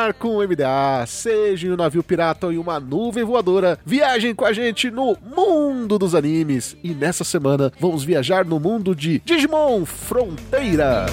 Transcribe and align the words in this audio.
mar 0.00 0.14
com 0.14 0.36
o 0.36 0.48
MDA, 0.48 1.04
seja 1.06 1.66
em 1.66 1.72
um 1.72 1.76
navio 1.76 2.02
pirata 2.02 2.46
ou 2.46 2.52
em 2.52 2.56
uma 2.56 2.80
nuvem 2.80 3.22
voadora, 3.22 3.78
viajem 3.84 4.34
com 4.34 4.46
a 4.46 4.52
gente 4.52 4.90
no 4.90 5.14
mundo 5.36 5.98
dos 5.98 6.14
animes. 6.14 6.74
E 6.82 6.94
nessa 6.94 7.22
semana 7.22 7.70
vamos 7.78 8.02
viajar 8.02 8.46
no 8.46 8.58
mundo 8.58 8.94
de 8.96 9.20
Digimon 9.22 9.84
Fronteira. 9.84 11.04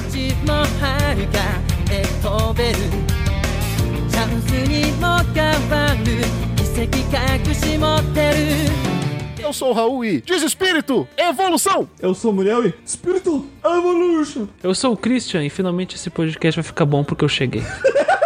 Eu 9.37 9.51
sou 9.51 9.71
o 9.71 9.73
Raul 9.73 10.05
e 10.05 10.21
desespírito, 10.21 11.05
evolução! 11.17 11.89
Eu 12.01 12.13
sou 12.13 12.31
o 12.31 12.33
Muriel 12.33 12.65
e 12.65 12.73
espírito, 12.85 13.45
evolution! 13.65 14.47
Eu 14.63 14.73
sou 14.73 14.93
o 14.93 14.97
Christian 14.97 15.43
e 15.43 15.49
finalmente 15.49 15.95
esse 15.97 16.09
podcast 16.09 16.61
vai 16.61 16.63
ficar 16.63 16.85
bom 16.85 17.03
porque 17.03 17.25
eu 17.25 17.29
cheguei. 17.29 17.63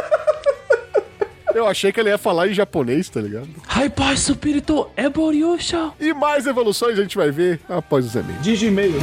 Eu 1.53 1.67
achei 1.67 1.91
que 1.91 1.99
ele 1.99 2.09
ia 2.09 2.17
falar 2.17 2.47
em 2.47 2.53
japonês, 2.53 3.09
tá 3.09 3.21
ligado? 3.21 3.49
Hyper 3.67 4.17
Spirito 4.17 4.89
Evolution! 4.95 5.91
E 5.99 6.13
mais 6.13 6.47
evoluções 6.47 6.97
a 6.97 7.01
gente 7.01 7.15
vai 7.17 7.31
ver 7.31 7.59
após 7.69 8.05
os 8.05 8.15
e-mails. 8.15 8.41
Digimail. 8.41 8.93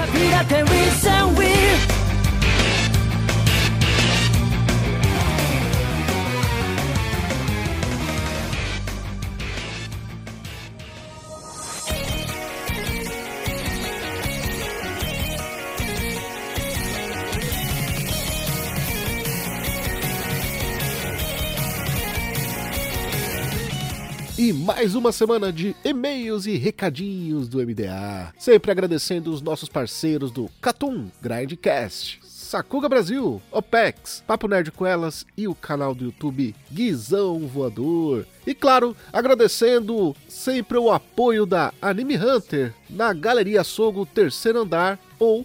Mais 24.52 24.94
uma 24.94 25.12
semana 25.12 25.52
de 25.52 25.76
e-mails 25.84 26.46
e 26.46 26.56
recadinhos 26.56 27.48
do 27.48 27.58
MDA. 27.58 28.32
Sempre 28.38 28.70
agradecendo 28.70 29.30
os 29.30 29.42
nossos 29.42 29.68
parceiros 29.68 30.30
do 30.30 30.48
Catum 30.60 31.10
Grindcast. 31.20 32.20
Sakuga 32.22 32.88
Brasil, 32.88 33.42
OPEX, 33.52 34.24
Papo 34.26 34.48
Nerd 34.48 34.70
com 34.70 34.86
Elas 34.86 35.26
e 35.36 35.46
o 35.46 35.54
canal 35.54 35.94
do 35.94 36.06
YouTube 36.06 36.54
Guizão 36.72 37.40
Voador. 37.40 38.26
E 38.46 38.54
claro, 38.54 38.96
agradecendo 39.12 40.16
sempre 40.26 40.78
o 40.78 40.90
apoio 40.90 41.44
da 41.44 41.74
Anime 41.82 42.16
Hunter 42.16 42.72
na 42.88 43.12
Galeria 43.12 43.62
Sogo 43.62 44.06
Terceiro 44.06 44.60
Andar 44.60 44.98
ou 45.18 45.44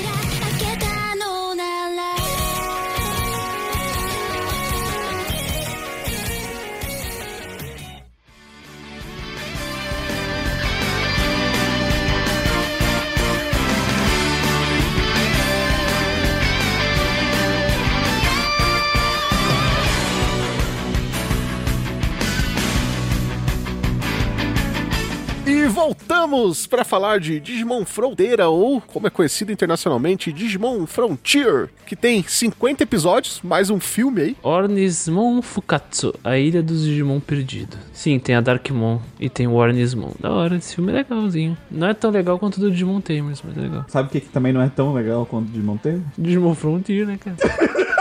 Voltamos 26.61 26.67
para 26.67 26.83
falar 26.83 27.19
de 27.19 27.39
Digimon 27.39 27.85
Fronteira, 27.85 28.49
ou 28.49 28.81
como 28.81 29.07
é 29.07 29.09
conhecido 29.09 29.51
internacionalmente, 29.51 30.31
Digimon 30.31 30.85
Frontier, 30.85 31.69
que 31.85 31.95
tem 31.95 32.23
50 32.23 32.83
episódios, 32.83 33.41
mais 33.43 33.69
um 33.69 33.79
filme 33.79 34.21
aí. 34.21 34.37
Ornismon 34.43 35.41
Fukatsu, 35.41 36.13
a 36.23 36.37
ilha 36.37 36.61
dos 36.61 36.83
Digimon 36.83 37.19
perdido. 37.19 37.77
Sim, 37.93 38.19
tem 38.19 38.35
a 38.35 38.41
Darkmon 38.41 38.99
e 39.19 39.29
tem 39.29 39.47
o 39.47 39.53
Ornismon. 39.53 40.11
Da 40.19 40.31
hora, 40.31 40.55
esse 40.55 40.75
filme 40.75 40.91
é 40.91 40.95
legalzinho. 40.95 41.57
Não 41.69 41.87
é 41.87 41.93
tão 41.93 42.11
legal 42.11 42.37
quanto 42.37 42.57
o 42.57 42.59
do 42.59 42.71
Digimon 42.71 43.01
Tamers, 43.01 43.41
mas 43.43 43.57
é 43.57 43.61
legal. 43.61 43.85
Sabe 43.87 44.09
o 44.09 44.11
que, 44.11 44.21
que 44.21 44.29
também 44.29 44.53
não 44.53 44.61
é 44.61 44.69
tão 44.69 44.93
legal 44.93 45.25
quanto 45.25 45.49
o 45.49 45.51
de 45.51 45.59
Monteiro? 45.59 46.03
Digimon 46.17 46.55
Frontier, 46.55 47.05
né, 47.05 47.17
cara? 47.17 47.37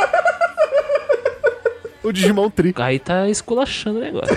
O 2.03 2.13
Digimon 2.13 2.49
Tri. 2.49 2.73
Aí 2.77 2.99
tá 2.99 3.29
esculachando 3.29 3.99
o 3.99 4.03
negócio. 4.03 4.35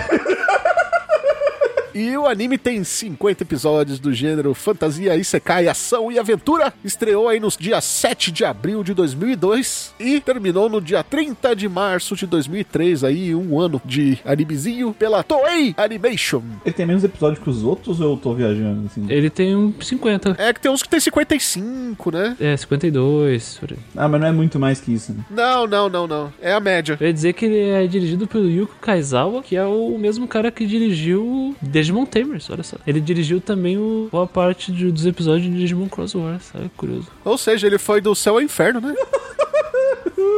E 1.94 2.16
o 2.16 2.26
anime 2.26 2.58
tem 2.58 2.82
50 2.82 3.44
episódios 3.44 4.00
do 4.00 4.12
gênero 4.12 4.52
fantasia, 4.52 5.14
isekai, 5.14 5.68
ação 5.68 6.10
e 6.10 6.18
aventura. 6.18 6.74
Estreou 6.82 7.28
aí 7.28 7.38
nos 7.38 7.56
dias 7.56 7.84
7 7.84 8.32
de 8.32 8.44
abril 8.44 8.82
de 8.82 8.92
2002 8.92 9.94
e 10.00 10.20
terminou 10.20 10.68
no 10.68 10.80
dia 10.80 11.04
30 11.04 11.54
de 11.54 11.68
março 11.68 12.16
de 12.16 12.26
2003, 12.26 13.04
aí 13.04 13.32
um 13.32 13.60
ano 13.60 13.80
de 13.84 14.18
animezinho 14.24 14.92
pela 14.92 15.22
Toei 15.22 15.72
Animation. 15.76 16.42
Ele 16.64 16.74
tem 16.74 16.84
menos 16.84 17.04
episódios 17.04 17.38
que 17.38 17.48
os 17.48 17.62
outros 17.62 18.00
ou 18.00 18.12
eu 18.12 18.16
tô 18.16 18.34
viajando 18.34 18.86
assim? 18.86 19.06
Ele 19.08 19.30
tem 19.30 19.54
um 19.54 19.72
50. 19.80 20.34
É 20.36 20.52
que 20.52 20.60
tem 20.60 20.72
uns 20.72 20.82
que 20.82 20.88
tem 20.88 20.98
55, 20.98 22.10
né? 22.10 22.36
É, 22.40 22.56
52. 22.56 23.58
por 23.58 23.70
aí. 23.70 23.78
Ah, 23.96 24.08
mas 24.08 24.20
não 24.20 24.26
é 24.26 24.32
muito 24.32 24.58
mais 24.58 24.80
que 24.80 24.92
isso, 24.92 25.12
né? 25.12 25.24
Não, 25.30 25.64
não, 25.64 25.88
não, 25.88 26.06
não. 26.08 26.32
É 26.42 26.52
a 26.52 26.58
média. 26.58 26.96
Eu 27.00 27.06
ia 27.06 27.12
dizer 27.12 27.34
que 27.34 27.44
ele 27.44 27.68
é 27.68 27.86
dirigido 27.86 28.26
pelo 28.26 28.50
Yuko 28.50 28.74
Kaizawa, 28.80 29.44
que 29.44 29.54
é 29.54 29.64
o 29.64 29.96
mesmo 29.96 30.26
cara 30.26 30.50
que 30.50 30.66
dirigiu 30.66 31.54
Digimon 31.84 32.06
Tamers, 32.06 32.48
olha 32.50 32.62
só. 32.62 32.76
Ele 32.86 33.00
dirigiu 33.00 33.40
também 33.40 33.76
o, 33.78 34.08
boa 34.10 34.26
parte 34.26 34.72
de- 34.72 34.90
dos 34.90 35.06
episódios 35.06 35.50
de 35.52 35.58
Digimon 35.58 35.88
Cross 35.88 36.14
Wars, 36.14 36.44
sabe? 36.52 36.70
Curioso. 36.76 37.08
Ou 37.24 37.36
seja, 37.38 37.66
ele 37.66 37.78
foi 37.78 38.00
do 38.00 38.14
céu 38.14 38.34
ao 38.34 38.40
inferno, 38.40 38.80
né? 38.80 38.94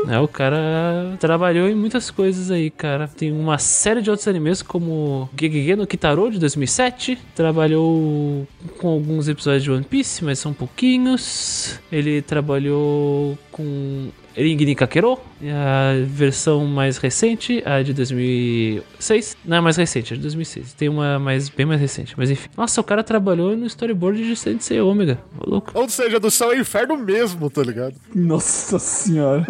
É, 0.09 0.21
o 0.21 0.29
cara 0.29 1.17
trabalhou 1.19 1.69
em 1.69 1.75
muitas 1.75 2.13
coisas 2.13 2.49
aí, 2.53 2.71
cara. 2.71 3.09
Tem 3.09 3.33
uma 3.33 3.59
série 3.59 4.01
de 4.01 4.09
outros 4.09 4.29
animes, 4.29 4.63
como 4.63 5.29
Gegege 5.39 5.75
no 5.75 5.85
Kitaro, 5.85 6.31
de 6.31 6.39
2007. 6.39 7.19
Trabalhou 7.35 8.47
com 8.79 8.87
alguns 8.89 9.27
episódios 9.27 9.65
de 9.65 9.71
One 9.73 9.83
Piece, 9.83 10.25
mas 10.25 10.39
são 10.39 10.53
pouquinhos. 10.53 11.81
Ele 11.91 12.23
trabalhou 12.23 13.37
com 13.51 14.09
Ring 14.37 14.75
Kakero, 14.75 15.19
a 15.43 16.05
versão 16.07 16.67
mais 16.67 16.99
recente, 16.99 17.63
a 17.65 17.83
de 17.83 17.95
2006. 17.95 19.37
Não 19.45 19.57
é 19.57 19.61
mais 19.61 19.77
recente, 19.77 20.13
é 20.13 20.17
de 20.17 20.23
2006. 20.23 20.75
Tem 20.75 20.89
uma 20.89 21.19
mais, 21.19 21.49
bem 21.49 21.65
mais 21.65 21.81
recente, 21.81 22.15
mas 22.17 22.31
enfim. 22.31 22.49
Nossa, 22.57 22.81
o 22.81 22.85
cara 22.85 23.03
trabalhou 23.03 23.57
no 23.57 23.67
storyboard 23.67 24.23
de 24.23 24.37
Sensei 24.37 24.81
Omega. 24.81 25.19
Ô, 25.41 25.51
louco. 25.51 25.71
Ou 25.75 25.89
seja, 25.89 26.21
do 26.21 26.31
céu 26.31 26.49
ao 26.49 26.57
inferno 26.57 26.97
mesmo, 26.99 27.49
tá 27.49 27.63
ligado? 27.63 27.95
Nossa 28.15 28.79
senhora. 28.79 29.47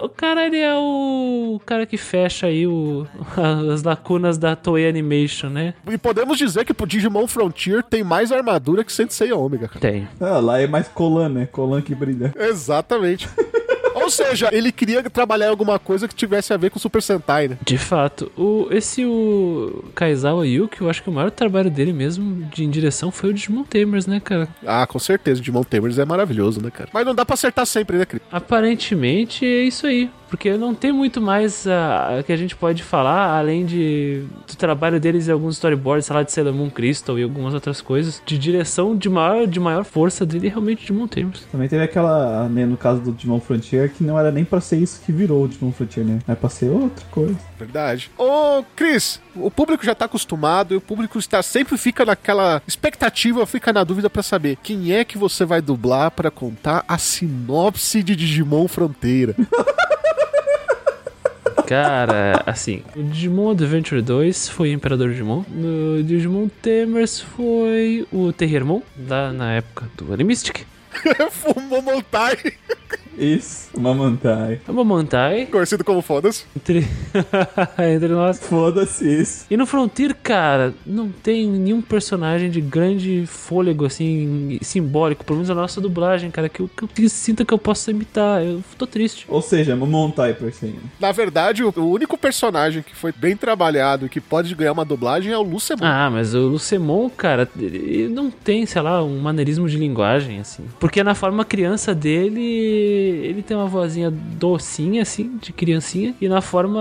O 0.00 0.08
cara, 0.08 0.46
ele 0.46 0.58
é 0.58 0.74
o 0.74 1.60
cara 1.66 1.84
que 1.84 1.96
fecha 1.96 2.46
aí 2.46 2.66
o, 2.66 3.06
as 3.72 3.82
lacunas 3.82 4.38
da 4.38 4.54
Toei 4.54 4.88
Animation, 4.88 5.48
né? 5.48 5.74
E 5.88 5.98
podemos 5.98 6.38
dizer 6.38 6.64
que 6.64 6.72
pro 6.72 6.86
Digimon 6.86 7.26
Frontier 7.26 7.82
tem 7.82 8.04
mais 8.04 8.30
armadura 8.30 8.84
que 8.84 8.92
Sensei 8.92 9.32
Omega, 9.32 9.68
cara. 9.68 9.80
Tem. 9.80 10.08
ah, 10.20 10.38
lá 10.38 10.60
é 10.60 10.66
mais 10.66 10.88
Colan, 10.88 11.28
né? 11.28 11.48
Colan 11.50 11.82
que 11.82 11.94
brilha. 11.94 12.32
Exatamente. 12.38 13.28
Ou 14.10 14.26
seja, 14.26 14.48
ele 14.50 14.72
queria 14.72 15.02
trabalhar 15.08 15.46
em 15.46 15.50
alguma 15.50 15.78
coisa 15.78 16.08
que 16.08 16.14
tivesse 16.14 16.52
a 16.52 16.56
ver 16.56 16.70
com 16.70 16.80
Super 16.80 17.00
Sentai, 17.00 17.46
né? 17.46 17.56
De 17.64 17.78
fato, 17.78 18.30
o, 18.36 18.66
esse 18.72 19.04
o 19.04 19.84
Kaizawa 19.94 20.44
Yuki, 20.46 20.80
eu 20.80 20.90
acho 20.90 21.00
que 21.02 21.08
o 21.08 21.12
maior 21.12 21.30
trabalho 21.30 21.70
dele 21.70 21.92
mesmo 21.92 22.44
de 22.46 22.64
em 22.64 22.70
direção 22.70 23.12
foi 23.12 23.30
o 23.30 23.32
Digimon 23.32 23.62
Tamers, 23.62 24.06
né, 24.06 24.18
cara? 24.18 24.48
Ah, 24.66 24.84
com 24.86 24.98
certeza, 24.98 25.38
o 25.38 25.42
Digimon 25.42 25.62
Tamers 25.62 25.98
é 25.98 26.04
maravilhoso, 26.04 26.60
né, 26.60 26.70
cara? 26.70 26.90
Mas 26.92 27.06
não 27.06 27.14
dá 27.14 27.24
pra 27.24 27.34
acertar 27.34 27.64
sempre, 27.66 27.98
né, 27.98 28.04
Cris? 28.04 28.22
Aparentemente 28.32 29.46
é 29.46 29.62
isso 29.62 29.86
aí. 29.86 30.10
Porque 30.30 30.56
não 30.56 30.74
tem 30.74 30.92
muito 30.92 31.20
mais 31.20 31.66
ah, 31.66 32.22
que 32.24 32.32
a 32.32 32.36
gente 32.36 32.54
pode 32.54 32.82
falar, 32.84 33.36
além 33.36 33.66
de 33.66 34.24
do 34.46 34.56
trabalho 34.56 35.00
deles 35.00 35.28
em 35.28 35.32
alguns 35.32 35.56
storyboards, 35.56 36.06
sei 36.06 36.16
lá, 36.16 36.22
de 36.22 36.30
Sailor 36.30 36.54
Moon 36.54 36.70
Crystal 36.70 37.18
e 37.18 37.22
algumas 37.22 37.52
outras 37.52 37.80
coisas. 37.80 38.22
De 38.24 38.38
direção 38.38 38.96
de 38.96 39.08
maior, 39.08 39.46
de 39.46 39.58
maior 39.58 39.84
força 39.84 40.24
dele, 40.24 40.48
realmente 40.48 40.86
de 40.86 41.08
Tamers. 41.08 41.46
Também 41.50 41.68
teve 41.68 41.82
aquela, 41.82 42.48
né, 42.48 42.64
no 42.64 42.76
caso 42.76 43.00
do 43.00 43.12
Digimon 43.12 43.40
Frontier, 43.40 43.90
que 43.90 44.04
não 44.04 44.18
era 44.18 44.30
nem 44.30 44.44
pra 44.44 44.60
ser 44.60 44.76
isso 44.76 45.00
que 45.04 45.10
virou 45.10 45.44
o 45.44 45.48
Digimon 45.48 45.72
Frontier, 45.72 46.06
né? 46.06 46.20
Era 46.26 46.36
pra 46.36 46.48
ser 46.48 46.68
outra 46.70 47.04
coisa. 47.10 47.36
Verdade. 47.58 48.10
Ô, 48.16 48.62
Cris, 48.76 49.20
o 49.34 49.50
público 49.50 49.84
já 49.84 49.94
tá 49.94 50.04
acostumado 50.04 50.74
e 50.74 50.76
o 50.76 50.80
público 50.80 51.18
está 51.18 51.42
sempre 51.42 51.76
fica 51.76 52.04
naquela 52.04 52.62
expectativa, 52.66 53.44
fica 53.46 53.72
na 53.72 53.82
dúvida 53.82 54.08
pra 54.08 54.22
saber 54.22 54.56
quem 54.62 54.92
é 54.92 55.04
que 55.04 55.18
você 55.18 55.44
vai 55.44 55.60
dublar 55.60 56.10
pra 56.12 56.30
contar 56.30 56.84
a 56.86 56.98
sinopse 56.98 58.02
de 58.02 58.14
Digimon 58.14 58.68
Fronteira. 58.68 59.34
Cara, 61.70 62.42
assim, 62.46 62.82
o 62.96 63.02
Digimon 63.04 63.52
Adventure 63.52 64.02
2 64.02 64.48
foi 64.48 64.70
o 64.70 64.72
Imperador 64.72 65.10
Digimon. 65.10 65.44
No 65.48 66.02
Digimon 66.02 66.48
Tamers 66.60 67.20
foi 67.20 68.04
o 68.10 68.32
Terriermon, 68.32 68.82
da, 68.96 69.32
na 69.32 69.52
época 69.52 69.86
do 69.96 70.12
Animistic. 70.12 70.62
Fumou 71.30 71.80
Montai, 71.80 72.36
Isso, 73.16 73.68
Mamantai. 73.78 74.60
É 74.66 74.70
uma 74.70 74.84
Mantai 74.84 75.46
conhecido 75.46 75.84
como 75.84 76.00
Fodas. 76.02 76.46
entre, 76.56 76.86
entre 77.94 78.08
nós. 78.08 78.38
Foda-se 78.40 79.20
isso. 79.20 79.46
E 79.50 79.56
no 79.56 79.66
Frontier, 79.66 80.14
cara, 80.14 80.74
não 80.86 81.08
tem 81.10 81.46
nenhum 81.46 81.82
personagem 81.82 82.50
de 82.50 82.60
grande 82.60 83.24
fôlego, 83.26 83.84
assim, 83.84 84.58
simbólico. 84.62 85.24
Pelo 85.24 85.38
menos 85.38 85.50
a 85.50 85.54
nossa 85.54 85.80
dublagem, 85.80 86.30
cara, 86.30 86.48
que 86.48 86.60
eu, 86.60 86.68
que 86.68 87.04
eu 87.04 87.08
sinta 87.08 87.44
que 87.44 87.52
eu 87.52 87.58
possa 87.58 87.90
imitar. 87.90 88.42
Eu 88.42 88.62
tô 88.78 88.86
triste. 88.86 89.26
Ou 89.28 89.42
seja, 89.42 89.76
Mamantai 89.76 90.34
por 90.34 90.52
cima. 90.52 90.78
Na 90.98 91.12
verdade, 91.12 91.62
o, 91.62 91.72
o 91.76 91.90
único 91.90 92.16
personagem 92.16 92.82
que 92.82 92.94
foi 92.94 93.12
bem 93.12 93.36
trabalhado 93.36 94.06
e 94.06 94.08
que 94.08 94.20
pode 94.20 94.54
ganhar 94.54 94.72
uma 94.72 94.84
dublagem 94.84 95.32
é 95.32 95.38
o 95.38 95.42
Lucemon. 95.42 95.84
Ah, 95.84 96.08
mas 96.10 96.34
o 96.34 96.40
Lucemon, 96.48 97.10
cara, 97.10 97.48
ele 97.58 98.08
não 98.08 98.30
tem, 98.30 98.64
sei 98.66 98.80
lá, 98.82 99.02
um 99.02 99.18
maneirismo 99.20 99.68
de 99.68 99.76
linguagem, 99.76 100.40
assim. 100.40 100.64
Porque 100.78 101.02
na 101.02 101.14
forma 101.14 101.44
criança 101.44 101.94
dele, 101.94 102.99
ele 103.00 103.42
tem 103.42 103.56
uma 103.56 103.66
vozinha 103.66 104.10
docinha, 104.10 105.02
assim, 105.02 105.38
de 105.40 105.52
criancinha. 105.52 106.14
E 106.20 106.28
na 106.28 106.40
forma 106.40 106.80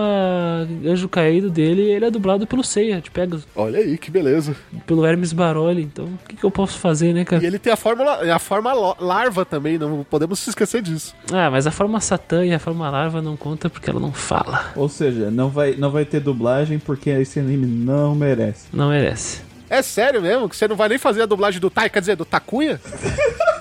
anjo 0.85 1.07
caído 1.07 1.49
dele, 1.49 1.81
ele 1.81 2.05
é 2.05 2.11
dublado 2.11 2.45
pelo 2.45 2.63
Seiya, 2.63 3.01
de 3.01 3.09
Pegasus, 3.11 3.47
Olha 3.55 3.79
aí, 3.79 3.97
que 3.97 4.11
beleza. 4.11 4.55
pelo 4.85 5.05
Hermes 5.05 5.33
Baroli. 5.33 5.83
Então, 5.83 6.05
o 6.05 6.27
que, 6.27 6.35
que 6.35 6.43
eu 6.43 6.51
posso 6.51 6.77
fazer, 6.79 7.13
né, 7.13 7.25
cara? 7.25 7.43
E 7.43 7.47
ele 7.47 7.59
tem 7.59 7.71
a 7.71 7.77
forma, 7.77 8.03
a 8.03 8.39
forma 8.39 8.73
larva 8.99 9.45
também, 9.45 9.77
não 9.77 10.05
podemos 10.09 10.39
se 10.39 10.49
esquecer 10.49 10.81
disso. 10.81 11.15
Ah, 11.31 11.49
mas 11.49 11.67
a 11.67 11.71
forma 11.71 11.99
Satã 11.99 12.45
e 12.45 12.53
a 12.53 12.59
forma 12.59 12.89
Larva 12.89 13.21
não 13.21 13.37
conta 13.37 13.69
porque 13.69 13.89
ela 13.89 13.99
não 13.99 14.11
fala. 14.11 14.71
Ou 14.75 14.89
seja, 14.89 15.29
não 15.29 15.49
vai, 15.49 15.75
não 15.75 15.91
vai 15.91 16.05
ter 16.05 16.19
dublagem 16.19 16.79
porque 16.79 17.09
esse 17.09 17.39
anime 17.39 17.65
não 17.65 18.15
merece. 18.15 18.67
Não 18.73 18.89
merece. 18.89 19.41
É 19.69 19.81
sério 19.81 20.21
mesmo? 20.21 20.49
Que 20.49 20.55
você 20.55 20.67
não 20.67 20.75
vai 20.75 20.89
nem 20.89 20.97
fazer 20.97 21.21
a 21.21 21.25
dublagem 21.25 21.61
do 21.61 21.69
Tai, 21.69 21.89
quer 21.89 21.99
dizer, 21.99 22.15
do 22.15 22.25
Takuya? 22.25 22.81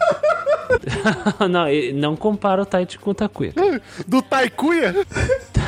não, 1.48 1.66
não 1.94 2.16
compara 2.16 2.62
o 2.62 2.66
Taichi 2.66 2.98
com 2.98 3.10
o 3.10 3.14
Takuya. 3.14 3.52
Do 4.06 4.22
Taikuya? 4.22 4.94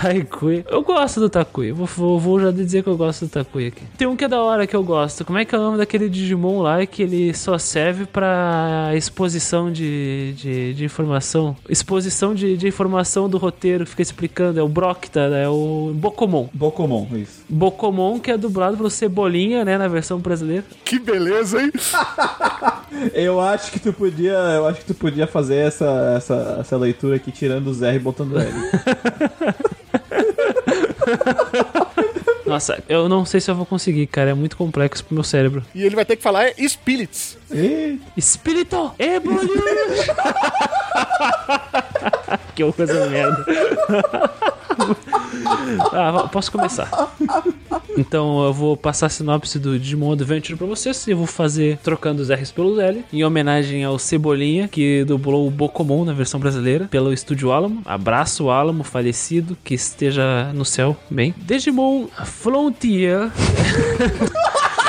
Taikuya. 0.01 0.65
Eu 0.69 0.83
gosto 0.83 1.21
do 1.21 1.29
Takuya. 1.29 1.75
Vou, 1.75 1.87
vou, 1.87 2.19
vou 2.19 2.41
já 2.41 2.51
dizer 2.51 2.83
que 2.83 2.89
eu 2.89 2.97
gosto 2.97 3.27
do 3.27 3.31
Takuya 3.31 3.69
aqui. 3.69 3.83
Tem 3.99 4.09
um 4.09 4.17
que 4.17 4.25
é 4.25 4.29
da 4.29 4.43
hora 4.43 4.67
que 4.67 4.75
eu 4.75 4.83
gosto. 4.83 5.25
Como 5.27 5.39
é 5.39 5.45
que 5.45 5.55
é 5.55 5.59
o 5.59 5.61
nome 5.61 5.77
daquele 5.77 6.09
Digimon 6.09 6.63
lá 6.63 6.85
que 6.87 7.03
ele 7.03 7.35
só 7.35 7.59
serve 7.59 8.07
pra 8.07 8.93
exposição 8.95 9.71
de, 9.71 10.33
de, 10.37 10.75
de 10.75 10.85
informação? 10.85 11.55
Exposição 11.69 12.35
de, 12.35 12.57
de 12.57 12.67
informação 12.67 13.29
do 13.29 13.37
roteiro, 13.37 13.87
fica 13.87 14.01
explicando. 14.01 14.59
É 14.59 14.63
o 14.63 14.69
Brocta, 14.69 15.21
é 15.21 15.49
o 15.49 15.93
Bokomon. 15.95 16.49
Bokomon, 16.55 17.07
isso. 17.13 17.45
Bokomon, 17.49 18.19
que 18.19 18.31
é 18.31 18.39
dublado 18.39 18.79
pelo 18.79 18.89
Cebolinha, 18.89 19.65
né, 19.65 19.77
na 19.77 19.89
versão 19.89 20.19
brasileira. 20.19 20.65
Que 20.85 20.99
beleza, 20.99 21.63
hein? 21.63 21.71
Eu 23.15 23.41
acho 23.41 23.71
que 23.71 23.79
tu 23.79 23.93
podia, 23.93 24.33
eu 24.33 24.67
acho 24.67 24.81
que 24.81 24.87
tu 24.87 24.95
podia 24.95 25.27
fazer 25.27 25.57
essa, 25.57 26.15
essa, 26.17 26.57
essa 26.61 26.77
leitura 26.77 27.17
aqui 27.17 27.31
tirando 27.31 27.69
o 27.69 27.73
Z 27.73 27.95
e 27.95 27.99
botando 27.99 28.33
o 28.33 28.41
L. 28.41 28.53
Nossa, 32.47 32.83
eu 32.89 33.09
não 33.09 33.25
sei 33.25 33.41
se 33.41 33.51
eu 33.51 33.55
vou 33.55 33.67
conseguir, 33.67 34.07
cara. 34.07 34.31
É 34.31 34.35
muito 34.35 34.57
complexo 34.57 35.05
pro 35.05 35.15
meu 35.15 35.23
cérebro. 35.23 35.65
E 35.75 35.85
ele 35.85 35.95
vai 35.95 36.05
ter 36.05 36.17
que 36.17 36.23
falar 36.23 36.47
é 36.47 36.55
Spirits. 36.69 37.39
Ih, 37.53 38.01
Espírito 38.17 38.93
Evoluiu! 38.99 39.51
que 42.55 42.73
coisa 42.73 43.09
merda. 43.09 43.45
ah, 45.93 46.29
posso 46.31 46.53
começar. 46.53 46.89
Então 47.97 48.45
eu 48.45 48.53
vou 48.53 48.77
passar 48.77 49.07
a 49.07 49.09
sinopse 49.09 49.59
do 49.59 49.79
Digimon 49.79 50.13
Adventure 50.13 50.57
pra 50.57 50.67
vocês 50.67 51.07
e 51.07 51.15
vou 51.15 51.27
fazer 51.27 51.79
trocando 51.79 52.23
os 52.23 52.31
R's 52.31 52.53
pelos 52.53 52.79
L, 52.79 53.05
em 53.13 53.25
homenagem 53.25 53.85
ao 53.85 53.99
Cebolinha, 53.99 54.69
que 54.69 55.05
dublou 55.05 55.47
o 55.47 55.51
Bokomon 55.51 56.05
na 56.05 56.13
versão 56.13 56.39
brasileira, 56.39 56.87
pelo 56.87 57.13
Estúdio 57.13 57.53
Alamo. 57.53 57.83
Abraço 57.85 58.51
Alamo, 58.51 58.85
falecido, 58.85 59.57
que 59.65 59.75
esteja 59.75 60.53
no 60.55 60.65
céu 60.65 60.97
bem. 61.11 61.35
Digimon 61.37 62.07
Frontier. 62.25 63.31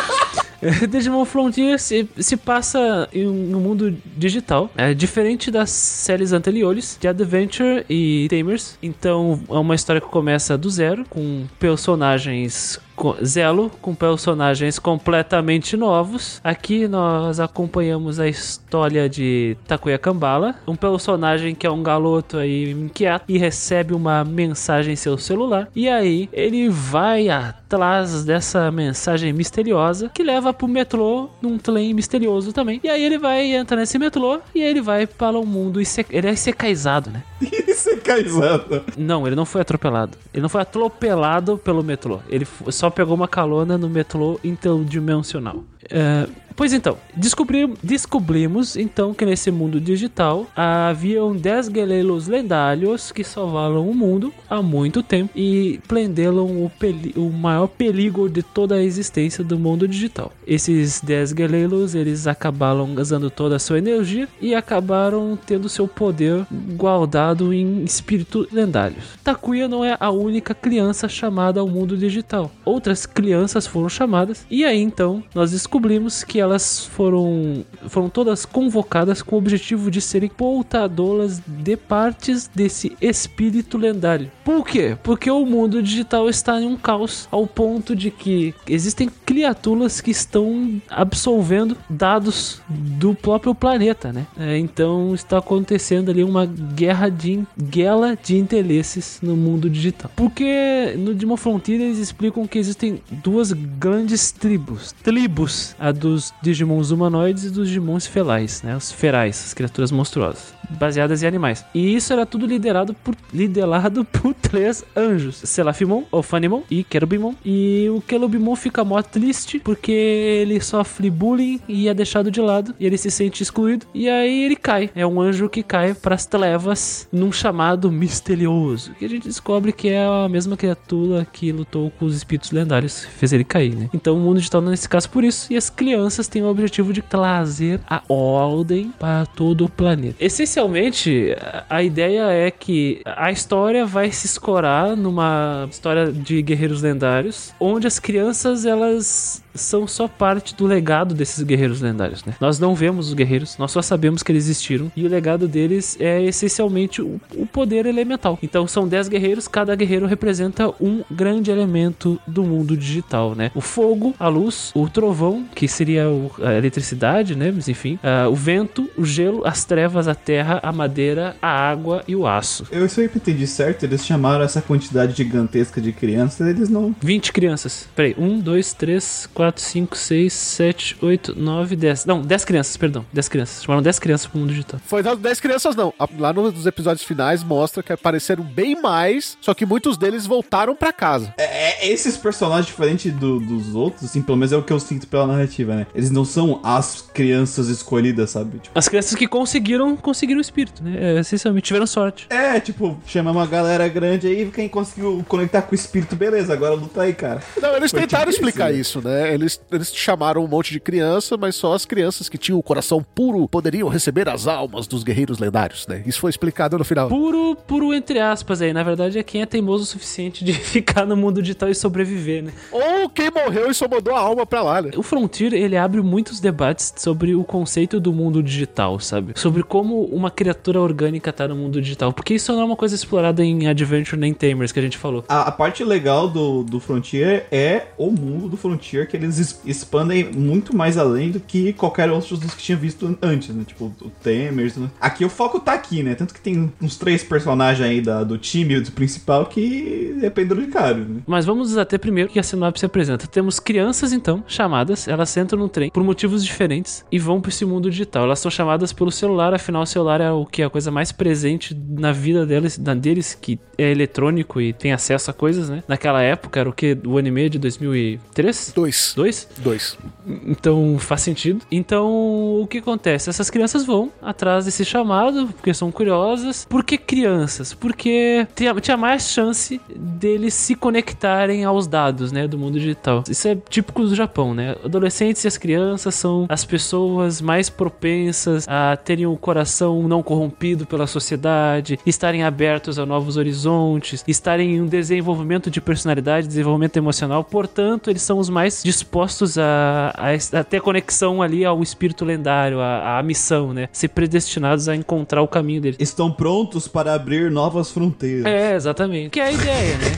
Digimon 0.89 1.25
Frontier 1.25 1.79
se, 1.79 2.07
se 2.17 2.37
passa 2.37 3.07
em 3.13 3.27
um 3.27 3.59
mundo 3.59 3.95
digital, 4.15 4.69
é 4.77 4.93
diferente 4.93 5.49
das 5.49 5.69
séries 5.69 6.31
anteriores 6.33 6.97
de 6.99 7.07
Adventure 7.07 7.85
e 7.89 8.27
Tamers. 8.29 8.77
Então 8.81 9.41
é 9.49 9.53
uma 9.53 9.75
história 9.75 10.01
que 10.01 10.07
começa 10.07 10.57
do 10.57 10.69
zero, 10.69 11.05
com 11.09 11.45
personagens 11.59 12.79
Zelo, 13.23 13.71
com 13.81 13.95
personagens 13.95 14.77
completamente 14.79 15.75
novos. 15.75 16.39
Aqui 16.43 16.87
nós 16.87 17.39
acompanhamos 17.39 18.19
a 18.19 18.27
história 18.27 19.09
de 19.09 19.57
Takuya 19.67 19.97
Kambala, 19.97 20.55
um 20.67 20.75
personagem 20.75 21.55
que 21.55 21.65
é 21.65 21.71
um 21.71 21.83
garoto 21.83 22.37
aí 22.37 22.71
inquieto 22.71 23.25
e 23.27 23.37
recebe 23.37 23.93
uma 23.93 24.23
mensagem 24.23 24.93
em 24.93 24.97
seu 24.97 25.17
celular. 25.17 25.67
E 25.75 25.89
aí 25.89 26.29
ele 26.31 26.69
vai 26.69 27.29
atrás 27.29 28.23
dessa 28.23 28.71
mensagem 28.71 29.33
misteriosa 29.33 30.09
que 30.13 30.23
leva 30.23 30.53
pro 30.53 30.67
metrô 30.67 31.29
num 31.41 31.57
trem 31.57 31.93
misterioso 31.93 32.53
também. 32.53 32.79
E 32.83 32.89
aí 32.89 33.03
ele 33.03 33.17
vai 33.17 33.53
entrar 33.53 33.77
nesse 33.77 33.97
metrô 33.97 34.39
e 34.53 34.61
ele 34.61 34.81
vai 34.81 35.07
para 35.07 35.37
o 35.37 35.45
mundo 35.45 35.81
e 35.81 35.85
ele 36.09 36.27
é 36.27 36.35
secaizado, 36.35 37.09
né? 37.09 37.23
Isso 37.67 37.97
caizado. 37.97 38.83
Não, 38.97 39.25
ele 39.25 39.35
não 39.35 39.45
foi 39.45 39.61
atropelado. 39.61 40.17
Ele 40.33 40.41
não 40.41 40.49
foi 40.49 40.61
atropelado 40.61 41.57
pelo 41.57 41.83
metrô. 41.83 42.19
Ele 42.29 42.47
só 42.69 42.89
pegou 42.89 43.15
uma 43.15 43.27
calona 43.27 43.77
no 43.77 43.89
metrô 43.89 44.39
interdimensional. 44.43 45.63
É, 45.91 46.27
pois 46.55 46.71
então, 46.73 46.97
descobri- 47.15 47.73
descobrimos 47.83 48.75
então 48.75 49.13
que 49.13 49.25
nesse 49.25 49.51
mundo 49.51 49.79
digital 49.79 50.47
haviam 50.55 51.35
10 51.35 51.67
guerreiros 51.69 52.27
lendários 52.27 53.11
que 53.11 53.23
salvaram 53.23 53.89
o 53.89 53.93
mundo 53.93 54.33
há 54.49 54.61
muito 54.61 55.03
tempo 55.03 55.31
e 55.35 55.79
prenderam 55.87 56.45
o, 56.45 56.71
o 57.15 57.29
maior 57.31 57.67
perigo 57.67 58.29
de 58.29 58.41
toda 58.43 58.75
a 58.75 58.81
existência 58.83 59.43
do 59.43 59.57
mundo 59.59 59.87
digital. 59.87 60.31
Esses 60.47 61.01
10 61.01 61.33
guerreiros, 61.33 61.93
eles 61.95 62.27
acabaram 62.27 62.93
usando 62.95 63.29
toda 63.29 63.55
a 63.55 63.59
sua 63.59 63.77
energia 63.77 64.27
e 64.39 64.53
acabaram 64.55 65.37
tendo 65.45 65.67
seu 65.69 65.87
poder 65.87 66.45
guardado 66.75 67.53
em 67.53 67.83
espíritos 67.83 68.47
lendários. 68.51 69.03
Takuya 69.23 69.67
não 69.67 69.83
é 69.83 69.97
a 69.99 70.09
única 70.09 70.53
criança 70.53 71.09
chamada 71.09 71.59
ao 71.59 71.67
mundo 71.67 71.97
digital. 71.97 72.51
Outras 72.63 73.05
crianças 73.05 73.65
foram 73.67 73.89
chamadas 73.89 74.45
e 74.49 74.63
aí 74.63 74.79
então 74.81 75.23
nós 75.33 75.51
descobrimos 75.51 75.80
que 76.27 76.39
elas 76.39 76.85
foram 76.85 77.65
foram 77.87 78.09
todas 78.09 78.45
convocadas 78.45 79.21
com 79.21 79.35
o 79.35 79.39
objetivo 79.39 79.89
de 79.89 80.01
serem 80.01 80.29
portadoras 80.29 81.41
de 81.45 81.75
partes 81.75 82.49
desse 82.53 82.95
espírito 83.01 83.77
lendário. 83.77 84.31
Por 84.43 84.65
quê? 84.65 84.97
Porque 85.03 85.29
o 85.29 85.45
mundo 85.45 85.81
digital 85.81 86.29
está 86.29 86.59
em 86.61 86.67
um 86.67 86.77
caos 86.77 87.27
ao 87.31 87.45
ponto 87.47 87.95
de 87.95 88.11
que 88.11 88.53
existem 88.67 89.09
criaturas 89.25 90.01
que 90.01 90.11
estão 90.11 90.81
absorvendo 90.89 91.77
dados 91.89 92.61
do 92.69 93.13
próprio 93.13 93.53
planeta, 93.53 94.11
né? 94.11 94.25
É, 94.37 94.57
então 94.57 95.13
está 95.13 95.37
acontecendo 95.37 96.11
ali 96.11 96.23
uma 96.23 96.45
guerra 96.45 97.09
de 97.09 97.43
guerra 97.57 98.17
de 98.21 98.37
interesses 98.37 99.19
no 99.21 99.35
mundo 99.35 99.69
digital. 99.69 100.11
Porque 100.15 100.93
no 100.97 101.13
Demon 101.13 101.37
Frontier 101.37 101.79
eles 101.79 101.97
explicam 101.97 102.45
que 102.47 102.59
existem 102.59 103.01
duas 103.09 103.51
grandes 103.51 104.31
tribos, 104.31 104.93
tribos, 105.03 105.70
a 105.79 105.91
dos 105.91 106.33
Digimons 106.41 106.91
humanoides 106.91 107.45
e 107.45 107.49
dos 107.49 107.67
Digimons 107.67 108.05
felais, 108.07 108.61
né? 108.61 108.75
Os 108.75 108.91
ferais, 108.91 109.43
as 109.47 109.53
criaturas 109.53 109.91
monstruosas. 109.91 110.53
Baseadas 110.77 111.23
em 111.23 111.27
animais. 111.27 111.65
E 111.73 111.95
isso 111.95 112.13
era 112.13 112.25
tudo 112.25 112.45
liderado 112.45 112.93
por 112.93 113.15
liderado 113.33 114.05
por 114.11 114.33
três 114.33 114.83
anjos: 114.95 115.37
Selafimon, 115.43 116.03
Ofanimon 116.11 116.63
e 116.69 116.83
Querubimon. 116.83 117.33
E 117.45 117.87
o 117.89 118.01
Querubimon 118.01 118.55
fica 118.55 118.83
mó 118.83 119.01
triste 119.01 119.59
porque 119.59 119.91
ele 119.91 120.59
sofre 120.59 121.09
bullying 121.09 121.59
e 121.67 121.87
é 121.87 121.93
deixado 121.93 122.31
de 122.31 122.41
lado 122.41 122.75
e 122.79 122.85
ele 122.85 122.97
se 122.97 123.11
sente 123.11 123.43
excluído. 123.43 123.85
E 123.93 124.09
aí 124.09 124.43
ele 124.43 124.55
cai. 124.55 124.89
É 124.95 125.05
um 125.05 125.21
anjo 125.21 125.49
que 125.49 125.63
cai 125.63 125.93
pras 125.93 126.25
trevas 126.25 127.07
num 127.11 127.31
chamado 127.31 127.91
misterioso. 127.91 128.93
Que 128.93 129.05
a 129.05 129.09
gente 129.09 129.27
descobre 129.27 129.71
que 129.71 129.89
é 129.89 130.05
a 130.05 130.27
mesma 130.29 130.57
criatura 130.57 131.25
que 131.31 131.51
lutou 131.51 131.91
com 131.91 132.05
os 132.05 132.15
espíritos 132.15 132.51
lendários, 132.51 133.05
fez 133.05 133.33
ele 133.33 133.43
cair, 133.43 133.75
né? 133.75 133.89
Então 133.93 134.15
o 134.15 134.19
mundo 134.19 134.37
digital 134.37 134.61
nesse 134.61 134.87
caso 134.87 135.09
por 135.09 135.23
isso. 135.23 135.51
E 135.51 135.57
as 135.57 135.69
crianças 135.69 136.27
têm 136.27 136.43
o 136.43 136.47
objetivo 136.47 136.93
de 136.93 137.01
trazer 137.01 137.79
a 137.89 138.01
ordem 138.07 138.93
para 138.99 139.25
todo 139.25 139.65
o 139.65 139.69
planeta. 139.69 140.15
Essencialmente, 140.61 141.35
a- 141.69 141.81
ideia 141.81 142.27
é 142.31 142.51
que 142.51 143.01
a 143.03 143.31
história 143.31 143.83
vai 143.85 144.11
se 144.11 144.27
escorar 144.27 144.95
numa 144.95 145.67
história 145.71 146.11
de 146.11 146.39
guerreiros 146.41 146.81
lendários, 146.83 147.51
onde 147.59 147.87
as 147.87 147.97
crianças 147.97 148.65
elas 148.65 149.43
são 149.53 149.85
só 149.87 150.07
parte 150.07 150.55
do 150.55 150.65
legado 150.65 151.13
desses 151.13 151.43
guerreiros 151.43 151.81
lendários, 151.81 152.23
né? 152.23 152.33
Nós 152.39 152.57
não 152.59 152.73
vemos 152.75 153.07
os 153.09 153.13
guerreiros, 153.13 153.57
nós 153.57 153.71
só 153.71 153.81
sabemos 153.81 154.23
que 154.23 154.31
eles 154.31 154.45
existiram 154.45 154.91
e 154.95 155.05
o 155.05 155.09
legado 155.09 155.47
deles 155.47 155.97
é 155.99 156.21
essencialmente 156.23 157.01
o, 157.01 157.19
o 157.35 157.45
poder 157.45 157.85
elemental. 157.85 158.37
Então 158.41 158.65
são 158.67 158.87
10 158.87 159.09
guerreiros, 159.09 159.47
cada 159.47 159.75
guerreiro 159.75 160.05
representa 160.05 160.69
um 160.79 161.03
grande 161.11 161.51
elemento 161.51 162.19
do 162.25 162.43
mundo 162.43 162.77
digital, 162.77 163.35
né? 163.35 163.51
O 163.55 163.61
fogo, 163.61 164.13
a 164.19 164.27
luz, 164.27 164.71
o 164.75 164.87
trovão, 164.87 165.45
que 165.53 165.67
seria 165.67 166.05
a 166.41 166.53
eletricidade, 166.53 167.35
né? 167.35 167.51
Mas 167.53 167.67
enfim, 167.67 167.99
ah, 168.03 168.29
o 168.29 168.35
vento, 168.35 168.89
o 168.97 169.03
gelo, 169.03 169.41
as 169.45 169.65
trevas, 169.65 170.07
a 170.07 170.15
terra, 170.15 170.50
a 170.61 170.71
madeira, 170.71 171.35
a 171.41 171.47
água 171.49 172.03
e 172.07 172.15
o 172.15 172.27
aço. 172.27 172.65
Eu 172.71 172.87
sempre 172.89 173.17
entendi 173.19 173.45
certo, 173.47 173.83
eles 173.83 174.05
chamaram 174.05 174.43
essa 174.43 174.61
quantidade 174.61 175.15
gigantesca 175.15 175.79
de 175.81 175.91
crianças, 175.91 176.47
eles 176.47 176.69
não. 176.69 176.95
20 177.01 177.31
crianças. 177.31 177.87
Peraí, 177.95 178.15
1, 178.17 178.39
2, 178.39 178.73
3, 178.73 179.29
4, 179.33 179.61
5, 179.61 179.97
6, 179.97 180.33
7, 180.33 180.97
8, 181.01 181.35
9, 181.39 181.75
10. 181.75 182.05
Não, 182.05 182.21
10 182.21 182.45
crianças, 182.45 182.77
perdão. 182.77 183.05
10 183.13 183.29
crianças. 183.29 183.63
Chamaram 183.63 183.81
10 183.83 183.99
crianças 183.99 184.27
pro 184.27 184.39
mundo 184.39 184.49
digital. 184.49 184.79
Foi 184.85 185.03
dado 185.03 185.19
10 185.19 185.39
crianças, 185.39 185.75
não. 185.75 185.93
Lá 186.17 186.33
nos 186.33 186.65
episódios 186.65 187.03
finais 187.05 187.43
mostra 187.43 187.83
que 187.83 187.93
apareceram 187.93 188.43
bem 188.43 188.81
mais, 188.81 189.37
só 189.41 189.53
que 189.53 189.65
muitos 189.65 189.97
deles 189.97 190.25
voltaram 190.25 190.75
pra 190.75 190.91
casa. 190.93 191.33
É, 191.37 191.87
é- 191.87 191.91
esses 191.91 192.17
personagens 192.17 192.65
diferentes 192.67 193.13
do- 193.13 193.39
dos 193.39 193.73
outros, 193.75 194.05
assim, 194.05 194.21
pelo 194.21 194.37
menos 194.37 194.51
é 194.53 194.57
o 194.57 194.63
que 194.63 194.71
eu 194.73 194.79
sinto 194.79 195.07
pela 195.07 195.27
narrativa, 195.27 195.75
né? 195.75 195.87
Eles 195.93 196.09
não 196.11 196.23
são 196.25 196.59
as 196.63 197.01
crianças 197.13 197.67
escolhidas, 197.67 198.29
sabe? 198.31 198.59
Tipo, 198.59 198.77
As 198.77 198.87
crianças 198.87 199.15
que 199.15 199.27
conseguiram, 199.27 199.95
conseguiram 200.31 200.37
o 200.37 200.41
espírito, 200.41 200.83
né? 200.83 200.97
É, 200.99 201.19
essencialmente, 201.19 201.67
tiveram 201.67 201.87
sorte. 201.87 202.27
é, 202.29 202.59
tipo, 202.59 202.97
chama 203.05 203.31
uma 203.31 203.45
galera 203.45 203.87
grande 203.87 204.27
aí, 204.27 204.49
quem 204.51 204.67
conseguiu 204.67 205.23
conectar 205.27 205.61
com 205.61 205.71
o 205.71 205.75
espírito, 205.75 206.15
beleza, 206.15 206.53
agora 206.53 206.73
luta 206.73 207.01
aí, 207.01 207.13
cara. 207.13 207.41
Não, 207.61 207.75
eles 207.75 207.91
Foi 207.91 208.01
tentaram 208.01 208.31
tipo 208.31 208.47
explicar 208.47 208.71
isso, 208.71 208.99
isso, 208.99 209.07
né? 209.07 209.33
Eles, 209.33 209.61
eles 209.71 209.93
chamaram 209.93 210.43
um 210.43 210.47
monte 210.47 210.71
de 210.71 210.79
criança, 210.79 211.37
mas 211.37 211.55
só 211.55 211.73
as 211.73 211.85
crianças 211.85 212.29
que 212.29 212.37
tinham 212.37 212.57
o 212.57 212.63
coração 212.63 213.03
puro 213.15 213.47
poderiam 213.47 213.89
receber 213.89 214.27
as 214.29 214.47
almas 214.47 214.87
dos 214.87 215.03
guerreiros 215.03 215.39
lendários, 215.39 215.85
né? 215.87 216.03
Isso 216.05 216.19
foi 216.19 216.29
explicado 216.29 216.77
no 216.77 216.83
final. 216.83 217.09
Puro, 217.09 217.55
puro 217.67 217.93
entre 217.93 218.19
aspas 218.19 218.61
aí. 218.61 218.73
Na 218.73 218.83
verdade, 218.83 219.19
é 219.19 219.23
quem 219.23 219.41
é 219.41 219.45
teimoso 219.45 219.83
o 219.83 219.87
suficiente 219.87 220.43
de 220.43 220.53
ficar 220.71 221.05
no 221.05 221.15
mundo 221.15 221.41
digital 221.41 221.69
e 221.69 221.75
sobreviver, 221.75 222.43
né? 222.43 222.51
Ou 222.71 223.09
quem 223.09 223.29
morreu 223.31 223.69
e 223.69 223.73
só 223.73 223.87
mandou 223.87 224.15
a 224.15 224.19
alma 224.19 224.45
pra 224.45 224.61
lá, 224.61 224.81
né? 224.81 224.91
O 224.95 225.03
Frontier, 225.03 225.53
ele 225.53 225.77
abre 225.77 226.01
muitos 226.01 226.39
debates 226.39 226.93
sobre 226.97 227.35
o 227.35 227.43
conceito 227.43 227.99
do 227.99 228.13
mundo 228.13 228.41
digital, 228.41 228.99
sabe? 228.99 229.33
Sobre 229.35 229.63
como 229.63 230.03
uma 230.21 230.31
criatura 230.31 230.79
orgânica 230.79 231.33
tá 231.33 231.47
no 231.47 231.55
mundo 231.55 231.81
digital. 231.81 232.13
Porque 232.13 232.33
isso 232.33 232.51
não 232.53 232.61
é 232.61 232.63
uma 232.63 232.75
coisa 232.75 232.95
explorada 232.95 233.43
em 233.43 233.67
Adventure 233.67 234.19
nem 234.19 234.33
Tamers, 234.33 234.71
que 234.71 234.79
a 234.79 234.81
gente 234.81 234.97
falou. 234.97 235.23
A, 235.27 235.41
a 235.43 235.51
parte 235.51 235.83
legal 235.83 236.27
do, 236.29 236.63
do 236.63 236.79
Frontier 236.79 237.45
é 237.51 237.87
o 237.97 238.09
mundo 238.11 238.47
do 238.49 238.57
Frontier, 238.57 239.07
que 239.07 239.17
eles 239.17 239.37
es- 239.37 239.61
expandem 239.65 240.31
muito 240.31 240.75
mais 240.75 240.97
além 240.97 241.31
do 241.31 241.39
que 241.39 241.73
qualquer 241.73 242.09
outro 242.11 242.37
dos 242.37 242.53
que 242.53 242.61
tinha 242.63 242.77
visto 242.77 243.17
antes, 243.21 243.49
né? 243.55 243.63
Tipo, 243.65 243.85
o 244.01 244.09
Temers. 244.23 244.77
Né? 244.77 244.89
Aqui 244.99 245.23
o 245.25 245.29
foco 245.29 245.59
tá 245.59 245.73
aqui, 245.73 246.03
né? 246.03 246.15
Tanto 246.15 246.33
que 246.33 246.41
tem 246.41 246.71
uns 246.81 246.97
três 246.97 247.23
personagens 247.23 247.87
aí 247.87 248.01
da, 248.01 248.23
do 248.23 248.37
time 248.37 248.79
do 248.79 248.91
principal 248.91 249.45
que 249.45 250.17
é 250.21 250.29
penduricário, 250.29 251.05
né? 251.05 251.21
Mas 251.25 251.45
vamos 251.45 251.77
até 251.77 251.97
primeiro 251.97 252.29
que 252.29 252.39
a 252.39 252.43
sinopse 252.43 252.85
apresenta. 252.85 253.27
Temos 253.27 253.59
crianças, 253.59 254.11
então, 254.13 254.43
chamadas, 254.47 255.07
elas 255.07 255.35
entram 255.37 255.59
no 255.59 255.69
trem 255.69 255.89
por 255.89 256.03
motivos 256.03 256.43
diferentes 256.43 257.05
e 257.11 257.17
vão 257.19 257.39
para 257.39 257.49
esse 257.49 257.63
mundo 257.65 257.89
digital. 257.89 258.23
Elas 258.25 258.39
são 258.39 258.51
chamadas 258.51 258.91
pelo 258.91 259.11
celular, 259.11 259.53
afinal 259.53 259.83
o 259.83 259.85
celular 259.85 260.10
é 260.19 260.31
o 260.31 260.45
que 260.45 260.61
é 260.61 260.65
a 260.65 260.69
coisa 260.69 260.91
mais 260.91 261.11
presente 261.11 261.73
na 261.75 262.11
vida 262.11 262.45
deles, 262.45 262.77
na 262.77 262.93
deles 262.93 263.37
que 263.39 263.59
é 263.77 263.91
eletrônico 263.91 264.59
e 264.59 264.73
tem 264.73 264.91
acesso 264.91 265.31
a 265.31 265.33
coisas, 265.33 265.69
né? 265.69 265.83
Naquela 265.87 266.21
época 266.21 266.59
era 266.59 266.69
o 266.69 266.73
que 266.73 266.97
o 267.05 267.17
anime 267.17 267.49
de 267.49 267.59
2003? 267.59 268.73
Dois. 268.75 269.13
2? 269.15 269.47
Dois. 269.57 269.97
Então 270.45 270.97
faz 270.99 271.21
sentido. 271.21 271.61
Então 271.71 272.61
o 272.61 272.67
que 272.67 272.79
acontece? 272.79 273.29
Essas 273.29 273.49
crianças 273.49 273.85
vão 273.85 274.11
atrás 274.21 274.65
desse 274.65 274.83
chamado 274.83 275.47
porque 275.47 275.73
são 275.73 275.91
curiosas. 275.91 276.65
Por 276.69 276.83
que 276.83 276.97
crianças? 276.97 277.73
Porque 277.73 278.47
tinha, 278.55 278.73
tinha 278.75 278.97
mais 278.97 279.29
chance 279.29 279.79
deles 279.95 280.53
se 280.53 280.75
conectarem 280.75 281.63
aos 281.63 281.87
dados, 281.87 282.31
né, 282.31 282.47
do 282.47 282.57
mundo 282.57 282.79
digital. 282.79 283.23
Isso 283.29 283.47
é 283.47 283.55
típico 283.69 284.03
do 284.03 284.15
Japão, 284.15 284.53
né? 284.53 284.75
Adolescentes 284.83 285.43
e 285.43 285.47
as 285.47 285.57
crianças 285.57 286.15
são 286.15 286.45
as 286.49 286.65
pessoas 286.65 287.41
mais 287.41 287.69
propensas 287.69 288.67
a 288.67 288.95
terem 288.97 289.25
o 289.25 289.35
coração 289.37 290.00
não 290.07 290.21
corrompido 290.23 290.85
pela 290.85 291.07
sociedade, 291.07 291.99
estarem 292.05 292.43
abertos 292.43 292.97
a 292.99 293.05
novos 293.05 293.37
horizontes, 293.37 294.23
estarem 294.27 294.75
em 294.75 294.81
um 294.81 294.87
desenvolvimento 294.87 295.69
de 295.69 295.79
personalidade, 295.81 296.47
desenvolvimento 296.47 296.97
emocional. 296.97 297.43
Portanto, 297.43 298.09
eles 298.09 298.21
são 298.21 298.37
os 298.39 298.49
mais 298.49 298.81
dispostos 298.83 299.57
a, 299.57 300.13
a, 300.15 300.59
a 300.59 300.63
ter 300.63 300.81
conexão 300.81 301.41
ali 301.41 301.63
ao 301.65 301.81
espírito 301.81 302.25
lendário, 302.25 302.79
à, 302.79 303.19
à 303.19 303.23
missão, 303.23 303.73
né? 303.73 303.87
Ser 303.91 304.09
predestinados 304.09 304.87
a 304.89 304.95
encontrar 304.95 305.41
o 305.41 305.47
caminho 305.47 305.81
deles. 305.81 305.97
Estão 305.99 306.31
prontos 306.31 306.87
para 306.87 307.13
abrir 307.13 307.51
novas 307.51 307.91
fronteiras. 307.91 308.45
É, 308.45 308.75
exatamente. 308.75 309.29
Que 309.31 309.39
é 309.39 309.43
a 309.45 309.51
ideia, 309.51 309.97
né? 309.97 310.11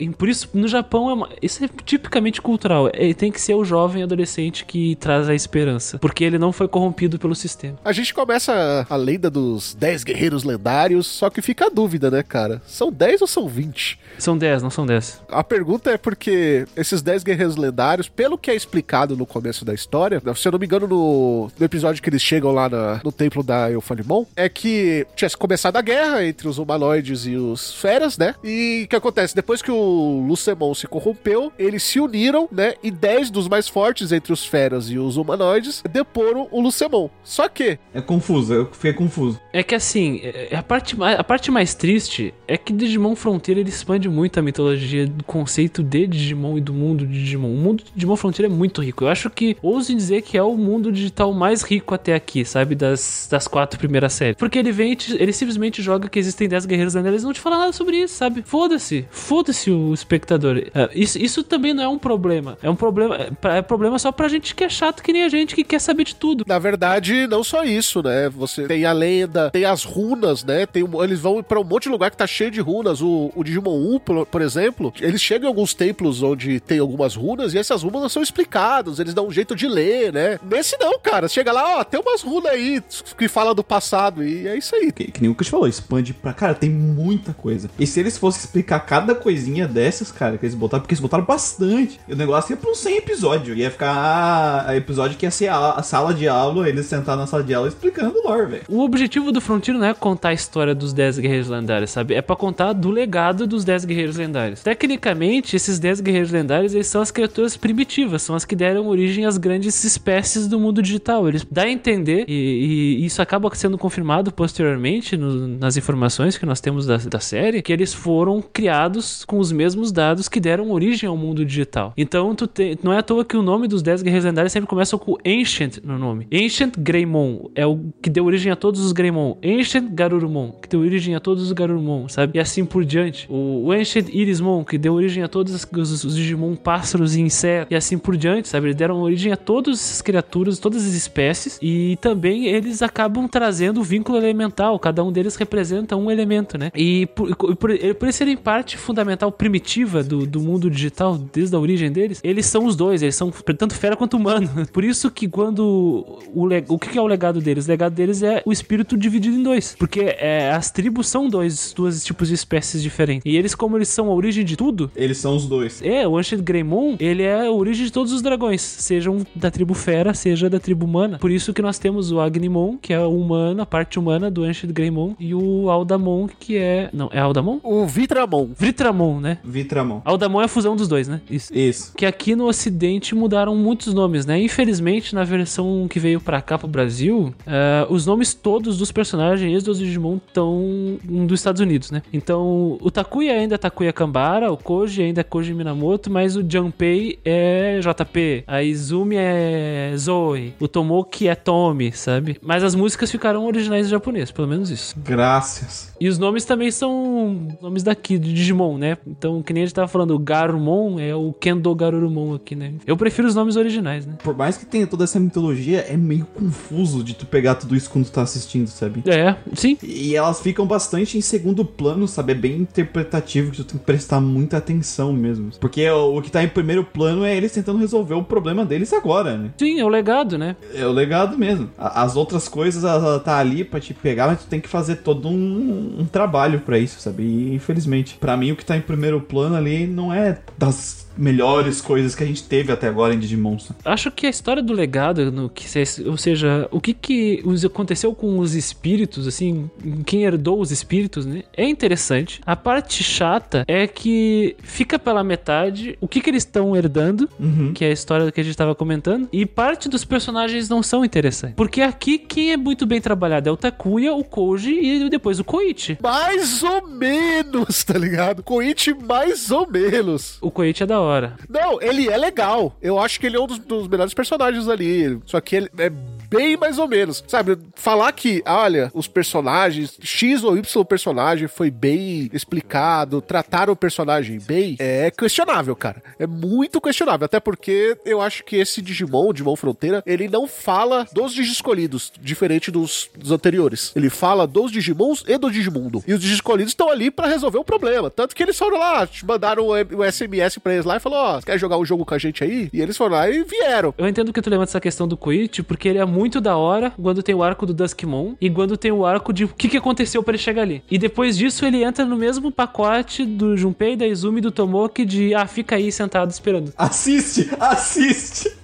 É- 0.00 0.04
é- 0.04 0.10
por 0.10 0.28
isso, 0.28 0.48
no 0.54 0.68
Japão, 0.68 1.10
é 1.10 1.14
uma- 1.14 1.28
isso 1.42 1.64
é 1.64 1.68
tipicamente 1.84 2.40
cultural. 2.40 2.88
É, 2.92 3.12
tem 3.14 3.30
que 3.30 3.40
ser 3.40 3.54
o 3.54 3.64
jovem 3.64 4.02
adolescente 4.02 4.64
que 4.64 4.96
traz 4.96 5.28
a 5.28 5.34
esperança. 5.34 5.98
Porque 5.98 6.24
ele 6.24 6.38
não 6.38 6.52
foi 6.52 6.68
corrompido 6.68 7.18
pelo 7.18 7.34
sistema. 7.34 7.76
A 7.84 7.92
gente 7.92 8.12
começa 8.14 8.86
a 8.88 8.96
lenda 9.10 9.28
dos 9.30 9.74
10 9.74 10.04
guerreiros 10.04 10.44
lendários, 10.44 11.06
só 11.06 11.28
que 11.30 11.42
fica 11.42 11.66
a 11.66 11.68
dúvida, 11.68 12.10
né, 12.10 12.22
cara? 12.22 12.62
São 12.66 12.92
10 12.92 13.22
ou 13.22 13.26
são 13.26 13.48
20? 13.48 13.98
São 14.18 14.36
10, 14.38 14.62
não 14.62 14.70
são 14.70 14.86
10. 14.86 15.22
A 15.28 15.42
pergunta 15.42 15.90
é 15.90 15.96
porque 15.98 16.64
esses 16.76 17.02
10 17.02 17.22
guerreiros 17.24 17.56
lendários, 17.56 18.08
pelo 18.08 18.38
que 18.38 18.50
é 18.50 18.54
explicado 18.54 19.16
no 19.16 19.26
começo 19.26 19.64
da 19.64 19.74
história, 19.74 20.22
se 20.36 20.46
eu 20.48 20.52
não 20.52 20.58
me 20.58 20.66
engano, 20.66 20.86
no, 20.86 21.50
no 21.58 21.64
episódio 21.64 22.02
que 22.02 22.08
eles 22.08 22.22
chegam 22.22 22.52
lá 22.52 22.68
na- 22.68 23.00
no 23.02 23.10
templo 23.12 23.42
da 23.42 23.70
Eufalimon, 23.70 24.24
é 24.36 24.48
que 24.48 25.06
tinha 25.16 25.30
começado 25.30 25.76
a 25.76 25.82
guerra 25.82 26.24
entre 26.24 26.46
os 26.48 26.58
humanoides 26.58 27.26
e 27.26 27.36
os 27.36 27.74
feras, 27.74 28.16
né? 28.18 28.34
E 28.44 28.82
o 28.84 28.88
que 28.88 28.96
acontece? 28.96 29.34
Depois 29.34 29.62
que 29.62 29.70
o 29.70 30.24
Lucemon 30.26 30.74
se 30.74 30.86
corrompeu, 30.86 31.52
eles 31.58 31.82
se 31.82 31.98
uniram, 32.00 32.48
né? 32.52 32.74
E 32.82 32.90
10 32.90 33.30
dos 33.30 33.48
mais 33.48 33.68
fortes 33.68 34.12
entre 34.12 34.32
os 34.32 34.44
feras 34.44 34.90
e 34.90 34.98
os 34.98 35.16
humanoides 35.16 35.82
deporam 35.90 36.48
o 36.50 36.60
Lucemon. 36.60 37.08
Só 37.24 37.48
que, 37.48 37.78
É 37.94 38.00
confuso, 38.00 38.52
eu 38.54 38.66
fiquei 38.72 38.92
confuso. 39.00 39.40
É 39.52 39.62
que 39.62 39.74
assim, 39.74 40.20
é- 40.22 40.48
é 40.50 40.56
a 40.56 40.62
parte, 40.62 40.98
mais, 40.98 41.18
a 41.18 41.24
parte 41.24 41.50
mais 41.50 41.74
triste 41.74 42.34
é 42.46 42.56
que 42.56 42.72
Digimon 42.72 43.16
Frontier 43.16 43.56
ele 43.58 43.70
expande 43.70 44.08
muito 44.08 44.38
a 44.38 44.42
mitologia 44.42 45.06
do 45.06 45.24
conceito 45.24 45.82
de 45.82 46.06
Digimon 46.06 46.58
e 46.58 46.60
do 46.60 46.72
mundo 46.74 47.06
de 47.06 47.12
Digimon. 47.14 47.48
O 47.48 47.56
mundo 47.56 47.82
de 47.84 47.90
Digimon 47.94 48.16
Frontier 48.16 48.46
é 48.46 48.52
muito 48.52 48.82
rico. 48.82 49.04
Eu 49.04 49.08
acho 49.08 49.30
que 49.30 49.56
ouso 49.62 49.94
dizer 49.94 50.22
que 50.22 50.36
é 50.36 50.42
o 50.42 50.56
mundo 50.56 50.92
digital 50.92 51.32
mais 51.32 51.62
rico 51.62 51.94
até 51.94 52.14
aqui, 52.14 52.44
sabe? 52.44 52.74
Das, 52.74 53.26
das 53.30 53.48
quatro 53.48 53.78
primeiras 53.78 54.12
séries. 54.12 54.36
Porque 54.36 54.58
ele 54.58 54.72
vem, 54.72 54.92
e 54.92 54.98
ele 55.14 55.32
simplesmente 55.32 55.80
joga 55.82 56.08
que 56.08 56.18
existem 56.18 56.48
10 56.48 56.66
guerreiros 56.66 56.94
lendários, 56.94 57.14
eles 57.22 57.24
não 57.24 57.32
te 57.32 57.40
falam 57.40 57.58
nada 57.58 57.72
sobre 57.72 57.96
isso, 57.96 58.14
sabe? 58.14 58.42
Foda-se. 58.44 59.06
Foda-se 59.10 59.70
o 59.70 59.94
espectador. 59.94 60.58
É, 60.74 60.90
isso, 60.94 61.18
isso 61.18 61.42
também 61.42 61.72
não 61.72 61.82
é 61.82 61.88
um 61.88 61.98
problema. 61.98 62.58
É 62.62 62.68
um 62.68 62.76
problema. 62.76 63.16
É, 63.16 63.58
é 63.58 63.62
problema 63.62 63.98
só 63.98 64.12
pra 64.12 64.28
gente 64.28 64.54
que 64.54 64.64
é 64.64 64.68
chato 64.68 65.02
que 65.02 65.12
nem 65.12 65.22
a 65.22 65.28
gente 65.28 65.54
que 65.54 65.64
quer 65.64 65.80
saber 65.80 66.04
de 66.04 66.14
tudo. 66.14 66.44
Na 66.46 66.58
verdade, 66.58 67.26
não 67.26 67.42
só 67.42 67.64
isso, 67.64 68.02
né? 68.02 68.28
Você 68.30 68.66
tem 68.66 68.84
a 68.84 68.89
lenda, 68.92 69.50
tem 69.50 69.64
as 69.64 69.84
runas, 69.84 70.44
né? 70.44 70.66
Tem 70.66 70.84
eles 71.02 71.20
vão 71.20 71.42
pra 71.42 71.60
um 71.60 71.64
monte 71.64 71.84
de 71.84 71.88
lugar 71.90 72.10
que 72.10 72.16
tá 72.16 72.26
cheio 72.26 72.50
de 72.50 72.60
runas. 72.60 73.00
O, 73.00 73.30
o 73.34 73.44
Digimon 73.44 73.94
1, 73.94 73.98
por, 74.00 74.26
por 74.26 74.42
exemplo, 74.42 74.92
eles 75.00 75.20
chegam 75.20 75.46
em 75.46 75.48
alguns 75.48 75.74
templos 75.74 76.22
onde 76.22 76.60
tem 76.60 76.78
algumas 76.78 77.14
runas 77.14 77.54
e 77.54 77.58
essas 77.58 77.82
runas 77.82 78.12
são 78.12 78.22
explicadas, 78.22 78.98
eles 78.98 79.14
dão 79.14 79.26
um 79.26 79.30
jeito 79.30 79.54
de 79.54 79.68
ler, 79.68 80.12
né? 80.12 80.38
Nesse 80.42 80.76
não, 80.78 80.98
cara. 80.98 81.28
Chega 81.28 81.52
lá, 81.52 81.78
ó, 81.78 81.84
tem 81.84 82.00
umas 82.00 82.22
runas 82.22 82.52
aí 82.52 82.82
que 83.16 83.28
fala 83.28 83.54
do 83.54 83.62
passado 83.62 84.24
e 84.24 84.46
é 84.46 84.56
isso 84.56 84.74
aí. 84.74 84.92
Que, 84.92 85.10
que 85.10 85.20
nem 85.20 85.30
o 85.30 85.34
que 85.34 85.42
a 85.42 85.44
gente 85.44 85.50
falou, 85.50 85.68
expande 85.68 86.12
pra. 86.12 86.32
Cara, 86.32 86.54
tem 86.54 86.70
muita 86.70 87.32
coisa. 87.32 87.70
E 87.78 87.86
se 87.86 88.00
eles 88.00 88.16
fossem 88.18 88.40
explicar 88.44 88.80
cada 88.80 89.14
coisinha 89.14 89.66
dessas, 89.68 90.10
cara, 90.10 90.38
que 90.38 90.44
eles 90.44 90.54
botaram, 90.54 90.82
porque 90.82 90.94
eles 90.94 91.00
botaram 91.00 91.24
bastante. 91.24 92.00
E 92.08 92.12
o 92.12 92.16
negócio 92.16 92.52
ia 92.52 92.56
pra 92.56 92.70
uns 92.70 92.78
100 92.78 92.96
episódios. 92.96 93.58
Ia 93.58 93.70
ficar 93.70 94.64
a 94.66 94.76
episódio 94.76 95.16
que 95.16 95.26
ia 95.26 95.30
ser 95.30 95.48
a, 95.48 95.72
a 95.72 95.82
sala 95.82 96.12
de 96.14 96.28
aula, 96.28 96.68
eles 96.68 96.86
sentaram 96.86 97.20
na 97.20 97.26
sala 97.26 97.42
de 97.42 97.54
aula 97.54 97.68
explicando 97.68 98.18
o 98.18 98.28
lore, 98.28 98.46
velho. 98.46 98.62
O 98.80 98.84
objetivo 98.84 99.30
do 99.30 99.42
Frontier 99.42 99.76
não 99.76 99.84
é 99.86 99.92
contar 99.92 100.30
a 100.30 100.32
história 100.32 100.74
dos 100.74 100.94
10 100.94 101.18
guerreiros 101.18 101.48
lendários, 101.48 101.90
sabe? 101.90 102.14
É 102.14 102.22
pra 102.22 102.34
contar 102.34 102.72
do 102.72 102.88
legado 102.90 103.46
dos 103.46 103.62
10 103.62 103.84
guerreiros 103.84 104.16
lendários. 104.16 104.62
Tecnicamente, 104.62 105.54
esses 105.54 105.78
10 105.78 106.00
guerreiros 106.00 106.30
lendários, 106.30 106.72
eles 106.74 106.86
são 106.86 107.02
as 107.02 107.10
criaturas 107.10 107.58
primitivas, 107.58 108.22
são 108.22 108.34
as 108.34 108.46
que 108.46 108.56
deram 108.56 108.86
origem 108.88 109.26
às 109.26 109.36
grandes 109.36 109.84
espécies 109.84 110.48
do 110.48 110.58
mundo 110.58 110.80
digital. 110.80 111.28
Eles 111.28 111.46
dá 111.50 111.64
a 111.64 111.70
entender, 111.70 112.24
e, 112.26 112.96
e 113.02 113.04
isso 113.04 113.20
acaba 113.20 113.54
sendo 113.54 113.76
confirmado 113.76 114.32
posteriormente 114.32 115.14
no- 115.14 115.46
nas 115.58 115.76
informações 115.76 116.38
que 116.38 116.46
nós 116.46 116.58
temos 116.62 116.86
da, 116.86 116.96
da 116.96 117.20
série, 117.20 117.60
que 117.60 117.74
eles 117.74 117.92
foram 117.92 118.40
criados 118.40 119.26
com 119.26 119.38
os 119.38 119.52
mesmos 119.52 119.92
dados 119.92 120.26
que 120.26 120.40
deram 120.40 120.70
origem 120.70 121.06
ao 121.06 121.18
mundo 121.18 121.44
digital. 121.44 121.92
Então, 121.98 122.34
tu 122.34 122.46
te- 122.46 122.78
não 122.82 122.94
é 122.94 122.98
à 122.98 123.02
toa 123.02 123.26
que 123.26 123.36
o 123.36 123.42
nome 123.42 123.68
dos 123.68 123.82
10 123.82 124.00
guerreiros 124.00 124.24
lendários 124.24 124.52
sempre 124.54 124.70
começa 124.70 124.96
com 124.96 125.18
Ancient 125.26 125.80
no 125.84 125.98
nome. 125.98 126.26
Ancient 126.32 126.78
Greymon 126.78 127.50
é 127.54 127.66
o 127.66 127.78
que 128.00 128.08
deu 128.08 128.24
origem 128.24 128.50
a 128.50 128.56
todos 128.56 128.69
os 128.78 128.92
Greymon. 128.92 129.36
Ancient 129.42 129.90
Garurumon, 129.90 130.52
que 130.60 130.68
deu 130.68 130.80
origem 130.80 131.14
a 131.14 131.20
todos 131.20 131.44
os 131.44 131.52
Garurumon, 131.52 132.08
sabe? 132.08 132.38
E 132.38 132.40
assim 132.40 132.64
por 132.64 132.84
diante. 132.84 133.26
O, 133.28 133.72
Ancient 133.72 134.08
Irismon, 134.08 134.64
que 134.64 134.78
deu 134.78 134.94
origem 134.94 135.22
a 135.22 135.28
todos 135.28 135.66
os, 135.72 136.04
os, 136.04 136.14
Digimon 136.14 136.54
pássaros 136.54 137.16
e 137.16 137.20
insetos. 137.20 137.72
E 137.72 137.74
assim 137.74 137.98
por 137.98 138.16
diante, 138.16 138.48
sabe? 138.48 138.66
Eles 138.66 138.76
deram 138.76 139.00
origem 139.00 139.32
a 139.32 139.36
todas 139.36 139.78
essas 139.78 140.02
criaturas, 140.02 140.58
todas 140.58 140.86
as 140.86 140.92
espécies. 140.92 141.58
E 141.62 141.96
também 142.00 142.46
eles 142.46 142.82
acabam 142.82 143.26
trazendo 143.26 143.80
o 143.80 143.82
vínculo 143.82 144.18
elemental. 144.18 144.78
Cada 144.78 145.02
um 145.02 145.10
deles 145.10 145.36
representa 145.36 145.96
um 145.96 146.10
elemento, 146.10 146.58
né? 146.58 146.70
E 146.74 147.06
por, 147.06 147.34
por, 147.36 147.56
por 147.56 147.70
eles 147.70 148.14
serem 148.14 148.36
parte 148.36 148.76
fundamental, 148.76 149.32
primitiva 149.32 150.02
do, 150.02 150.26
do 150.26 150.40
mundo 150.40 150.70
digital, 150.70 151.18
desde 151.32 151.56
a 151.56 151.58
origem 151.58 151.90
deles, 151.90 152.20
eles 152.22 152.46
são 152.46 152.66
os 152.66 152.76
dois. 152.76 153.02
Eles 153.02 153.14
são 153.14 153.30
tanto 153.30 153.74
fera 153.74 153.96
quanto 153.96 154.16
humano. 154.16 154.48
Por 154.72 154.84
isso 154.84 155.10
que 155.10 155.28
quando 155.28 156.20
o, 156.34 156.48
o 156.68 156.78
que 156.78 156.98
é 156.98 157.02
o 157.02 157.06
legado 157.06 157.40
deles? 157.40 157.66
O 157.66 157.68
legado 157.68 157.94
deles 157.94 158.22
é 158.22 158.42
o 158.50 158.52
espírito 158.52 158.96
dividido 158.96 159.36
em 159.36 159.42
dois. 159.42 159.74
Porque 159.78 160.00
é, 160.00 160.50
as 160.52 160.70
tribos 160.70 161.08
são 161.08 161.28
dois, 161.28 161.72
duas 161.74 162.04
tipos 162.04 162.28
de 162.28 162.34
espécies 162.34 162.82
diferentes. 162.82 163.22
E 163.24 163.36
eles, 163.36 163.54
como 163.54 163.76
eles 163.76 163.88
são 163.88 164.08
a 164.08 164.14
origem 164.14 164.44
de 164.44 164.56
tudo, 164.56 164.90
Eles 164.94 165.18
são 165.18 165.34
os 165.36 165.46
dois. 165.46 165.80
é, 165.82 166.06
o 166.06 166.16
Ancient 166.18 166.42
Greymon, 166.42 166.96
ele 167.00 167.22
é 167.22 167.46
a 167.46 167.50
origem 167.50 167.84
de 167.86 167.92
todos 167.92 168.12
os 168.12 168.22
dragões, 168.22 168.60
sejam 168.60 169.24
da 169.34 169.50
tribo 169.50 169.74
fera, 169.74 170.12
seja 170.14 170.48
da 170.50 170.58
tribo 170.60 170.84
humana. 170.86 171.18
Por 171.18 171.30
isso 171.30 171.52
que 171.52 171.62
nós 171.62 171.78
temos 171.78 172.10
o 172.12 172.20
Agnimon, 172.20 172.76
que 172.76 172.92
é 172.92 173.00
o 173.00 173.16
humano, 173.16 173.62
a 173.62 173.66
parte 173.66 173.98
humana 173.98 174.30
do 174.30 174.42
Ancient 174.44 174.72
Greymon, 174.72 175.14
e 175.18 175.34
o 175.34 175.70
Aldamon, 175.70 176.28
que 176.38 176.56
é... 176.56 176.90
Não, 176.92 177.08
é 177.12 177.20
Aldamon? 177.20 177.60
O 177.62 177.86
Vitramon. 177.86 178.48
Vritramon, 178.56 179.20
né? 179.20 179.38
Vitramon. 179.44 180.02
Aldamon 180.04 180.40
é 180.42 180.44
a 180.44 180.48
fusão 180.48 180.74
dos 180.76 180.88
dois, 180.88 181.08
né? 181.08 181.20
Isso. 181.30 181.52
Isso. 181.56 181.92
Que 181.96 182.06
aqui 182.06 182.34
no 182.34 182.46
ocidente 182.46 183.14
mudaram 183.14 183.54
muitos 183.54 183.92
nomes, 183.94 184.26
né? 184.26 184.40
Infelizmente, 184.40 185.14
na 185.14 185.24
versão 185.24 185.86
que 185.88 185.98
veio 186.00 186.20
pra 186.20 186.40
cá, 186.40 186.58
pro 186.58 186.68
Brasil, 186.68 187.32
eh, 187.46 187.86
os 187.88 188.06
nomes 188.06 188.34
todos 188.42 188.78
dos 188.78 188.90
personagens 188.90 189.62
dos 189.62 189.78
Digimon 189.78 190.16
estão 190.16 190.98
dos 191.04 191.40
Estados 191.40 191.60
Unidos, 191.60 191.90
né? 191.90 192.02
Então, 192.12 192.78
o 192.80 192.90
Takuya 192.90 193.34
ainda 193.34 193.54
é 193.54 193.58
Takuya 193.58 193.92
Kambara, 193.92 194.50
o 194.52 194.56
Koji 194.56 195.02
ainda 195.02 195.20
é 195.20 195.24
Koji 195.24 195.54
Minamoto, 195.54 196.10
mas 196.10 196.36
o 196.36 196.44
Junpei 196.48 197.18
é 197.24 197.80
JP, 197.80 198.44
a 198.46 198.62
Izumi 198.62 199.16
é 199.18 199.92
Zoe, 199.96 200.54
o 200.58 200.68
Tomoki 200.68 201.28
é 201.28 201.34
Tomi, 201.34 201.92
sabe? 201.92 202.38
Mas 202.42 202.64
as 202.64 202.74
músicas 202.74 203.10
ficaram 203.10 203.46
originais 203.46 203.86
em 203.86 203.90
japonês, 203.90 204.30
pelo 204.30 204.48
menos 204.48 204.70
isso. 204.70 204.94
Graças. 204.98 205.92
E 206.00 206.08
os 206.08 206.18
nomes 206.18 206.44
também 206.44 206.70
são 206.70 207.48
nomes 207.60 207.82
daqui, 207.82 208.18
do 208.18 208.26
Digimon, 208.26 208.78
né? 208.78 208.96
Então, 209.06 209.42
que 209.42 209.52
nem 209.52 209.62
a 209.62 209.66
gente 209.66 209.74
tava 209.74 209.88
falando, 209.88 210.14
o 210.14 210.18
Garurumon 210.18 210.98
é 210.98 211.14
o 211.14 211.32
Kendo 211.32 211.74
Garurumon 211.74 212.34
aqui, 212.34 212.54
né? 212.54 212.72
Eu 212.86 212.96
prefiro 212.96 213.28
os 213.28 213.34
nomes 213.34 213.56
originais, 213.56 214.06
né? 214.06 214.14
Por 214.22 214.36
mais 214.36 214.56
que 214.56 214.64
tenha 214.64 214.86
toda 214.86 215.04
essa 215.04 215.20
mitologia, 215.20 215.80
é 215.80 215.96
meio 215.96 216.26
confuso 216.26 217.04
de 217.04 217.14
tu 217.14 217.26
pegar 217.26 217.56
tudo 217.56 217.76
isso 217.76 217.90
quando 217.90 218.06
tu 218.06 218.12
tá 218.12 218.24
assistindo, 218.30 218.68
sabe? 218.68 219.02
É, 219.06 219.36
sim. 219.54 219.76
E 219.82 220.14
elas 220.16 220.40
ficam 220.40 220.66
bastante 220.66 221.18
em 221.18 221.20
segundo 221.20 221.64
plano, 221.64 222.06
sabe? 222.06 222.32
É 222.32 222.34
bem 222.34 222.56
interpretativo 222.58 223.50
que 223.50 223.58
tu 223.58 223.64
tem 223.64 223.78
que 223.78 223.84
prestar 223.84 224.20
muita 224.20 224.56
atenção 224.56 225.12
mesmo. 225.12 225.50
Porque 225.60 225.88
o, 225.90 226.18
o 226.18 226.22
que 226.22 226.30
tá 226.30 226.42
em 226.42 226.48
primeiro 226.48 226.84
plano 226.84 227.24
é 227.24 227.36
eles 227.36 227.52
tentando 227.52 227.78
resolver 227.78 228.14
o 228.14 228.24
problema 228.24 228.64
deles 228.64 228.92
agora, 228.92 229.36
né? 229.36 229.50
Sim, 229.58 229.80
é 229.80 229.84
o 229.84 229.88
legado, 229.88 230.38
né? 230.38 230.56
É 230.74 230.86
o 230.86 230.92
legado 230.92 231.36
mesmo. 231.36 231.70
As 231.78 232.16
outras 232.16 232.48
coisas, 232.48 232.84
ela 232.84 233.18
tá 233.20 233.38
ali 233.38 233.64
pra 233.64 233.80
te 233.80 233.94
pegar, 233.94 234.26
mas 234.26 234.40
tu 234.40 234.46
tem 234.46 234.60
que 234.60 234.68
fazer 234.68 234.96
todo 234.96 235.28
um, 235.28 235.96
um 236.00 236.06
trabalho 236.06 236.60
pra 236.60 236.78
isso, 236.78 237.00
sabe? 237.00 237.22
E 237.22 237.54
infelizmente, 237.54 238.16
pra 238.18 238.36
mim, 238.36 238.52
o 238.52 238.56
que 238.56 238.64
tá 238.64 238.76
em 238.76 238.80
primeiro 238.80 239.20
plano 239.20 239.56
ali 239.56 239.86
não 239.86 240.12
é 240.12 240.38
das 240.56 241.09
melhores 241.16 241.80
coisas 241.80 242.14
que 242.14 242.22
a 242.22 242.26
gente 242.26 242.42
teve 242.42 242.72
até 242.72 242.88
agora 242.88 243.14
em 243.14 243.18
Digimon. 243.18 243.56
Acho 243.84 244.10
que 244.10 244.26
a 244.26 244.30
história 244.30 244.62
do 244.62 244.72
legado, 244.72 245.30
no 245.30 245.48
que 245.50 245.66
ou 246.06 246.16
seja, 246.16 246.68
o 246.70 246.80
que 246.80 246.94
que 246.94 247.42
aconteceu 247.66 248.14
com 248.14 248.38
os 248.38 248.54
espíritos, 248.54 249.26
assim, 249.26 249.68
quem 250.06 250.24
herdou 250.24 250.60
os 250.60 250.70
espíritos, 250.70 251.26
né? 251.26 251.42
É 251.56 251.64
interessante. 251.68 252.40
A 252.46 252.56
parte 252.56 253.02
chata 253.02 253.64
é 253.68 253.86
que 253.86 254.56
fica 254.62 254.98
pela 254.98 255.22
metade 255.22 255.96
o 256.00 256.08
que 256.08 256.20
que 256.20 256.30
eles 256.30 256.42
estão 256.44 256.74
herdando, 256.76 257.28
Uhum. 257.38 257.72
que 257.74 257.84
é 257.84 257.88
a 257.88 257.92
história 257.92 258.30
que 258.32 258.40
a 258.40 258.44
gente 258.44 258.56
tava 258.56 258.74
comentando, 258.74 259.28
e 259.32 259.44
parte 259.44 259.88
dos 259.88 260.04
personagens 260.04 260.68
não 260.68 260.82
são 260.82 261.04
interessantes. 261.04 261.56
Porque 261.56 261.80
aqui 261.82 262.18
quem 262.18 262.52
é 262.52 262.56
muito 262.56 262.86
bem 262.86 263.00
trabalhado 263.00 263.48
é 263.48 263.52
o 263.52 263.56
Takuya, 263.56 264.14
o 264.14 264.24
Koji 264.24 264.72
e 264.72 265.10
depois 265.10 265.38
o 265.40 265.44
Koichi. 265.44 265.98
Mais 266.02 266.62
ou 266.62 266.86
menos, 266.88 267.84
tá 267.84 267.98
ligado? 267.98 268.42
Koichi 268.42 268.94
mais 268.94 269.50
ou 269.50 269.66
menos. 269.70 270.38
O 270.40 270.50
Koichi 270.50 270.82
é 270.82 270.86
da 270.86 271.00
hora. 271.00 271.09
Não, 271.48 271.80
ele 271.80 272.08
é 272.08 272.16
legal. 272.16 272.76
Eu 272.80 272.98
acho 272.98 273.18
que 273.18 273.26
ele 273.26 273.36
é 273.36 273.40
um 273.40 273.46
dos, 273.46 273.58
dos 273.58 273.88
melhores 273.88 274.14
personagens 274.14 274.68
ali. 274.68 275.20
Só 275.26 275.40
que 275.40 275.56
ele 275.56 275.70
é 275.78 275.90
bem 276.30 276.56
mais 276.56 276.78
ou 276.78 276.88
menos. 276.88 277.22
Sabe, 277.26 277.58
falar 277.74 278.12
que, 278.12 278.42
olha, 278.46 278.90
os 278.94 279.08
personagens, 279.08 279.98
X 280.00 280.44
ou 280.44 280.56
Y 280.56 280.84
personagem 280.84 281.48
foi 281.48 281.70
bem 281.70 282.30
explicado, 282.32 283.20
trataram 283.20 283.72
o 283.72 283.76
personagem 283.76 284.38
bem, 284.38 284.76
é 284.78 285.10
questionável, 285.10 285.74
cara. 285.74 286.02
É 286.18 286.26
muito 286.26 286.80
questionável. 286.80 287.24
Até 287.24 287.40
porque 287.40 287.96
eu 288.04 288.20
acho 288.20 288.44
que 288.44 288.56
esse 288.56 288.80
Digimon, 288.80 289.28
o 289.28 289.32
Digimon 289.32 289.56
Fronteira, 289.56 290.02
ele 290.06 290.28
não 290.28 290.46
fala 290.46 291.06
dos 291.12 291.32
Digiscolhidos, 291.32 292.12
diferente 292.20 292.70
dos, 292.70 293.10
dos 293.16 293.30
anteriores. 293.32 293.92
Ele 293.96 294.10
fala 294.10 294.46
dos 294.46 294.70
Digimons 294.70 295.24
e 295.26 295.36
do 295.36 295.50
Digimundo. 295.50 296.02
E 296.06 296.12
os 296.12 296.20
Digiscolhidos 296.20 296.72
estão 296.72 296.90
ali 296.90 297.10
pra 297.10 297.26
resolver 297.26 297.58
o 297.58 297.64
problema. 297.64 298.10
Tanto 298.10 298.34
que 298.34 298.42
eles 298.42 298.58
foram 298.58 298.78
lá, 298.78 299.08
mandaram 299.24 299.66
o 299.68 300.12
SMS 300.12 300.58
pra 300.58 300.74
eles 300.74 300.84
lá 300.84 300.96
e 300.96 301.00
falou: 301.00 301.18
Ó, 301.18 301.40
quer 301.40 301.58
jogar 301.58 301.78
um 301.78 301.84
jogo 301.84 302.04
com 302.04 302.14
a 302.14 302.18
gente 302.18 302.44
aí? 302.44 302.68
E 302.72 302.80
eles 302.80 302.96
foram 302.96 303.16
lá 303.16 303.28
e 303.28 303.42
vieram. 303.42 303.94
Eu 303.96 304.06
entendo 304.06 304.32
que 304.32 304.42
tu 304.42 304.50
levanta 304.50 304.70
essa 304.70 304.80
questão 304.80 305.08
do 305.08 305.16
Koichi, 305.16 305.62
porque 305.62 305.88
ele 305.88 305.98
é 305.98 306.04
muito 306.04 306.19
da 306.40 306.56
hora 306.56 306.92
quando 307.00 307.22
tem 307.22 307.34
o 307.34 307.42
arco 307.42 307.64
do 307.64 307.72
Duskmon 307.72 308.34
e 308.40 308.50
quando 308.50 308.76
tem 308.76 308.90
o 308.90 309.06
arco 309.06 309.32
de 309.32 309.44
o 309.44 309.48
que, 309.48 309.68
que 309.68 309.76
aconteceu 309.76 310.22
pra 310.22 310.32
ele 310.32 310.42
chegar 310.42 310.62
ali. 310.62 310.82
E 310.90 310.98
depois 310.98 311.36
disso 311.36 311.64
ele 311.64 311.82
entra 311.82 312.04
no 312.04 312.16
mesmo 312.16 312.50
pacote 312.50 313.24
do 313.24 313.56
Junpei, 313.56 313.96
da 313.96 314.06
Izumi 314.06 314.40
do 314.40 314.50
Tomoki 314.50 315.04
de 315.04 315.34
ah, 315.34 315.46
fica 315.46 315.76
aí 315.76 315.90
sentado 315.90 316.30
esperando. 316.30 316.72
Assiste! 316.76 317.50
Assiste! 317.58 318.59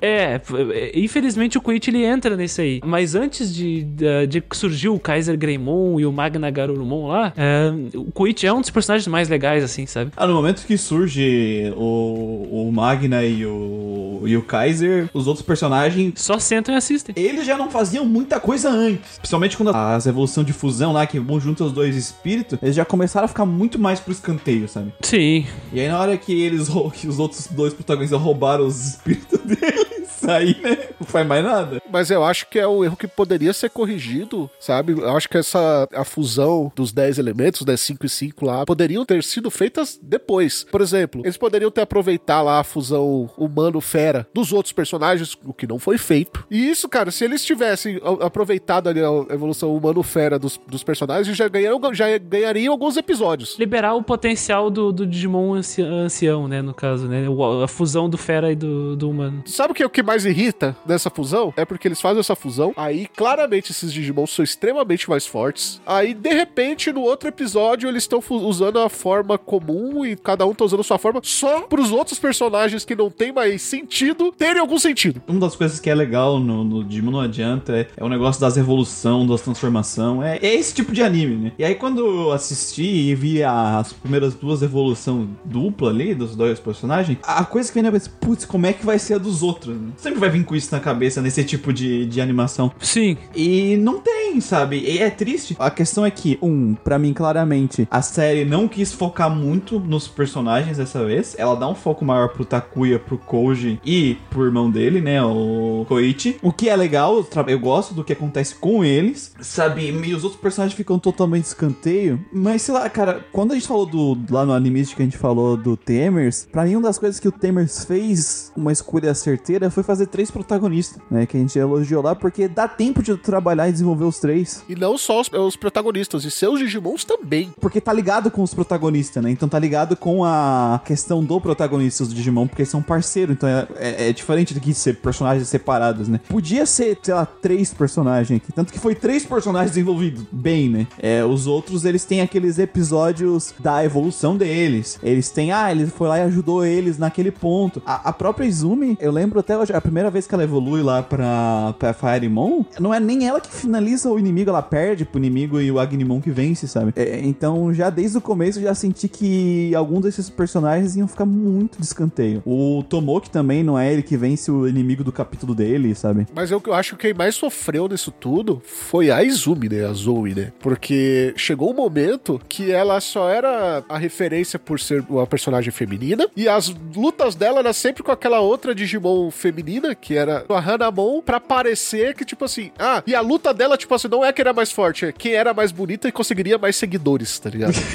É, 0.00 0.40
é, 0.72 0.98
infelizmente 0.98 1.56
o 1.56 1.60
Koichi 1.60 1.90
ele 1.90 2.04
entra 2.04 2.36
nesse 2.36 2.60
aí. 2.60 2.80
Mas 2.84 3.14
antes 3.14 3.52
de, 3.54 3.82
de, 3.82 4.26
de 4.26 4.40
que 4.40 4.56
surgiu 4.56 4.94
o 4.94 5.00
Kaiser 5.00 5.36
Greymon 5.38 5.98
e 5.98 6.06
o 6.06 6.12
Magna 6.12 6.50
Garurumon 6.50 7.08
lá, 7.08 7.32
é, 7.36 7.72
o 7.96 8.04
Koichi 8.12 8.46
é 8.46 8.52
um 8.52 8.60
dos 8.60 8.70
personagens 8.70 9.06
mais 9.06 9.28
legais, 9.28 9.64
assim, 9.64 9.86
sabe? 9.86 10.12
Ah, 10.16 10.26
no 10.26 10.34
momento 10.34 10.64
que 10.66 10.76
surge 10.76 11.72
o, 11.76 12.66
o 12.68 12.72
Magna 12.72 13.24
e 13.24 13.44
o, 13.46 14.22
e 14.26 14.36
o 14.36 14.42
Kaiser, 14.42 15.08
os 15.12 15.26
outros 15.26 15.44
personagens 15.44 16.14
Só 16.16 16.38
sentam 16.38 16.74
e 16.74 16.78
assistem. 16.78 17.14
eles 17.16 17.46
já 17.46 17.56
não 17.56 17.70
faziam 17.70 18.04
muita 18.04 18.38
coisa 18.38 18.68
antes. 18.68 19.18
Principalmente 19.18 19.56
quando 19.56 19.74
as 19.74 20.06
evolução 20.06 20.44
de 20.44 20.52
fusão 20.52 20.92
lá, 20.92 21.06
que 21.06 21.18
vão 21.18 21.40
junto 21.40 21.64
os 21.64 21.72
dois 21.72 21.96
espíritos, 21.96 22.58
eles 22.62 22.74
já 22.74 22.84
começaram 22.84 23.24
a 23.24 23.28
ficar 23.28 23.44
muito 23.44 23.78
mais 23.78 24.00
pro 24.00 24.12
escanteio, 24.12 24.68
sabe? 24.68 24.92
Sim. 25.00 25.46
E 25.72 25.80
aí 25.80 25.88
na 25.88 25.98
hora 25.98 26.16
que 26.16 26.32
eles 26.32 26.68
que 26.94 27.08
os 27.08 27.18
outros 27.18 27.46
dois 27.48 27.74
protagonistas 27.74 28.20
roubaram 28.20 28.66
os 28.66 28.86
espíritos 28.86 29.40
deles. 29.60 29.96
aí, 30.28 30.56
né? 30.62 30.78
Não 31.00 31.06
faz 31.06 31.26
mais 31.26 31.44
nada. 31.44 31.80
Mas 31.90 32.10
eu 32.10 32.24
acho 32.24 32.48
que 32.48 32.58
é 32.58 32.66
um 32.66 32.84
erro 32.84 32.96
que 32.96 33.06
poderia 33.06 33.52
ser 33.52 33.70
corrigido, 33.70 34.50
sabe? 34.60 34.92
Eu 34.92 35.16
acho 35.16 35.28
que 35.28 35.36
essa 35.38 35.88
a 35.94 36.04
fusão 36.04 36.70
dos 36.74 36.92
10 36.92 37.18
elementos, 37.18 37.64
né, 37.66 37.76
5 37.76 38.04
e 38.06 38.08
5 38.08 38.44
lá, 38.44 38.64
poderiam 38.66 39.04
ter 39.04 39.22
sido 39.22 39.50
feitas 39.50 39.98
depois. 40.02 40.64
Por 40.70 40.80
exemplo, 40.80 41.22
eles 41.24 41.36
poderiam 41.36 41.70
ter 41.70 41.82
aproveitado 41.82 42.46
lá 42.46 42.60
a 42.60 42.64
fusão 42.64 43.30
humano-fera 43.36 44.26
dos 44.34 44.52
outros 44.52 44.72
personagens, 44.72 45.36
o 45.44 45.52
que 45.52 45.66
não 45.66 45.78
foi 45.78 45.98
feito. 45.98 46.44
E 46.50 46.68
isso, 46.70 46.88
cara, 46.88 47.10
se 47.10 47.24
eles 47.24 47.44
tivessem 47.44 48.00
aproveitado 48.20 48.88
ali 48.88 49.00
a 49.00 49.34
evolução 49.34 49.74
humano-fera 49.76 50.38
dos, 50.38 50.58
dos 50.68 50.82
personagens, 50.82 51.36
já 51.36 51.48
ganhariam, 51.48 51.80
já 51.94 52.18
ganhariam 52.18 52.72
alguns 52.72 52.96
episódios. 52.96 53.56
liberar 53.58 53.94
o 53.94 54.02
potencial 54.02 54.70
do, 54.70 54.92
do 54.92 55.06
Digimon 55.06 55.54
anci- 55.54 55.82
ancião, 55.82 56.46
né? 56.48 56.62
No 56.62 56.74
caso, 56.74 57.06
né? 57.08 57.28
O- 57.28 57.62
A 57.62 57.68
fusão 57.68 58.08
do 58.08 58.18
fera 58.18 58.52
e 58.52 58.56
do, 58.56 58.96
do 58.96 59.10
humano. 59.10 59.42
Sabe 59.46 59.72
o 59.72 59.74
que, 59.74 59.84
o 59.84 59.90
que 59.90 60.02
mais 60.02 60.15
mais 60.16 60.24
irrita 60.24 60.74
dessa 60.86 61.10
fusão 61.10 61.52
é 61.58 61.64
porque 61.66 61.86
eles 61.86 62.00
fazem 62.00 62.20
essa 62.20 62.34
fusão, 62.34 62.72
aí 62.74 63.06
claramente 63.14 63.70
esses 63.70 63.92
Digimon 63.92 64.26
são 64.26 64.42
extremamente 64.42 65.10
mais 65.10 65.26
fortes. 65.26 65.78
Aí, 65.86 66.14
de 66.14 66.32
repente, 66.32 66.90
no 66.90 67.02
outro 67.02 67.28
episódio, 67.28 67.86
eles 67.86 68.04
estão 68.04 68.22
usando 68.30 68.78
a 68.78 68.88
forma 68.88 69.36
comum 69.36 70.06
e 70.06 70.16
cada 70.16 70.46
um 70.46 70.54
tá 70.54 70.64
usando 70.64 70.80
a 70.80 70.84
sua 70.84 70.96
forma 70.96 71.20
só 71.22 71.62
pros 71.62 71.92
outros 71.92 72.18
personagens 72.18 72.82
que 72.82 72.96
não 72.96 73.10
tem 73.10 73.30
mais 73.30 73.60
sentido 73.60 74.32
terem 74.32 74.58
algum 74.58 74.78
sentido. 74.78 75.20
Uma 75.28 75.40
das 75.40 75.54
coisas 75.54 75.78
que 75.80 75.90
é 75.90 75.94
legal 75.94 76.40
no, 76.40 76.64
no 76.64 76.82
Digimon 76.82 77.10
Não 77.10 77.20
Adianta 77.20 77.76
é, 77.76 77.88
é 77.94 78.02
o 78.02 78.08
negócio 78.08 78.40
das 78.40 78.56
evolução, 78.56 79.26
das 79.26 79.42
transformação. 79.42 80.22
É, 80.22 80.38
é 80.38 80.54
esse 80.54 80.74
tipo 80.74 80.92
de 80.92 81.02
anime, 81.02 81.36
né? 81.36 81.52
E 81.58 81.64
aí 81.64 81.74
quando 81.74 82.00
eu 82.00 82.32
assisti 82.32 83.10
e 83.10 83.14
vi 83.14 83.42
as 83.42 83.92
primeiras 83.92 84.34
duas 84.34 84.62
evoluções 84.62 85.28
dupla 85.44 85.90
ali, 85.90 86.14
dos 86.14 86.34
dois 86.34 86.58
personagens, 86.58 87.18
a 87.22 87.44
coisa 87.44 87.68
que 87.68 87.74
vem 87.74 87.82
na 87.82 87.90
cabeça, 87.90 88.10
putz, 88.18 88.46
como 88.46 88.64
é 88.64 88.72
que 88.72 88.84
vai 88.84 88.98
ser 88.98 89.14
a 89.14 89.18
dos 89.18 89.42
outros? 89.42 89.66
né? 89.74 89.92
Sempre 90.06 90.20
vai 90.20 90.30
vir 90.30 90.44
com 90.44 90.54
isso 90.54 90.72
na 90.72 90.78
cabeça 90.78 91.20
nesse 91.20 91.42
tipo 91.42 91.72
de, 91.72 92.06
de 92.06 92.20
animação. 92.20 92.70
Sim. 92.78 93.16
E 93.34 93.76
não 93.78 93.98
tem, 93.98 94.40
sabe? 94.40 94.78
E 94.78 95.00
é 95.00 95.10
triste. 95.10 95.56
A 95.58 95.68
questão 95.68 96.06
é 96.06 96.12
que, 96.12 96.38
um, 96.40 96.74
pra 96.74 96.96
mim, 96.96 97.12
claramente, 97.12 97.88
a 97.90 98.00
série 98.00 98.44
não 98.44 98.68
quis 98.68 98.92
focar 98.92 99.28
muito 99.28 99.80
nos 99.80 100.06
personagens 100.06 100.76
dessa 100.76 101.04
vez. 101.04 101.34
Ela 101.36 101.56
dá 101.56 101.68
um 101.68 101.74
foco 101.74 102.04
maior 102.04 102.28
pro 102.28 102.44
Takuya, 102.44 103.00
pro 103.00 103.18
Koji 103.18 103.80
e 103.84 104.16
pro 104.30 104.44
irmão 104.44 104.70
dele, 104.70 105.00
né? 105.00 105.20
O 105.24 105.84
Koichi. 105.88 106.36
O 106.40 106.52
que 106.52 106.68
é 106.68 106.76
legal, 106.76 107.26
eu 107.48 107.58
gosto 107.58 107.92
do 107.92 108.04
que 108.04 108.12
acontece 108.12 108.54
com 108.54 108.84
eles, 108.84 109.34
sabe? 109.40 109.90
E 109.90 110.14
os 110.14 110.22
outros 110.22 110.40
personagens 110.40 110.76
ficam 110.76 111.00
totalmente 111.00 111.42
de 111.42 111.48
escanteio. 111.48 112.24
Mas 112.32 112.62
sei 112.62 112.74
lá, 112.74 112.88
cara, 112.88 113.26
quando 113.32 113.50
a 113.50 113.54
gente 113.56 113.66
falou 113.66 113.84
do. 113.84 114.16
lá 114.30 114.46
no 114.46 114.52
Animist 114.52 114.94
que 114.94 115.02
a 115.02 115.04
gente 115.04 115.18
falou 115.18 115.56
do 115.56 115.76
Temers, 115.76 116.46
pra 116.52 116.64
mim, 116.64 116.76
uma 116.76 116.86
das 116.86 116.96
coisas 116.96 117.18
que 117.18 117.26
o 117.26 117.32
Temers 117.32 117.84
fez 117.84 118.52
uma 118.56 118.70
escolha 118.70 119.12
certeira 119.12 119.68
foi 119.68 119.82
fazer 119.82 119.95
três 120.04 120.30
protagonistas, 120.30 121.00
né? 121.10 121.24
Que 121.24 121.36
a 121.36 121.40
gente 121.40 121.56
elogiou 121.58 122.02
lá, 122.02 122.14
porque 122.14 122.48
dá 122.48 122.66
tempo 122.68 123.02
de 123.02 123.16
trabalhar 123.16 123.68
e 123.68 123.72
desenvolver 123.72 124.04
os 124.04 124.18
três. 124.18 124.64
E 124.68 124.74
não 124.74 124.98
só 124.98 125.20
os, 125.20 125.30
os 125.32 125.56
protagonistas, 125.56 126.24
e 126.24 126.30
seus 126.30 126.58
Digimons 126.58 127.04
também. 127.04 127.54
Porque 127.60 127.80
tá 127.80 127.92
ligado 127.92 128.30
com 128.30 128.42
os 128.42 128.52
protagonistas, 128.52 129.22
né? 129.22 129.30
Então 129.30 129.48
tá 129.48 129.58
ligado 129.58 129.96
com 129.96 130.24
a 130.24 130.80
questão 130.84 131.24
do 131.24 131.40
protagonista 131.40 132.04
do 132.04 132.12
Digimon, 132.12 132.46
porque 132.48 132.64
são 132.64 132.82
parceiros, 132.82 133.36
então 133.36 133.48
é, 133.48 133.66
é- 133.76 134.08
é 134.08 134.12
diferente 134.12 134.52
do 134.52 134.60
que 134.60 134.74
ser 134.74 134.96
personagens 134.96 135.48
separados, 135.48 136.08
né? 136.08 136.20
Podia 136.28 136.66
ser, 136.66 136.98
sei 137.02 137.14
lá, 137.14 137.24
três 137.24 137.72
personagens 137.72 138.40
aqui. 138.42 138.52
Tanto 138.52 138.72
que 138.72 138.78
foi 138.80 138.94
três 138.94 139.24
personagens 139.24 139.70
desenvolvidos 139.70 140.24
bem, 140.32 140.68
né? 140.68 140.86
É, 140.98 141.24
os 141.24 141.46
outros, 141.46 141.84
eles 141.84 142.04
têm 142.04 142.20
aqueles 142.20 142.58
episódios 142.58 143.54
da 143.58 143.84
evolução 143.84 144.36
deles. 144.36 144.98
Eles 145.02 145.30
têm, 145.30 145.52
ah, 145.52 145.70
ele 145.70 145.86
foi 145.86 146.08
lá 146.08 146.18
e 146.18 146.22
ajudou 146.22 146.64
eles 146.64 146.98
naquele 146.98 147.30
ponto. 147.30 147.82
A, 147.86 148.08
a 148.08 148.12
própria 148.12 148.46
Izumi, 148.46 148.96
eu 149.00 149.12
lembro 149.12 149.38
até 149.38 149.56
hoje, 149.56 149.72
a 149.72 149.80
primeira 149.86 150.10
vez 150.10 150.26
que 150.26 150.34
ela 150.34 150.42
evolui 150.42 150.82
lá 150.82 151.00
pra, 151.00 151.72
pra 151.78 151.92
Firemon, 151.92 152.64
não 152.80 152.92
é 152.92 152.98
nem 152.98 153.28
ela 153.28 153.40
que 153.40 153.48
finaliza 153.48 154.10
o 154.10 154.18
inimigo, 154.18 154.50
ela 154.50 154.62
perde 154.62 155.04
pro 155.04 155.18
inimigo 155.18 155.60
e 155.60 155.70
o 155.70 155.78
Agnimon 155.78 156.20
que 156.20 156.30
vence, 156.30 156.66
sabe? 156.66 156.92
É, 156.96 157.20
então, 157.22 157.72
já 157.72 157.88
desde 157.88 158.18
o 158.18 158.20
começo, 158.20 158.60
já 158.60 158.74
senti 158.74 159.08
que 159.08 159.72
alguns 159.74 160.02
desses 160.02 160.28
personagens 160.28 160.96
iam 160.96 161.06
ficar 161.06 161.24
muito 161.24 161.78
de 161.78 161.84
escanteio. 161.84 162.42
O 162.44 162.82
Tomoki 162.88 163.30
também 163.30 163.62
não 163.62 163.78
é 163.78 163.92
ele 163.92 164.02
que 164.02 164.16
vence 164.16 164.50
o 164.50 164.66
inimigo 164.66 165.04
do 165.04 165.12
capítulo 165.12 165.54
dele, 165.54 165.94
sabe? 165.94 166.26
Mas 166.34 166.50
eu, 166.50 166.60
eu 166.66 166.74
acho 166.74 166.96
que 166.96 167.06
quem 167.06 167.14
mais 167.14 167.36
sofreu 167.36 167.88
nisso 167.88 168.10
tudo 168.10 168.60
foi 168.64 169.10
a 169.10 169.22
Izumi, 169.22 169.68
né? 169.68 169.86
A 169.86 169.92
Zoe, 169.92 170.34
né? 170.34 170.52
Porque 170.58 171.32
chegou 171.36 171.70
um 171.70 171.76
momento 171.76 172.40
que 172.48 172.72
ela 172.72 173.00
só 173.00 173.28
era 173.28 173.84
a 173.88 173.96
referência 173.96 174.58
por 174.58 174.80
ser 174.80 175.04
uma 175.08 175.26
personagem 175.26 175.70
feminina 175.70 176.28
e 176.36 176.48
as 176.48 176.74
lutas 176.94 177.36
dela 177.36 177.60
eram 177.60 177.72
sempre 177.72 178.02
com 178.02 178.10
aquela 178.10 178.40
outra 178.40 178.74
Digimon 178.74 179.30
feminina, 179.30 179.75
que 179.94 180.16
era 180.16 180.44
a 180.48 180.58
Hanamon, 180.58 181.20
pra 181.20 181.40
parecer 181.40 182.14
que, 182.14 182.24
tipo 182.24 182.44
assim, 182.44 182.70
ah, 182.78 183.02
e 183.06 183.14
a 183.14 183.20
luta 183.20 183.52
dela, 183.52 183.76
tipo 183.76 183.94
assim, 183.94 184.08
não 184.08 184.24
é 184.24 184.32
quem 184.32 184.42
era 184.42 184.52
mais 184.52 184.72
forte, 184.72 185.06
é 185.06 185.12
quem 185.12 185.32
era 185.32 185.52
mais 185.54 185.72
bonita 185.72 186.08
e 186.08 186.12
conseguiria 186.12 186.58
mais 186.58 186.76
seguidores, 186.76 187.38
tá 187.38 187.50
ligado? 187.50 187.74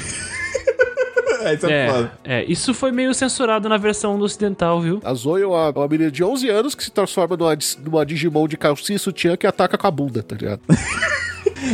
É, 1.42 1.54
isso 1.54 1.66
É, 1.66 2.10
é, 2.24 2.44
isso 2.44 2.72
foi 2.72 2.92
meio 2.92 3.12
censurado 3.12 3.68
na 3.68 3.76
versão 3.76 4.16
do 4.16 4.24
ocidental, 4.24 4.80
viu? 4.80 5.00
A 5.04 5.12
Zoe 5.12 5.42
é 5.42 5.46
uma, 5.46 5.70
uma 5.70 5.88
menina 5.88 6.10
de 6.10 6.22
11 6.22 6.48
anos 6.48 6.74
que 6.74 6.84
se 6.84 6.90
transforma 6.90 7.36
numa, 7.36 7.58
numa 7.84 8.06
Digimon 8.06 8.46
de 8.46 8.56
calcinha 8.56 8.96
e 8.96 8.98
sutiã 8.98 9.36
que 9.36 9.46
ataca 9.46 9.76
com 9.76 9.86
a 9.86 9.90
bunda, 9.90 10.22
tá 10.22 10.36
ligado? 10.36 10.60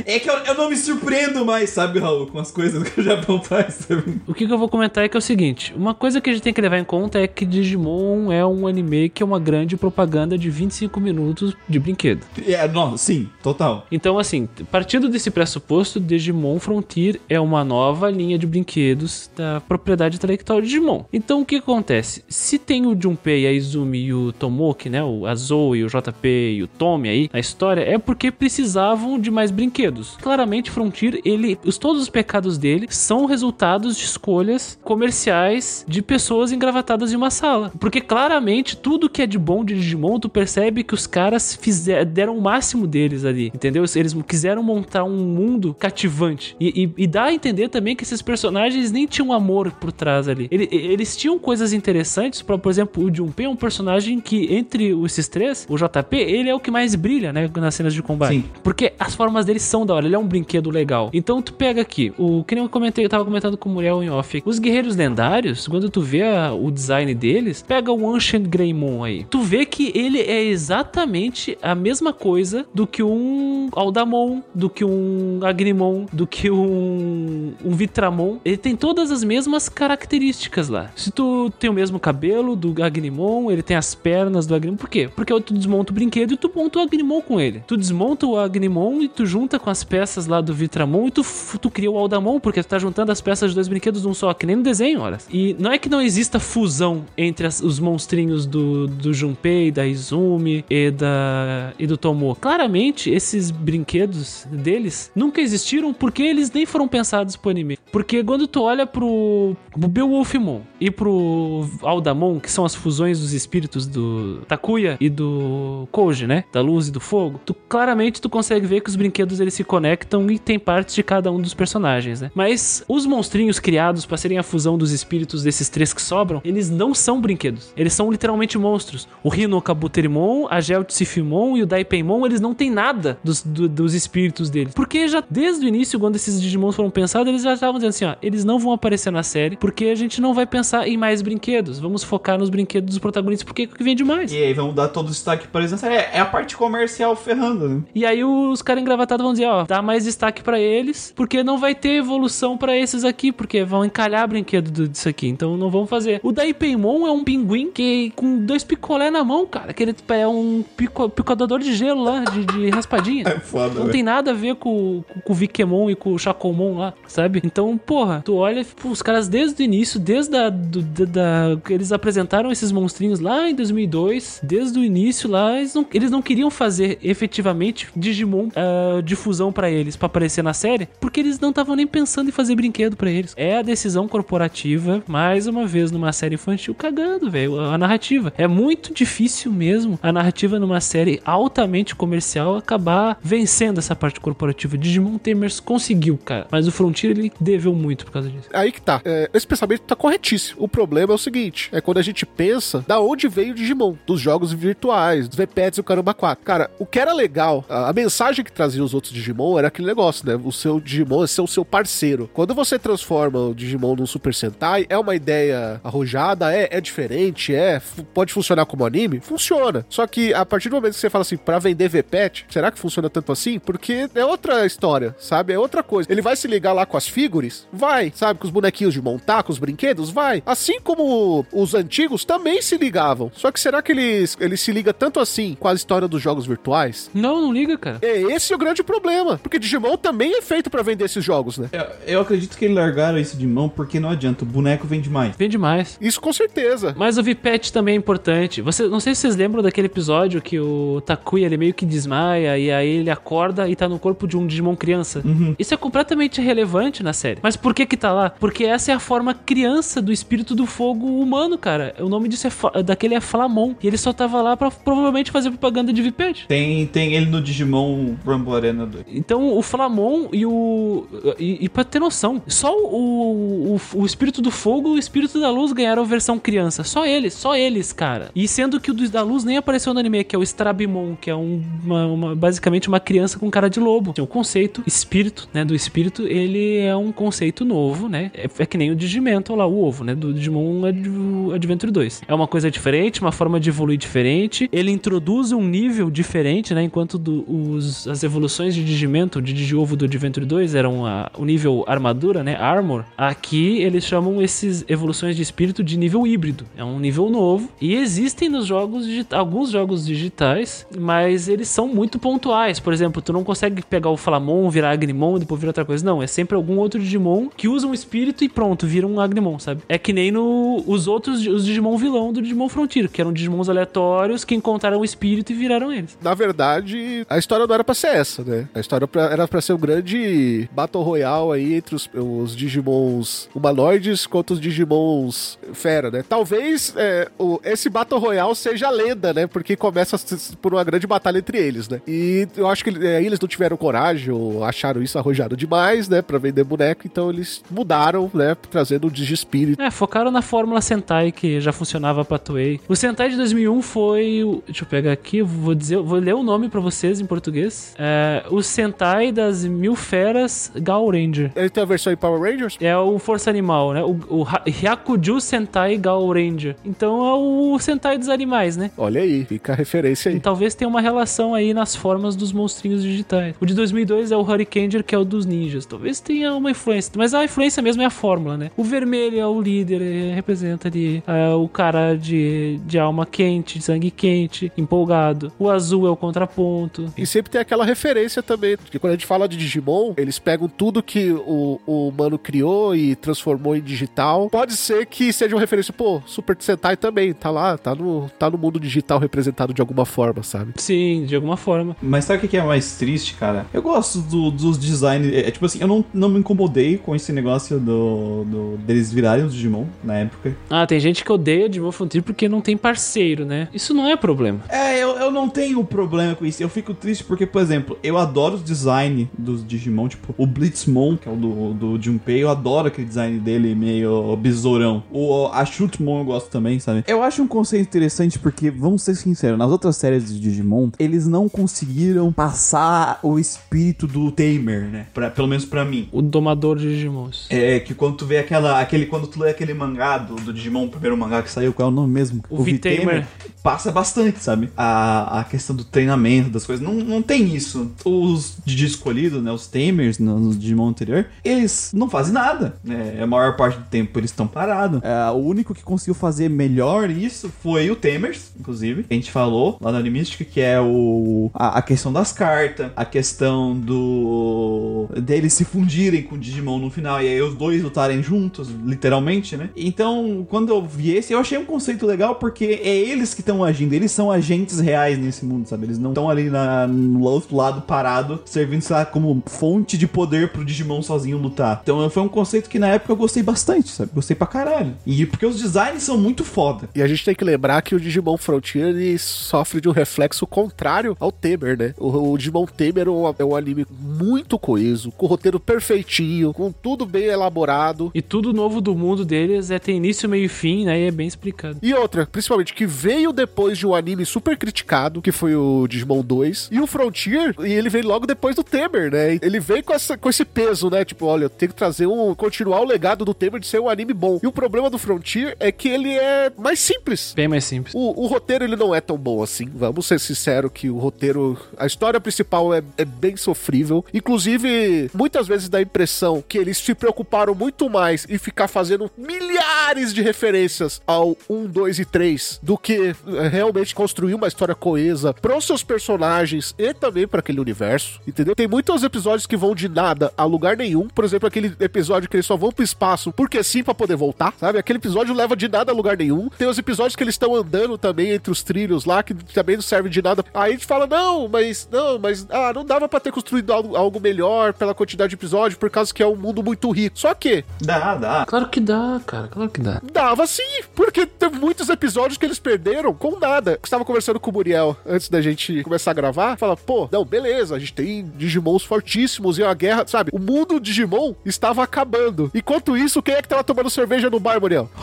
É 0.05 0.19
que 0.19 0.29
eu, 0.29 0.35
eu 0.35 0.55
não 0.55 0.69
me 0.69 0.77
surpreendo 0.77 1.45
mais, 1.45 1.71
sabe, 1.71 1.99
Raul, 1.99 2.27
com 2.27 2.39
as 2.39 2.51
coisas 2.51 2.83
que 2.89 3.01
o 3.01 3.03
Japão 3.03 3.43
faz, 3.43 3.75
sabe? 3.75 4.21
O 4.27 4.35
que, 4.35 4.47
que 4.47 4.53
eu 4.53 4.59
vou 4.59 4.69
comentar 4.69 5.05
é 5.05 5.09
que 5.09 5.17
é 5.17 5.19
o 5.19 5.23
seguinte: 5.23 5.73
uma 5.77 5.95
coisa 5.95 6.21
que 6.21 6.31
a 6.31 6.33
gente 6.33 6.43
tem 6.43 6.53
que 6.53 6.61
levar 6.61 6.79
em 6.79 6.85
conta 6.85 7.19
é 7.19 7.27
que 7.27 7.45
Digimon 7.45 8.33
é 8.33 8.45
um 8.45 8.67
anime 8.67 9.09
que 9.09 9.23
é 9.23 9.27
uma 9.27 9.41
grande 9.41 9.77
propaganda 9.77 10.37
de 10.37 10.51
25 10.51 11.01
minutos 11.01 11.57
de 11.69 11.79
brinquedo. 11.79 12.25
É, 12.47 12.67
não, 12.69 12.97
sim, 12.97 13.29
total. 13.43 13.87
Então, 13.91 14.19
assim, 14.19 14.49
partindo 14.71 15.09
desse 15.09 15.31
pressuposto, 15.31 16.01
Digimon 16.01 16.59
Frontier 16.59 17.21
é 17.29 17.39
uma 17.41 17.65
nova 17.65 18.11
linha 18.11 18.39
de 18.39 18.47
brinquedos 18.47 19.31
da 19.37 19.61
propriedade 19.61 20.17
intelectual 20.17 20.61
de 20.61 20.69
Digimon. 20.69 21.05
Então, 21.13 21.43
o 21.43 21.45
que 21.45 21.57
acontece? 21.57 22.25
Se 22.29 22.59
tem 22.59 22.87
o 22.87 23.01
Junpei, 23.01 23.47
a 23.47 23.53
Izumi 23.53 24.07
e 24.07 24.13
o 24.13 24.33
Tomoki, 24.33 24.91
né, 24.91 25.03
o 25.03 25.23
Zoe, 25.35 25.85
o 25.85 25.89
JP 25.89 26.29
e 26.29 26.63
o 26.63 26.67
Tommy 26.67 27.09
aí 27.09 27.31
na 27.33 27.41
história, 27.41 27.83
é 27.83 27.99
porque 27.99 28.31
precisavam 28.31 29.19
de 29.19 29.31
mais 29.31 29.51
brinquedos. 29.51 29.78
Claramente, 30.23 30.71
Frontier, 30.71 31.21
ele, 31.25 31.59
os, 31.65 31.79
todos 31.79 32.03
os 32.03 32.09
pecados 32.11 32.59
dele 32.59 32.87
são 32.91 33.25
resultados 33.27 33.97
de 33.97 34.05
escolhas 34.05 34.79
comerciais 34.83 35.85
de 35.89 36.03
pessoas 36.03 36.53
engravatadas 36.53 37.13
em 37.13 37.17
uma 37.17 37.31
sala. 37.31 37.73
Porque 37.79 38.01
claramente, 38.01 38.77
tudo 38.77 39.09
que 39.09 39.23
é 39.23 39.27
de 39.27 39.39
bom 39.39 39.65
de 39.65 39.75
Digimon, 39.75 40.19
tu 40.21 40.29
percebe 40.29 40.83
que 40.83 40.95
os 40.95 41.07
caras 41.07 41.55
fizer, 41.55 42.05
deram 42.05 42.37
o 42.37 42.41
máximo 42.43 42.87
deles 42.87 43.25
ali, 43.25 43.47
entendeu? 43.55 43.85
Eles 43.95 44.15
quiseram 44.27 44.63
montar 44.63 45.05
um 45.05 45.17
mundo 45.17 45.75
cativante. 45.79 46.57
E, 46.61 46.85
e- 46.85 47.03
e 47.05 47.07
dá 47.07 47.25
a 47.25 47.33
entender 47.33 47.69
também 47.69 47.97
que 47.97 48.05
esses 48.05 48.21
personagens 48.23 48.91
nem 48.93 49.07
tinham 49.07 49.33
amor 49.33 49.71
por 49.73 49.93
trás 49.93 50.29
ali. 50.29 50.49
Ele- 50.51 50.69
eles 50.71 51.17
tinham 51.17 51.39
coisas 51.39 51.73
interessantes, 51.73 52.43
pra, 52.43 52.59
por 52.59 52.71
exemplo, 52.71 53.05
o 53.05 53.15
Junpei 53.15 53.47
é 53.47 53.49
um 53.49 53.57
personagem 53.57 54.21
que, 54.21 54.53
entre 54.55 54.93
esses 55.05 55.29
três, 55.29 55.67
o 55.69 55.77
JP, 55.77 56.17
ele 56.17 56.49
é 56.49 56.55
o 56.55 56.61
que 56.61 56.71
mais 56.71 56.95
brilha, 56.95 57.33
né, 57.33 57.51
nas 57.57 57.75
cenas 57.75 57.95
de 57.95 58.03
combate. 58.03 58.35
Sim. 58.35 58.45
Porque 58.63 58.93
as 58.99 59.15
formas 59.15 59.45
dele 59.45 59.59
da 59.87 59.95
hora, 59.95 60.07
ele 60.07 60.15
é 60.15 60.19
um 60.19 60.27
brinquedo 60.27 60.71
legal. 60.71 61.11
Então 61.13 61.41
tu 61.43 61.53
pega 61.53 61.81
aqui, 61.81 62.13
o 62.19 62.43
que 62.45 62.55
nem 62.55 62.65
eu 62.65 62.71
comentei, 62.71 63.05
eu 63.05 63.09
tava 63.09 63.25
comentando 63.25 63.57
com 63.57 63.69
o 63.69 63.73
Muriel 63.73 64.03
em 64.03 64.11
off. 64.11 64.43
Os 64.45 64.59
guerreiros 64.59 64.97
lendários, 64.97 65.67
quando 65.67 65.89
tu 65.91 66.01
vê 66.01 66.23
a- 66.23 66.53
o 66.53 66.71
design 66.71 67.15
deles, 67.15 67.63
pega 67.67 67.93
o 67.93 68.15
Ancient 68.15 68.47
Greymon 68.47 69.05
aí. 69.05 69.25
Tu 69.29 69.41
vê 69.41 69.65
que 69.67 69.93
ele 69.95 70.21
é 70.21 70.43
exatamente 70.45 71.57
a 71.63 71.75
mesma 71.75 72.13
coisa 72.13 72.67
do 72.75 72.87
que 72.87 73.03
um 73.03 73.69
Aldamon, 73.73 74.43
do 74.55 74.69
que 74.71 74.85
um 74.85 75.41
Agrimon, 75.43 76.07
do 76.13 76.27
que 76.27 76.51
um, 76.51 77.53
um 77.65 77.71
Vitramon. 77.71 78.39
Ele 78.45 78.57
tem 78.57 78.75
todas 78.77 79.11
as 79.11 79.23
mesmas 79.25 79.69
características 79.69 80.69
lá. 80.69 80.91
Se 80.97 81.11
tu 81.11 81.51
tem 81.59 81.69
o 81.69 81.73
mesmo 81.73 81.99
cabelo 81.99 82.55
do 82.57 82.75
Agnimon, 82.83 83.51
ele 83.51 83.63
tem 83.63 83.77
as 83.77 83.95
pernas 83.95 84.47
do 84.47 84.55
Agnimon. 84.55 84.77
Por 84.77 84.89
quê? 84.89 85.09
Porque 85.15 85.39
tu 85.41 85.53
desmonta 85.55 85.93
o 85.93 85.95
brinquedo 85.95 86.33
e 86.33 86.37
tu 86.37 86.51
monta 86.55 86.79
o 86.79 86.83
Agnimon 86.83 87.21
com 87.21 87.41
ele. 87.41 87.63
Tu 87.67 87.77
desmonta 87.77 88.27
o 88.27 88.37
Agnimon 88.39 89.01
e 89.03 89.09
tu 89.09 89.27
junta 89.27 89.58
com 89.59 89.71
as 89.71 89.83
peças 89.85 90.27
lá 90.27 90.41
do 90.41 90.53
Vitramon 90.55 91.09
e 91.09 91.11
tu, 91.11 91.23
tu 91.61 91.71
cria 91.71 91.91
o 91.91 91.97
Aldamon, 91.99 92.39
porque 92.41 92.63
tu 92.63 92.67
tá 92.69 92.79
juntando 92.79 93.13
as 93.13 93.21
peças 93.21 93.51
de 93.51 93.55
dois 93.55 93.69
brinquedos 93.69 94.05
num 94.05 94.15
só, 94.15 94.33
que 94.35 94.47
nem 94.47 94.57
no 94.57 94.63
desenho, 94.63 95.01
olha. 95.01 95.19
E 95.33 95.55
não 95.59 95.73
é 95.73 95.79
que 95.79 95.89
não 95.89 96.01
exista 96.01 96.39
fusão 96.41 97.05
entre 97.17 97.47
as- 97.47 97.61
os 97.61 97.79
monstrinhos 97.79 98.47
do, 98.47 98.87
do 98.87 99.13
Junpei, 99.13 99.71
da 99.71 99.87
Izumi 99.87 100.65
e, 100.71 100.91
da, 100.91 101.73
e 101.79 101.87
do 101.87 101.97
Tomo. 101.97 102.37
Claramente, 102.41 103.11
esses 103.11 103.51
brinquedos 103.51 104.47
deles 104.51 105.11
nunca 105.15 105.41
existiram 105.41 105.93
porque 105.93 106.23
eles 106.23 106.51
nem 106.51 106.67
foram 106.67 106.87
pensados 106.89 107.37
pro 107.37 107.51
anime. 107.51 107.79
Porque 107.93 108.23
quando 108.23 108.47
tu 108.47 108.63
olha 108.63 108.87
pro, 108.87 109.57
pro 109.71 109.89
Beowulfmon 109.89 110.61
e 110.81 110.91
pro 110.91 111.67
Aldamon, 111.83 112.39
que 112.39 112.51
são 112.51 112.65
as 112.65 112.75
fusões 112.75 113.21
dos 113.21 113.33
espíritos 113.33 113.87
do 113.87 114.43
Takuya 114.47 114.97
e 115.01 115.09
do 115.09 115.89
Koji, 115.91 116.27
né? 116.27 116.45
Da 116.53 116.61
luz 116.61 116.89
e 116.89 116.93
do 116.93 117.01
fogo, 117.01 117.41
tu 117.45 117.55
claramente 117.69 118.21
tu 118.21 118.29
consegue 118.29 118.67
ver 118.67 118.81
que 118.81 118.91
os 118.91 118.97
brinquedos 118.97 119.38
eles 119.41 119.55
se 119.55 119.65
conectam 119.65 120.31
e 120.31 120.39
tem 120.39 120.59
partes 120.59 120.95
de 120.95 121.03
cada 121.03 121.31
um 121.33 121.41
dos 121.41 121.55
personagens, 121.55 122.21
né? 122.21 122.31
Mas 122.35 122.85
os 122.89 123.07
monstrinhos 123.07 123.59
criados 123.59 124.05
para 124.07 124.17
serem 124.17 124.39
a 124.39 124.43
fusão 124.43 124.77
dos 124.79 124.93
espíritos 124.93 125.43
desses 125.43 125.69
três 125.69 125.93
que 125.93 126.03
sobram, 126.03 126.41
eles 126.45 126.71
não 126.71 126.95
são 126.95 127.21
brinquedos. 127.21 127.73
Eles 127.77 127.93
são 127.93 128.11
literalmente 128.11 128.57
monstros. 128.59 129.09
O 129.23 129.29
Rhino 129.29 129.61
Kabuterimon, 129.61 130.47
a 130.51 130.61
Geltsifimon 130.61 131.57
e 131.57 131.63
o 131.63 131.67
Daipeimon, 131.67 132.25
eles 132.27 132.41
não 132.41 132.55
têm 132.55 132.71
nada 132.71 133.19
dos, 133.23 133.43
do- 133.43 133.69
dos 133.69 133.95
espíritos 133.95 134.51
deles. 134.51 134.75
Porque 134.75 135.09
já 135.09 135.23
desde 135.31 135.65
o 135.65 135.69
início, 135.69 135.99
quando 135.99 136.17
esses 136.17 136.41
Digimons 136.41 136.75
foram 136.77 136.91
pensados, 136.91 137.29
eles 137.29 137.43
já 137.43 137.55
estavam 137.55 137.75
dizendo 137.75 137.91
assim, 137.91 138.05
ó, 138.05 138.15
eles 138.23 138.45
não 138.45 138.59
vão 138.59 138.73
aparecer 138.73 139.11
na 139.11 139.23
série 139.23 139.57
porque 139.57 139.87
a 139.87 139.95
gente 139.95 140.21
não 140.21 140.35
vai 140.35 140.47
pensar 140.47 140.87
em 140.89 140.97
mais 140.97 141.23
brinquedos. 141.23 141.79
Vamos 141.79 142.03
focar 142.05 142.39
nos 142.39 142.51
brinquedos 142.51 142.91
dos 142.91 142.99
protagonistas 142.99 143.45
porque 143.45 143.63
é 143.63 143.65
o 143.67 143.69
que 143.69 143.83
vem 143.85 143.95
demais. 143.97 144.33
E 144.33 144.37
aí 144.37 144.53
vamos 144.55 144.75
dar 144.75 144.89
todo 144.89 145.07
o 145.07 145.11
destaque 145.11 145.49
para 145.49 145.61
eles. 145.65 145.83
É, 145.83 146.11
é 146.15 146.21
a 146.21 146.25
parte 146.27 146.57
comercial 146.57 147.15
ferrando, 147.17 147.69
né? 147.69 147.83
E 147.95 148.05
aí 148.05 148.25
os 148.25 148.63
caras 148.63 148.83
engravatados 148.83 149.25
vão 149.29 149.33
dizer, 149.35 149.47
ó, 149.47 149.65
dá 149.65 149.81
mais 149.83 150.05
destaque 150.05 150.43
pra 150.43 150.59
eles, 150.61 151.13
porque 151.17 151.43
não 151.43 151.59
vai 151.59 151.75
ter 151.75 151.97
evolução 151.97 152.57
pra 152.57 152.77
esses 152.77 153.05
aqui, 153.05 153.31
porque 153.33 153.65
vão 153.65 153.85
encalhar 153.85 154.27
brinquedo 154.29 154.71
do- 154.71 154.89
disso 154.89 155.09
aqui, 155.09 155.29
então 155.29 155.57
não 155.57 155.71
vão 155.71 155.87
fazer. 155.87 156.21
O 156.23 156.33
Daipeimon 156.33 157.07
é 157.07 157.11
um 157.13 157.23
pinguim 157.25 157.71
que 157.71 158.13
com 158.17 158.39
dois 158.39 158.65
picolé 158.65 159.11
na 159.11 159.23
mão, 159.25 159.47
cara, 159.47 159.73
que 159.73 159.83
ele 159.83 159.95
é 160.09 160.27
um 160.29 160.65
pico, 160.77 161.09
picador 161.09 161.59
de 161.61 161.73
gelo 161.75 162.03
lá, 162.03 162.25
de, 162.25 162.45
de 162.45 162.71
raspadinha. 162.71 163.25
É 163.29 163.41
foda, 163.41 163.69
Não 163.75 163.83
velho. 163.83 163.93
tem 163.93 164.03
nada 164.03 164.31
a 164.31 164.35
ver 164.35 164.55
com, 164.57 165.03
com, 165.13 165.21
com 165.21 165.33
o 165.33 165.37
Vikemon 165.37 165.91
e 165.91 165.95
com 165.95 166.13
o 166.15 166.19
Chacomon 166.19 166.79
lá, 166.79 166.95
sabe? 167.07 167.41
Então, 167.45 167.77
porra, 167.79 168.23
tu 168.25 168.37
olha 168.37 168.65
pô, 168.81 168.89
os 168.89 169.03
caras 169.03 169.29
desde 169.29 169.63
o 169.63 169.65
início, 169.65 169.99
desde 170.01 170.37
a, 170.37 170.49
do, 170.51 170.83
da, 170.83 171.05
da- 171.05 171.61
que 171.65 171.73
eles 171.73 171.93
apresentaram 171.93 172.51
esses 172.51 172.73
monstrinhos 172.73 173.21
lá 173.21 173.49
em 173.51 173.55
2002, 173.55 174.41
desde 174.43 174.79
o 174.79 174.85
início 174.85 175.29
lá, 175.31 175.57
eles 175.59 175.75
não, 175.75 175.87
eles 175.93 176.11
não 176.11 176.23
queriam 176.23 176.51
fazer 176.51 176.99
efetivamente 177.03 177.89
Digimon 177.95 178.49
ah, 178.57 179.01
difusão 179.19 179.53
pra 179.53 179.69
eles, 179.71 179.97
pra 179.97 180.07
aparecer 180.07 180.43
na 180.43 180.55
série, 180.55 180.89
porque 181.01 181.21
eles 181.21 181.41
não 181.41 181.51
estavam 181.51 181.75
nem 181.75 181.87
pensando 181.87 182.29
em 182.29 182.33
fazer 182.33 182.55
brinquedo 182.55 182.97
pra 182.97 183.11
eles. 183.11 183.35
É 183.37 183.59
a 183.59 183.63
decisão 183.63 184.07
corporativa, 184.07 185.03
mais 185.07 185.47
uma 185.47 185.67
vez 185.67 185.91
numa 185.91 186.13
série 186.13 186.37
infantil, 186.37 186.75
cagando, 186.75 187.31
velho, 187.31 187.59
a 187.59 187.77
narrativa. 187.77 188.33
É 188.39 188.47
muito 188.47 188.95
difícil 188.95 189.53
mesmo 189.53 189.99
a 190.03 190.13
narrativa 190.13 190.59
numa 190.59 190.81
série 190.81 191.21
altamente 191.25 191.95
comercial 191.95 192.57
acabar 192.57 193.19
vencendo 193.23 193.79
essa 193.79 193.97
parte 193.97 194.21
corporativa. 194.21 194.79
Digimon 194.79 195.19
Tamers 195.19 195.59
conseguiu, 195.59 196.17
cara, 196.17 196.47
mas 196.51 196.69
o 196.69 196.73
Frontier 196.73 197.11
ele 197.11 197.33
deveu 197.41 197.75
muito 197.75 198.05
por 198.05 198.13
causa 198.13 198.31
disso. 198.31 198.49
Aí 198.53 198.71
que 198.71 198.81
tá. 198.81 199.01
É, 199.05 199.29
esse 199.35 199.47
pensamento 199.47 199.83
tá 199.83 199.97
corretíssimo. 199.97 200.63
O 200.63 200.69
problema 200.69 201.13
é 201.13 201.17
o 201.17 201.19
seguinte: 201.19 201.69
é 201.73 201.81
quando 201.81 201.99
a 201.99 202.03
gente 202.03 202.25
pensa 202.25 202.85
da 202.87 203.01
onde 203.01 203.27
veio 203.27 203.53
o 203.53 203.55
Digimon, 203.55 203.97
dos 204.07 204.21
jogos 204.21 204.53
virtuais, 204.53 205.29
dos 205.29 205.37
VPETs 205.37 205.79
e 205.79 205.81
o 205.81 205.85
Caramba 205.85 206.15
4. 206.15 206.45
Cara, 206.45 206.71
o 206.79 206.87
que 206.87 207.01
era 207.01 207.13
legal, 207.13 207.65
a, 207.69 207.89
a 207.89 207.93
mensagem 207.93 208.45
que 208.45 208.53
trazia 208.53 208.85
os 208.85 208.95
outros 208.95 209.08
Digimon 209.13 209.59
era 209.59 209.69
aquele 209.69 209.89
negócio, 209.89 210.27
né? 210.27 210.41
O 210.43 210.53
seu 210.53 210.81
Digimon 210.81 211.25
é 211.25 211.27
ser 211.27 211.43
o 211.43 211.47
seu 211.47 211.65
parceiro. 211.65 212.29
Quando 212.33 212.55
você 212.55 212.79
transforma 212.79 213.39
o 213.39 213.55
Digimon 213.55 213.97
num 213.97 214.07
Super 214.07 214.35
Sentai, 214.35 214.87
é 214.89 214.99
uma 214.99 215.15
ideia 215.15 215.81
arrojada, 215.83 216.55
é, 216.55 216.69
é 216.71 216.81
diferente, 216.81 217.55
é. 217.55 217.81
pode 218.15 218.33
funcionar 218.33 218.67
como 218.67 218.85
anime? 218.85 219.21
Funciona. 219.21 219.85
Só 219.89 220.07
que 220.07 220.33
a 220.35 220.45
partir 220.45 220.69
do 220.69 220.77
momento 220.77 220.95
que 220.95 221.01
você 221.01 221.11
fala 221.11 221.23
assim, 221.23 221.37
pra 221.37 221.59
vender 221.59 221.89
VPET, 221.89 222.47
será 222.49 222.71
que 222.71 222.79
funciona 222.79 223.09
tanto 223.11 223.33
assim? 223.33 223.59
Porque 223.59 224.09
é 224.15 224.25
outra 224.25 224.67
história, 224.67 225.15
sabe? 225.19 225.53
É 225.53 225.59
outra 225.59 225.83
coisa. 225.83 226.11
Ele 226.11 226.23
vai 226.23 226.37
se 226.37 226.47
ligar 226.47 226.73
lá 226.73 226.87
com 226.87 226.97
as 226.97 227.09
figures? 227.09 227.67
Vai. 227.73 228.13
Sabe? 228.15 228.39
Com 228.39 228.47
os 228.47 228.53
bonequinhos 228.53 228.95
de 228.95 229.03
montar, 229.03 229.43
com 229.43 229.53
os 229.53 229.59
brinquedos? 229.59 230.11
Vai. 230.11 230.43
Assim 230.47 230.81
como 230.81 231.45
os 231.53 231.75
antigos 231.75 232.25
também 232.25 232.61
se 232.63 232.77
ligavam. 232.77 233.31
Só 233.35 233.51
que 233.51 233.61
será 233.61 233.83
que 233.83 233.93
eles, 233.93 234.37
ele 234.41 234.57
se 234.57 234.73
liga 234.73 234.93
tanto 234.93 235.21
assim 235.21 235.57
com 235.59 235.69
a 235.69 235.75
história 235.75 236.09
dos 236.09 236.23
jogos 236.23 236.47
virtuais? 236.47 237.11
Não, 237.15 237.41
não 237.41 237.53
liga, 237.53 237.77
cara. 237.77 237.99
É 238.03 238.21
esse 238.23 238.55
o 238.55 238.59
grande 238.59 238.83
problema. 238.83 238.98
Porque 239.43 239.59
Digimon 239.59 239.97
também 239.97 240.37
é 240.37 240.43
feito 240.43 240.71
pra 240.71 240.83
vender 240.83 241.05
esses 241.05 241.25
jogos, 241.25 241.59
né? 241.59 241.69
Eu, 241.73 242.15
eu 242.15 242.21
acredito 242.21 242.57
que 242.57 242.65
eles 242.65 242.77
largaram 242.77 243.19
isso 243.19 243.37
de 243.37 243.47
mão 243.47 243.69
porque 243.69 243.99
não 244.01 244.11
adianta, 244.11 244.45
o 244.45 244.47
boneco 244.47 244.87
vende 244.87 245.11
mais. 245.11 245.37
Vem 245.37 245.49
demais. 245.49 245.99
Isso 246.01 246.21
com 246.21 246.33
certeza. 246.33 246.95
Mas 246.97 247.19
o 247.19 247.23
VPET 247.23 247.73
também 247.73 247.95
é 247.95 247.99
importante. 247.99 248.61
Você, 248.63 248.87
não 248.89 249.01
sei 249.01 249.15
se 249.15 249.23
vocês 249.23 249.37
lembram 249.37 249.63
daquele 249.63 249.87
episódio 249.87 250.41
que 250.41 250.59
o 250.59 251.01
Takuya 251.05 251.47
ele 251.47 251.57
meio 251.57 251.75
que 251.75 251.87
desmaia 251.87 252.59
e 252.59 252.71
aí 252.71 252.89
ele 252.89 253.11
acorda 253.11 253.69
e 253.69 253.77
tá 253.77 253.89
no 253.89 253.99
corpo 253.99 254.27
de 254.27 254.37
um 254.37 254.47
Digimon 254.47 254.77
criança. 254.77 255.23
Isso 255.59 255.75
é 255.75 255.77
completamente 255.77 256.41
relevante 256.41 257.03
na 257.03 257.13
série. 257.13 257.41
Mas 257.43 257.57
por 257.57 257.75
que 257.75 257.87
que 257.87 257.97
tá 257.97 258.13
lá? 258.13 258.31
Porque 258.31 258.65
essa 258.65 258.93
é 258.93 258.95
a 258.95 258.99
forma 258.99 259.35
criança 259.35 260.01
do 260.01 260.13
espírito 260.13 260.55
do 260.55 260.67
fogo 260.67 261.07
humano, 261.21 261.59
cara. 261.59 261.95
O 261.99 262.09
nome 262.09 262.29
disso 262.29 262.47
é 262.47 262.83
daquele 262.83 263.15
é 263.15 263.21
Flamon. 263.21 263.75
E 263.83 263.87
ele 263.87 263.97
só 263.99 264.13
tava 264.13 264.41
lá 264.43 264.57
pra 264.57 264.71
provavelmente 264.71 265.31
fazer 265.31 265.51
propaganda 265.51 265.93
de 265.93 266.03
VPET. 266.03 266.47
Tem, 266.47 266.87
tem 266.87 267.15
ele 267.15 267.27
no 267.27 267.41
Digimon 267.41 268.15
Rumble 268.25 268.55
Arena 268.55 268.87
2. 268.89 269.05
Então 269.13 269.57
o 269.57 269.63
Flamon 269.63 270.29
e 270.33 270.45
o. 270.47 271.07
E, 271.39 271.59
e 271.65 271.69
pra 271.69 271.85
ter 271.85 271.99
noção, 272.01 272.43
só 272.47 272.75
o, 272.77 273.77
o, 273.77 273.81
o 274.01 274.07
espírito 274.07 274.41
do 274.43 274.51
fogo 274.51 274.91
e 274.91 274.93
o 274.93 274.99
espírito 274.99 275.41
da 275.41 275.51
luz 275.51 275.73
ganharam 275.73 276.03
a 276.03 276.07
versão 276.07 276.39
criança. 276.39 276.85
Só 276.85 277.07
eles, 277.07 277.35
só 277.35 277.55
eles, 277.57 277.93
cara. 277.93 278.31
E 278.35 278.47
sendo 278.49 278.81
que 278.81 278.91
o 278.91 278.95
dos 278.95 279.11
da 279.11 279.23
luz 279.23 279.45
nem 279.45 279.57
apareceu 279.57 279.93
no 279.95 280.01
anime, 280.01 280.25
que 280.25 280.35
é 280.35 280.39
o 280.39 280.43
Strabimon, 280.43 281.15
que 281.21 281.31
é 281.31 281.35
um- 281.37 281.63
uma, 281.85 282.07
uma- 282.07 282.37
basicamente 282.37 282.89
uma 282.89 283.01
criança 283.01 283.39
com 283.39 283.51
cara 283.51 283.69
de 283.69 283.81
lobo. 283.81 284.11
Assim, 284.13 284.23
o 284.23 284.27
conceito, 284.27 284.83
espírito, 284.87 285.49
né? 285.53 285.65
Do 285.65 285.75
espírito, 285.75 286.23
ele 286.27 286.79
é 286.79 286.95
um 286.97 287.13
conceito 287.13 287.65
novo, 287.65 288.09
né? 288.09 288.31
É, 288.35 288.49
é 288.59 288.67
que 288.67 288.77
nem 288.79 288.91
o 288.91 288.97
Digimental 288.97 289.57
lá, 289.57 289.67
o 289.67 289.83
ovo, 289.85 290.05
né? 290.05 290.15
Do 290.15 290.33
Digimon 290.35 290.85
Ad- 290.87 291.09
Adventure 291.55 291.93
2. 291.93 292.23
É 292.27 292.35
uma 292.35 292.47
coisa 292.47 292.71
diferente, 292.71 293.21
uma 293.21 293.33
forma 293.33 293.59
de 293.61 293.69
evoluir 293.71 293.99
diferente. 293.99 294.69
Ele 294.73 294.91
introduz 294.91 295.53
um 295.53 295.63
nível 295.63 296.11
diferente, 296.11 296.75
né? 296.75 296.83
Enquanto 296.83 297.19
do- 297.19 297.45
os, 297.49 298.07
as 298.09 298.23
evoluções 298.23 298.75
de 298.79 298.85
Digimental, 298.85 299.41
de 299.43 299.53
Digiovo 299.53 299.97
do 299.97 300.05
Adventure 300.05 300.45
2 300.47 300.75
eram 300.75 301.05
a- 301.07 301.31
o 301.37 301.45
nível 301.45 301.85
armadura, 301.87 302.43
né? 302.43 302.57
Armor. 302.57 303.05
Aqui 303.17 303.79
eles 303.83 304.05
chamam 304.05 304.41
esses 304.43 304.85
evoluções 304.89 305.37
de 305.37 305.43
espírito 305.43 305.83
de 305.83 305.97
nível 305.97 306.27
híbrido. 306.27 306.65
É 306.77 306.85
um 306.85 306.99
nível 306.99 307.29
novo. 307.31 307.69
E 307.81 307.95
existem 307.95 308.49
nos 308.49 308.67
jogos 308.67 309.07
alguns 309.33 309.71
jogos 309.71 310.07
digitais, 310.07 310.87
mas 310.99 311.49
eles 311.49 311.69
são 311.69 311.89
muito 311.89 312.19
pontuais. 312.19 312.79
Por 312.81 312.93
exemplo, 312.93 313.21
tu 313.23 313.33
não 313.33 313.45
consegue 313.45 313.83
pegar 313.83 314.11
o 314.11 314.17
Flamon, 314.17 314.69
virar 314.71 314.91
Agnemon 314.91 315.37
e 315.37 315.41
depois 315.41 315.61
virar 315.61 315.71
outra 315.71 315.85
coisa. 315.85 316.05
Não, 316.05 316.23
é 316.23 316.27
sempre 316.27 316.57
algum 316.57 316.77
outro 316.79 317.01
Digimon 317.01 317.49
que 317.57 317.69
usa 317.69 317.87
um 317.87 317.95
espírito 317.95 318.45
e 318.45 318.49
pronto, 318.49 318.87
vira 318.87 319.07
um 319.07 319.21
Agnemon, 319.21 319.59
sabe? 319.59 319.83
É 319.89 319.99
que 319.99 320.13
nem 320.13 320.31
no 320.31 320.83
os 320.87 321.07
outros 321.09 321.47
os 321.47 321.65
Digimon 321.65 321.97
vilão 321.97 322.33
do 322.33 322.41
Digimon 322.43 322.69
Frontier, 322.69 323.09
que 323.09 323.21
eram 323.21 323.33
Digimons 323.33 323.69
aleatórios 323.69 324.45
que 324.45 324.55
encontraram 324.55 325.01
o 325.01 325.05
espírito 325.05 325.53
e 325.53 325.55
viraram 325.55 325.93
eles. 325.93 326.17
Na 326.23 326.35
verdade, 326.35 327.27
a 327.29 327.39
história 327.39 327.67
não 327.67 327.75
era 327.75 327.85
pra 327.85 327.95
ser 327.95 328.09
essa, 328.09 328.43
né? 328.45 328.68
A 328.75 328.81
história 328.81 329.09
era 329.31 329.47
pra 329.49 329.61
ser 329.61 329.73
um 329.73 329.79
grande 329.79 330.69
Battle 330.73 331.03
Royale 331.03 331.53
aí 331.53 331.75
entre 331.75 331.95
os, 331.95 332.09
os 332.15 332.55
Digimons 332.57 333.49
humanoides 333.55 334.27
contra 334.27 334.55
os 334.55 334.61
Digimons 334.61 335.59
fera, 335.73 336.11
né? 336.11 336.25
Talvez 336.29 336.95
é, 336.97 337.29
o- 337.39 337.61
esse 337.65 337.89
Battle 337.89 338.21
Royale 338.21 338.55
seja 338.55 338.91
lenda, 338.91 339.33
né? 339.33 339.47
Porque 339.47 339.77
começa 339.77 340.17
por 340.61 340.73
uma 340.75 340.85
grande 340.85 341.07
batalha 341.07 341.39
entre 341.39 341.59
eles, 341.59 341.89
né? 341.89 342.01
E 342.07 342.47
eu 342.57 342.67
acho 342.69 342.85
que 342.85 342.91
é, 343.07 343.23
eles 343.23 343.39
não 343.41 343.49
tiveram 343.49 343.77
coragem 343.77 344.33
ou 344.33 344.65
acharam 344.65 345.03
isso 345.03 345.19
arrojado 345.19 345.57
demais, 345.57 346.09
né? 346.09 346.23
Pra 346.23 346.39
vender 346.39 346.65
boneco, 346.65 347.03
então 347.07 347.31
eles 347.31 347.63
mudaram, 347.71 348.31
né? 348.35 348.57
Trazendo 348.71 349.07
o 349.07 349.11
Digispírito. 349.11 349.81
É, 349.81 349.91
focaram 349.91 350.31
na 350.31 350.43
fórmula 350.43 350.81
Sentai 350.81 351.33
que 351.33 351.61
já 351.61 351.73
funcionava 351.73 352.25
pra 352.25 352.39
Toei. 352.39 352.81
O 352.89 352.97
Sentai 352.97 353.31
de 353.31 353.37
2001 353.37 353.83
foi. 353.83 354.61
Deixa 354.67 354.85
eu 354.85 354.89
pegar 354.89 355.13
aqui, 355.13 355.43
vou 355.43 355.75
dizer, 355.75 355.99
vou 355.99 356.19
ler 356.19 356.35
o 356.35 356.43
nome 356.43 356.69
pra 356.69 356.81
vocês 356.81 357.21
em 357.21 357.27
português. 357.27 357.95
É, 357.99 358.45
o 358.51 358.58
Sentai 358.63 359.33
das 359.33 359.65
Mil 359.65 359.95
Feras 359.95 360.71
Gal 360.77 361.09
Ranger. 361.11 361.51
Ele 361.55 361.69
tem 361.71 361.83
a 361.83 361.87
versão 361.87 362.13
em 362.13 362.17
Power 362.17 362.41
Rangers? 362.41 362.77
É 362.81 362.97
o 362.97 363.19
Força 363.19 363.51
Animal, 363.51 363.93
né? 363.93 364.03
O, 364.03 364.19
o 364.29 364.47
Hyakuju 364.83 365.41
Sentai 365.41 365.97
Gal 365.97 366.27
Ranger. 366.29 366.77
Então 366.85 367.27
é 367.27 367.35
o 367.35 367.79
Sentai 367.79 368.19
dos 368.19 368.29
animais, 368.29 368.77
né? 368.77 368.91
Olha 368.97 369.21
aí, 369.21 369.45
fica 369.45 369.73
a 369.73 369.77
referência 369.77 370.31
E 370.31 370.35
aí. 370.35 370.41
talvez 370.41 370.75
tenha 370.75 370.89
uma 370.89 371.01
relação 371.01 371.55
aí 371.55 371.73
nas 371.75 371.95
formas 371.95 372.37
dos 372.37 372.53
monstrinhos 372.53 373.03
digitais. 373.03 373.55
O 373.61 373.67
de 373.67 373.75
2002 373.75 374.33
é 374.33 374.37
o 374.37 374.41
Hurricaneer, 374.41 375.03
que 375.05 375.15
é 375.15 375.19
o 375.19 375.25
dos 375.25 375.45
ninjas. 375.47 375.85
Talvez 375.87 376.21
tenha 376.21 376.55
uma 376.55 376.71
influência, 376.71 377.13
mas 377.17 377.35
a 377.35 377.45
influência 377.45 377.83
mesmo 377.83 378.03
é 378.03 378.07
a 378.07 378.11
fórmula, 378.11 378.57
né? 378.57 378.71
O 378.77 378.85
vermelho 378.85 379.39
é 379.39 379.47
o 379.47 379.61
líder, 379.61 380.01
representa 380.35 380.89
ali 380.89 381.23
é, 381.27 381.55
o 381.55 381.69
cara 381.69 382.15
de, 382.17 382.79
de 382.87 382.99
alma 382.99 383.27
quente, 383.27 383.79
de 383.79 383.85
sangue 383.85 384.11
quente, 384.11 384.73
empolgado. 384.77 385.53
O 385.59 385.69
azul 385.69 386.07
é 386.07 386.11
o 386.11 386.17
contraponto. 386.17 387.13
E 387.17 387.27
sempre 387.27 387.51
tem 387.51 387.61
aquela 387.61 387.85
referência 387.85 388.38
também, 388.43 388.77
porque 388.77 388.99
quando 388.99 389.13
a 389.13 389.17
gente 389.17 389.27
fala 389.27 389.49
de 389.49 389.57
Digimon, 389.57 390.15
eles 390.17 390.39
pegam 390.39 390.69
tudo 390.69 391.03
que 391.03 391.31
o, 391.33 391.81
o 391.87 392.09
humano 392.09 392.39
criou 392.39 392.95
e 392.95 393.15
transformou 393.17 393.77
em 393.77 393.81
digital. 393.81 394.49
Pode 394.51 394.75
ser 394.77 395.07
que 395.07 395.33
seja 395.33 395.55
uma 395.55 395.61
referência, 395.61 395.93
pô, 395.93 396.21
Super 396.27 396.57
Sentai 396.61 396.97
também, 396.97 397.33
tá 397.33 397.51
lá, 397.51 397.77
tá 397.79 397.95
no, 397.95 398.29
tá 398.39 398.51
no 398.51 398.59
mundo 398.59 398.79
digital 398.81 399.19
representado 399.19 399.73
de 399.75 399.81
alguma 399.81 400.05
forma, 400.05 400.43
sabe? 400.43 400.73
Sim, 400.77 401.25
de 401.27 401.35
alguma 401.35 401.57
forma. 401.57 401.97
Mas 402.03 402.25
sabe 402.25 402.39
o 402.39 402.41
que 402.43 402.49
que 402.49 402.57
é 402.57 402.63
mais 402.63 402.97
triste, 402.97 403.35
cara? 403.35 403.67
Eu 403.73 403.83
gosto 403.83 404.21
do- 404.21 404.51
dos 404.51 404.79
designs. 404.79 405.33
É, 405.33 405.49
é 405.49 405.51
tipo 405.51 405.65
assim, 405.67 405.79
eu 405.81 405.87
não, 405.89 406.05
não 406.13 406.29
me 406.29 406.39
incomodei 406.39 406.97
com 406.99 407.15
esse 407.15 407.33
negócio 407.33 407.79
do, 407.79 408.45
do- 408.45 408.77
deles 408.79 409.13
virarem 409.13 409.45
os 409.45 409.55
Digimon 409.55 409.87
na 410.03 410.19
época. 410.19 410.57
Ah, 410.71 410.87
tem 410.87 410.99
gente 411.01 411.25
que 411.25 411.33
odeia 411.33 411.69
Digimon 411.69 411.93
Frontier 411.93 412.23
porque 412.23 412.49
não 412.49 412.61
tem 412.61 412.77
parceiro, 412.77 413.45
né? 413.45 413.69
Isso 413.73 413.93
não 413.95 414.09
é 414.09 414.17
problema. 414.17 414.61
É, 414.69 414.99
eu, 415.03 415.11
eu 415.17 415.31
não 415.31 415.49
tenho 415.49 415.83
problema 415.85 416.35
com 416.35 416.45
isso. 416.45 416.63
Eu 416.63 416.69
fico 416.69 416.93
triste 416.95 417.25
porque, 417.25 417.47
por 417.47 417.61
exemplo, 417.63 417.99
eu 418.03 418.17
adoro 418.17 418.28
os 418.37 418.63
design 418.63 419.29
dos 419.37 419.67
Digimon, 419.67 420.09
tipo, 420.09 420.35
o 420.37 420.47
Blitzmon, 420.47 421.17
que 421.17 421.29
é 421.29 421.33
o 421.33 421.37
do, 421.37 421.75
do 421.75 422.03
Junpei, 422.03 422.43
eu 422.43 422.49
adoro 422.49 422.89
aquele 422.89 423.07
design 423.07 423.39
dele 423.39 423.75
meio 423.75 424.37
besourão. 424.37 425.03
O, 425.11 425.47
a 425.53 425.65
Shootmon 425.65 426.21
eu 426.21 426.25
gosto 426.25 426.51
também, 426.51 426.79
sabe? 426.79 427.05
Eu 427.07 427.23
acho 427.23 427.43
um 427.43 427.49
conceito 427.49 427.87
interessante 427.87 428.39
porque, 428.39 428.71
vamos 428.71 429.03
ser 429.03 429.15
sinceros, 429.15 429.59
nas 429.59 429.71
outras 429.71 429.97
séries 429.97 430.33
de 430.33 430.41
Digimon, 430.41 430.91
eles 430.99 431.27
não 431.27 431.49
conseguiram 431.49 432.33
passar 432.33 433.19
o 433.23 433.39
espírito 433.39 434.07
do 434.07 434.31
Tamer, 434.31 434.89
né? 434.89 435.07
Pra, 435.13 435.31
pelo 435.31 435.49
menos 435.49 435.65
pra 435.65 435.85
mim. 435.85 436.09
O 436.13 436.23
domador 436.23 436.79
de 436.79 436.89
Digimons. 436.89 437.47
É, 437.51 437.81
que 437.81 437.95
quando 437.95 438.17
tu 438.17 438.27
vê 438.27 438.39
aquela. 438.39 438.81
Aquele, 438.81 439.07
quando 439.07 439.27
tu 439.27 439.41
lê 439.41 439.51
aquele 439.51 439.75
mangá 439.75 440.19
do, 440.19 440.37
do 440.37 440.53
Digimon, 440.53 440.85
o 440.85 440.89
primeiro 440.89 441.17
mangá 441.17 441.43
que 441.43 441.51
saiu, 441.51 441.73
qual 441.73 441.89
é 441.89 441.93
o 441.93 441.95
nome 441.95 442.13
mesmo? 442.13 442.43
O 442.49 442.63
V-Tamer. 442.63 443.27
passa 443.63 443.93
bastante, 443.93 444.43
sabe? 444.43 444.71
A, 444.77 445.41
a 445.41 445.45
questão 445.45 445.75
do 445.75 445.85
treinamento, 445.85 446.51
das 446.51 446.65
coisas. 446.65 446.85
Não, 446.85 446.95
não 446.95 447.23
tem 447.23 447.55
isso. 447.55 447.93
O, 448.05 448.18
os 448.23 448.59
Digi 448.65 448.87
escolhidos, 448.87 449.43
né? 449.43 449.51
Os 449.51 449.67
Tamers 449.67 450.19
no, 450.19 450.39
no 450.39 450.55
Digimon 450.55 450.89
anterior, 450.89 451.27
eles 451.45 451.91
não 451.95 452.09
fazem 452.09 452.33
nada, 452.33 452.77
né? 452.83 453.19
A 453.23 453.27
maior 453.27 453.57
parte 453.57 453.79
do 453.79 453.85
tempo 453.85 454.19
eles 454.19 454.31
estão 454.31 454.47
parados. 454.47 455.01
É, 455.03 455.31
o 455.31 455.37
único 455.37 455.75
que 455.75 455.83
conseguiu 455.83 456.15
fazer 456.15 456.49
melhor 456.49 457.11
isso 457.11 457.51
foi 457.63 457.91
o 457.91 457.97
Tamers, 457.97 458.53
inclusive. 458.59 459.05
A 459.11 459.15
gente 459.15 459.31
falou 459.31 459.79
lá 459.81 459.93
no 459.93 459.99
Animistic, 459.99 460.49
que 460.49 460.61
é 460.61 460.81
o 460.81 461.51
a, 461.55 461.79
a 461.79 461.83
questão 461.83 462.13
das 462.13 462.33
cartas, 462.33 462.91
a 462.97 463.05
questão 463.05 463.75
do 463.75 465.09
deles 465.23 465.53
se 465.53 465.65
fundirem 465.65 466.23
com 466.23 466.35
o 466.35 466.39
Digimon 466.39 466.79
no 466.79 466.91
final 466.91 467.23
e 467.23 467.29
aí 467.29 467.41
os 467.43 467.55
dois 467.55 467.83
lutarem 467.83 468.23
juntos, 468.23 468.69
literalmente, 468.85 469.57
né? 469.57 469.71
Então, 469.77 470.47
quando 470.49 470.71
eu 470.71 470.85
vi 470.85 471.17
esse, 471.17 471.33
eu 471.33 471.39
achei 471.39 471.59
um 471.59 471.65
conceito 471.65 472.07
legal 472.07 472.37
porque 472.37 472.81
é 472.83 472.97
eles 472.97 473.35
que 473.35 473.41
estão 473.41 473.63
agindo, 473.63 473.93
eles 473.93 474.11
são 474.11 474.31
agentes 474.31 474.81
reais 474.81 475.19
nesse 475.19 475.45
mundo, 475.45 475.69
sabe? 475.69 475.87
Eles 475.87 475.99
não 475.99 476.11
estão 476.11 476.29
ali 476.29 476.51
na, 476.51 476.87
no 476.87 477.23
outro 477.23 477.57
lado 477.57 477.83
parado, 478.09 478.41
servindo, 478.47 478.81
sei 478.81 478.97
lá, 478.97 479.05
como 479.05 479.43
fonte 479.47 479.99
de 479.99 480.07
poder 480.07 480.49
pro 480.49 480.65
Digimon 480.65 481.03
sozinho 481.03 481.37
lutar. 481.37 481.81
Então, 481.83 482.09
foi 482.09 482.23
um 482.23 482.29
conceito 482.29 482.71
que 482.71 482.79
na 482.79 482.89
época 482.89 483.13
eu 483.13 483.17
gostei 483.17 483.43
bastante, 483.43 483.91
sabe? 483.91 484.11
Gostei 484.15 484.35
pra 484.35 484.47
caralho. 484.47 484.95
E 485.07 485.27
porque 485.27 485.45
os 485.45 485.61
designs 485.61 486.05
são 486.05 486.17
muito 486.17 486.43
foda. 486.43 486.89
E 486.95 487.03
a 487.03 487.07
gente 487.07 487.25
tem 487.25 487.35
que 487.35 487.45
lembrar 487.45 487.83
que 487.83 487.95
o 487.95 488.01
Digimon 488.01 488.39
Frontier 488.39 488.89
ele 488.89 489.19
sofre 489.19 489.81
de 489.81 489.89
um 489.89 489.93
reflexo 489.93 490.47
contrário 490.47 491.17
ao 491.21 491.31
Temer, 491.31 491.77
né? 491.79 491.95
O, 491.99 492.33
o 492.33 492.39
Digimon 492.39 492.65
Temer 492.65 493.09
é 493.09 493.11
um, 493.11 493.35
é 493.39 493.45
um 493.45 493.55
anime 493.55 493.87
muito 493.91 494.59
coeso, 494.59 495.11
com 495.13 495.27
roteiro 495.27 495.61
perfeitinho, 495.61 496.55
com 496.55 496.73
tudo 496.73 497.05
bem 497.05 497.25
elaborado. 497.25 498.11
E 498.15 498.23
tudo 498.23 498.55
novo 498.55 498.81
do 498.81 498.95
mundo 498.95 499.25
deles 499.25 499.71
é 499.71 499.79
ter 499.79 499.93
início, 499.93 500.29
meio 500.29 500.47
e 500.47 500.49
fim, 500.49 500.87
né? 500.87 500.99
E 500.99 501.07
é 501.09 501.11
bem 501.11 501.27
explicado. 501.27 501.79
E 501.83 501.93
outra, 501.93 502.27
principalmente, 502.27 502.73
que 502.73 502.87
veio 502.87 503.33
depois 503.33 503.77
de 503.77 503.87
um 503.87 503.95
anime 503.95 504.25
super 504.25 504.57
criticado, 504.57 505.21
que 505.21 505.33
foi 505.33 505.55
o 505.55 505.87
Digimon 505.87 506.23
2. 506.23 506.71
E 506.73 506.81
o 506.81 506.87
Frontier, 506.87 507.55
e 507.61 507.73
ele 507.73 507.91
veio 507.91 507.98
logo 508.03 508.27
depois 508.27 508.57
do 508.57 508.65
Temer, 508.65 509.11
né? 509.11 509.39
Ele 509.41 509.61
veio 509.61 509.83
com, 509.83 509.93
essa, 509.93 510.17
com 510.17 510.29
esse 510.29 510.45
peso, 510.45 510.91
né? 510.91 511.05
Tipo, 511.05 511.27
olha, 511.27 511.45
eu 511.45 511.51
tenho 511.51 511.71
que 511.71 511.77
trazer 511.77 512.07
um. 512.07 512.35
continuar 512.35 512.81
o 512.81 512.85
legado 512.85 513.25
do 513.25 513.35
Temer 513.35 513.61
de 513.61 513.67
ser 513.67 513.81
um 513.81 513.89
anime 513.89 514.13
bom. 514.13 514.41
E 514.43 514.47
o 514.47 514.53
problema 514.53 514.91
do 514.91 514.99
Frontier 514.99 515.57
é 515.61 515.71
que 515.73 515.89
ele 515.89 516.13
é 516.17 516.51
mais 516.57 516.79
simples. 516.79 517.33
Bem 517.35 517.49
mais 517.49 517.65
simples. 517.65 517.95
O, 517.95 518.25
o 518.25 518.27
roteiro 518.27 518.65
ele 518.65 518.77
não 518.77 518.95
é 518.95 519.01
tão 519.01 519.17
bom 519.17 519.43
assim. 519.43 519.69
Vamos 519.75 520.07
ser 520.07 520.19
sinceros 520.21 520.71
que 520.73 520.91
o 520.91 520.99
roteiro, 520.99 521.59
a 521.77 521.87
história 521.87 522.21
principal 522.21 522.75
é, 522.75 522.83
é 522.97 523.05
bem 523.05 523.37
sofrível. 523.37 524.05
Inclusive, 524.13 525.11
muitas 525.15 525.47
vezes 525.47 525.69
dá 525.69 525.79
a 525.79 525.83
impressão 525.83 526.43
que 526.47 526.59
eles 526.59 526.79
se 526.79 526.95
preocuparam 526.95 527.55
muito 527.55 527.89
mais 527.89 528.27
em 528.29 528.39
ficar 528.39 528.69
fazendo 528.69 529.11
milhares 529.17 530.13
de 530.13 530.23
referências 530.23 531.01
ao 531.07 531.37
1, 531.49 531.67
2 531.67 531.99
e 531.99 532.05
3 532.05 532.61
do 532.63 532.77
que 532.77 533.15
eh, 533.27 533.49
realmente 533.49 533.95
construir 533.95 534.35
uma 534.35 534.49
história 534.49 534.75
coesa 534.75 535.33
pros 535.35 535.67
seus 535.67 535.83
personagens 535.83 536.75
e 536.79 536.93
também 536.95 537.27
para 537.27 537.41
aquele 537.41 537.61
universo, 537.61 537.88
entendeu? 538.27 538.55
Tem 538.55 538.67
muitos 538.69 539.03
episódios 539.03 539.47
que 539.47 539.57
vão 539.57 539.75
de 539.75 539.89
nada 539.89 540.33
a 540.37 540.45
lugar 540.45 540.77
nenhum. 540.77 541.09
Por 541.09 541.25
exemplo, 541.25 541.47
aquele 541.47 541.75
episódio 541.81 542.29
que 542.29 542.37
eles 542.37 542.47
só 542.47 542.57
vão 542.57 542.71
pro 542.71 542.85
espaço 542.85 543.33
porque 543.33 543.63
sim 543.63 543.83
pra 543.83 543.95
poder 543.95 544.17
voltar, 544.17 544.55
sabe? 544.59 544.79
Aquele 544.79 544.99
episódio 544.99 545.35
leva 545.35 545.57
de 545.57 545.69
nada 545.69 545.93
a 545.93 545.95
lugar 545.95 546.17
nenhum. 546.17 546.49
Tem 546.59 546.69
os 546.69 546.79
episódios 546.79 547.17
que 547.17 547.23
eles 547.23 547.35
estão 547.35 547.55
andando 547.55 547.97
também 547.99 548.31
entre 548.31 548.51
os 548.51 548.63
trilhos 548.63 549.05
lá, 549.05 549.23
que 549.23 549.35
também 549.35 549.77
não 549.77 549.83
servem 549.83 550.11
de 550.11 550.23
nada. 550.23 550.45
Aí 550.55 550.71
a 550.71 550.73
gente 550.73 550.87
fala, 550.87 551.07
não, 551.07 551.49
mas, 551.49 551.89
não, 551.91 552.19
mas, 552.19 552.47
ah, 552.51 552.73
não 552.75 552.85
dava 552.85 553.09
pra 553.09 553.21
ter 553.21 553.33
construído 553.33 553.73
algo, 553.73 553.97
algo 553.97 554.21
melhor 554.21 554.73
pela 554.75 554.95
quantidade 554.95 555.31
de 555.31 555.37
episódios, 555.37 555.79
por 555.79 555.91
causa 555.91 556.13
que 556.13 556.23
é 556.23 556.27
um 556.27 556.37
mundo 556.37 556.63
muito 556.63 556.91
rico. 556.91 557.19
Só 557.19 557.33
que, 557.35 557.65
Dá, 557.81 558.15
dá. 558.17 558.45
Claro 558.47 558.69
que 558.69 558.81
dá, 558.81 559.21
cara. 559.27 559.49
Claro 559.49 559.71
que 559.71 559.81
dá. 559.81 560.01
dava 560.13 560.47
sim, 560.47 560.83
porque 560.95 561.27
teve 561.27 561.59
muitos 561.59 561.89
episódios 561.89 562.37
que 562.39 562.45
eles 562.47 562.59
perderam 562.59 563.13
com 563.15 563.39
nada. 563.39 563.73
Eu 563.73 563.81
estava 563.83 564.05
conversando 564.05 564.41
com 564.41 564.51
o 564.51 564.55
Muriel 564.55 564.97
antes 565.07 565.29
da 565.29 565.41
gente 565.41 565.83
começar 565.83 566.11
a 566.11 566.15
gravar, 566.15 566.57
fala, 566.57 566.77
pô, 566.77 567.09
não, 567.11 567.25
beleza, 567.25 567.78
a 567.79 567.81
gente 567.81 567.95
tem 567.95 568.31
Digimons 568.37 568.85
fortíssimos 568.85 569.59
e 569.59 569.65
a 569.65 569.73
guerra, 569.73 570.05
sabe? 570.07 570.31
O 570.35 570.39
mundo 570.39 570.81
Digimon 570.81 571.35
estava 571.45 571.83
acabando. 571.83 572.51
Enquanto 572.55 572.97
isso, 572.97 573.23
quem 573.23 573.35
é 573.35 573.43
que 573.43 573.49
tava 573.49 573.65
tomando 573.65 573.89
cerveja 573.89 574.29
no 574.29 574.41
bar, 574.41 574.61
Muriel? 574.61 574.91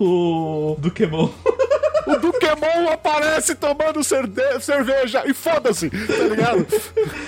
O 0.00 0.76
Dukemon. 0.78 1.30
O 2.06 2.18
Dukemon 2.18 2.88
aparece 2.92 3.54
tomando 3.54 4.02
cerveja 4.02 5.22
e 5.26 5.32
foda-se, 5.32 5.90
tá 5.90 6.24
ligado? 6.24 6.66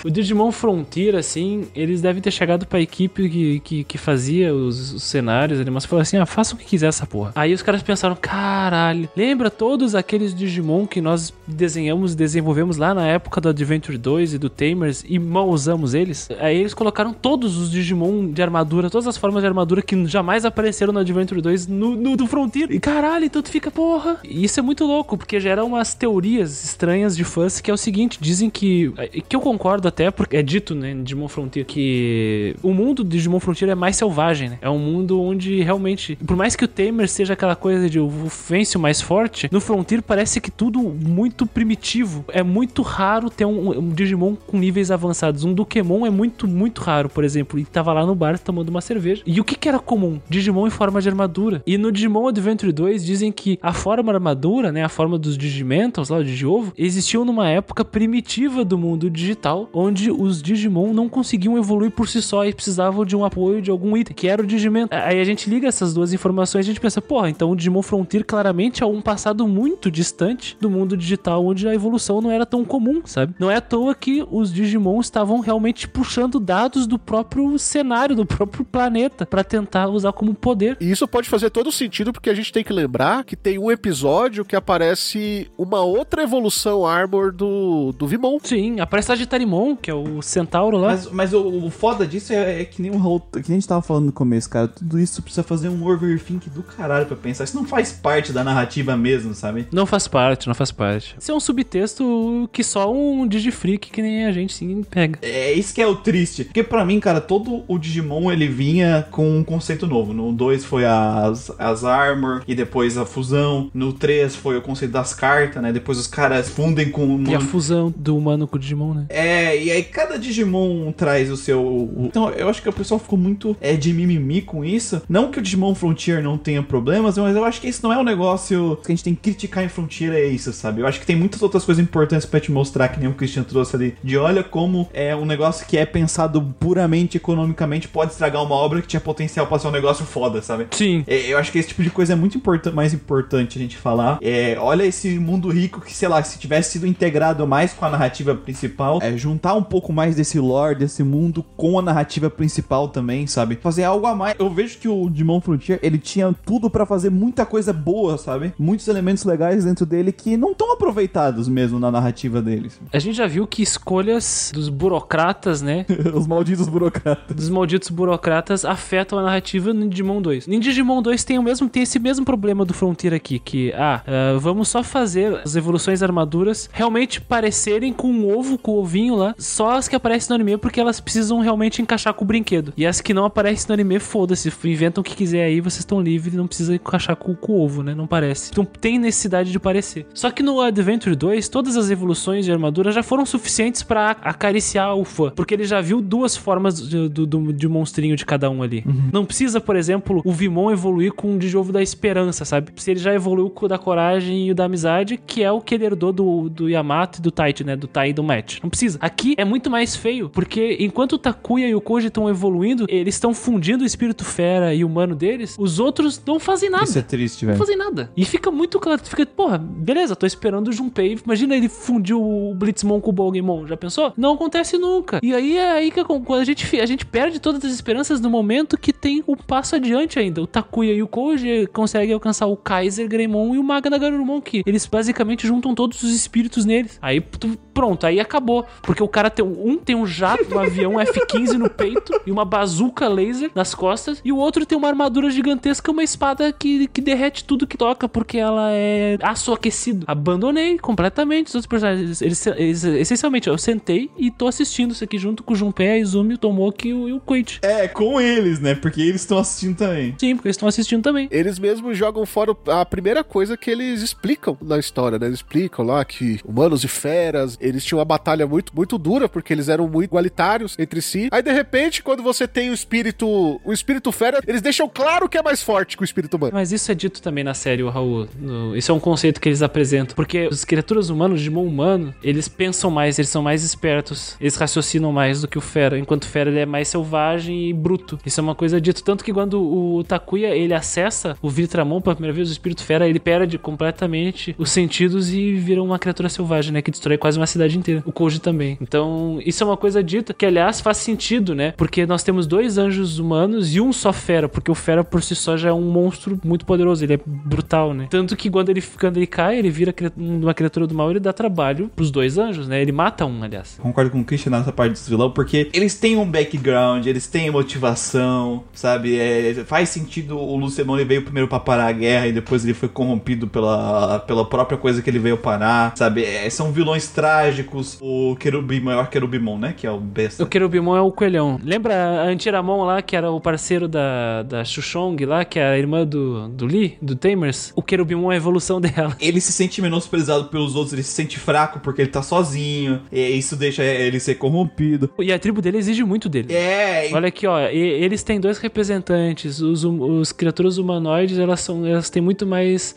O 0.03 0.09
Digimon 0.09 0.51
Frontier, 0.51 1.15
assim, 1.15 1.67
eles 1.75 2.01
devem 2.01 2.21
ter 2.21 2.31
chegado 2.31 2.65
pra 2.65 2.79
equipe 2.79 3.29
que, 3.29 3.59
que, 3.59 3.83
que 3.83 3.97
fazia 3.97 4.53
os, 4.53 4.93
os 4.93 5.03
cenários, 5.03 5.59
animações, 5.59 5.85
e 5.85 5.89
falou 5.89 6.01
assim: 6.01 6.17
ah, 6.17 6.25
faça 6.25 6.55
o 6.55 6.57
que 6.57 6.65
quiser 6.65 6.87
essa 6.87 7.05
porra. 7.05 7.31
Aí 7.35 7.53
os 7.53 7.61
caras 7.61 7.81
pensaram: 7.81 8.15
caralho, 8.15 9.09
lembra 9.15 9.49
todos 9.49 9.95
aqueles 9.95 10.33
Digimon 10.33 10.85
que 10.85 11.01
nós 11.01 11.33
desenhamos 11.47 12.13
e 12.13 12.17
desenvolvemos 12.17 12.77
lá 12.77 12.93
na 12.93 13.07
época 13.07 13.39
do 13.39 13.49
Adventure 13.49 13.97
2 13.97 14.33
e 14.33 14.37
do 14.37 14.49
Tamers 14.49 15.03
e 15.07 15.17
mal 15.19 15.49
usamos 15.49 15.93
eles? 15.93 16.29
Aí 16.39 16.57
eles 16.57 16.73
colocaram 16.73 17.13
todos 17.13 17.57
os 17.57 17.71
Digimon 17.71 18.31
de 18.31 18.41
armadura, 18.41 18.89
todas 18.89 19.07
as 19.07 19.17
formas 19.17 19.41
de 19.41 19.47
armadura 19.47 19.81
que 19.81 20.05
jamais 20.05 20.45
apareceram 20.45 20.91
no 20.91 20.99
Adventure 20.99 21.41
2 21.41 21.67
no, 21.67 21.95
no 21.95 22.17
do 22.17 22.27
Frontier. 22.27 22.71
E 22.71 22.79
caralho, 22.79 23.25
então 23.25 23.41
tu 23.41 23.49
fica, 23.49 23.71
porra. 23.71 24.17
E 24.23 24.43
isso 24.43 24.59
é 24.59 24.63
muito 24.65 24.85
louco, 24.85 25.17
porque 25.17 25.39
gera 25.39 25.63
umas 25.63 25.93
teorias 25.93 26.63
estranhas 26.63 27.15
de 27.15 27.23
fãs 27.23 27.61
que 27.61 27.69
é 27.71 27.73
o 27.73 27.77
seguinte: 27.77 28.17
dizem 28.19 28.49
que. 28.49 28.93
Que 29.27 29.35
eu 29.35 29.39
concordo 29.39 29.87
até, 29.87 30.11
porque 30.11 30.37
é 30.37 30.43
dito, 30.43 30.75
né, 30.75 30.91
em 30.91 31.03
Digimon 31.03 31.27
Frontier, 31.27 31.65
que 31.65 32.55
o 32.61 32.73
mundo 32.73 33.03
de 33.03 33.11
Digimon 33.11 33.39
Frontier 33.39 33.69
é 33.69 33.75
mais 33.75 33.95
selvagem, 33.95 34.49
né? 34.49 34.59
É 34.61 34.69
um 34.69 34.79
mundo 34.79 35.21
onde 35.21 35.61
realmente. 35.61 36.17
Por 36.25 36.35
mais 36.35 36.55
que 36.55 36.65
o 36.65 36.67
Tamer 36.67 37.07
seja 37.07 37.33
aquela 37.33 37.55
coisa 37.55 37.89
de 37.89 37.99
o 37.99 38.09
vence 38.09 38.77
o 38.77 38.79
mais 38.79 39.01
forte, 39.01 39.49
no 39.51 39.61
Frontier 39.61 40.01
parece 40.01 40.41
que 40.41 40.51
tudo 40.51 40.79
muito 40.79 41.45
primitivo. 41.45 42.25
É 42.29 42.43
muito 42.43 42.81
raro 42.81 43.29
ter 43.29 43.45
um, 43.45 43.77
um 43.79 43.89
Digimon 43.89 44.35
com 44.35 44.57
níveis 44.57 44.91
avançados. 44.91 45.43
Um 45.43 45.53
Dukemon 45.53 46.05
é 46.05 46.09
muito, 46.09 46.47
muito 46.47 46.81
raro, 46.81 47.09
por 47.09 47.23
exemplo. 47.23 47.59
E 47.59 47.65
tava 47.65 47.93
lá 47.93 48.05
no 48.05 48.15
bar 48.15 48.39
tomando 48.39 48.69
uma 48.69 48.81
cerveja. 48.81 49.23
E 49.25 49.39
o 49.39 49.43
que, 49.43 49.55
que 49.55 49.67
era 49.67 49.79
comum? 49.79 50.19
Digimon 50.29 50.67
em 50.67 50.71
forma 50.71 51.01
de 51.01 51.09
armadura. 51.09 51.63
E 51.65 51.77
no 51.77 51.91
Digimon 51.91 52.27
Adventure 52.27 52.71
2 52.71 53.05
dizem 53.05 53.31
que 53.31 53.59
a 53.61 53.73
forma 53.73 54.11
armadura, 54.11 54.54
né? 54.71 54.83
A 54.83 54.89
forma 54.89 55.17
dos 55.17 55.37
Digimentals, 55.37 56.09
lá, 56.09 56.17
o 56.17 56.23
Digiovo, 56.23 56.73
existiu 56.77 57.25
numa 57.25 57.49
época 57.49 57.83
primitiva 57.83 58.63
do 58.63 58.77
mundo 58.77 59.09
digital, 59.09 59.69
onde 59.73 60.11
os 60.11 60.41
Digimon 60.41 60.93
não 60.93 61.09
conseguiam 61.09 61.57
evoluir 61.57 61.91
por 61.91 62.07
si 62.07 62.21
só 62.21 62.45
e 62.45 62.53
precisavam 62.53 63.05
de 63.05 63.15
um 63.15 63.25
apoio 63.25 63.61
de 63.61 63.71
algum 63.71 63.95
item, 63.95 64.15
que 64.15 64.27
era 64.27 64.41
o 64.41 64.45
Digimento. 64.45 64.93
Aí 64.93 65.19
a 65.19 65.23
gente 65.23 65.49
liga 65.49 65.67
essas 65.67 65.93
duas 65.93 66.13
informações 66.13 66.65
e 66.65 66.69
a 66.69 66.73
gente 66.73 66.81
pensa, 66.81 67.01
porra, 67.01 67.29
então 67.29 67.51
o 67.51 67.55
Digimon 67.55 67.81
Frontier 67.81 68.23
claramente 68.25 68.83
é 68.83 68.85
um 68.85 69.01
passado 69.01 69.47
muito 69.47 69.91
distante 69.91 70.57
do 70.59 70.69
mundo 70.69 70.95
digital, 70.95 71.45
onde 71.45 71.67
a 71.67 71.73
evolução 71.73 72.21
não 72.21 72.31
era 72.31 72.45
tão 72.45 72.63
comum, 72.63 73.01
sabe? 73.05 73.35
Não 73.39 73.49
é 73.49 73.55
à 73.55 73.61
toa 73.61 73.95
que 73.95 74.25
os 74.31 74.53
Digimon 74.53 74.99
estavam 74.99 75.39
realmente 75.39 75.87
puxando 75.87 76.39
dados 76.39 76.87
do 76.87 76.97
próprio 76.97 77.57
cenário, 77.57 78.15
do 78.15 78.25
próprio 78.25 78.63
planeta, 78.63 79.25
pra 79.25 79.43
tentar 79.43 79.87
usar 79.87 80.13
como 80.13 80.33
poder. 80.33 80.77
E 80.79 80.91
isso 80.91 81.07
pode 81.07 81.29
fazer 81.29 81.49
todo 81.49 81.71
sentido 81.71 82.13
porque 82.13 82.29
a 82.29 82.33
gente 82.33 82.51
tem 82.51 82.63
que 82.63 82.73
lembrar 82.73 83.23
que 83.23 83.35
tem 83.35 83.57
um 83.57 83.71
episódio 83.71 84.44
que 84.47 84.55
aparece 84.55 85.49
uma 85.57 85.81
outra 85.81 86.23
evolução 86.23 86.85
Armor 86.85 87.31
do, 87.31 87.91
do 87.97 88.07
Vimon. 88.07 88.37
Sim, 88.43 88.79
aparece 88.79 89.07
Sagitarimon, 89.07 89.75
que 89.75 89.89
é 89.89 89.93
o 89.93 90.21
centauro 90.21 90.77
lá. 90.77 90.87
Mas, 90.89 91.11
mas 91.11 91.33
o, 91.33 91.41
o 91.65 91.69
foda 91.69 92.05
disso 92.05 92.33
é, 92.33 92.61
é 92.61 92.65
que 92.65 92.81
nem 92.81 92.91
o 92.91 92.97
Raul- 92.97 93.19
que 93.19 93.49
nem 93.49 93.57
a 93.57 93.59
gente 93.59 93.67
tava 93.67 93.81
falando 93.81 94.05
no 94.05 94.11
começo, 94.11 94.49
cara. 94.49 94.67
Tudo 94.67 94.99
isso 94.99 95.21
precisa 95.21 95.43
fazer 95.43 95.69
um 95.69 95.85
overthink 95.87 96.49
do 96.49 96.63
caralho 96.63 97.05
pra 97.05 97.15
pensar. 97.17 97.43
Isso 97.43 97.55
não 97.55 97.65
faz 97.65 97.91
parte 97.91 98.31
da 98.31 98.43
narrativa 98.43 98.95
mesmo, 98.95 99.33
sabe? 99.33 99.67
Não 99.71 99.85
faz 99.85 100.07
parte, 100.07 100.47
não 100.47 100.55
faz 100.55 100.71
parte. 100.71 101.15
Isso 101.19 101.31
é 101.31 101.35
um 101.35 101.39
subtexto 101.39 102.49
que 102.51 102.63
só 102.63 102.91
um 102.91 103.27
Digifreak 103.27 103.89
que 103.89 104.01
nem 104.01 104.25
a 104.25 104.31
gente 104.31 104.53
sim 104.53 104.83
pega. 104.83 105.19
É 105.21 105.51
isso 105.53 105.73
que 105.73 105.81
é 105.81 105.87
o 105.87 105.95
triste. 105.95 106.43
Porque 106.45 106.63
pra 106.63 106.85
mim, 106.85 106.99
cara, 106.99 107.19
todo 107.21 107.63
o 107.67 107.77
Digimon 107.77 108.31
ele 108.31 108.47
vinha 108.47 109.07
com 109.11 109.37
um 109.39 109.43
conceito 109.43 109.87
novo. 109.87 110.13
No 110.13 110.31
2 110.31 110.63
foi 110.65 110.85
as, 110.85 111.51
as 111.59 111.83
Armor 111.83 112.43
e 112.47 112.55
depois 112.55 112.97
a 112.97 113.05
fusão. 113.05 113.69
No 113.73 113.93
3 113.93 114.34
foi 114.35 114.57
o 114.57 114.61
conceito 114.61 114.91
das 114.91 115.13
cartas, 115.13 115.61
né? 115.61 115.71
Depois 115.71 115.97
os 115.97 116.07
caras 116.07 116.49
fundem 116.49 116.89
com 116.89 117.15
o 117.15 117.29
E 117.29 117.35
a 117.35 117.39
fusão 117.39 117.93
do 117.95 118.17
humano 118.17 118.47
com 118.47 118.55
o 118.55 118.59
Digimon, 118.59 118.93
né? 118.93 119.05
É, 119.09 119.57
e 119.61 119.71
aí 119.71 119.83
cada 119.83 120.17
Digimon 120.17 120.91
traz 120.91 121.29
o 121.31 121.37
seu. 121.37 121.61
o- 121.61 122.05
Então 122.07 122.29
eu 122.31 122.49
acho 122.49 122.61
que 122.61 122.69
o 122.69 122.73
pessoal 122.73 122.99
ficou 122.99 123.17
muito 123.17 123.55
é, 123.61 123.75
de 123.75 123.91
mimimi 123.93 124.41
com 124.41 124.63
isso. 124.63 125.01
Não 125.09 125.31
que 125.31 125.39
o 125.39 125.41
Digimon 125.41 125.73
Frontier 125.75 126.21
não 126.23 126.37
tenha 126.37 126.61
problemas, 126.63 127.17
mas 127.17 127.35
eu 127.35 127.43
acho 127.43 127.61
que 127.61 127.67
isso 127.67 127.81
não 127.83 127.91
é 127.93 127.97
um 127.97 128.03
negócio 128.03 128.77
que 128.85 128.91
a 128.91 128.95
gente 128.95 129.03
tem 129.03 129.15
que 129.15 129.21
criticar 129.21 129.63
em 129.63 129.69
Frontier, 129.69 130.13
é 130.13 130.25
isso, 130.25 130.51
sabe? 130.53 130.81
Eu 130.81 130.87
acho 130.87 130.99
que 130.99 131.05
tem 131.05 131.15
muitas 131.15 131.41
outras 131.41 131.63
coisas 131.63 131.83
importantes 131.83 132.25
pra 132.25 132.39
te 132.39 132.51
mostrar, 132.51 132.89
que 132.89 132.99
nem 132.99 133.09
o 133.09 133.13
Christian 133.13 133.43
trouxe 133.43 133.75
ali. 133.75 133.95
De 134.03 134.17
olha 134.17 134.43
como 134.43 134.87
é 134.93 135.15
um 135.15 135.25
negócio 135.25 135.65
que 135.65 135.77
é 135.77 135.85
pensado 135.85 136.41
puramente 136.59 137.17
economicamente 137.17 137.87
pode 137.87 138.11
estragar 138.11 138.43
uma 138.43 138.55
obra 138.55 138.81
que 138.81 138.87
tinha 138.87 138.99
potencial 138.99 139.47
pra 139.47 139.59
ser 139.59 139.67
um 139.67 139.71
negócio 139.71 140.05
foda, 140.05 140.41
sabe? 140.41 140.67
Sim. 140.71 141.03
É, 141.07 141.25
Eu 141.31 141.37
acho 141.37 141.51
que 141.51 141.57
esse 141.59 141.69
tipo 141.69 141.83
de 141.83 141.89
coisa 141.89 142.13
é 142.13 142.15
muito 142.15 142.37
importan 142.37 142.71
mais 142.71 142.93
importante 142.93 143.57
a 143.57 143.61
gente 143.61 143.77
falar. 143.77 144.17
É, 144.25 144.57
olha 144.59 144.83
esse 144.83 145.19
mundo 145.19 145.49
rico 145.49 145.79
que, 145.79 145.93
sei 145.93 146.07
lá, 146.07 146.21
se 146.23 146.39
tivesse 146.39 146.71
sido 146.71 146.87
integrado 146.87 147.45
mais 147.45 147.73
com 147.73 147.85
a 147.85 147.89
narrativa 147.91 148.33
principal, 148.33 148.99
é, 149.01 149.15
juntar 149.15 149.53
um 149.53 149.61
pouco 149.61 149.93
mais 149.93 150.15
desse 150.15 150.39
lore, 150.39 150.73
desse 150.73 151.03
mundo 151.03 151.45
com 151.55 151.77
a 151.77 151.81
narrativa 151.81 152.27
principal 152.27 152.87
também, 152.87 153.27
sabe? 153.27 153.55
Fazer 153.55 153.83
algo 153.83 154.07
a 154.07 154.15
mais. 154.15 154.35
Eu 154.39 154.49
vejo 154.49 154.79
que 154.79 154.87
o 154.87 155.09
Digimon 155.11 155.39
Frontier, 155.39 155.79
ele 155.83 155.99
tinha 155.99 156.33
tudo 156.43 156.71
pra 156.71 156.87
fazer 156.87 157.11
muita 157.11 157.45
coisa 157.45 157.71
boa, 157.71 158.17
sabe? 158.17 158.51
Muitos 158.57 158.87
elementos 158.87 159.23
legais 159.23 159.63
dentro 159.63 159.85
dele 159.85 160.11
que 160.11 160.35
não 160.35 160.53
estão 160.53 160.73
aproveitados 160.73 161.47
mesmo 161.47 161.79
na 161.79 161.91
narrativa 161.91 162.41
deles. 162.41 162.79
A 162.91 162.97
gente 162.97 163.15
já 163.15 163.27
viu 163.27 163.45
que 163.45 163.61
escolhas 163.61 164.51
dos 164.51 164.69
burocratas, 164.69 165.61
né? 165.61 165.85
Os 166.15 166.25
malditos 166.25 166.67
burocratas. 166.67 167.35
dos 167.35 167.49
malditos 167.49 167.89
burocratas 167.89 168.65
afetam 168.65 169.19
a 169.19 169.23
narrativa 169.23 169.71
no 169.71 169.87
Digimon 169.87 170.19
2. 170.21 170.47
No 170.47 170.59
Digimon 170.59 171.01
2 171.01 171.23
tem, 171.23 171.37
o 171.37 171.43
mesmo, 171.43 171.69
tem 171.69 171.83
esse 171.83 171.99
mesmo 171.99 172.25
problema 172.25 172.65
do 172.65 172.73
Frontier 172.73 173.13
aqui, 173.13 173.37
que, 173.37 173.71
ah, 173.73 174.01
ah, 174.15 174.37
vamos 174.39 174.67
só 174.69 174.81
fazer 174.83 175.41
as 175.43 175.55
evoluções 175.55 175.99
das 175.99 176.09
armaduras 176.09 176.69
realmente 176.71 177.19
parecerem 177.21 177.91
com 177.93 178.07
um 178.07 178.35
ovo, 178.37 178.57
com 178.57 178.71
o 178.71 178.79
ovinho 178.79 179.15
lá, 179.15 179.35
só 179.37 179.71
as 179.71 179.87
que 179.87 179.95
aparecem 179.95 180.29
no 180.29 180.35
anime, 180.35 180.57
porque 180.57 180.79
elas 180.79 180.99
precisam 180.99 181.39
realmente 181.39 181.81
encaixar 181.81 182.13
com 182.13 182.23
o 182.23 182.27
brinquedo. 182.27 182.73
E 182.77 182.85
as 182.85 183.01
que 183.01 183.13
não 183.13 183.25
aparecem 183.25 183.67
no 183.67 183.73
anime, 183.73 183.99
foda-se, 183.99 184.51
inventam 184.65 185.01
o 185.01 185.03
que 185.03 185.15
quiser 185.15 185.43
aí, 185.43 185.59
vocês 185.61 185.79
estão 185.79 186.01
livres, 186.01 186.33
não 186.33 186.47
precisa 186.47 186.75
encaixar 186.75 187.15
com, 187.15 187.35
com 187.35 187.53
o 187.53 187.61
ovo, 187.61 187.83
né? 187.83 187.93
Não 187.93 188.07
parece. 188.07 188.51
Então 188.51 188.63
tem 188.65 188.97
necessidade 188.99 189.51
de 189.51 189.59
parecer. 189.59 190.05
Só 190.13 190.31
que 190.31 190.41
no 190.43 190.61
Adventure 190.61 191.15
2, 191.15 191.49
todas 191.49 191.75
as 191.77 191.89
evoluções 191.89 192.45
de 192.45 192.51
armadura 192.51 192.91
já 192.91 193.03
foram 193.03 193.25
suficientes 193.25 193.83
pra 193.83 194.11
acariciar 194.21 194.95
o 194.95 195.03
fã, 195.03 195.31
porque 195.35 195.53
ele 195.53 195.65
já 195.65 195.81
viu 195.81 196.01
duas 196.01 196.35
formas 196.37 196.87
de, 196.87 197.09
do, 197.09 197.25
do- 197.25 197.53
de 197.53 197.67
monstrinho 197.67 198.15
de 198.15 198.25
cada 198.25 198.49
um 198.49 198.61
ali. 198.63 198.83
Não 199.11 199.25
precisa, 199.25 199.59
por 199.59 199.75
exemplo, 199.75 200.21
o 200.23 200.31
Vimon 200.31 200.71
evoluir 200.71 201.11
com 201.13 201.35
o 201.35 201.39
Dijovo 201.39 201.71
da 201.71 201.81
Esperança, 201.81 202.45
sabe? 202.45 202.71
Se 202.75 202.91
ele 202.91 202.99
já 202.99 203.13
evoluiu 203.13 203.49
com 203.49 203.65
o 203.65 203.69
da 203.69 203.77
Coragem 203.77 204.04
e 204.23 204.51
o 204.51 204.55
da 204.55 204.65
Amizade, 204.65 205.17
que 205.17 205.43
é 205.43 205.51
o 205.51 205.61
que 205.61 205.75
ele 205.75 205.85
herdou 205.85 206.11
do, 206.11 206.49
do 206.49 206.69
Yamato 206.69 207.19
e 207.19 207.21
do 207.21 207.31
Taichi, 207.31 207.63
né? 207.63 207.75
Do 207.75 207.87
Tai 207.87 208.09
e 208.09 208.13
do 208.13 208.23
Match. 208.23 208.59
Não 208.61 208.69
precisa. 208.69 208.97
Aqui 209.01 209.35
é 209.37 209.45
muito 209.45 209.69
mais 209.69 209.95
feio, 209.95 210.29
porque 210.29 210.77
enquanto 210.79 211.13
o 211.13 211.17
Takuya 211.17 211.67
e 211.67 211.75
o 211.75 211.81
Koji 211.81 212.07
estão 212.07 212.29
evoluindo, 212.29 212.85
eles 212.89 213.15
estão 213.15 213.33
fundindo 213.33 213.81
o 213.83 213.85
espírito 213.85 214.23
fera 214.23 214.73
e 214.73 214.83
humano 214.83 215.15
deles, 215.15 215.55
os 215.59 215.79
outros 215.79 216.21
não 216.25 216.39
fazem 216.39 216.69
nada. 216.69 216.83
Isso 216.83 216.99
é 216.99 217.01
triste, 217.01 217.45
Não 217.45 217.53
velho. 217.53 217.59
fazem 217.59 217.77
nada. 217.77 218.11
E 218.15 218.25
fica 218.25 218.49
muito 218.51 218.79
claro. 218.79 219.01
Fica, 219.03 219.25
porra, 219.25 219.57
beleza, 219.57 220.15
tô 220.15 220.25
esperando 220.25 220.67
o 220.69 220.71
Junpei. 220.71 221.17
Imagina 221.23 221.55
ele 221.55 221.69
fundir 221.69 222.15
o 222.15 222.53
Blitzmon 222.55 222.99
com 223.01 223.09
o 223.09 223.13
Bogmon. 223.13 223.67
Já 223.67 223.77
pensou? 223.77 224.13
Não 224.17 224.33
acontece 224.33 224.77
nunca. 224.77 225.19
E 225.21 225.33
aí 225.33 225.57
é 225.57 225.71
aí 225.71 225.91
que 225.91 226.03
quando 226.03 226.33
a 226.33 226.43
gente, 226.43 226.79
a 226.79 226.85
gente 226.85 227.05
perde 227.05 227.39
todas 227.39 227.63
as 227.63 227.71
esperanças 227.73 228.19
no 228.19 228.29
momento 228.29 228.77
que 228.77 228.91
tem 228.93 229.23
um 229.27 229.35
passo 229.35 229.75
adiante 229.75 230.19
ainda. 230.19 230.41
O 230.41 230.47
Takuya 230.47 230.93
e 230.93 231.01
o 231.01 231.07
Koji 231.07 231.67
conseguem 231.73 232.13
alcançar 232.13 232.47
o 232.47 232.55
Kaiser 232.55 233.07
Greymon 233.07 233.55
e 233.55 233.57
o 233.57 233.63
Maga 233.95 234.05
Nagarurumon, 234.05 234.41
que 234.41 234.61
eles 234.65 234.85
basicamente 234.85 235.47
juntam 235.47 235.73
todos 235.73 236.03
os 236.03 236.11
espíritos 236.13 236.65
neles. 236.65 236.97
Aí 237.01 237.21
tu- 237.21 237.57
pronto, 237.73 238.05
aí 238.05 238.19
acabou. 238.19 238.65
Porque 238.81 239.01
o 239.03 239.07
cara 239.07 239.29
tem 239.29 239.43
um, 239.43 239.71
um 239.71 239.77
tem 239.77 239.95
um 239.95 240.05
jato, 240.05 240.55
um 240.55 240.59
avião 240.59 240.99
F-15 240.99 241.53
no 241.53 241.69
peito 241.69 242.21
e 242.25 242.31
uma 242.31 242.45
bazuca 242.45 243.07
laser 243.07 243.51
nas 243.55 243.73
costas, 243.75 244.21
e 244.23 244.31
o 244.31 244.37
outro 244.37 244.65
tem 244.65 244.77
uma 244.77 244.87
armadura 244.87 245.29
gigantesca 245.29 245.89
e 245.89 245.93
uma 245.93 246.03
espada 246.03 246.51
que, 246.51 246.87
que 246.87 247.01
derrete 247.01 247.43
tudo 247.43 247.65
que 247.67 247.77
toca, 247.77 248.07
porque 248.07 248.37
ela 248.37 248.69
é 248.71 249.17
aço 249.21 249.51
aquecido. 249.53 250.05
Abandonei 250.07 250.77
completamente 250.77 251.47
os 251.47 251.55
outros 251.55 251.67
personagens. 251.67 252.21
Eles, 252.21 252.45
eles- 252.47 252.83
essencialmente, 252.83 253.47
eu 253.47 253.57
sentei 253.57 254.09
e 254.17 254.29
tô 254.31 254.47
assistindo 254.47 254.91
isso 254.91 255.03
aqui 255.03 255.17
junto 255.17 255.43
com 255.43 255.53
o 255.53 255.55
Junpei, 255.55 255.87
a 255.89 255.97
Izumi, 255.97 256.33
o 256.35 256.37
Tomoki 256.37 256.89
e 256.89 256.93
o, 256.93 257.09
e 257.09 257.13
o 257.13 257.19
Koichi. 257.19 257.59
É, 257.61 257.87
com 257.87 258.19
eles, 258.19 258.59
né? 258.59 258.75
Porque 258.75 259.01
eles 259.01 259.21
estão 259.21 259.37
assistindo 259.37 259.77
também. 259.77 260.15
Sim, 260.17 260.35
porque 260.35 260.47
eles 260.47 260.55
estão 260.55 260.67
assistindo 260.67 261.01
também. 261.03 261.27
Eles 261.31 261.59
mesmos 261.59 261.97
jogam 261.97 262.25
fora 262.25 262.55
a 262.67 262.85
primeira 262.85 263.23
coisa 263.23 263.57
que 263.57 263.69
eles 263.83 264.01
explicam 264.01 264.57
na 264.61 264.77
história, 264.77 265.17
né? 265.19 265.27
Eles 265.27 265.39
explicam 265.39 265.85
lá 265.85 266.03
que 266.05 266.39
humanos 266.45 266.83
e 266.83 266.87
feras, 266.87 267.57
eles 267.59 267.83
tinham 267.83 267.99
uma 267.99 268.05
batalha 268.05 268.45
muito, 268.47 268.73
muito 268.75 268.97
dura, 268.97 269.27
porque 269.29 269.53
eles 269.53 269.69
eram 269.69 269.87
muito 269.87 270.09
igualitários 270.09 270.75
entre 270.79 271.01
si. 271.01 271.29
Aí, 271.31 271.41
de 271.41 271.51
repente, 271.51 272.01
quando 272.03 272.21
você 272.23 272.47
tem 272.47 272.69
o 272.69 272.73
espírito, 272.73 273.59
o 273.63 273.73
espírito 273.73 274.11
fera, 274.11 274.39
eles 274.47 274.61
deixam 274.61 274.89
claro 274.89 275.27
que 275.29 275.37
é 275.37 275.43
mais 275.43 275.61
forte 275.61 275.97
que 275.97 276.03
o 276.03 276.05
espírito 276.05 276.37
humano. 276.37 276.51
Mas 276.53 276.71
isso 276.71 276.91
é 276.91 276.95
dito 276.95 277.21
também 277.21 277.43
na 277.43 277.53
série, 277.53 277.83
o 277.83 277.89
Raul. 277.89 278.27
No- 278.39 278.75
isso 278.75 278.91
é 278.91 278.95
um 278.95 278.99
conceito 278.99 279.39
que 279.41 279.49
eles 279.49 279.61
apresentam. 279.61 280.15
Porque 280.15 280.47
as 280.51 280.63
criaturas 280.65 281.09
humanas, 281.09 281.35
o 281.35 281.37
Digimon 281.37 281.65
humano, 281.65 282.13
eles 282.23 282.47
pensam 282.47 282.89
mais, 282.89 283.17
eles 283.19 283.29
são 283.29 283.41
mais 283.41 283.63
espertos. 283.63 284.35
Eles 284.39 284.55
raciocinam 284.55 285.11
mais 285.11 285.41
do 285.41 285.47
que 285.47 285.57
o 285.57 285.61
Fera. 285.61 285.97
Enquanto 285.99 286.23
o 286.23 286.27
Fera 286.27 286.49
ele 286.49 286.59
é 286.59 286.65
mais 286.65 286.87
selvagem 286.87 287.69
e 287.69 287.73
bruto. 287.73 288.19
Isso 288.25 288.39
é 288.39 288.43
uma 288.43 288.55
coisa 288.55 288.79
dito. 288.79 289.03
Tanto 289.03 289.23
que 289.23 289.33
quando 289.33 289.61
o 289.61 290.03
Takuya 290.03 290.55
ele 290.55 290.73
acessa 290.73 291.37
o 291.41 291.49
Vitramon 291.49 292.01
pela 292.01 292.15
primeira 292.15 292.33
vez, 292.33 292.49
o 292.49 292.51
espírito 292.51 292.83
Fera, 292.83 293.07
ele 293.07 293.19
perde 293.19 293.57
completamente 293.65 294.55
os 294.59 294.69
sentidos 294.69 295.33
e 295.33 295.55
vira 295.55 295.81
uma 295.81 295.97
criatura 295.97 296.29
selvagem, 296.29 296.71
né? 296.71 296.83
Que 296.83 296.91
destrói 296.91 297.17
quase 297.17 297.39
uma 297.39 297.47
cidade 297.47 297.75
inteira. 297.75 298.03
O 298.05 298.11
Koji 298.11 298.39
também. 298.39 298.77
Então, 298.79 299.39
isso 299.43 299.63
é 299.63 299.65
uma 299.65 299.75
coisa 299.75 300.03
dita 300.03 300.35
que, 300.35 300.45
aliás, 300.45 300.79
faz 300.79 300.97
sentido, 300.97 301.55
né? 301.55 301.73
Porque 301.75 302.05
nós 302.05 302.21
temos 302.21 302.45
dois 302.45 302.77
anjos 302.77 303.17
humanos 303.17 303.75
e 303.75 303.81
um 303.81 303.91
só 303.91 304.13
fera, 304.13 304.47
porque 304.47 304.69
o 304.69 304.75
fera 304.75 305.03
por 305.03 305.23
si 305.23 305.35
só 305.35 305.57
já 305.57 305.69
é 305.69 305.73
um 305.73 305.81
monstro 305.81 306.39
muito 306.43 306.63
poderoso, 306.63 307.03
ele 307.03 307.15
é 307.15 307.19
brutal, 307.25 307.91
né? 307.91 308.07
Tanto 308.11 308.35
que 308.35 308.51
quando 308.51 308.69
ele, 308.69 308.83
quando 308.99 309.17
ele 309.17 309.25
cai, 309.25 309.57
ele 309.57 309.71
vira 309.71 309.93
uma 310.15 310.53
criatura 310.53 310.85
do 310.85 310.93
mal, 310.93 311.09
ele 311.09 311.19
dá 311.19 311.33
trabalho 311.33 311.89
pros 311.95 312.11
dois 312.11 312.37
anjos, 312.37 312.67
né? 312.67 312.79
Ele 312.79 312.91
mata 312.91 313.25
um, 313.25 313.43
aliás. 313.43 313.79
Concordo 313.81 314.11
com 314.11 314.19
o 314.19 314.23
Christian 314.23 314.51
nessa 314.51 314.71
parte 314.71 314.91
dos 314.91 315.09
vilão, 315.09 315.31
porque 315.31 315.71
eles 315.73 315.97
têm 315.97 316.17
um 316.17 316.29
background, 316.29 317.07
eles 317.07 317.25
têm 317.25 317.49
motivação, 317.49 318.63
sabe? 318.73 319.17
É, 319.17 319.55
faz 319.65 319.89
sentido 319.89 320.37
o 320.37 320.55
Lucemon 320.55 320.97
ele 320.97 321.05
veio 321.05 321.23
primeiro 321.23 321.47
pra 321.47 321.59
parar 321.59 321.87
a 321.87 321.91
guerra 321.91 322.27
e 322.27 322.31
depois 322.31 322.63
ele 322.63 322.75
foi 322.75 322.89
corrompido 322.89 323.47
pela, 323.55 324.19
pela 324.19 324.43
própria 324.43 324.77
coisa 324.77 325.01
que 325.01 325.09
ele 325.09 325.17
veio 325.17 325.37
parar, 325.37 325.93
sabe? 325.95 326.25
É, 326.25 326.49
são 326.49 326.73
vilões 326.73 327.07
trágicos. 327.07 327.97
O 328.01 328.35
Querubim, 328.35 328.81
maior 328.81 329.09
Querubimon, 329.09 329.57
né? 329.57 329.73
Que 329.75 329.87
é 329.87 329.91
o 329.91 329.97
besta. 329.97 330.43
O 330.43 330.45
Querubimon 330.45 330.93
é 330.97 330.99
o 331.01 331.09
coelhão. 331.09 331.57
Lembra 331.63 331.93
a 331.95 332.23
Antiramon 332.25 332.83
lá, 332.83 333.01
que 333.01 333.15
era 333.15 333.31
o 333.31 333.39
parceiro 333.39 333.87
da, 333.87 334.43
da 334.43 334.65
Xuxong 334.65 335.23
lá, 335.25 335.45
que 335.45 335.57
é 335.57 335.65
a 335.65 335.77
irmã 335.77 336.05
do, 336.05 336.49
do 336.49 336.65
Lee, 336.65 336.97
do 337.01 337.15
Tamers? 337.15 337.71
O 337.77 337.81
Querubimon 337.81 338.29
é 338.29 338.35
a 338.35 338.37
evolução 338.37 338.81
dela. 338.81 339.15
Ele 339.21 339.39
se 339.39 339.53
sente 339.53 339.81
menosprezado 339.81 340.45
pelos 340.45 340.75
outros, 340.75 340.91
ele 340.91 341.03
se 341.03 341.11
sente 341.13 341.39
fraco 341.39 341.79
porque 341.79 342.01
ele 342.01 342.11
tá 342.11 342.21
sozinho, 342.21 343.01
e 343.09 343.21
isso 343.37 343.55
deixa 343.55 343.83
ele 343.83 344.19
ser 344.19 344.35
corrompido. 344.35 345.09
E 345.19 345.31
a 345.31 345.39
tribo 345.39 345.61
dele 345.61 345.77
exige 345.77 346.03
muito 346.03 346.27
dele. 346.27 346.53
É, 346.53 347.09
Olha 347.13 347.29
aqui, 347.29 347.47
ó, 347.47 347.57
eles 347.69 348.21
têm 348.21 348.37
dois 348.37 348.57
representantes. 348.57 349.61
Os, 349.61 349.85
hum- 349.85 350.19
os 350.19 350.33
criaturas 350.33 350.77
humanoides, 350.77 351.39
elas 351.39 351.61
são, 351.61 351.85
elas 351.85 352.09
têm 352.09 352.21
muito 352.21 352.45
mais 352.45 352.93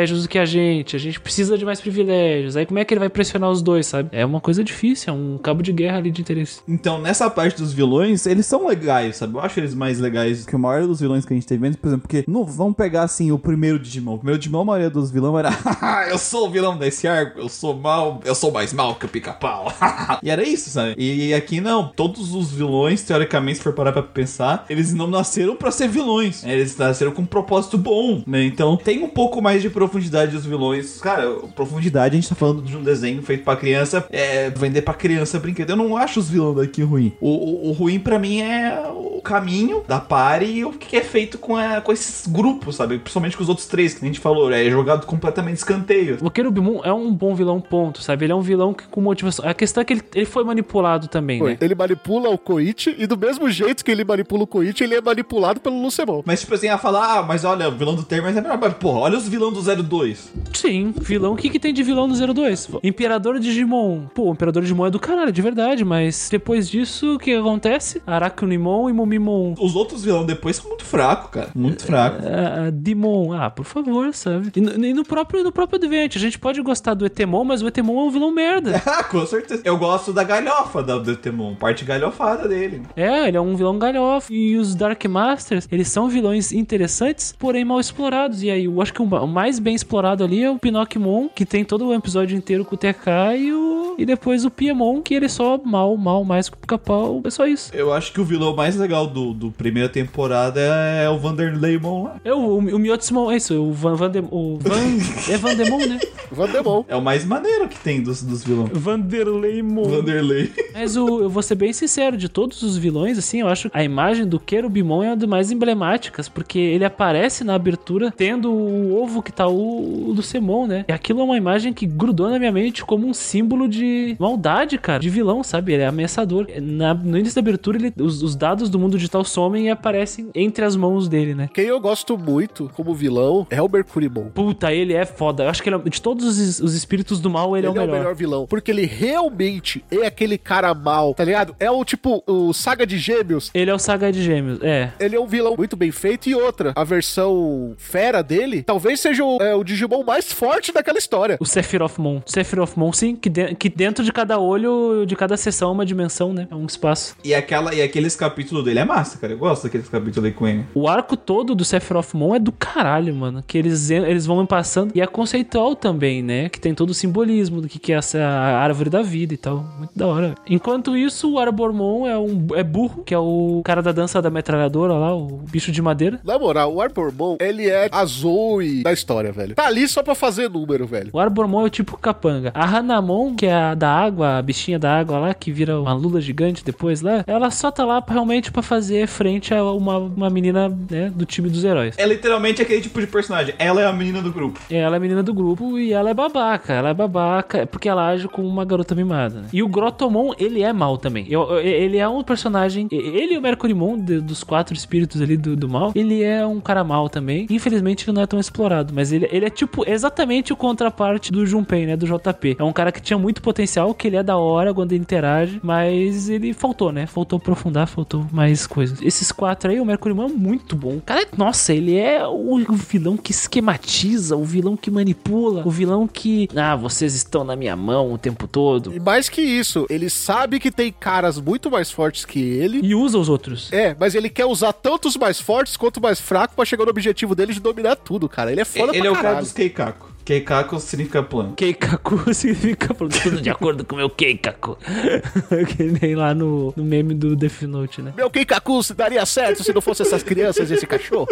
privilégios 0.00 0.22
do 0.22 0.28
que 0.28 0.38
a 0.38 0.44
gente. 0.44 0.96
A 0.96 0.98
gente 0.98 1.20
precisa 1.20 1.56
de 1.56 1.64
mais 1.64 1.80
privilégios. 1.80 2.56
Aí 2.56 2.66
como 2.66 2.78
é 2.78 2.84
que 2.84 2.94
ele 2.94 2.98
vai 3.00 3.08
pressionar 3.08 3.50
os 3.50 3.62
dois, 3.62 3.86
sabe? 3.86 4.08
É 4.12 4.24
uma 4.24 4.40
coisa 4.40 4.62
difícil, 4.64 5.12
é 5.12 5.16
um 5.16 5.38
cabo 5.38 5.62
de 5.62 5.72
guerra 5.72 5.98
ali 5.98 6.10
de 6.10 6.20
interesse. 6.20 6.60
Então, 6.68 7.00
nessa 7.00 7.28
parte 7.28 7.58
dos 7.58 7.72
vilões, 7.72 8.26
eles 8.26 8.46
são 8.46 8.66
legais, 8.66 9.16
sabe? 9.16 9.34
Eu 9.34 9.40
acho 9.40 9.60
eles 9.60 9.74
mais 9.74 9.98
legais 9.98 10.46
que 10.46 10.54
a 10.54 10.58
maioria 10.58 10.86
dos 10.86 11.00
vilões 11.00 11.24
que 11.24 11.32
a 11.32 11.36
gente 11.36 11.46
teve 11.46 11.66
antes, 11.66 11.78
por 11.78 11.88
exemplo, 11.88 12.02
porque 12.08 12.24
não, 12.26 12.44
vamos 12.44 12.74
pegar 12.76 13.02
assim 13.02 13.30
o 13.30 13.38
primeiro 13.38 13.78
Digimon. 13.78 14.14
O 14.14 14.18
primeiro 14.18 14.38
Digimon, 14.38 14.62
a 14.62 14.64
maioria 14.64 14.90
dos 14.90 15.10
vilões 15.10 15.38
era 15.38 15.50
"Haha, 15.80 16.08
eu 16.08 16.18
sou 16.18 16.48
o 16.48 16.50
vilão 16.50 16.76
desse 16.76 17.06
arco, 17.06 17.38
eu 17.38 17.48
sou 17.48 17.74
mal, 17.74 18.20
eu 18.24 18.34
sou 18.34 18.50
mais 18.50 18.72
mal 18.72 18.94
que 18.94 19.06
o 19.06 19.08
pica-pau. 19.08 19.72
e 20.22 20.30
era 20.30 20.42
isso, 20.42 20.70
sabe? 20.70 20.94
E 20.98 21.34
aqui 21.34 21.60
não, 21.60 21.88
todos 21.88 22.34
os 22.34 22.50
vilões, 22.50 23.02
teoricamente, 23.02 23.58
se 23.58 23.64
for 23.64 23.72
parar 23.72 23.92
pra 23.92 24.02
pensar, 24.02 24.64
eles 24.68 24.92
não 24.92 25.06
nasceram 25.06 25.56
pra 25.56 25.70
ser 25.70 25.88
vilões. 25.88 26.44
Eles 26.44 26.76
nasceram 26.76 27.12
com 27.12 27.22
um 27.22 27.26
propósito 27.26 27.76
bom, 27.76 28.22
né? 28.26 28.44
Então 28.44 28.76
tem 28.76 29.02
um 29.02 29.08
pouco 29.08 29.42
mais 29.42 29.62
de 29.62 29.68
profundidade 29.70 29.89
dos 29.90 30.44
vilões. 30.46 30.98
Cara, 31.00 31.30
profundidade, 31.54 32.16
a 32.16 32.20
gente 32.20 32.28
tá 32.28 32.34
falando 32.34 32.62
de 32.62 32.76
um 32.76 32.82
desenho 32.82 33.22
feito 33.22 33.44
pra 33.44 33.56
criança, 33.56 34.04
é 34.10 34.50
vender 34.50 34.82
pra 34.82 34.94
criança 34.94 35.38
brinquedo. 35.38 35.70
Eu 35.70 35.76
não 35.76 35.96
acho 35.96 36.20
os 36.20 36.28
vilões 36.30 36.56
daqui 36.56 36.82
ruim. 36.82 37.12
O, 37.20 37.28
o, 37.28 37.68
o 37.68 37.72
ruim 37.72 37.98
pra 37.98 38.18
mim 38.18 38.40
é 38.40 38.80
o 38.94 39.20
caminho 39.22 39.82
da 39.86 40.00
party 40.00 40.46
e 40.46 40.64
o 40.64 40.72
que 40.72 40.96
é 40.96 41.02
feito 41.02 41.38
com, 41.38 41.56
a- 41.56 41.80
com 41.80 41.92
esses 41.92 42.26
grupos, 42.26 42.76
sabe? 42.76 42.98
Principalmente 42.98 43.36
com 43.36 43.42
os 43.42 43.48
outros 43.48 43.66
três, 43.66 43.94
que 43.94 44.04
a 44.04 44.06
gente 44.06 44.20
falou, 44.20 44.50
é 44.52 44.68
jogado 44.70 45.06
completamente 45.06 45.58
escanteio. 45.58 46.18
O 46.22 46.30
Querubimon 46.30 46.80
é 46.84 46.92
um 46.92 47.12
bom 47.12 47.34
vilão, 47.34 47.60
ponto, 47.60 48.02
sabe? 48.02 48.24
Ele 48.24 48.32
é 48.32 48.36
um 48.36 48.40
vilão 48.40 48.72
que, 48.72 48.84
com 48.88 49.00
motivação. 49.00 49.46
A 49.48 49.54
questão 49.54 49.82
é 49.82 49.84
que 49.84 49.92
ele, 49.92 50.02
ele 50.14 50.26
foi 50.26 50.44
manipulado 50.44 51.08
também, 51.08 51.38
Foi. 51.38 51.52
né? 51.52 51.58
Ele 51.60 51.74
manipula 51.74 52.30
o 52.30 52.38
Koichi 52.38 52.94
e 52.98 53.06
do 53.06 53.16
mesmo 53.16 53.50
jeito 53.50 53.84
que 53.84 53.90
ele 53.90 54.04
manipula 54.04 54.44
o 54.44 54.46
Koichi, 54.46 54.84
ele 54.84 54.94
é 54.94 55.00
manipulado 55.00 55.60
pelo 55.60 55.80
Lucemon. 55.82 56.22
Mas, 56.24 56.40
tipo 56.40 56.54
assim, 56.54 56.68
a 56.68 56.78
falar, 56.78 57.18
ah, 57.18 57.22
mas 57.22 57.44
olha, 57.44 57.68
o 57.68 57.72
vilão 57.72 57.94
do 57.94 58.02
Termas 58.02 58.36
é 58.36 58.40
melhor. 58.40 58.58
Mas, 58.60 58.72
porra, 58.74 59.00
olha 59.00 59.18
os 59.18 59.28
vilões 59.28 59.54
do 59.54 59.62
02. 59.82 60.32
Sim, 60.52 60.94
vilão. 61.00 61.32
O 61.32 61.36
que, 61.36 61.48
que 61.48 61.58
tem 61.58 61.72
de 61.72 61.82
vilão 61.82 62.06
no 62.06 62.34
02? 62.34 62.68
Imperador 62.82 63.38
Digimon. 63.38 64.06
Pô, 64.14 64.30
o 64.30 64.32
Imperador 64.32 64.62
Digimon 64.62 64.86
é 64.86 64.90
do 64.90 64.98
caralho, 64.98 65.32
de 65.32 65.42
verdade, 65.42 65.84
mas 65.84 66.28
depois 66.30 66.68
disso, 66.68 67.14
o 67.14 67.18
que 67.18 67.34
acontece? 67.34 68.02
Arakunimon 68.06 68.88
e 68.88 68.92
Mimon. 68.92 69.54
Os 69.58 69.74
outros 69.74 70.04
vilões 70.04 70.26
depois 70.26 70.56
são 70.56 70.68
muito 70.68 70.84
fracos, 70.84 71.30
cara. 71.30 71.50
Muito 71.54 71.84
fracos. 71.84 72.24
Ah, 72.24 72.66
ah, 72.66 72.70
Demon, 72.70 73.32
ah, 73.32 73.50
por 73.50 73.64
favor, 73.64 74.14
sabe? 74.14 74.50
E 74.54 74.60
no, 74.60 74.84
e 74.84 74.94
no 74.94 75.04
próprio, 75.04 75.42
no 75.42 75.52
próprio 75.52 75.78
Advent, 75.78 76.16
a 76.16 76.18
gente 76.18 76.38
pode 76.38 76.60
gostar 76.62 76.94
do 76.94 77.06
Etemon, 77.06 77.44
mas 77.44 77.62
o 77.62 77.68
Etemon 77.68 78.00
é 78.00 78.04
um 78.04 78.10
vilão 78.10 78.30
merda. 78.30 78.82
Ah, 78.90 79.04
com 79.04 79.24
certeza. 79.24 79.62
Eu 79.64 79.78
gosto 79.78 80.12
da 80.12 80.24
galhofa 80.24 80.82
da 80.82 80.98
Detemon, 80.98 81.54
parte 81.54 81.84
galhofada 81.84 82.48
dele. 82.48 82.82
É, 82.96 83.28
ele 83.28 83.36
é 83.36 83.40
um 83.40 83.54
vilão 83.54 83.78
galhofa. 83.78 84.32
E 84.32 84.56
os 84.56 84.74
Dark 84.74 85.04
Masters, 85.04 85.68
eles 85.70 85.86
são 85.88 86.08
vilões 86.08 86.50
interessantes, 86.50 87.32
porém 87.38 87.64
mal 87.64 87.78
explorados. 87.78 88.42
E 88.42 88.50
aí, 88.50 88.64
eu 88.64 88.82
acho 88.82 88.92
que 88.92 89.00
o 89.00 89.26
mais 89.26 89.60
bem 89.60 89.69
explorado 89.74 90.24
ali 90.24 90.42
é 90.42 90.50
o 90.50 90.58
Pinocchimon, 90.58 91.28
que 91.34 91.44
tem 91.44 91.64
todo 91.64 91.86
o 91.88 91.94
episódio 91.94 92.36
inteiro 92.36 92.64
com 92.64 92.74
o 92.74 92.78
TK, 92.78 93.36
e, 93.38 93.52
o, 93.52 93.94
e 93.98 94.04
depois 94.06 94.44
o 94.44 94.50
Piemon, 94.50 95.00
que 95.02 95.14
ele 95.14 95.26
é 95.26 95.28
só 95.28 95.58
mal, 95.64 95.96
mal, 95.96 96.24
mais 96.24 96.48
com 96.48 96.56
o 96.56 96.58
pica-pau. 96.58 97.20
É 97.24 97.30
só 97.30 97.46
isso. 97.46 97.70
Eu 97.74 97.92
acho 97.92 98.12
que 98.12 98.20
o 98.20 98.24
vilão 98.24 98.54
mais 98.54 98.76
legal 98.76 99.06
do, 99.06 99.32
do 99.32 99.50
primeira 99.50 99.88
temporada 99.88 100.60
é 100.60 101.08
o 101.08 101.18
Vanderleymon 101.18 102.04
lá. 102.04 102.16
É 102.24 102.32
o, 102.32 102.58
o 102.58 102.78
Miotsumon, 102.78 103.30
é 103.30 103.36
isso, 103.36 103.54
o 103.54 103.72
Van, 103.72 103.94
Van, 103.94 104.10
Dem- 104.10 104.28
o 104.30 104.58
Van, 104.60 105.32
é 105.32 105.36
Vandemon, 105.36 105.78
né? 105.86 105.98
Vandemon. 106.30 106.84
É 106.88 106.96
o 106.96 107.02
mais 107.02 107.24
maneiro 107.24 107.68
que 107.68 107.78
tem 107.78 108.02
dos, 108.02 108.22
dos 108.22 108.44
vilões. 108.44 108.70
Vanderleymon. 108.72 109.84
Vanderlei. 109.84 110.52
Mas 110.74 110.96
o, 110.96 111.22
eu 111.22 111.28
vou 111.30 111.42
ser 111.42 111.54
bem 111.54 111.72
sincero, 111.72 112.16
de 112.16 112.28
todos 112.28 112.62
os 112.62 112.76
vilões, 112.76 113.18
assim, 113.18 113.40
eu 113.40 113.48
acho 113.48 113.70
a 113.72 113.82
imagem 113.82 114.26
do 114.26 114.38
Querubimon 114.38 115.02
é 115.02 115.08
uma 115.08 115.16
das 115.16 115.28
mais 115.28 115.50
emblemáticas, 115.50 116.28
porque 116.28 116.58
ele 116.58 116.84
aparece 116.84 117.44
na 117.44 117.54
abertura 117.54 118.12
tendo 118.16 118.50
o 118.52 119.00
ovo 119.02 119.22
que 119.22 119.32
tá 119.32 119.46
o, 119.46 119.59
o 119.60 120.12
Lucemon, 120.12 120.66
né? 120.66 120.84
E 120.88 120.92
aquilo 120.92 121.20
é 121.20 121.24
uma 121.24 121.36
imagem 121.36 121.72
que 121.72 121.86
grudou 121.86 122.28
na 122.30 122.38
minha 122.38 122.52
mente 122.52 122.84
como 122.84 123.06
um 123.06 123.14
símbolo 123.14 123.68
de 123.68 124.16
maldade, 124.18 124.78
cara, 124.78 124.98
de 125.00 125.10
vilão, 125.10 125.42
sabe? 125.42 125.72
Ele 125.72 125.82
é 125.82 125.86
ameaçador. 125.86 126.46
Na- 126.60 126.94
no 126.94 127.18
início 127.18 127.34
da 127.34 127.40
abertura, 127.40 127.78
ele- 127.78 127.92
os, 128.00 128.22
os 128.22 128.34
dados 128.36 128.68
do 128.70 128.78
mundo 128.78 128.96
digital 128.96 129.24
somem 129.24 129.66
e 129.66 129.70
aparecem 129.70 130.28
entre 130.34 130.64
as 130.64 130.76
mãos 130.76 131.08
dele, 131.08 131.34
né? 131.34 131.48
Quem 131.52 131.64
eu 131.66 131.80
gosto 131.80 132.16
muito 132.16 132.70
como 132.74 132.94
vilão 132.94 133.46
é 133.50 133.60
o 133.60 133.68
Mercurimon. 133.68 134.26
Puta, 134.30 134.72
ele 134.72 134.92
é 134.94 135.04
foda. 135.04 135.44
Eu 135.44 135.48
acho 135.50 135.62
que 135.62 135.68
ele 135.68 135.76
é- 135.76 135.88
de 135.90 136.00
todos 136.02 136.24
os, 136.26 136.60
os 136.60 136.74
espíritos 136.74 137.20
do 137.20 137.28
mal, 137.30 137.56
ele, 137.56 137.66
Ele 137.66 137.78
é 137.78 137.82
o 137.82 137.86
melhor. 137.86 138.14
vilão. 138.14 138.46
Porque 138.46 138.70
ele 138.70 138.86
realmente 138.86 139.84
é 139.90 140.06
aquele 140.06 140.38
cara 140.38 140.72
mal, 140.74 141.14
tá 141.14 141.24
ligado? 141.24 141.54
É 141.58 141.70
o 141.70 141.84
tipo, 141.84 142.22
o 142.26 142.52
Saga 142.52 142.86
de 142.86 142.98
Gêmeos. 142.98 143.50
Ele 143.54 143.70
é 143.70 143.74
o 143.74 143.78
Saga 143.78 144.10
de 144.12 144.22
Gêmeos, 144.22 144.58
é. 144.62 144.92
Ele 144.98 145.16
é 145.16 145.20
um 145.20 145.26
vilão 145.26 145.54
muito 145.56 145.76
bem 145.76 145.90
feito. 145.90 146.28
E 146.28 146.34
outra, 146.34 146.72
a 146.74 146.84
versão 146.84 147.74
fera 147.76 148.22
dele 148.22 148.62
talvez 148.62 149.00
seja 149.00 149.24
o, 149.24 149.38
é, 149.40 149.49
o 149.54 149.64
Digimon 149.64 150.02
mais 150.04 150.32
forte 150.32 150.72
daquela 150.72 150.98
história. 150.98 151.36
O 151.40 151.46
Sephiroth 151.46 151.98
Mon. 151.98 152.20
Sephiroth 152.26 152.76
Mon, 152.76 152.92
sim, 152.92 153.14
que, 153.16 153.28
de- 153.28 153.54
que 153.54 153.68
dentro 153.68 154.04
de 154.04 154.12
cada 154.12 154.38
olho, 154.38 155.04
de 155.06 155.14
cada 155.16 155.36
sessão, 155.36 155.70
é 155.70 155.72
uma 155.72 155.86
dimensão, 155.86 156.32
né? 156.32 156.46
É 156.50 156.54
um 156.54 156.66
espaço. 156.66 157.16
E, 157.24 157.34
aquela, 157.34 157.74
e 157.74 157.82
aqueles 157.82 158.14
capítulos 158.16 158.64
dele 158.64 158.80
é 158.80 158.84
massa, 158.84 159.18
cara. 159.18 159.32
Eu 159.32 159.38
gosto 159.38 159.64
daqueles 159.64 159.88
capítulos 159.88 160.24
aí 160.26 160.32
com 160.32 160.46
ele. 160.46 160.64
O 160.74 160.88
arco 160.88 161.16
todo 161.16 161.54
do 161.54 161.64
Sephiroth 161.64 162.14
Mon 162.14 162.34
é 162.34 162.38
do 162.38 162.52
caralho, 162.52 163.14
mano. 163.14 163.42
Que 163.46 163.58
eles, 163.58 163.90
eles 163.90 164.26
vão 164.26 164.44
passando. 164.46 164.92
E 164.94 165.00
é 165.00 165.06
conceitual 165.06 165.74
também, 165.76 166.22
né? 166.22 166.48
Que 166.48 166.60
tem 166.60 166.74
todo 166.74 166.90
o 166.90 166.94
simbolismo 166.94 167.60
do 167.60 167.68
que, 167.68 167.78
que 167.78 167.92
é 167.92 167.96
essa 167.96 168.18
árvore 168.20 168.90
da 168.90 169.02
vida 169.02 169.34
e 169.34 169.36
tal. 169.36 169.64
Muito 169.78 169.92
da 169.96 170.06
hora. 170.06 170.34
Enquanto 170.48 170.96
isso, 170.96 171.32
o 171.32 171.38
Arbormon 171.38 172.06
é 172.06 172.18
um 172.18 172.46
é 172.54 172.62
burro, 172.62 173.02
que 173.04 173.14
é 173.14 173.18
o 173.18 173.60
cara 173.64 173.82
da 173.82 173.92
dança 173.92 174.20
da 174.22 174.30
metralhadora 174.30 174.92
lá, 174.94 175.14
o 175.14 175.26
bicho 175.50 175.70
de 175.72 175.80
madeira. 175.82 176.20
Na 176.24 176.38
moral, 176.38 176.74
o 176.74 176.80
Arbormon, 176.80 177.36
ele 177.40 177.68
é 177.68 177.88
a 177.90 178.04
Zoe 178.04 178.82
da 178.82 178.92
história, 178.92 179.29
velho. 179.32 179.54
Tá 179.54 179.66
ali 179.66 179.86
só 179.88 180.02
pra 180.02 180.14
fazer 180.14 180.48
número, 180.50 180.86
velho. 180.86 181.10
O 181.12 181.18
Arbormon 181.18 181.62
é 181.62 181.64
o 181.64 181.70
tipo 181.70 181.96
capanga. 181.96 182.50
A 182.54 182.64
Hanamon, 182.64 183.34
que 183.34 183.46
é 183.46 183.54
a 183.54 183.74
da 183.74 183.90
água, 183.90 184.38
a 184.38 184.42
bichinha 184.42 184.78
da 184.78 184.98
água 184.98 185.18
lá, 185.18 185.34
que 185.34 185.50
vira 185.52 185.80
uma 185.80 185.92
lula 185.92 186.20
gigante 186.20 186.64
depois 186.64 187.00
lá, 187.00 187.24
ela 187.26 187.50
só 187.50 187.70
tá 187.70 187.84
lá 187.84 188.00
pra- 188.00 188.14
realmente 188.14 188.50
pra 188.52 188.62
fazer 188.62 189.06
frente 189.06 189.54
a 189.54 189.64
uma, 189.64 189.98
uma 189.98 190.30
menina, 190.30 190.68
né, 190.90 191.10
do 191.14 191.24
time 191.24 191.48
dos 191.48 191.64
heróis. 191.64 191.94
É 191.98 192.06
literalmente 192.06 192.60
aquele 192.62 192.80
tipo 192.80 193.00
de 193.00 193.06
personagem. 193.06 193.54
Ela 193.58 193.82
é 193.82 193.86
a 193.86 193.92
menina 193.92 194.20
do 194.22 194.32
grupo. 194.32 194.60
Ela 194.70 194.96
é 194.96 194.98
a 194.98 195.00
menina 195.00 195.22
do 195.22 195.32
grupo 195.34 195.78
e 195.78 195.92
ela 195.92 196.10
é 196.10 196.14
babaca. 196.14 196.72
Ela 196.72 196.90
é 196.90 196.94
babaca 196.94 197.66
porque 197.66 197.88
ela 197.88 198.08
age 198.08 198.28
como 198.28 198.46
uma 198.48 198.64
garota 198.64 198.94
mimada. 198.94 199.40
Né? 199.40 199.48
E 199.52 199.62
o 199.62 199.68
Grotomon, 199.68 200.32
ele 200.38 200.62
é 200.62 200.72
mal 200.72 200.96
também. 200.98 201.26
Eu- 201.28 201.42
eu- 201.50 201.58
ele 201.60 201.98
é 201.98 202.08
um 202.08 202.22
personagem. 202.22 202.88
Ele 202.90 203.34
e 203.34 203.38
o 203.38 203.42
Mercurimon, 203.42 203.98
de- 203.98 204.20
dos 204.20 204.42
quatro 204.44 204.74
espíritos 204.74 205.20
ali 205.20 205.36
do, 205.36 205.56
do 205.56 205.68
mal, 205.68 205.92
ele 205.94 206.22
é 206.22 206.44
um 206.46 206.60
cara 206.60 206.82
mal 206.84 207.08
também. 207.08 207.46
Infelizmente, 207.50 208.04
ele 208.08 208.14
não 208.14 208.22
é 208.22 208.26
tão 208.26 208.38
explorado. 208.40 208.92
Mas 208.94 209.12
ele, 209.12 209.19
ele 209.30 209.46
é 209.46 209.50
tipo 209.50 209.88
exatamente 209.88 210.52
o 210.52 210.56
contraparte 210.56 211.32
do 211.32 211.44
Junpei, 211.46 211.86
né? 211.86 211.96
Do 211.96 212.06
JP. 212.06 212.56
É 212.58 212.64
um 212.64 212.72
cara 212.72 212.92
que 212.92 213.00
tinha 213.00 213.18
muito 213.18 213.42
potencial, 213.42 213.92
que 213.94 214.06
ele 214.06 214.16
é 214.16 214.22
da 214.22 214.36
hora 214.36 214.72
quando 214.72 214.92
ele 214.92 215.02
interage, 215.02 215.60
mas 215.62 216.28
ele 216.28 216.52
faltou, 216.52 216.92
né? 216.92 217.06
Faltou 217.06 217.36
aprofundar, 217.36 217.86
faltou 217.86 218.26
mais 218.32 218.66
coisas. 218.66 219.00
Esses 219.02 219.32
quatro 219.32 219.70
aí, 219.70 219.80
o 219.80 219.84
Mercurimon 219.84 220.26
é 220.26 220.32
muito 220.32 220.76
bom. 220.76 220.96
O 220.96 221.00
cara, 221.00 221.26
nossa, 221.36 221.72
ele 221.72 221.96
é 221.96 222.26
o 222.26 222.58
vilão 222.72 223.16
que 223.16 223.32
esquematiza, 223.32 224.36
o 224.36 224.44
vilão 224.44 224.76
que 224.76 224.90
manipula, 224.90 225.62
o 225.66 225.70
vilão 225.70 226.06
que. 226.06 226.48
Ah, 226.54 226.76
vocês 226.76 227.14
estão 227.14 227.44
na 227.44 227.56
minha 227.56 227.76
mão 227.76 228.12
o 228.12 228.18
tempo 228.18 228.46
todo. 228.46 228.94
E 228.94 229.00
mais 229.00 229.28
que 229.28 229.40
isso, 229.40 229.86
ele 229.90 230.08
sabe 230.10 230.58
que 230.58 230.70
tem 230.70 230.92
caras 230.92 231.40
muito 231.40 231.70
mais 231.70 231.90
fortes 231.90 232.24
que 232.24 232.38
ele. 232.40 232.80
E 232.82 232.94
usa 232.94 233.18
os 233.18 233.28
outros. 233.28 233.72
É, 233.72 233.96
mas 233.98 234.14
ele 234.14 234.28
quer 234.28 234.46
usar 234.46 234.72
tanto 234.72 235.08
os 235.08 235.16
mais 235.16 235.40
fortes 235.40 235.76
quanto 235.76 235.96
os 235.96 236.02
mais 236.02 236.20
fracos 236.20 236.54
pra 236.54 236.64
chegar 236.64 236.84
no 236.84 236.90
objetivo 236.90 237.34
dele 237.34 237.52
de 237.52 237.60
dominar 237.60 237.96
tudo, 237.96 238.28
cara. 238.28 238.50
Ele 238.52 238.60
é 238.60 238.64
foda 238.64 238.92
ele 238.92 239.02
pra 239.02 239.09
é 239.10 239.18
o 239.18 239.22
cara 239.22 239.40
dos 239.40 239.52
Keikaku. 239.52 240.08
Keikaku 240.30 240.78
significa 240.78 241.24
plano. 241.24 241.54
Keikaku 241.56 242.22
significa 242.32 242.94
tudo 242.94 243.40
de 243.40 243.50
acordo 243.50 243.84
com 243.84 243.96
o 243.96 243.98
meu 243.98 244.08
Keikaku. 244.08 244.78
que 245.76 245.82
nem 245.82 246.14
lá 246.14 246.32
no, 246.32 246.72
no 246.76 246.84
meme 246.84 247.14
do 247.14 247.34
Death 247.34 247.62
Note, 247.62 248.00
né? 248.00 248.12
Meu 248.16 248.30
Keikaku 248.30 248.80
se 248.84 248.94
daria 248.94 249.26
certo 249.26 249.64
se 249.64 249.72
não 249.72 249.80
fosse 249.80 250.02
essas 250.02 250.22
crianças 250.22 250.70
e 250.70 250.74
esse 250.74 250.86
cachorro. 250.86 251.26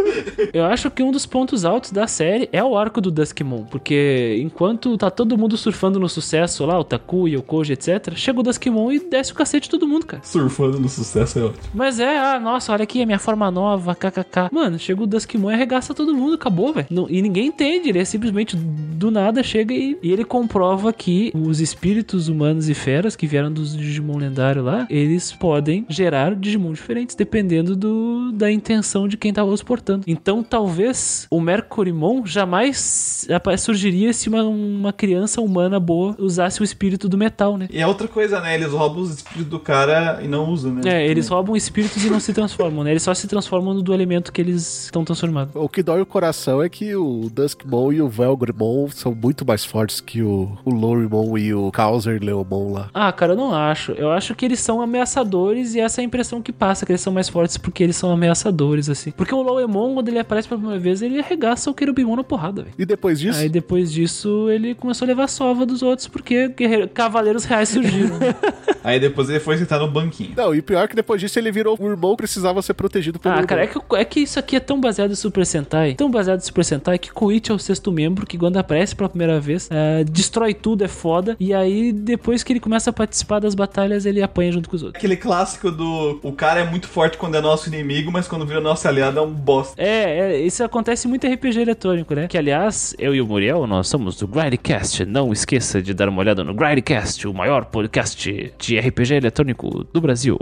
Eu 0.53 0.64
acho 0.64 0.90
que 0.90 1.01
um 1.01 1.12
dos 1.12 1.26
pontos 1.26 1.64
altos 1.64 1.92
da 1.92 2.09
série 2.09 2.49
é 2.53 2.62
o 2.62 2.76
arco 2.76 3.01
do 3.01 3.09
Duskmon, 3.09 3.66
porque 3.66 4.36
enquanto 4.42 4.99
tá 4.99 5.12
todo 5.12 5.38
mundo 5.38 5.57
surfando 5.57 6.01
no 6.01 6.09
sucesso 6.09 6.66
lá, 6.66 6.76
o 6.76 6.82
Taku, 6.82 7.28
o 7.28 7.42
Koji, 7.42 7.74
etc, 7.74 8.16
chega 8.16 8.40
o 8.40 8.42
Duskmon 8.42 8.90
e 8.90 8.99
desce 8.99 9.30
o 9.30 9.34
cacete 9.36 9.66
de 9.66 9.70
todo 9.70 9.86
mundo, 9.86 10.07
cara. 10.07 10.24
Surfando 10.24 10.80
no 10.80 10.88
sucesso 10.88 11.38
é 11.38 11.42
ótimo. 11.42 11.62
Mas 11.72 12.01
é, 12.01 12.18
ah, 12.18 12.40
nossa, 12.40 12.72
olha 12.72 12.82
aqui 12.82 13.01
a 13.01 13.07
minha 13.07 13.20
forma 13.20 13.49
nova, 13.49 13.94
kkk. 13.94 14.49
Mano, 14.51 14.76
chega 14.76 15.01
o 15.01 15.07
Duskmon 15.07 15.53
e 15.53 15.55
arregaça 15.55 15.94
todo 15.94 16.12
mundo, 16.12 16.34
acabou, 16.34 16.72
velho. 16.72 16.88
E 17.09 17.22
ninguém 17.22 17.46
entende, 17.46 17.90
ele 17.90 18.01
é 18.01 18.05
simplesmente 18.05 18.57
do 18.89 19.11
nada 19.11 19.43
chega 19.43 19.74
e, 19.74 19.99
e 20.03 20.12
ele 20.12 20.24
comprova 20.24 20.93
que 20.93 21.32
os 21.34 21.61
espíritos 21.61 22.28
humanos 22.28 22.68
e 22.68 22.74
feras 22.74 23.16
que 23.16 23.26
vieram 23.26 23.53
dos 23.53 23.76
Digimon 23.76 24.18
lendário 24.18 24.62
lá, 24.62 24.86
eles 24.89 25.32
podem 25.32 25.84
gerar 25.89 26.34
Digimon 26.34 26.72
diferentes, 26.72 27.14
dependendo 27.14 27.76
do, 27.76 28.32
da 28.32 28.51
intenção 28.51 29.09
de 29.09 29.16
quem 29.16 29.32
tava 29.32 29.51
os 29.51 29.62
portando. 29.62 30.05
Então, 30.07 30.43
talvez 30.43 31.26
o 31.30 31.41
Mercurimon 31.41 32.24
jamais 32.24 33.26
surgiria 33.59 34.12
se 34.12 34.28
uma, 34.28 34.45
uma 34.45 34.93
criança 34.93 35.41
humana 35.41 35.80
boa 35.80 36.14
usasse 36.18 36.61
o 36.61 36.64
espírito 36.64 37.09
do 37.09 37.18
metal, 37.18 37.57
né? 37.57 37.68
E 37.70 37.80
é 37.80 37.86
outra 37.86 38.09
coisa, 38.09 38.41
né? 38.41 38.55
Eles 38.55 38.72
roubam 38.72 39.03
os 39.03 39.11
espíritos 39.11 39.51
do 39.51 39.61
cara 39.61 40.20
e 40.22 40.28
não 40.28 40.51
usam, 40.51 40.74
né? 40.74 40.82
É, 40.84 41.07
eles 41.07 41.28
roubam 41.28 41.57
espíritos 41.57 42.05
e 42.05 42.11
não 42.11 42.20
se 42.20 42.32
transformam, 42.32 42.84
né? 42.84 42.91
Eles 42.91 43.03
só 43.03 43.14
se 43.14 43.26
transformam 43.26 43.74
no 43.74 43.82
do 43.82 43.95
elemento 43.95 44.32
que 44.32 44.41
eles 44.41 44.84
estão 44.84 45.05
transformados. 45.05 45.55
O 45.55 45.68
que 45.68 45.82
dói 45.82 46.01
o 46.01 46.07
coração 46.07 46.62
é 46.62 46.68
que 46.68 46.95
o 46.95 47.30
Duskmon 47.32 47.93
e 47.93 48.03
o 48.03 48.09
Velgrimon 48.09 48.67
são 48.90 49.14
muito 49.14 49.44
mais 49.46 49.64
fortes 49.64 50.00
que 50.00 50.22
o, 50.22 50.50
o 50.64 50.70
Lorimon 50.70 51.36
e 51.38 51.54
o 51.54 51.70
Kauser 51.70 52.22
Leomon 52.22 52.72
lá. 52.72 52.90
Ah, 52.92 53.12
cara, 53.12 53.32
eu 53.32 53.36
não 53.36 53.54
acho. 53.54 53.92
Eu 53.92 54.10
acho 54.10 54.34
que 54.34 54.44
eles 54.44 54.60
são 54.60 54.80
ameaçadores 54.80 55.74
e 55.74 55.80
essa 55.80 56.00
é 56.00 56.02
a 56.02 56.04
impressão 56.04 56.42
que 56.42 56.52
passa, 56.52 56.84
que 56.84 56.92
eles 56.92 57.00
são 57.00 57.12
mais 57.12 57.28
fortes 57.28 57.56
porque 57.56 57.82
eles 57.82 57.96
são 57.96 58.10
ameaçadores, 58.10 58.88
assim. 58.88 59.10
Porque 59.10 59.34
o 59.34 59.42
Loemon, 59.42 59.94
quando 59.94 60.08
ele 60.08 60.18
aparece 60.18 60.48
pela 60.48 60.58
primeira 60.58 60.82
vez, 60.82 61.02
ele 61.02 61.18
arregaça 61.18 61.70
o 61.70 61.74
Querubimon 61.74 62.16
na 62.16 62.24
porrada, 62.24 62.62
velho. 62.62 62.74
E 62.78 62.84
depois 62.84 63.18
disso, 63.20 63.38
Aí 63.38 63.48
depois 63.48 63.92
disso, 63.92 64.48
ele 64.50 64.74
começou 64.74 65.06
a 65.06 65.08
levar 65.08 65.28
sova 65.28 65.64
dos 65.64 65.82
outros 65.82 66.08
porque 66.08 66.48
guerreiro- 66.48 66.88
cavaleiros 66.88 67.44
reais 67.44 67.68
surgiram. 67.68 68.16
Aí 68.82 68.98
depois 69.00 69.28
ele 69.28 69.40
foi 69.40 69.56
sentar 69.58 69.78
no 69.80 69.88
banquinho. 69.88 70.32
Não, 70.36 70.54
e 70.54 70.62
pior 70.62 70.88
que 70.88 70.96
depois 70.96 71.20
disso 71.20 71.38
ele 71.38 71.50
virou 71.50 71.76
um 71.80 71.88
irmão 71.90 72.12
que 72.12 72.18
precisava 72.18 72.62
ser 72.62 72.74
protegido 72.74 73.18
pelo 73.18 73.34
ah, 73.34 73.38
irmão. 73.38 73.46
cara, 73.46 73.64
é 73.64 73.66
que, 73.66 73.78
é 73.96 74.04
que 74.04 74.20
isso 74.20 74.38
aqui 74.38 74.56
é 74.56 74.60
tão 74.60 74.80
baseado 74.80 75.10
em 75.10 75.14
Super 75.14 75.44
Sentai, 75.44 75.94
tão 75.94 76.10
baseado 76.10 76.38
em 76.38 76.44
Super 76.44 76.64
Sentai, 76.64 76.98
que 76.98 77.12
Koichi 77.12 77.50
é 77.50 77.54
o 77.54 77.58
sexto 77.58 77.90
membro 77.92 78.26
que 78.26 78.38
quando 78.38 78.57
aparece 78.61 78.94
pela 78.94 79.09
primeira 79.09 79.40
vez, 79.40 79.68
é, 79.70 80.04
destrói 80.04 80.54
tudo, 80.54 80.84
é 80.84 80.88
foda, 80.88 81.36
e 81.38 81.54
aí 81.54 81.92
depois 81.92 82.42
que 82.42 82.52
ele 82.52 82.61
começa 82.61 82.90
a 82.90 82.92
participar 82.92 83.40
das 83.40 83.54
batalhas, 83.54 84.06
ele 84.06 84.22
apanha 84.22 84.52
junto 84.52 84.68
com 84.68 84.76
os 84.76 84.82
outros. 84.82 84.98
Aquele 84.98 85.16
clássico 85.16 85.70
do 85.70 86.18
o 86.22 86.32
cara 86.32 86.61
é 86.61 86.64
muito 86.64 86.88
forte 86.88 87.16
quando 87.16 87.36
é 87.36 87.40
nosso 87.40 87.68
inimigo, 87.68 88.11
mas 88.11 88.26
quando 88.26 88.46
vira 88.46 88.61
nosso 88.61 88.86
aliado 88.88 89.18
é 89.18 89.22
um 89.22 89.32
bosta. 89.32 89.80
É, 89.80 90.18
é, 90.18 90.40
isso 90.40 90.62
acontece 90.62 91.09
muito 91.09 91.26
em 91.26 91.34
RPG 91.34 91.61
eletrônico, 91.61 92.14
né? 92.14 92.28
Que 92.28 92.38
aliás, 92.38 92.94
eu 92.98 93.14
e 93.14 93.20
o 93.20 93.26
Muriel, 93.26 93.66
nós 93.66 93.88
somos 93.88 94.16
do 94.16 94.26
Grindcast. 94.26 95.04
Não 95.04 95.32
esqueça 95.32 95.80
de 95.80 95.94
dar 95.94 96.09
uma 96.09 96.20
olhada 96.20 96.44
no 96.44 96.54
Grindcast, 96.54 97.26
o 97.26 97.34
maior 97.34 97.66
podcast 97.66 98.52
de 98.59 98.78
RPG 98.78 99.14
eletrônico 99.14 99.84
do 99.92 100.00
Brasil. 100.00 100.38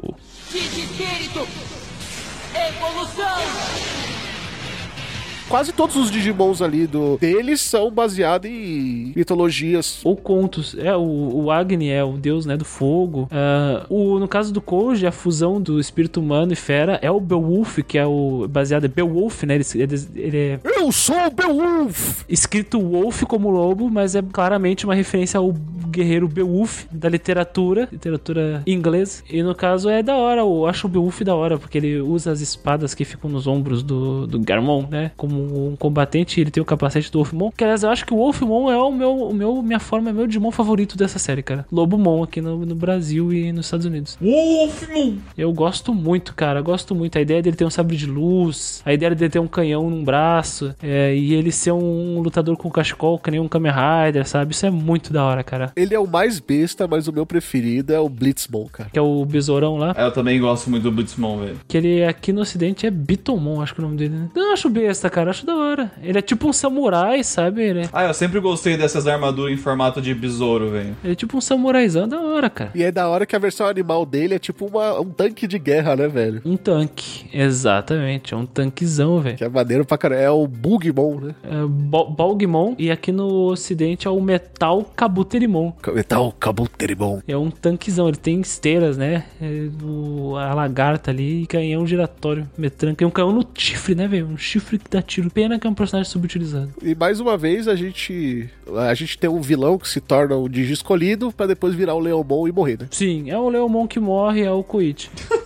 Quase 5.49 5.73
todos 5.73 5.97
os 5.97 6.11
Digimons 6.11 6.61
ali 6.63 6.87
do, 6.87 7.17
deles 7.19 7.61
são 7.61 7.91
baseados 7.91 8.51
em 8.51 9.13
mitologias. 9.15 10.01
Ou 10.05 10.17
contos. 10.17 10.77
É, 10.79 10.95
o, 10.97 11.45
o 11.45 11.51
Agni 11.51 11.89
é 11.89 12.03
o 12.05 12.13
deus, 12.13 12.47
né, 12.47 12.57
do 12.57 12.65
fogo. 12.65 13.29
Ah, 13.31 13.87
o, 13.89 14.19
no 14.19 14.29
caso 14.29 14.53
do 14.53 14.61
Koji, 14.61 15.07
a 15.07 15.13
fusão 15.13 15.61
do 15.61 15.79
espírito 15.81 16.21
humano 16.21 16.53
e 16.53 16.57
fera 16.57 16.99
é 17.03 17.11
o 17.11 17.21
Beowulf, 17.21 17.79
que 17.87 17.99
é 17.99 18.07
o 18.07 18.47
baseado 18.49 18.87
em 18.87 18.89
Beowulf, 18.91 19.43
né? 19.45 19.55
Ele, 19.57 19.65
ele- 19.75 20.07
ele 20.17 20.37
é 20.39 20.61
Eu 20.65 20.91
sou 20.93 21.17
o 21.27 21.31
Beowulf! 21.31 22.25
escrito 22.29 22.81
Wolf 22.81 23.23
como 23.25 23.51
lobo, 23.51 23.89
mas 23.91 24.15
é 24.15 24.23
claramente 24.23 24.85
uma 24.85 24.95
referência 24.95 25.39
ao 25.39 25.53
guerreiro 25.89 26.29
Beowulf 26.29 26.85
da 26.91 27.09
literatura, 27.09 27.89
literatura 27.91 28.63
inglesa. 28.67 29.23
E 29.31 29.43
no 29.43 29.55
caso 29.55 29.89
é 29.89 30.03
da 30.03 30.15
hora, 30.17 30.41
eu 30.43 30.67
acho 30.67 30.87
o 30.87 30.91
Beowulf 30.91 31.23
da 31.23 31.35
hora, 31.35 31.59
porque 31.59 31.79
ele 31.79 32.01
usa 32.01 32.31
as 32.33 32.41
espadas 32.41 32.95
que 32.95 33.05
ficam 33.05 33.31
nos 33.31 33.47
ombros 33.47 33.83
do, 33.83 34.27
do 34.27 34.39
Garmon, 34.41 34.85
né? 34.91 35.11
Como 35.17 35.36
um 35.37 35.77
combatente, 35.77 36.41
ele 36.41 36.51
tem 36.51 36.63
o 36.63 36.67
capacete 36.67 37.11
do 37.11 37.19
Wolfmon. 37.19 37.51
Que 37.57 37.65
aliás, 37.65 37.83
eu 37.83 37.91
acho 37.91 38.05
que 38.05 38.13
o 38.13 38.17
Wolfmon 38.17 38.71
é 38.71 38.79
o 38.79 38.93
meu, 38.93 39.15
o 39.17 39.35
meu 39.35 39.63
minha 39.63 39.81
forma, 39.81 40.11
é 40.11 40.13
meu 40.13 40.27
Digimon 40.27 40.51
favorito 40.51 40.97
dessa 40.97 41.19
série, 41.19 41.43
cara. 41.43 41.67
Lobomon 41.71 42.23
aqui 42.23 42.41
no, 42.41 42.65
no 42.65 42.75
Brasil 42.75 43.33
e 43.33 43.53
nos 43.53 43.67
Estados 43.67 43.87
Unidos. 43.87 44.17
Wolfmon! 44.21 45.17
Eu 45.37 45.53
gosto 45.53 45.95
muito, 45.95 46.35
cara. 46.35 46.61
Gosto 46.61 46.95
muito. 46.95 47.17
A 47.19 47.21
ideia 47.21 47.43
dele 47.43 47.57
ter 47.57 47.65
um 47.65 47.71
sabre 47.71 47.97
de 47.97 48.07
luz, 48.07 48.83
a 48.85 48.93
ideia 48.93 49.15
dele 49.15 49.31
ter 49.31 49.39
um 49.39 49.47
canhão 49.47 49.89
num 49.91 50.05
braço, 50.05 50.75
é, 50.83 51.15
e 51.15 51.35
ele 51.35 51.53
ser 51.53 51.73
um 51.73 52.21
lutador 52.21 52.57
com 52.57 52.71
cachecol, 52.71 53.19
que 53.19 53.31
nem 53.31 53.41
um 53.41 53.49
Kamen 53.49 53.73
Rider, 53.73 54.27
sabe? 54.27 54.53
Isso 54.53 54.67
é 54.67 54.71
muito 54.71 55.13
da 55.13 55.25
hora, 55.25 55.43
cara. 55.43 55.73
Ele 55.77 55.95
é 55.95 55.99
o 55.99 56.07
mais 56.07 56.41
besta, 56.41 56.87
mas 56.87 57.09
o 57.09 57.13
meu 57.13 57.27
preferido 57.27 57.93
é 57.93 58.01
o 58.01 58.09
Blitzmon, 58.09 58.67
cara. 58.67 58.91
Que 58.93 58.99
é 58.99 59.03
o 59.03 59.25
besourão 59.25 59.77
lá. 59.77 59.95
É, 59.97 60.05
Eu 60.05 60.13
também 60.13 60.41
gosto 60.41 60.71
muito 60.71 60.85
do 60.85 60.93
Blitzmon, 60.93 61.39
velho. 61.39 61.61
Que 61.67 61.77
ele 61.77 62.05
aqui 62.05 62.33
no 62.33 62.41
ocidente 62.41 62.87
é 62.87 62.91
Bitomon, 62.91 63.61
acho 63.61 63.75
que 63.75 63.81
é 63.81 63.85
o 63.85 63.87
nome 63.87 63.99
dele, 63.99 64.15
né? 64.15 64.29
Não, 64.35 64.53
acho 64.53 64.69
besta, 64.69 65.09
cara. 65.11 65.26
Acho 65.31 65.45
da 65.47 65.55
hora. 65.57 65.91
Ele 66.03 66.19
é 66.19 66.23
tipo 66.23 66.49
um 66.49 66.53
samurai, 66.53 67.23
sabe? 67.25 67.63
Ele 67.63 67.81
é, 67.81 67.89
Ah, 67.93 68.05
eu 68.05 68.15
sempre 68.15 68.41
gostei 68.41 68.77
dessas 68.77 69.07
armaduras 69.07 69.53
em 69.53 69.57
formato 69.57 70.01
de 70.01 70.15
besouro, 70.15 70.71
velho. 70.71 70.97
ele 71.03 71.13
é 71.13 71.17
tipo 71.17 71.37
um 71.37 71.41
samuraizão 71.41 72.07
da 72.09 72.21
hora, 72.21 72.49
cara. 72.51 72.71
E 72.75 72.83
é 72.83 72.91
da 72.93 73.09
hora 73.09 73.27
que 73.27 73.35
a 73.35 73.39
versão 73.39 73.67
animal 73.67 74.05
dele 74.07 74.35
é 74.35 74.39
tipo 74.39 74.67
uma- 74.67 75.01
um 75.01 75.05
tanque 75.11 75.47
de 75.47 75.59
guerra, 75.59 75.97
né, 75.97 76.09
velho? 76.09 76.41
Um 76.45 76.57
tanque. 76.57 77.27
Exatamente. 77.33 78.35
É 78.35 78.37
um 78.37 78.47
tanquezão, 78.47 79.21
velho. 79.21 79.37
Que 79.37 79.45
é 79.45 79.49
maneiro 79.49 79.85
pra 79.85 79.97
caramba. 79.99 80.21
É 80.23 80.31
o 80.31 80.47
Bugmon, 80.47 81.21
né? 81.21 81.35
É 81.43 81.67
Bo- 81.67 82.11
Balgmon. 82.11 82.75
E 82.79 82.91
aqui 82.91 83.11
no 83.13 83.47
ocidente 83.49 84.07
é 84.07 84.11
o 84.11 84.21
Metal 84.21 84.83
Kabuterimon. 84.97 85.73
Metal 85.95 86.33
Kabuterimon. 86.39 87.21
É 87.27 87.37
um 87.37 87.51
tanquezão, 87.51 88.09
ele 88.09 88.17
tem 88.17 88.41
esteiras, 88.41 88.97
né? 88.97 89.25
É, 89.41 89.69
o- 89.83 90.37
a 90.37 90.55
lagarta 90.55 91.11
ali 91.11 91.43
e 91.43 91.47
canhão 91.47 91.87
giratório. 91.87 92.49
Metranca. 92.57 93.03
E 93.03 93.07
um 93.07 93.11
canhão 93.11 93.33
no 93.33 93.45
chifre, 93.57 93.95
né, 93.95 94.07
velho? 94.07 94.27
Um 94.27 94.37
chifre 94.37 94.79
que 94.79 94.91
dá 94.91 95.03
tiro. 95.17 95.31
Pena 95.31 95.59
que 95.59 95.67
é 95.67 95.71
um 95.71 95.75
personagem 95.75 96.11
subutilizado. 96.11 96.71
E 96.83 96.95
mais 96.95 97.21
uma 97.21 97.37
vez 97.37 97.69
a 97.69 97.75
gente 97.75 98.49
a 98.77 98.95
gente 98.95 99.19
tem 99.19 99.29
um 99.29 99.41
vilão 99.41 99.79
que 99.79 99.89
se 99.89 100.01
torna 100.01 100.37
o 100.37 100.49
Digi 100.49 100.73
escolhido 100.73 101.33
pra 101.33 101.47
depois 101.47 101.75
virar 101.75 101.95
o 101.95 102.01
Leomon 102.01 102.49
e 102.49 102.53
morrer, 102.53 102.79
né? 102.81 102.89
Sim, 102.91 103.31
é 103.31 103.39
o 103.39 103.49
Leomon 103.49 103.87
que 103.87 103.99
morre, 103.99 104.43
é 104.43 104.51
o 104.51 104.63
Koichi. 104.63 105.11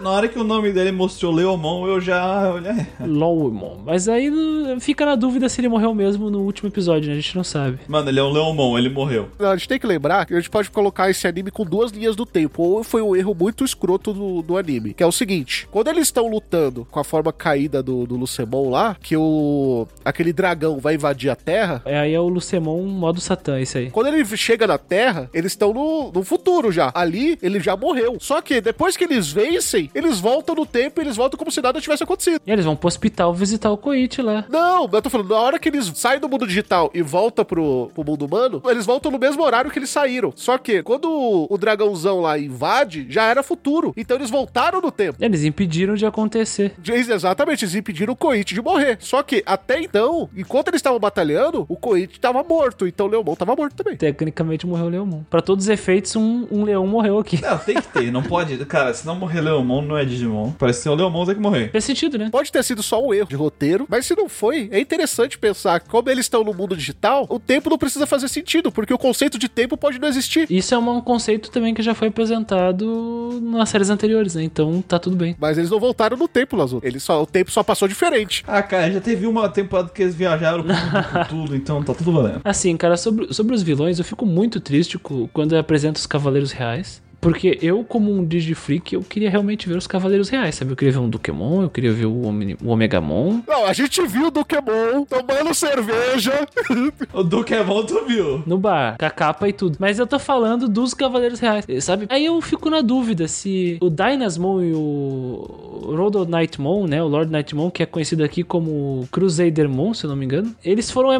Na 0.00 0.10
hora 0.10 0.28
que 0.28 0.38
o 0.38 0.44
nome 0.44 0.72
dele 0.72 0.92
mostrou 0.92 1.30
Leomon, 1.30 1.86
eu 1.86 2.00
já. 2.00 2.50
olha, 2.50 2.88
Lowmon. 3.00 3.80
Mas 3.84 4.08
aí 4.08 4.30
uh, 4.30 4.80
fica 4.80 5.04
na 5.04 5.14
dúvida 5.14 5.48
se 5.48 5.60
ele 5.60 5.68
morreu 5.68 5.94
mesmo 5.94 6.30
no 6.30 6.40
último 6.40 6.68
episódio, 6.70 7.08
né? 7.08 7.12
A 7.12 7.20
gente 7.20 7.36
não 7.36 7.44
sabe. 7.44 7.80
Mano, 7.86 8.08
ele 8.08 8.18
é 8.18 8.22
um 8.22 8.30
Leomon, 8.30 8.78
ele 8.78 8.88
morreu. 8.88 9.28
Não, 9.38 9.50
a 9.50 9.56
gente 9.56 9.68
tem 9.68 9.78
que 9.78 9.86
lembrar 9.86 10.24
que 10.24 10.32
a 10.32 10.38
gente 10.38 10.48
pode 10.48 10.70
colocar 10.70 11.10
esse 11.10 11.26
anime 11.26 11.50
com 11.50 11.64
duas 11.64 11.92
linhas 11.92 12.16
do 12.16 12.24
tempo. 12.24 12.62
Ou 12.62 12.82
foi 12.82 13.02
um 13.02 13.14
erro 13.14 13.34
muito 13.38 13.62
escroto 13.62 14.14
do, 14.14 14.40
do 14.40 14.56
anime. 14.56 14.94
Que 14.94 15.02
é 15.02 15.06
o 15.06 15.12
seguinte: 15.12 15.68
quando 15.70 15.88
eles 15.88 16.04
estão 16.04 16.28
lutando 16.28 16.86
com 16.90 16.98
a 16.98 17.04
forma 17.04 17.32
caída 17.32 17.82
do, 17.82 18.06
do 18.06 18.16
Lucemon 18.16 18.70
lá, 18.70 18.96
que 19.02 19.16
o. 19.16 19.86
aquele 20.02 20.32
dragão 20.32 20.78
vai 20.78 20.94
invadir 20.94 21.28
a 21.28 21.36
Terra. 21.36 21.82
É, 21.84 21.98
aí 22.00 22.14
é 22.14 22.20
o 22.20 22.28
Lucemon 22.28 22.82
modo 22.84 23.20
Satã, 23.20 23.60
isso 23.60 23.76
aí. 23.76 23.90
Quando 23.90 24.06
ele 24.06 24.24
chega 24.36 24.66
na 24.66 24.78
Terra, 24.78 25.28
eles 25.34 25.52
estão 25.52 25.74
no, 25.74 26.10
no 26.10 26.22
futuro 26.22 26.72
já. 26.72 26.90
Ali, 26.94 27.38
ele 27.42 27.60
já 27.60 27.76
morreu. 27.76 28.16
Só 28.18 28.40
que 28.40 28.60
depois 28.62 28.96
que 28.96 29.04
eles 29.04 29.30
vencem, 29.30 29.89
eles 29.94 30.20
voltam 30.20 30.54
no 30.54 30.66
tempo 30.66 31.00
e 31.00 31.04
eles 31.04 31.16
voltam 31.16 31.38
como 31.38 31.50
se 31.50 31.60
nada 31.60 31.80
tivesse 31.80 32.02
acontecido. 32.02 32.40
E 32.46 32.50
eles 32.50 32.64
vão 32.64 32.76
pro 32.76 32.88
hospital 32.88 33.32
visitar 33.34 33.70
o 33.70 33.76
Koichi 33.76 34.22
lá. 34.22 34.44
Não, 34.48 34.88
eu 34.92 35.02
tô 35.02 35.10
falando, 35.10 35.30
na 35.30 35.36
hora 35.38 35.58
que 35.58 35.68
eles 35.68 35.90
saem 35.94 36.20
do 36.20 36.28
mundo 36.28 36.46
digital 36.46 36.90
e 36.94 37.02
voltam 37.02 37.44
pro, 37.44 37.90
pro 37.94 38.04
mundo 38.04 38.24
humano, 38.26 38.62
eles 38.66 38.86
voltam 38.86 39.10
no 39.10 39.18
mesmo 39.18 39.42
horário 39.42 39.70
que 39.70 39.78
eles 39.78 39.90
saíram. 39.90 40.32
Só 40.36 40.58
que 40.58 40.82
quando 40.82 41.08
o, 41.50 41.58
dragãozão 41.58 42.20
lá 42.20 42.38
invade, 42.38 43.06
já 43.08 43.24
era 43.24 43.42
futuro. 43.42 43.92
Então 43.96 44.16
eles 44.16 44.30
voltaram 44.30 44.80
no 44.80 44.90
tempo. 44.90 45.18
Eles 45.20 45.44
impediram 45.44 45.94
de 45.94 46.06
acontecer. 46.06 46.74
Eles- 46.86 47.08
Exatamente, 47.08 47.64
eles 47.64 47.74
impediram 47.74 48.12
o 48.12 48.16
Koichi 48.16 48.54
de 48.54 48.62
morrer. 48.62 48.96
Só 49.00 49.22
que 49.22 49.42
até 49.44 49.80
então, 49.82 50.28
enquanto 50.36 50.68
eles 50.68 50.78
estavam 50.78 50.98
batalhando, 50.98 51.66
o 51.68 51.76
Koichi 51.76 52.18
tava 52.20 52.42
morto. 52.42 52.86
Então 52.86 53.06
o 53.06 53.08
Leomon 53.10 53.34
tava 53.34 53.54
morto 53.56 53.74
também. 53.74 53.96
Tecnicamente 53.96 54.66
morreu 54.66 54.86
o 54.86 54.88
Leomon. 54.88 55.22
Pra 55.28 55.40
todos 55.42 55.64
os 55.64 55.68
efeitos, 55.68 56.14
um, 56.16 56.46
um 56.50 56.64
leão 56.64 56.86
morreu 56.86 57.18
aqui. 57.18 57.40
Não, 57.42 57.58
tem 57.58 57.76
que 57.76 57.88
ter, 57.88 58.10
não 58.10 58.22
pode. 58.22 58.56
Cara, 58.66 58.92
se 58.94 59.06
não 59.06 59.14
morrer 59.16 59.40
Leomon, 59.40 59.79
não 59.82 59.96
é 59.96 60.04
Digimon. 60.04 60.52
Parece 60.52 60.82
ser 60.82 60.88
o 60.88 60.94
Leomon 60.94 61.24
tem 61.26 61.34
que 61.34 61.40
morrer. 61.40 61.70
Faz 61.70 61.84
sentido, 61.84 62.18
né? 62.18 62.28
Pode 62.30 62.50
ter 62.52 62.62
sido 62.62 62.82
só 62.82 63.04
um 63.04 63.12
erro 63.12 63.28
de 63.28 63.36
roteiro, 63.36 63.86
mas 63.88 64.06
se 64.06 64.16
não 64.16 64.28
foi, 64.28 64.68
é 64.72 64.80
interessante 64.80 65.38
pensar 65.38 65.80
que, 65.80 65.88
como 65.88 66.08
eles 66.10 66.26
estão 66.26 66.44
no 66.44 66.52
mundo 66.54 66.76
digital, 66.76 67.26
o 67.28 67.38
tempo 67.38 67.70
não 67.70 67.78
precisa 67.78 68.06
fazer 68.06 68.28
sentido, 68.28 68.70
porque 68.70 68.92
o 68.92 68.98
conceito 68.98 69.38
de 69.38 69.48
tempo 69.48 69.76
pode 69.76 69.98
não 69.98 70.08
existir. 70.08 70.46
Isso 70.50 70.74
é 70.74 70.78
um 70.78 71.00
conceito 71.00 71.50
também 71.50 71.74
que 71.74 71.82
já 71.82 71.94
foi 71.94 72.08
apresentado 72.08 73.40
nas 73.42 73.68
séries 73.68 73.90
anteriores, 73.90 74.34
né? 74.34 74.42
Então 74.42 74.82
tá 74.82 74.98
tudo 74.98 75.16
bem. 75.16 75.36
Mas 75.38 75.58
eles 75.58 75.70
não 75.70 75.80
voltaram 75.80 76.16
no 76.16 76.28
tempo, 76.28 76.56
Lazo. 76.56 76.80
Eles 76.82 77.02
só, 77.02 77.22
o 77.22 77.26
tempo 77.26 77.50
só 77.50 77.62
passou 77.62 77.88
diferente. 77.88 78.44
Ah, 78.46 78.62
cara, 78.62 78.90
já 78.90 79.00
teve 79.00 79.26
uma 79.26 79.48
temporada 79.48 79.90
que 79.90 80.02
eles 80.02 80.14
viajaram 80.14 80.64
com 80.64 81.24
tudo, 81.28 81.56
então 81.56 81.82
tá 81.82 81.94
tudo 81.94 82.12
valendo. 82.12 82.40
Assim, 82.44 82.76
cara, 82.76 82.96
sobre, 82.96 83.32
sobre 83.32 83.54
os 83.54 83.62
vilões, 83.62 83.98
eu 83.98 84.04
fico 84.04 84.26
muito 84.26 84.60
triste 84.60 84.98
quando 85.32 85.56
apresenta 85.56 85.98
os 85.98 86.06
Cavaleiros 86.06 86.52
Reais. 86.52 87.02
Porque 87.20 87.58
eu, 87.62 87.84
como 87.84 88.12
um 88.12 88.24
Digifreak, 88.24 88.94
eu 88.94 89.02
queria 89.02 89.28
realmente 89.30 89.68
ver 89.68 89.76
os 89.76 89.86
Cavaleiros 89.86 90.28
Reais, 90.28 90.54
sabe? 90.54 90.72
Eu 90.72 90.76
queria 90.76 90.92
ver 90.92 90.98
um 90.98 91.08
Dukemon, 91.08 91.62
eu 91.62 91.70
queria 91.70 91.92
ver 91.92 92.06
o, 92.06 92.22
Omni- 92.26 92.56
o 92.64 92.68
Omegamon. 92.70 93.40
Não, 93.46 93.66
a 93.66 93.72
gente 93.72 94.00
viu 94.06 94.28
o 94.28 94.32
Pokémon 94.32 95.04
tomando 95.08 95.54
cerveja. 95.54 96.32
O 97.12 97.22
Dukemon 97.22 97.84
tu 97.84 98.04
viu. 98.06 98.42
No 98.46 98.56
bar, 98.56 98.96
com 98.98 99.04
a 99.04 99.10
capa 99.10 99.48
e 99.48 99.52
tudo. 99.52 99.76
Mas 99.80 99.98
eu 99.98 100.06
tô 100.06 100.18
falando 100.18 100.68
dos 100.68 100.94
Cavaleiros 100.94 101.40
Reais, 101.40 101.64
sabe? 101.80 102.06
Aí 102.08 102.24
eu 102.24 102.40
fico 102.40 102.70
na 102.70 102.80
dúvida 102.80 103.26
se 103.28 103.76
o 103.80 103.90
Dynasmon 103.90 104.62
e 104.62 104.72
o 104.72 105.94
Rodo 105.96 106.24
Knightmon, 106.24 106.86
né? 106.86 107.02
O 107.02 107.08
Lord 107.08 107.30
Knightmon, 107.30 107.70
que 107.70 107.82
é 107.82 107.86
conhecido 107.86 108.22
aqui 108.24 108.42
como 108.42 109.06
Crusadermon, 109.10 109.92
se 109.94 110.04
eu 110.04 110.10
não 110.10 110.16
me 110.16 110.24
engano. 110.24 110.54
Eles 110.64 110.90
foram 110.90 111.10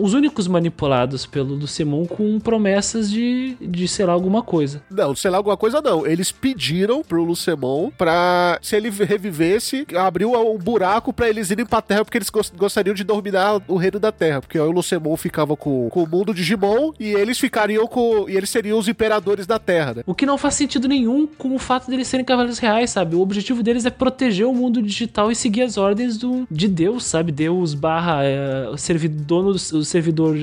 os 0.00 0.14
únicos 0.14 0.46
manipulados 0.46 1.26
pelo 1.26 1.54
Lucemon 1.54 2.06
com 2.06 2.38
promessas 2.38 3.10
de, 3.10 3.56
de 3.60 3.88
sei 3.88 4.06
lá, 4.06 4.12
alguma 4.12 4.42
coisa. 4.42 4.82
Não, 4.90 5.14
sei 5.16 5.30
lá, 5.30 5.38
alguma 5.48 5.56
coisa 5.56 5.80
não. 5.80 6.06
Eles 6.06 6.30
pediram 6.30 7.02
pro 7.02 7.22
Lucemon 7.24 7.90
pra, 7.96 8.58
se 8.62 8.76
ele 8.76 8.90
revivesse, 8.90 9.86
abriu 9.96 10.32
um 10.32 10.58
buraco 10.58 11.12
pra 11.12 11.28
eles 11.28 11.50
irem 11.50 11.64
pra 11.66 11.80
Terra, 11.82 12.04
porque 12.04 12.18
eles 12.18 12.30
gos- 12.30 12.52
gostariam 12.56 12.94
de 12.94 13.04
dominar 13.04 13.60
o 13.66 13.76
reino 13.76 13.98
da 13.98 14.12
Terra. 14.12 14.40
Porque 14.40 14.58
o 14.58 14.70
Lucemon 14.70 15.16
ficava 15.16 15.56
com, 15.56 15.88
com 15.90 16.02
o 16.02 16.08
mundo 16.08 16.34
Digimon 16.34 16.92
e 16.98 17.12
eles 17.12 17.38
ficariam 17.38 17.86
com. 17.86 18.28
E 18.28 18.36
eles 18.36 18.50
seriam 18.50 18.78
os 18.78 18.88
imperadores 18.88 19.46
da 19.46 19.58
Terra, 19.58 19.94
né? 19.94 20.02
O 20.06 20.14
que 20.14 20.26
não 20.26 20.36
faz 20.38 20.54
sentido 20.54 20.86
nenhum 20.88 21.26
com 21.26 21.54
o 21.54 21.58
fato 21.58 21.90
deles 21.90 22.08
serem 22.08 22.24
cavaleiros 22.24 22.58
reais, 22.58 22.90
sabe? 22.90 23.16
O 23.16 23.20
objetivo 23.20 23.62
deles 23.62 23.84
é 23.84 23.90
proteger 23.90 24.46
o 24.46 24.54
mundo 24.54 24.82
digital 24.82 25.30
e 25.30 25.34
seguir 25.36 25.62
as 25.62 25.76
ordens 25.76 26.16
do, 26.18 26.46
de 26.50 26.68
Deus, 26.68 27.04
sabe? 27.04 27.32
Deus 27.32 27.74
barra 27.74 28.24
é, 28.24 28.66
servidor, 28.76 29.46
o 29.46 29.84
servidor 29.84 30.36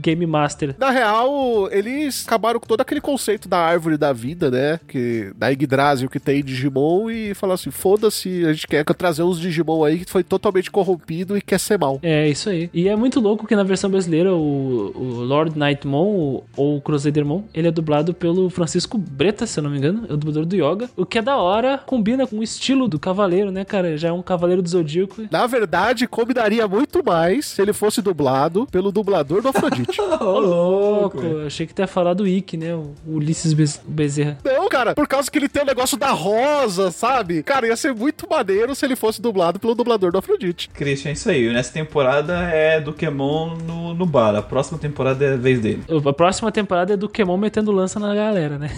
Game 0.00 0.26
Master. 0.26 0.74
Na 0.78 0.90
real, 0.90 1.68
eles 1.70 2.24
acabaram 2.26 2.60
com 2.60 2.66
todo 2.66 2.80
aquele 2.80 3.00
conceito 3.00 3.48
da 3.48 3.58
árvore 3.58 3.96
da 3.96 4.12
vida, 4.12 4.50
né? 4.52 4.78
Que, 4.86 5.32
da 5.36 5.48
Yggdrasil 5.48 6.08
que 6.08 6.20
tem 6.20 6.40
em 6.40 6.44
Digimon 6.44 7.10
e 7.10 7.34
falaram 7.34 7.54
assim: 7.54 7.70
foda-se, 7.70 8.44
a 8.46 8.52
gente 8.52 8.66
quer 8.66 8.84
trazer 8.84 9.22
uns 9.22 9.40
Digimon 9.40 9.84
aí 9.84 10.00
que 10.04 10.10
foi 10.10 10.22
totalmente 10.22 10.70
corrompido 10.70 11.36
e 11.36 11.40
quer 11.40 11.58
ser 11.58 11.78
mal. 11.78 11.98
É, 12.02 12.28
isso 12.28 12.48
aí. 12.48 12.70
E 12.72 12.88
é 12.88 12.94
muito 12.96 13.18
louco 13.20 13.46
que 13.46 13.56
na 13.56 13.62
versão 13.64 13.90
brasileira 13.90 14.32
o, 14.34 14.92
o 14.94 15.04
Lord 15.24 15.58
Nightmon, 15.58 16.42
ou 16.56 16.76
o 16.76 16.80
Crusadermon, 16.80 17.42
ele 17.54 17.68
é 17.68 17.70
dublado 17.70 18.14
pelo 18.14 18.48
Francisco 18.50 18.96
Breta, 18.98 19.46
se 19.46 19.58
eu 19.58 19.64
não 19.64 19.70
me 19.70 19.78
engano, 19.78 20.04
é 20.08 20.12
o 20.12 20.16
dublador 20.16 20.44
do 20.46 20.54
Yoga. 20.56 20.90
O 20.96 21.04
que 21.06 21.18
é 21.18 21.22
da 21.22 21.36
hora, 21.36 21.78
combina 21.78 22.26
com 22.26 22.38
o 22.38 22.42
estilo 22.42 22.86
do 22.88 22.98
cavaleiro, 22.98 23.50
né, 23.50 23.64
cara? 23.64 23.96
Já 23.96 24.08
é 24.08 24.12
um 24.12 24.22
cavaleiro 24.22 24.62
do 24.62 24.68
Zodíaco. 24.68 25.22
Na 25.30 25.46
verdade, 25.46 26.06
combinaria 26.06 26.66
muito 26.68 27.02
mais 27.04 27.46
se 27.46 27.62
ele 27.62 27.72
fosse 27.72 28.02
dublado 28.02 28.66
pelo 28.70 28.92
dublador 28.92 29.40
do 29.42 29.48
Afrodite. 29.48 30.00
Ô, 30.20 30.38
Louco, 30.40 31.18
velho. 31.20 31.38
eu 31.40 31.46
achei 31.46 31.66
que 31.66 31.74
tu 31.74 31.80
ia 31.80 31.86
falar 31.86 32.14
do 32.14 32.26
Ikki, 32.26 32.56
né? 32.56 32.74
O 32.74 32.92
Ulisses 33.06 33.52
Bez- 33.52 33.80
Bezerra. 33.86 34.38
Não, 34.44 34.68
cara, 34.68 34.94
por 34.94 35.06
causa 35.06 35.30
que 35.30 35.38
ele 35.38 35.48
tem 35.48 35.62
o 35.62 35.66
negócio 35.66 35.96
da 35.96 36.10
rosa, 36.10 36.90
sabe? 36.90 37.42
Cara, 37.42 37.66
ia 37.66 37.76
ser 37.76 37.94
muito 37.94 38.28
maneiro 38.28 38.74
se 38.74 38.84
ele 38.84 38.96
fosse 38.96 39.20
dublado 39.20 39.58
pelo 39.58 39.74
dublador 39.74 40.10
do 40.12 40.18
Afrodite. 40.18 40.68
Christian, 40.70 41.10
é 41.10 41.12
isso 41.12 41.30
aí. 41.30 41.52
Nessa 41.52 41.72
temporada 41.72 42.34
é 42.48 42.80
Dukemon 42.80 43.56
no, 43.56 43.94
no 43.94 44.06
bar. 44.06 44.34
A 44.34 44.42
próxima 44.42 44.78
temporada 44.78 45.24
é 45.24 45.34
a 45.34 45.36
vez 45.36 45.60
dele. 45.60 45.82
A 45.88 46.12
próxima 46.12 46.50
temporada 46.50 46.94
é 46.94 46.96
do 46.96 47.08
Kemon 47.08 47.36
metendo 47.36 47.70
lança 47.72 47.98
na 47.98 48.14
galera, 48.14 48.58
né? 48.58 48.70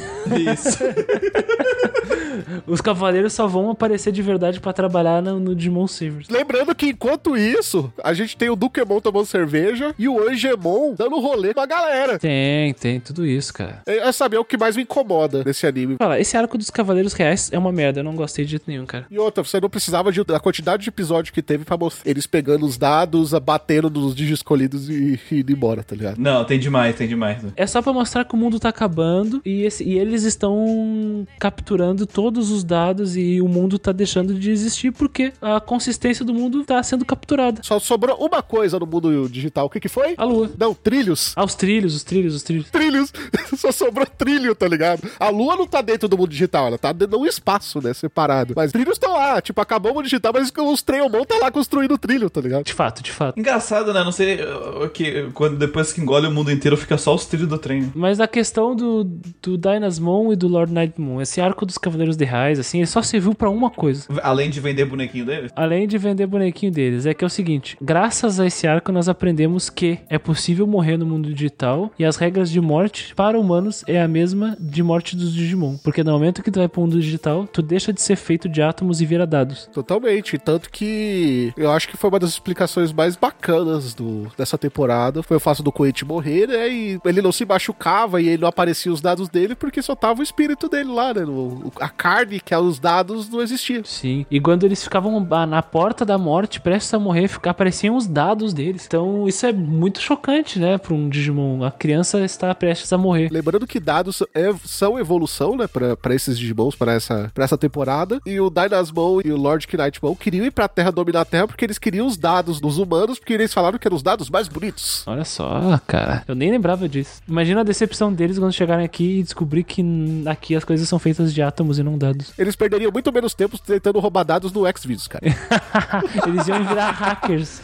Isso. 0.52 0.78
Os 2.66 2.80
cavaleiros 2.80 3.32
só 3.32 3.46
vão 3.46 3.70
aparecer 3.70 4.12
de 4.12 4.22
verdade 4.22 4.60
pra 4.60 4.72
trabalhar 4.72 5.22
no, 5.22 5.38
no 5.38 5.54
Digimon 5.54 5.86
Silver. 5.86 6.24
Lembrando 6.30 6.74
que 6.74 6.86
enquanto 6.86 7.36
isso, 7.36 7.92
a 8.02 8.12
gente 8.12 8.36
tem 8.36 8.48
o 8.50 8.56
Dukemon 8.56 9.00
tomando 9.00 9.26
cerveja 9.26 9.94
e 9.98 10.08
o 10.08 10.28
Angemon 10.28 10.94
dando 10.96 11.18
rolê 11.20 11.52
com 11.54 11.60
a 11.60 11.66
galera. 11.66 12.18
Tem, 12.18 12.72
tem 12.74 13.00
tudo 13.00 13.26
isso, 13.26 13.52
cara. 13.52 13.82
É 13.86 14.10
saber 14.12 14.38
o 14.38 14.44
que 14.44 14.56
mais 14.56 14.76
me 14.76 14.82
incomoda 14.82 15.42
nesse 15.44 15.66
anime. 15.66 15.96
Fala, 15.98 16.18
esse 16.20 16.36
arco 16.36 16.56
dos 16.58 16.70
Cavaleiros 16.70 17.12
Reais 17.12 17.50
é 17.52 17.58
uma 17.58 17.72
merda, 17.72 18.00
eu 18.00 18.04
não 18.04 18.14
gostei 18.14 18.44
de 18.44 18.52
jeito 18.52 18.64
nenhum, 18.66 18.86
cara. 18.86 19.06
E 19.10 19.18
outra, 19.18 19.42
você 19.44 19.60
não 19.60 19.68
precisava 19.70 20.10
de, 20.12 20.22
da 20.24 20.38
quantidade 20.40 20.82
de 20.82 20.88
episódio 20.88 21.32
que 21.32 21.42
teve 21.42 21.64
pra 21.64 21.76
mostrar 21.76 22.08
eles 22.10 22.26
pegando 22.26 22.64
os 22.66 22.76
dados, 22.78 23.32
batendo 23.32 23.90
nos 23.90 24.14
Digi 24.14 24.32
escolhidos 24.34 24.88
e, 24.88 25.18
e 25.30 25.40
indo 25.40 25.52
embora, 25.52 25.82
tá 25.82 25.94
ligado? 25.94 26.18
Não, 26.18 26.44
tem 26.44 26.58
demais, 26.58 26.94
tem 26.96 27.08
demais. 27.08 27.42
né? 27.42 27.50
É 27.56 27.66
só 27.66 27.80
pra 27.82 27.92
mostrar 27.92 28.24
que 28.24 28.34
o 28.34 28.38
mundo 28.38 28.58
tá 28.60 28.68
acabando 28.68 29.40
e, 29.44 29.62
esse- 29.62 29.84
e 29.84 29.98
eles 29.98 30.22
estão 30.24 31.26
capturando 31.38 32.06
todos 32.24 32.50
os 32.50 32.64
dados 32.64 33.18
e 33.18 33.42
o 33.42 33.46
mundo 33.46 33.78
tá 33.78 33.92
deixando 33.92 34.32
de 34.32 34.50
existir 34.50 34.90
porque 34.90 35.30
a 35.42 35.60
consistência 35.60 36.24
do 36.24 36.32
mundo 36.32 36.64
tá 36.64 36.82
sendo 36.82 37.04
capturada. 37.04 37.60
Só 37.62 37.78
sobrou 37.78 38.16
uma 38.16 38.42
coisa 38.42 38.78
no 38.78 38.86
mundo 38.86 39.28
digital. 39.28 39.66
O 39.66 39.68
que 39.68 39.78
que 39.78 39.90
foi? 39.90 40.14
A 40.16 40.24
lua. 40.24 40.50
Não, 40.58 40.72
trilhos. 40.72 41.34
Ah, 41.36 41.44
os 41.44 41.54
trilhos, 41.54 41.94
os 41.94 42.02
trilhos, 42.02 42.34
os 42.34 42.42
trilhos. 42.42 42.70
Trilhos. 42.70 43.12
Só 43.58 43.70
sobrou 43.70 44.06
trilho, 44.06 44.54
tá 44.54 44.66
ligado? 44.66 45.06
A 45.20 45.28
lua 45.28 45.54
não 45.54 45.66
tá 45.66 45.82
dentro 45.82 46.08
do 46.08 46.16
mundo 46.16 46.30
digital, 46.30 46.68
ela 46.68 46.78
tá 46.78 46.92
dentro 46.92 47.18
de 47.18 47.22
um 47.22 47.26
espaço, 47.26 47.78
né? 47.82 47.92
Separado. 47.92 48.54
Mas 48.56 48.72
trilhos 48.72 48.94
estão 48.94 49.12
lá. 49.12 49.42
Tipo, 49.42 49.60
acabou 49.60 49.92
o 49.92 49.96
mundo 49.96 50.04
digital, 50.04 50.32
mas 50.34 50.50
os 50.50 50.82
Treyomon 50.82 51.24
tá 51.26 51.36
lá 51.36 51.50
construindo 51.50 51.92
o 51.92 51.98
trilho, 51.98 52.30
tá 52.30 52.40
ligado? 52.40 52.64
De 52.64 52.72
fato, 52.72 53.02
de 53.02 53.12
fato. 53.12 53.38
Engraçado, 53.38 53.92
né? 53.92 54.02
Não 54.02 54.12
sei 54.12 54.36
uh, 54.36 54.88
que 54.88 55.28
quando 55.34 55.58
depois 55.58 55.92
que 55.92 56.00
engole 56.00 56.26
o 56.26 56.30
mundo 56.30 56.50
inteiro 56.50 56.74
fica 56.78 56.96
só 56.96 57.14
os 57.14 57.26
trilhos 57.26 57.50
do 57.50 57.58
trem. 57.58 57.92
Mas 57.94 58.18
a 58.18 58.26
questão 58.26 58.74
do, 58.74 59.04
do 59.42 59.58
Dynasmon 59.58 60.32
e 60.32 60.36
do 60.36 60.48
Lord 60.48 60.72
Nightmoon, 60.72 61.20
esse 61.20 61.38
arco 61.38 61.66
dos 61.66 61.76
Cavaleiros 61.76 62.13
de 62.16 62.24
Raiz, 62.24 62.58
assim, 62.58 62.78
ele 62.78 62.86
só 62.86 63.02
serviu 63.02 63.34
pra 63.34 63.50
uma 63.50 63.70
coisa. 63.70 64.06
Além 64.22 64.50
de 64.50 64.60
vender 64.60 64.84
bonequinho 64.84 65.24
deles. 65.26 65.50
Além 65.54 65.86
de 65.86 65.98
vender 65.98 66.26
bonequinho 66.26 66.72
deles, 66.72 67.06
é 67.06 67.14
que 67.14 67.24
é 67.24 67.26
o 67.26 67.30
seguinte: 67.30 67.76
graças 67.80 68.38
a 68.40 68.46
esse 68.46 68.66
arco, 68.66 68.92
nós 68.92 69.08
aprendemos 69.08 69.68
que 69.70 69.98
é 70.08 70.18
possível 70.18 70.66
morrer 70.66 70.96
no 70.96 71.06
mundo 71.06 71.32
digital 71.32 71.90
e 71.98 72.04
as 72.04 72.16
regras 72.16 72.50
de 72.50 72.60
morte 72.60 73.14
para 73.14 73.38
humanos 73.38 73.84
é 73.86 74.00
a 74.00 74.08
mesma 74.08 74.56
de 74.60 74.82
morte 74.82 75.16
dos 75.16 75.32
Digimon. 75.32 75.76
Porque 75.82 76.02
no 76.04 76.12
momento 76.12 76.42
que 76.42 76.50
tu 76.50 76.58
vai 76.58 76.68
pro 76.68 76.80
mundo 76.82 77.00
digital, 77.00 77.46
tu 77.46 77.62
deixa 77.62 77.92
de 77.92 78.00
ser 78.00 78.16
feito 78.16 78.48
de 78.48 78.62
átomos 78.62 79.00
e 79.00 79.06
vira 79.06 79.26
dados. 79.26 79.68
Totalmente. 79.72 80.38
Tanto 80.38 80.70
que 80.70 81.52
eu 81.56 81.70
acho 81.70 81.88
que 81.88 81.96
foi 81.96 82.10
uma 82.10 82.18
das 82.18 82.30
explicações 82.30 82.92
mais 82.92 83.16
bacanas 83.16 83.94
do, 83.94 84.30
dessa 84.36 84.56
temporada. 84.58 85.22
Foi 85.22 85.36
o 85.36 85.40
fato 85.40 85.62
do 85.62 85.72
Koichi 85.72 86.04
morrer, 86.04 86.46
né? 86.48 86.68
E 86.68 86.98
ele 87.04 87.22
não 87.22 87.32
se 87.32 87.44
machucava 87.44 88.20
e 88.20 88.28
ele 88.28 88.38
não 88.42 88.48
aparecia 88.48 88.92
os 88.92 89.00
dados 89.00 89.28
dele 89.28 89.54
porque 89.54 89.82
só 89.82 89.94
tava 89.94 90.20
o 90.20 90.22
espírito 90.22 90.68
dele 90.68 90.90
lá, 90.90 91.12
né? 91.14 91.24
O- 91.24 91.72
a 91.80 91.88
carne, 92.04 92.38
que 92.38 92.52
é 92.52 92.58
os 92.58 92.78
dados, 92.78 93.30
não 93.30 93.40
existia. 93.40 93.80
Sim. 93.82 94.26
E 94.30 94.38
quando 94.38 94.64
eles 94.64 94.84
ficavam 94.84 95.26
na 95.48 95.62
porta 95.62 96.04
da 96.04 96.18
morte, 96.18 96.60
prestes 96.60 96.92
a 96.92 96.98
morrer, 96.98 97.30
apareciam 97.44 97.96
os 97.96 98.06
dados 98.06 98.52
deles. 98.52 98.84
Então 98.86 99.26
isso 99.26 99.46
é 99.46 99.52
muito 99.54 100.02
chocante, 100.02 100.58
né? 100.58 100.76
Pra 100.76 100.92
um 100.92 101.08
Digimon. 101.08 101.64
A 101.64 101.70
criança 101.70 102.22
está 102.22 102.54
prestes 102.54 102.92
a 102.92 102.98
morrer. 102.98 103.30
Lembrando 103.32 103.66
que 103.66 103.80
dados 103.80 104.22
são 104.66 104.98
evolução, 104.98 105.56
né, 105.56 105.66
pra, 105.66 105.96
pra 105.96 106.14
esses 106.14 106.38
Digimons, 106.38 106.76
pra 106.76 106.92
essa, 106.92 107.30
pra 107.32 107.44
essa 107.44 107.56
temporada. 107.56 108.20
E 108.26 108.38
o 108.38 108.50
Dynasmon 108.50 109.22
e 109.24 109.32
o 109.32 109.38
Lord 109.38 109.66
Knightmon 109.66 110.14
queriam 110.14 110.44
ir 110.44 110.50
pra 110.50 110.68
Terra 110.68 110.92
dominar 110.92 111.22
a 111.22 111.24
Terra 111.24 111.46
porque 111.46 111.64
eles 111.64 111.78
queriam 111.78 112.06
os 112.06 112.18
dados 112.18 112.60
dos 112.60 112.76
humanos, 112.76 113.18
porque 113.18 113.32
eles 113.32 113.54
falaram 113.54 113.78
que 113.78 113.88
eram 113.88 113.96
os 113.96 114.02
dados 114.02 114.28
mais 114.28 114.46
bonitos. 114.46 115.04
Olha 115.06 115.24
só, 115.24 115.80
cara. 115.86 116.22
Eu 116.28 116.34
nem 116.34 116.50
lembrava 116.50 116.86
disso. 116.86 117.22
Imagina 117.26 117.62
a 117.62 117.64
decepção 117.64 118.12
deles 118.12 118.38
quando 118.38 118.52
chegarem 118.52 118.84
aqui 118.84 119.20
e 119.20 119.22
descobrir 119.22 119.64
que 119.64 119.82
aqui 120.26 120.54
as 120.54 120.64
coisas 120.64 120.86
são 120.86 120.98
feitas 120.98 121.32
de 121.32 121.40
átomos 121.40 121.78
e 121.78 121.82
não 121.82 121.93
dados. 121.98 122.32
Eles 122.38 122.56
perderiam 122.56 122.90
muito 122.92 123.12
menos 123.12 123.34
tempo 123.34 123.58
tentando 123.58 123.98
roubar 124.00 124.24
dados 124.24 124.52
no 124.52 124.62
Xvideos, 124.76 125.06
cara. 125.08 125.24
eles 126.26 126.46
iam 126.48 126.64
virar 126.64 126.90
hackers. 126.92 127.60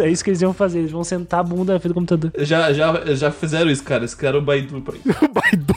é 0.00 0.10
isso 0.10 0.22
que 0.24 0.30
eles 0.30 0.42
iam 0.42 0.52
fazer. 0.52 0.80
Eles 0.80 0.92
vão 0.92 1.04
sentar 1.04 1.40
a 1.40 1.42
bunda 1.42 1.72
na 1.74 1.78
frente 1.80 1.92
do 1.92 1.94
computador. 1.94 2.32
Já, 2.38 2.72
já, 2.72 3.14
já 3.14 3.30
fizeram 3.30 3.70
isso, 3.70 3.82
cara. 3.84 4.02
Eles 4.02 4.14
criaram 4.14 4.38
o 4.38 4.42
Baidu 4.42 4.80
pra 4.80 4.94
isso. 4.96 5.08
o 5.24 5.28
Baidu. 5.32 5.74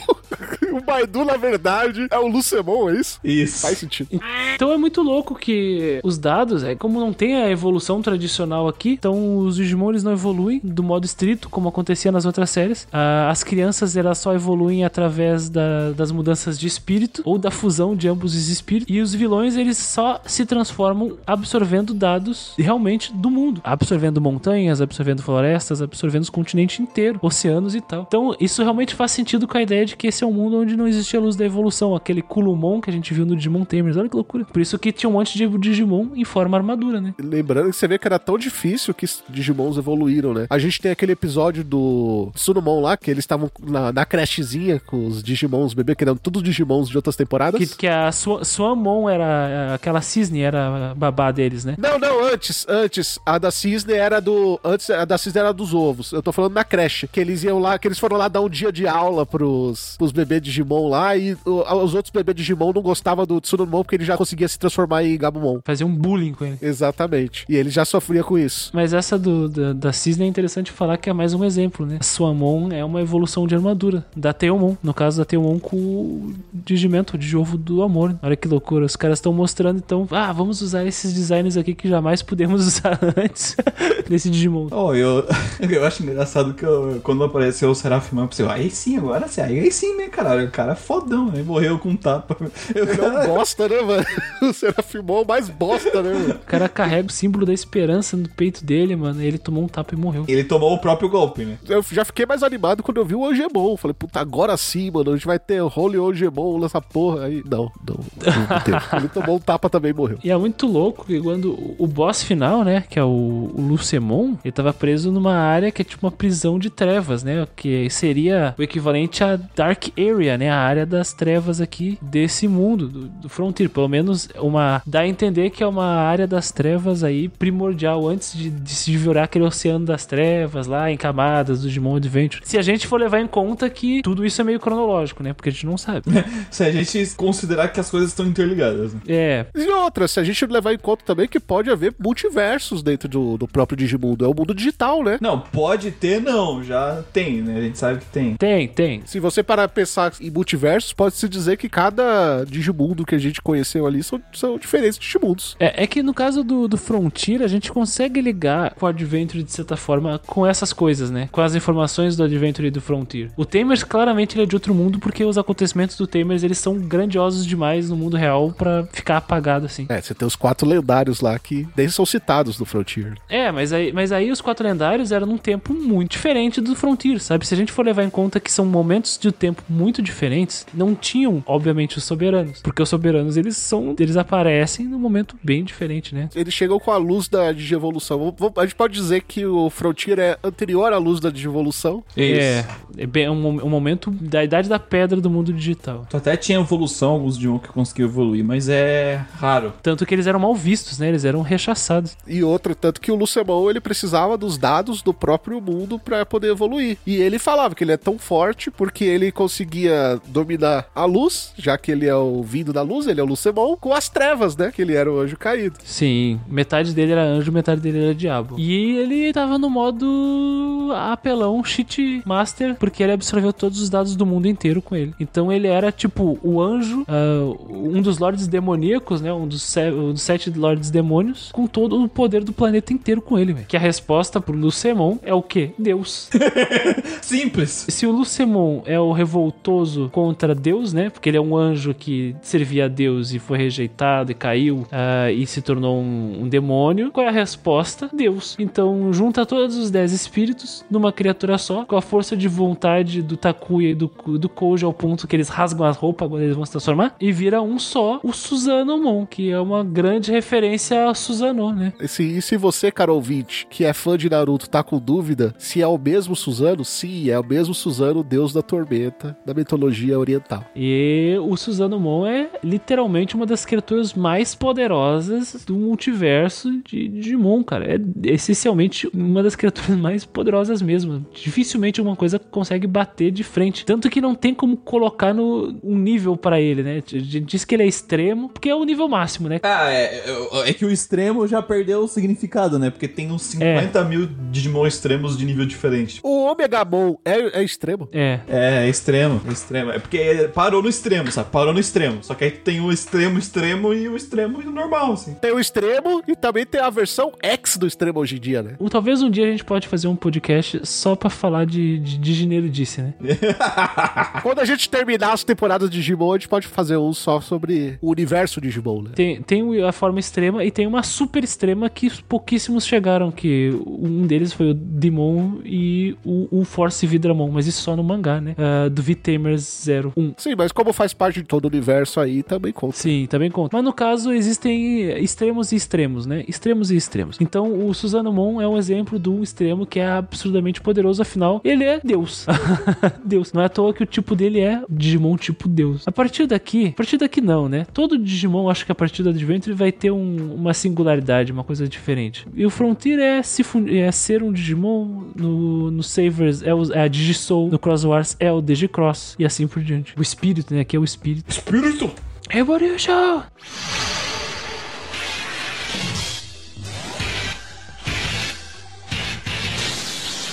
O 0.73 0.81
Baidu, 0.81 1.25
na 1.25 1.37
verdade, 1.37 2.07
é 2.11 2.17
o 2.19 2.27
Lucemon, 2.27 2.89
é 2.89 2.99
isso? 2.99 3.19
Isso. 3.23 3.61
Faz 3.61 3.77
sentido. 3.79 4.09
Então 4.53 4.71
é 4.71 4.77
muito 4.77 5.01
louco 5.01 5.33
que 5.35 5.99
os 6.03 6.17
dados, 6.17 6.63
é 6.63 6.75
como 6.75 6.99
não 6.99 7.11
tem 7.11 7.35
a 7.41 7.49
evolução 7.49 8.01
tradicional 8.01 8.67
aqui, 8.67 8.91
então 8.91 9.37
os 9.39 9.55
Digimon 9.55 9.89
eles 9.89 10.03
não 10.03 10.11
evoluem 10.11 10.61
do 10.63 10.83
modo 10.83 11.05
estrito, 11.05 11.49
como 11.49 11.67
acontecia 11.69 12.11
nas 12.11 12.25
outras 12.25 12.49
séries. 12.51 12.87
Ah, 12.93 13.29
as 13.31 13.43
crianças 13.43 13.97
elas 13.97 14.17
só 14.19 14.33
evoluem 14.35 14.85
através 14.85 15.49
da- 15.49 15.91
das 15.95 16.11
mudanças 16.11 16.59
de 16.59 16.67
espírito 16.67 17.21
ou 17.25 17.37
da 17.39 17.49
fusão 17.57 17.95
de 17.95 18.07
ambos 18.07 18.35
os 18.35 18.47
espíritos. 18.47 18.95
E 18.95 19.01
os 19.01 19.13
vilões 19.13 19.57
eles 19.57 19.77
só 19.77 20.21
se 20.25 20.45
transformam 20.45 21.17
absorvendo 21.25 21.93
dados 21.93 22.53
realmente 22.57 23.13
do 23.13 23.29
mundo, 23.29 23.61
absorvendo 23.63 24.21
montanhas, 24.21 24.81
absorvendo 24.81 25.21
florestas, 25.21 25.81
absorvendo 25.81 26.23
os 26.23 26.29
continentes 26.29 26.79
inteiros, 26.79 27.19
oceanos 27.21 27.75
e 27.75 27.81
tal. 27.81 28.05
Então 28.07 28.35
isso 28.39 28.61
realmente 28.61 28.95
faz 28.95 29.11
sentido 29.11 29.47
com 29.47 29.57
a 29.57 29.61
ideia 29.61 29.85
de 29.85 29.95
que 29.95 30.07
esse 30.07 30.23
é 30.23 30.27
um 30.27 30.33
mundo 30.33 30.59
onde 30.59 30.77
não 30.77 30.87
existe 30.87 31.17
a 31.17 31.19
luz 31.19 31.35
da 31.35 31.45
evolução, 31.45 31.95
aquele 31.95 32.21
Kulumon 32.21 32.79
que 32.79 32.89
a 32.89 32.93
gente 32.93 33.13
viu 33.13 33.25
no 33.25 33.35
Digimon 33.35 33.65
Tamers. 33.65 33.97
Olha 33.97 34.09
que 34.09 34.15
loucura. 34.15 34.45
Por 34.45 34.61
isso 34.61 34.77
que 34.77 34.91
tinha 34.91 35.09
um 35.09 35.13
monte 35.13 35.37
de 35.37 35.47
Digimon 35.57 36.09
em 36.15 36.23
forma 36.23 36.57
armadura, 36.57 37.01
né? 37.01 37.13
Lembrando 37.19 37.69
que 37.71 37.75
você 37.75 37.87
vê 37.87 37.97
que 37.97 38.07
era 38.07 38.19
tão 38.19 38.37
difícil 38.37 38.93
que 38.93 39.05
Digimons 39.29 39.77
evoluíram, 39.77 40.33
né? 40.33 40.47
A 40.49 40.59
gente 40.59 40.81
tem 40.81 40.91
aquele 40.91 41.13
episódio 41.13 41.63
do 41.63 42.31
Sunumon 42.35 42.81
lá, 42.81 42.97
que 42.97 43.09
eles 43.09 43.23
estavam 43.23 43.49
na, 43.63 43.91
na 43.91 44.05
crechezinha 44.05 44.79
com 44.79 45.07
os 45.07 45.23
Digimons 45.23 45.73
bebê, 45.73 45.95
que 45.95 46.03
eram 46.03 46.15
todos 46.15 46.43
Digimons 46.43 46.89
de 46.89 46.97
outras 46.97 47.15
temporadas. 47.15 47.46
Que, 47.51 47.67
que 47.67 47.87
a 47.87 48.11
sua, 48.11 48.43
Suamon 48.43 49.09
era 49.09 49.73
aquela 49.75 50.01
cisne, 50.01 50.41
era 50.41 50.91
a 50.91 50.95
babá 50.95 51.31
deles, 51.31 51.63
né? 51.65 51.75
Não, 51.77 51.97
não, 51.99 52.23
antes, 52.23 52.65
antes. 52.67 53.19
A 53.25 53.37
da 53.37 53.51
Cisne 53.51 53.93
era 53.93 54.19
do. 54.19 54.59
Antes, 54.63 54.89
a 54.89 55.05
da 55.05 55.17
Cisne 55.17 55.39
era 55.39 55.53
dos 55.53 55.73
ovos. 55.73 56.11
Eu 56.11 56.21
tô 56.23 56.31
falando 56.31 56.53
na 56.53 56.63
creche. 56.63 57.07
Que 57.07 57.19
eles 57.19 57.43
iam 57.43 57.59
lá, 57.59 57.77
que 57.77 57.87
eles 57.87 57.99
foram 57.99 58.17
lá 58.17 58.27
dar 58.27 58.41
um 58.41 58.49
dia 58.49 58.71
de 58.71 58.87
aula 58.87 59.25
pros, 59.25 59.95
pros 59.97 60.11
bebês 60.11 60.41
Digimon 60.41 60.89
lá. 60.89 61.15
E 61.15 61.37
o- 61.45 61.61
os 61.83 61.93
outros 61.93 62.11
bebês 62.11 62.35
Digimon 62.35 62.71
não 62.73 62.81
gostavam 62.81 63.25
do 63.25 63.39
Tsunumon 63.39 63.83
porque 63.83 63.95
ele 63.95 64.05
já 64.05 64.17
conseguia 64.17 64.47
se 64.47 64.57
transformar 64.57 65.03
em 65.03 65.17
Gabumon. 65.17 65.59
Fazer 65.63 65.83
um 65.83 65.93
bullying 65.93 66.33
com 66.33 66.45
ele. 66.45 66.57
Exatamente. 66.61 67.45
E 67.49 67.55
ele 67.55 67.69
já 67.69 67.85
sofria 67.85 68.23
com 68.23 68.37
isso. 68.37 68.69
Mas 68.73 68.93
essa 68.93 69.17
do, 69.17 69.47
da, 69.49 69.73
da 69.73 69.93
Cisne 69.93 70.25
é 70.25 70.27
interessante 70.27 70.71
falar 70.71 70.97
que 70.97 71.09
é 71.09 71.13
mais 71.13 71.33
um 71.33 71.43
exemplo, 71.43 71.85
né? 71.85 71.97
A 71.99 72.03
Suamon 72.03 72.69
é 72.71 72.83
uma 72.83 73.01
evolução 73.01 73.45
de 73.47 73.55
armadura 73.55 74.05
da 74.15 74.33
Teomon. 74.33 74.75
No 74.81 74.93
caso 74.93 75.17
da 75.17 75.25
Teomon 75.25 75.59
com 75.59 75.75
o 75.77 76.33
Digimento, 76.53 77.15
o 77.15 77.17
Digiovo 77.27 77.57
do 77.57 77.83
Amor. 77.83 78.15
Olha 78.23 78.35
que 78.37 78.47
loucura. 78.47 78.85
Os 78.85 78.95
caras 78.95 79.17
estão 79.19 79.33
mostrando, 79.33 79.77
então, 79.79 80.07
ah, 80.11 80.31
vamos 80.31 80.61
usar 80.61 80.85
esses 80.85 81.13
designs 81.13 81.57
aqui 81.57 81.75
que 81.75 81.89
jamais 81.89 82.21
pudemos 82.21 82.65
usar 82.65 82.97
antes 83.17 83.55
desse 84.07 84.29
Digimon. 84.29 84.67
Oh, 84.71 84.93
eu, 84.95 85.25
eu 85.69 85.85
acho 85.85 86.03
engraçado 86.03 86.53
que 86.53 86.63
eu- 86.63 87.01
quando 87.03 87.23
apareceu 87.23 87.69
o 87.69 87.75
Seraphimon, 87.75 88.21
eu 88.23 88.27
pensei, 88.29 88.47
aí 88.47 88.69
sim, 88.69 88.97
agora 88.97 89.27
sim, 89.27 89.41
aí 89.41 89.69
sim, 89.71 89.97
né, 89.97 90.07
caralho? 90.07 90.47
O 90.47 90.51
cara 90.51 90.71
é 90.71 90.75
fodão, 90.75 91.25
né? 91.29 91.43
Morreu 91.43 91.77
com 91.77 91.89
um 91.89 91.97
tapa. 91.97 92.37
Eu, 92.73 92.87
Ele 92.87 93.01
é 93.01 93.09
um 93.09 93.25
bosta, 93.27 93.67
né, 93.67 93.81
mano? 93.81 94.05
O 94.41 94.53
Serafimon 94.53 95.17
é 95.19 95.21
o 95.23 95.27
mais 95.27 95.49
bosta, 95.49 96.01
né, 96.01 96.13
mano? 96.13 96.35
O 96.35 96.45
cara 96.45 96.69
carrega 96.69 97.09
o 97.09 97.11
símbolo 97.11 97.45
da 97.45 97.53
esperança 97.53 98.15
no 98.15 98.29
peito 98.29 98.63
dele, 98.63 98.95
mano. 98.95 99.21
E 99.21 99.25
ele 99.25 99.37
tomou 99.37 99.63
um 99.63 99.67
tapa 99.67 99.93
e 99.93 99.97
morreu. 99.97 100.23
Ele 100.27 100.43
tomou 100.45 100.73
o 100.73 100.79
próprio 100.79 101.09
golpe, 101.09 101.43
né? 101.43 101.57
Eu 101.67 101.83
já 101.91 102.05
fiquei 102.05 102.25
mais 102.25 102.41
animado 102.41 102.81
quando 102.81 102.97
eu 102.97 103.05
vi 103.05 103.15
o 103.15 103.25
Angemon. 103.25 103.75
Falei, 103.75 103.93
puta, 103.93 104.19
agora 104.21 104.55
sim, 104.55 104.89
mano. 104.91 105.11
A 105.11 105.15
gente 105.15 105.25
vai 105.27 105.37
ter 105.39 105.61
Holy 105.61 105.97
Angemon 105.97 106.59
nessa 106.59 106.81
porra 106.81 107.16
aí. 107.19 107.43
Não, 107.49 107.71
não. 107.87 107.97
não. 107.97 108.97
Ele 108.99 109.07
tomou 109.09 109.35
um 109.37 109.39
tapa 109.39 109.69
também 109.69 109.91
e 109.91 109.93
morreu. 109.93 110.17
E 110.23 110.31
é 110.31 110.37
muito 110.37 110.67
louco 110.67 111.05
que 111.05 111.19
quando 111.19 111.51
o- 111.51 111.75
o 111.79 111.87
boss 111.87 112.23
final, 112.23 112.63
né, 112.63 112.83
que 112.89 112.97
é 112.99 113.03
o, 113.03 113.51
o 113.53 113.61
Lucemon, 113.61 114.35
ele 114.43 114.51
tava 114.51 114.73
preso 114.73 115.11
numa 115.11 115.33
área 115.35 115.71
que 115.71 115.81
é 115.81 115.85
tipo 115.85 116.05
uma 116.05 116.11
prisão 116.11 116.57
de 116.59 116.69
trevas, 116.69 117.23
né, 117.23 117.47
que 117.55 117.89
seria 117.89 118.53
o 118.57 118.63
equivalente 118.63 119.23
a 119.23 119.37
Dark 119.55 119.85
Area, 119.97 120.37
né, 120.37 120.49
a 120.49 120.57
área 120.59 120.85
das 120.85 121.13
trevas 121.13 121.61
aqui 121.61 121.97
desse 122.01 122.47
mundo, 122.47 122.87
do, 122.87 123.07
do 123.07 123.29
Frontier, 123.29 123.69
pelo 123.69 123.87
menos 123.87 124.29
uma, 124.39 124.81
dá 124.85 125.01
a 125.01 125.07
entender 125.07 125.49
que 125.49 125.63
é 125.63 125.67
uma 125.67 125.85
área 125.85 126.27
das 126.27 126.51
trevas 126.51 127.03
aí 127.03 127.27
primordial, 127.29 128.07
antes 128.07 128.33
de, 128.37 128.49
de 128.49 128.71
se 128.71 128.95
virar 128.97 129.23
aquele 129.23 129.45
oceano 129.45 129.85
das 129.85 130.05
trevas 130.05 130.67
lá, 130.67 130.91
em 130.91 130.97
camadas 130.97 131.61
do 131.61 131.67
Digimon 131.67 131.95
Adventure. 131.95 132.41
Se 132.45 132.57
a 132.57 132.61
gente 132.61 132.87
for 132.87 132.99
levar 132.99 133.19
em 133.19 133.27
conta 133.27 133.69
que 133.69 134.01
tudo 134.01 134.25
isso 134.25 134.41
é 134.41 134.43
meio 134.43 134.59
cronológico, 134.59 135.23
né, 135.23 135.33
porque 135.33 135.49
a 135.49 135.51
gente 135.51 135.65
não 135.65 135.77
sabe. 135.77 136.03
Se 136.51 136.63
a 136.63 136.71
gente 136.71 136.97
considerar 137.15 137.69
que 137.69 137.79
as 137.79 137.89
coisas 137.89 138.09
estão 138.09 138.25
interligadas, 138.25 138.93
né? 138.93 139.01
é, 139.07 139.45
E 139.55 139.67
outra, 139.69 140.07
se 140.07 140.19
a 140.19 140.23
gente 140.23 140.45
levar 140.45 140.73
em 140.73 140.77
conta 140.77 141.03
também 141.05 141.27
que 141.27 141.39
pode 141.39 141.69
haver 141.69 141.93
multiversos 141.99 142.81
dentro 142.83 143.07
do, 143.07 143.37
do 143.37 143.47
próprio 143.47 143.77
Digimundo. 143.77 144.25
É 144.25 144.27
o 144.27 144.33
mundo 144.33 144.53
digital, 144.53 145.03
né? 145.03 145.17
Não, 145.21 145.39
pode 145.39 145.91
ter, 145.91 146.21
não. 146.21 146.63
Já 146.63 147.03
tem, 147.13 147.41
né? 147.41 147.57
A 147.57 147.61
gente 147.61 147.77
sabe 147.77 147.99
que 147.99 148.05
tem. 148.07 148.35
tem, 148.35 148.67
tem. 148.67 149.01
Se 149.05 149.19
você 149.19 149.43
parar 149.43 149.67
pra 149.67 149.75
pensar 149.75 150.13
em 150.19 150.29
multiversos, 150.29 150.93
pode-se 150.93 151.27
dizer 151.29 151.57
que 151.57 151.69
cada 151.69 152.43
Digimundo 152.45 153.05
que 153.05 153.15
a 153.15 153.19
gente 153.19 153.41
conheceu 153.41 153.85
ali 153.85 154.03
são, 154.03 154.21
são 154.33 154.57
diferentes 154.57 154.97
Digimundos. 154.97 155.55
É, 155.59 155.83
é 155.83 155.87
que 155.87 156.01
no 156.01 156.13
caso 156.13 156.43
do, 156.43 156.67
do 156.67 156.77
Frontier, 156.77 157.41
a 157.41 157.47
gente 157.47 157.71
consegue 157.71 158.21
ligar 158.21 158.73
o 158.79 158.85
Adventure, 158.85 159.43
de 159.43 159.51
certa 159.51 159.77
forma, 159.77 160.19
com 160.25 160.45
essas 160.45 160.73
coisas, 160.73 161.11
né? 161.11 161.29
Com 161.31 161.41
as 161.41 161.55
informações 161.55 162.15
do 162.15 162.23
Adventure 162.23 162.67
e 162.67 162.71
do 162.71 162.81
Frontier. 162.81 163.31
O 163.37 163.45
Tamers, 163.45 163.83
claramente, 163.83 164.35
ele 164.35 164.43
é 164.43 164.45
de 164.45 164.55
outro 164.55 164.73
mundo, 164.73 164.99
porque 164.99 165.23
os 165.23 165.37
acontecimentos 165.37 165.97
do 165.97 166.07
Tamers, 166.07 166.43
eles 166.43 166.57
são 166.57 166.79
grandiosos 166.97 167.45
demais 167.45 167.89
no 167.89 167.95
mundo 167.95 168.17
real 168.17 168.51
pra 168.51 168.85
ficar 168.91 169.17
apagado, 169.17 169.65
assim. 169.65 169.85
É, 169.89 170.01
você 170.01 170.13
tem 170.13 170.27
os 170.27 170.35
quatro 170.35 170.67
lendários 170.67 171.21
lá 171.21 171.37
que 171.37 171.67
nem 171.77 171.87
são 171.89 172.05
citados 172.05 172.59
no 172.59 172.65
Frontier. 172.65 173.15
É, 173.29 173.51
mas 173.51 173.71
aí, 173.71 173.91
mas 173.93 174.11
aí 174.11 174.31
os 174.31 174.41
quatro 174.41 174.65
lendários 174.67 175.11
eram 175.11 175.27
num 175.27 175.37
tempo 175.37 175.73
muito 175.73 176.11
diferente 176.11 176.59
do 176.59 176.75
Frontier, 176.75 177.19
sabe? 177.19 177.45
Se 177.45 177.53
a 177.53 177.57
gente 177.57 177.71
for 177.71 177.85
levar 177.85 178.03
em 178.03 178.09
conta 178.09 178.39
que 178.39 178.51
são 178.51 178.65
momentos 178.65 179.17
de 179.17 179.31
tempo 179.31 179.61
muito 179.69 180.01
diferentes, 180.01 180.65
não 180.73 180.95
tinham, 180.95 181.43
obviamente, 181.45 181.97
os 181.97 182.03
soberanos. 182.03 182.61
Porque 182.61 182.81
os 182.81 182.89
soberanos, 182.89 183.37
eles 183.37 183.55
são. 183.57 183.95
Eles 183.99 184.17
aparecem 184.17 184.85
num 184.87 184.99
momento 184.99 185.35
bem 185.43 185.63
diferente, 185.63 186.13
né? 186.15 186.29
Eles 186.35 186.53
chegam 186.53 186.79
com 186.79 186.91
a 186.91 186.97
luz 186.97 187.27
da 187.27 187.51
digievolução. 187.51 188.33
A 188.57 188.61
gente 188.63 188.75
pode 188.75 188.93
dizer 188.93 189.21
que 189.21 189.45
o 189.45 189.69
Frontier 189.69 190.19
é 190.19 190.37
anterior 190.43 190.91
à 190.93 190.97
luz 190.97 191.19
da 191.19 191.29
digievolução. 191.29 192.03
É, 192.15 192.63
é 192.97 193.05
bem- 193.05 193.29
um, 193.29 193.47
um 193.65 193.69
momento 193.69 194.09
da 194.11 194.43
idade 194.43 194.67
da 194.69 194.79
pedra 194.79 195.19
do 195.21 195.29
mundo 195.29 195.53
digital. 195.53 196.05
Tu 196.09 196.17
até 196.17 196.35
tinha 196.37 196.59
evolução, 196.59 196.86
alguns 196.87 197.37
Digimon 197.37 197.59
que 197.59 197.69
conseguiu 197.69 198.07
evoluir, 198.07 198.43
mas 198.43 198.69
é 198.69 199.23
raro. 199.39 199.73
Tanto 199.81 200.05
que 200.05 200.13
eles 200.13 200.27
eram 200.27 200.39
mal 200.39 200.55
vistos, 200.55 200.99
né? 200.99 201.09
Eles 201.09 201.25
eram 201.25 201.41
rechaçados. 201.41 202.15
E 202.27 202.43
outra, 202.43 202.75
tanto 202.75 203.01
que 203.01 203.11
o 203.11 203.15
Lucemon 203.15 203.69
ele 203.69 203.79
precisava 203.79 204.37
dos 204.37 204.57
dados 204.57 205.01
do 205.01 205.13
próprio 205.13 205.61
mundo 205.61 205.99
pra 205.99 206.25
poder 206.25 206.51
evoluir. 206.51 206.97
E 207.05 207.15
ele 207.15 207.39
falava 207.39 207.75
que 207.75 207.83
ele 207.83 207.91
é 207.91 207.97
tão 207.97 208.17
forte 208.17 208.69
porque 208.69 209.03
ele 209.03 209.31
conseguia 209.31 210.19
dominar 210.27 210.87
a 210.93 211.05
luz, 211.05 211.53
já 211.57 211.77
que 211.77 211.91
ele 211.91 212.05
é 212.05 212.15
o 212.15 212.41
vindo 212.43 212.73
da 212.73 212.81
luz, 212.81 213.07
ele 213.07 213.19
é 213.19 213.23
o 213.23 213.27
Lucemon, 213.27 213.75
com 213.77 213.93
as 213.93 214.09
trevas, 214.09 214.55
né? 214.55 214.71
Que 214.73 214.81
ele 214.81 214.95
era 214.95 215.11
o 215.11 215.19
anjo 215.19 215.37
caído. 215.37 215.77
Sim, 215.83 216.39
metade 216.47 216.93
dele 216.93 217.11
era 217.11 217.23
anjo, 217.23 217.51
metade 217.51 217.81
dele 217.81 218.03
era 218.03 218.15
diabo. 218.15 218.55
E 218.57 218.97
ele 218.97 219.33
tava 219.33 219.57
no 219.57 219.69
modo 219.69 220.91
apelão, 220.95 221.63
cheat 221.63 222.21
master, 222.25 222.75
porque 222.75 223.03
ele 223.03 223.11
absorveu 223.11 223.51
todos 223.53 223.81
os 223.81 223.89
dados 223.89 224.15
do 224.15 224.25
mundo 224.25 224.47
inteiro 224.47 224.81
com 224.81 224.95
ele. 224.95 225.13
Então 225.19 225.51
ele 225.51 225.67
era 225.67 225.91
tipo 225.91 226.39
o 226.43 226.61
anjo, 226.61 226.76
ah, 227.07 227.55
um 227.69 228.01
dos 228.01 228.19
lords 228.19 228.47
demoníacos, 228.47 229.21
né? 229.21 229.31
Um 229.31 229.47
dos, 229.47 229.61
se- 229.63 229.91
um 229.91 230.13
dos 230.13 230.21
sete 230.21 230.49
lords 230.51 230.89
demônios, 230.89 231.49
com 231.51 231.67
todo 231.67 232.01
o 232.03 232.07
poder 232.07 232.43
do 232.43 232.53
planeta 232.53 232.93
inteiro 232.93 233.21
com 233.21 233.37
ele, 233.37 233.53
velho. 233.53 233.65
Que 233.67 233.77
a 233.77 233.79
resposta 233.79 234.39
pro 234.41 234.55
Lucemon 234.57 235.17
é 235.23 235.33
o 235.33 235.41
quê? 235.41 235.71
Deus. 235.77 236.29
Simples. 237.21 237.85
Se 237.89 238.05
o 238.05 238.11
Lucemon 238.11 238.81
é 238.85 238.99
o 238.99 239.11
revoltoso 239.11 240.09
contra 240.11 240.53
Deus, 240.55 240.93
né? 240.93 241.09
Porque 241.09 241.29
ele 241.29 241.37
é 241.37 241.41
um 241.41 241.55
anjo 241.55 241.93
que 241.93 242.35
servia 242.41 242.85
a 242.85 242.87
Deus 242.87 243.33
e 243.33 243.39
foi 243.39 243.57
rejeitado 243.57 244.31
e 244.31 244.35
caiu 244.35 244.85
ah, 244.91 245.31
e 245.31 245.45
se 245.45 245.61
tornou 245.61 245.97
um, 245.99 246.43
um 246.43 246.47
demônio. 246.49 247.11
Qual 247.11 247.25
é 247.25 247.29
a 247.29 247.31
resposta? 247.31 248.09
Deus. 248.13 248.55
Então 248.59 249.11
junta 249.13 249.45
todos 249.45 249.75
os 249.77 249.91
dez 249.91 250.11
espíritos 250.11 250.83
numa 250.89 251.11
criatura 251.11 251.57
só, 251.57 251.85
com 251.85 251.95
a 251.95 252.01
força 252.01 252.35
de 252.35 252.47
vontade 252.47 253.21
do 253.21 253.37
Takuya 253.37 253.89
e 253.89 253.95
do, 253.95 254.07
do 254.37 254.49
Koji 254.49 254.85
ao 254.85 254.93
ponto 254.93 255.27
que 255.27 255.35
eles 255.35 255.49
rasgam 255.49 255.85
as 255.85 255.97
roupas 255.97 256.27
quando 256.29 256.41
eles 256.43 256.55
vão 256.55 256.65
se 256.67 256.71
transformar 256.71 257.15
e 257.19 257.31
vira 257.31 257.61
um 257.61 257.79
só, 257.79 258.19
o 258.23 258.31
Susanomon, 258.31 259.25
que 259.25 259.49
é 259.49 259.59
uma 259.59 259.83
grande 259.83 260.31
referência 260.31 261.09
a 261.09 261.13
Susano, 261.13 261.73
né? 261.73 261.93
E 261.99 262.07
se, 262.07 262.23
e 262.23 262.41
se 262.41 262.57
você, 262.57 262.91
cara 262.91 263.11
ouvinte, 263.11 263.65
que 263.69 263.83
é 263.83 263.93
fã 263.93 264.17
de 264.17 264.29
Naruto, 264.29 264.69
tá 264.69 264.83
com 264.83 264.99
dúvida 264.99 265.55
se 265.57 265.81
é 265.81 265.87
o 265.87 265.97
mesmo 265.97 266.35
Suzano, 266.35 266.85
sim, 266.85 267.29
é 267.29 267.39
o 267.39 267.45
mesmo 267.45 267.73
Suzano, 267.73 268.23
deus 268.23 268.53
da 268.53 268.61
tormenta, 268.61 269.37
da 269.45 269.53
mitologia 269.53 270.19
oriental. 270.19 270.63
E 270.75 271.35
o 271.41 271.55
Susanomon 271.55 272.25
é 272.25 272.49
literalmente 272.63 273.35
uma 273.35 273.45
das 273.45 273.65
criaturas 273.65 274.13
mais 274.13 274.53
poderosas 274.53 275.63
do 275.65 275.75
multiverso 275.75 276.69
de 276.83 277.07
Digimon, 277.07 277.63
cara. 277.63 277.85
É 277.95 277.99
essencialmente 278.33 279.09
uma 279.13 279.41
das 279.41 279.55
criaturas 279.55 279.97
mais 279.97 280.25
poderosas 280.25 280.81
mesmo. 280.81 281.25
Dificilmente 281.33 282.01
uma 282.01 282.15
coisa 282.15 282.39
consegue 282.39 282.87
bater 282.87 283.31
de 283.31 283.43
frente. 283.43 283.85
Tanto 283.85 284.09
que 284.09 284.21
não 284.21 284.35
tem 284.35 284.53
como 284.53 284.77
colocar 284.77 285.33
no 285.33 285.77
um 285.83 285.97
nível 285.97 286.35
pra 286.57 286.61
ele, 286.61 286.83
né? 286.83 287.03
Diz 287.05 287.63
que 287.63 287.75
ele 287.75 287.83
é 287.83 287.87
extremo, 287.87 288.49
porque 288.49 288.69
é 288.69 288.75
o 288.75 288.83
nível 288.83 289.07
máximo, 289.07 289.47
né? 289.47 289.59
Ah, 289.63 289.91
é, 289.91 290.23
é 290.65 290.73
que 290.73 290.83
o 290.83 290.91
extremo 290.91 291.47
já 291.47 291.61
perdeu 291.61 291.99
o 291.99 292.07
significado, 292.07 292.79
né? 292.79 292.89
Porque 292.89 293.07
tem 293.07 293.31
uns 293.31 293.43
50 293.43 294.03
mil 294.05 294.27
Digimon 294.51 294.87
extremos 294.87 295.37
de 295.37 295.45
nível 295.45 295.65
diferente. 295.65 296.19
O 296.23 296.45
Omegamon 296.45 297.17
é, 297.23 297.59
é 297.59 297.63
extremo. 297.63 298.09
É. 298.11 298.39
É, 298.47 298.85
é 298.85 298.89
extremo, 298.89 299.41
é 299.47 299.51
extremo. 299.51 299.91
É 299.91 299.99
porque 299.99 300.49
parou 300.53 300.81
no 300.81 300.89
extremo, 300.89 301.31
sabe? 301.31 301.49
Parou 301.51 301.73
no 301.73 301.79
extremo. 301.79 302.23
Só 302.23 302.33
que 302.33 302.43
aí 302.43 302.51
tem 302.51 302.81
o 302.81 302.91
extremo 302.91 303.37
extremo 303.37 303.93
e 303.93 304.09
o 304.09 304.15
extremo 304.15 304.61
normal, 304.63 305.13
assim. 305.13 305.35
Tem 305.35 305.51
o 305.51 305.59
extremo 305.59 306.23
e 306.27 306.35
também 306.35 306.65
tem 306.65 306.81
a 306.81 306.89
versão 306.89 307.31
X 307.41 307.77
do 307.77 307.85
extremo 307.85 308.19
hoje 308.19 308.37
em 308.37 308.39
dia, 308.39 308.63
né? 308.63 308.75
Ou 308.79 308.89
talvez 308.89 309.21
um 309.21 309.29
dia 309.29 309.45
a 309.45 309.51
gente 309.51 309.63
pode 309.65 309.87
fazer 309.87 310.07
um 310.07 310.15
podcast 310.15 310.79
só 310.83 311.15
pra 311.15 311.29
falar 311.29 311.65
de, 311.65 311.99
de, 311.99 312.17
de 312.17 312.33
Gineiridice, 312.33 313.01
né? 313.01 313.13
Quando 314.41 314.59
a 314.59 314.65
gente 314.65 314.89
terminar 314.89 315.33
as 315.33 315.43
temporadas 315.43 315.89
de 315.89 315.97
Digimon, 315.97 316.31
a 316.31 316.37
gente 316.37 316.46
pode 316.47 316.67
fazer 316.67 316.97
um 316.97 317.13
só 317.13 317.41
sobre 317.41 317.97
o 318.01 318.09
universo 318.09 318.61
de 318.61 318.67
Digimon, 318.67 319.01
né? 319.03 319.09
Tem, 319.15 319.41
tem 319.41 319.83
a 319.83 319.91
forma 319.91 320.19
extrema 320.19 320.63
e 320.63 320.71
tem 320.71 320.85
uma 320.85 321.03
super 321.03 321.43
extrema 321.43 321.89
que 321.89 322.11
pouquíssimos 322.23 322.85
chegaram, 322.85 323.31
que 323.31 323.71
um 323.85 324.27
deles 324.27 324.53
foi 324.53 324.71
o 324.71 324.73
Demon 324.73 325.59
e 325.63 326.15
o, 326.23 326.59
o 326.59 326.65
Force 326.65 327.05
Vidramon, 327.05 327.49
mas 327.51 327.67
isso 327.67 327.81
só 327.81 327.95
no 327.95 328.03
mangá, 328.03 328.39
né? 328.39 328.55
Ah, 328.57 328.89
do 328.89 329.01
V-Tamers 329.01 329.87
01. 329.87 330.33
Sim, 330.37 330.55
mas 330.57 330.71
como 330.71 330.93
faz 330.93 331.13
parte 331.13 331.41
de 331.41 331.47
todo 331.47 331.65
o 331.65 331.67
universo 331.67 332.19
aí, 332.19 332.43
também 332.43 332.71
conta. 332.71 332.95
Sim, 332.95 333.25
também 333.29 333.49
conta. 333.49 333.75
Mas 333.75 333.83
no 333.83 333.93
caso 333.93 334.31
existem 334.31 335.09
extremos 335.23 335.71
e 335.71 335.75
extremos, 335.75 336.25
né? 336.25 336.43
Extremos 336.47 336.91
e 336.91 336.95
extremos. 336.95 337.37
Então 337.39 337.87
o 337.87 337.93
Susanomon 337.93 338.61
é 338.61 338.67
um 338.67 338.77
exemplo 338.77 339.19
de 339.19 339.29
um 339.29 339.41
extremo 339.41 339.85
que 339.85 339.99
é 339.99 340.07
absurdamente 340.07 340.81
poderoso, 340.81 341.21
afinal, 341.21 341.61
ele 341.63 341.83
é 341.83 341.99
Deus. 342.03 342.45
Deus. 343.23 343.53
Não 343.53 343.61
é 343.61 343.65
à 343.65 343.69
toa 343.69 343.93
que 343.93 344.03
o 344.03 344.05
tipo 344.05 344.35
dele 344.35 344.59
é 344.59 344.81
Digimon 344.89 345.37
tipo 345.37 345.67
Deus. 345.67 346.07
A 346.07 346.11
partir 346.11 346.26
daqui, 346.47 346.87
a 346.87 346.91
partir 346.93 347.17
daqui 347.17 347.39
não, 347.41 347.69
né? 347.69 347.85
Todo 347.93 348.17
Digimon, 348.17 348.69
acho 348.69 348.85
que 348.85 348.91
a 348.91 348.95
partir 348.95 349.23
do 349.23 349.29
Adventure 349.29 349.73
vai 349.75 349.91
ter 349.91 350.11
um- 350.11 350.53
uma 350.55 350.73
singularidade, 350.73 351.51
uma 351.51 351.63
coisa 351.63 351.87
diferente. 351.87 352.45
E 352.55 352.65
o 352.65 352.69
Frontier 352.69 353.19
é, 353.19 353.41
se 353.43 353.63
é 353.89 354.11
ser 354.11 354.43
um 354.43 354.51
Digimon, 354.51 355.23
no, 355.35 355.91
no 355.91 356.03
Savers 356.03 356.61
é, 356.61 356.73
o, 356.73 356.91
é 356.93 357.01
a 357.01 357.07
Digisoul, 357.07 357.69
no 357.69 357.79
Cross 357.79 358.03
Wars 358.05 358.35
é 358.39 358.51
o 358.51 358.61
Digicross, 358.61 359.35
e 359.39 359.45
assim 359.45 359.67
por 359.67 359.81
diante. 359.81 360.13
O 360.17 360.21
espírito, 360.21 360.73
né? 360.73 360.81
Aqui 360.81 360.95
é 360.95 360.99
o 360.99 361.03
espírito. 361.03 361.49
Espírito! 361.49 362.11
Evolution! 362.53 363.43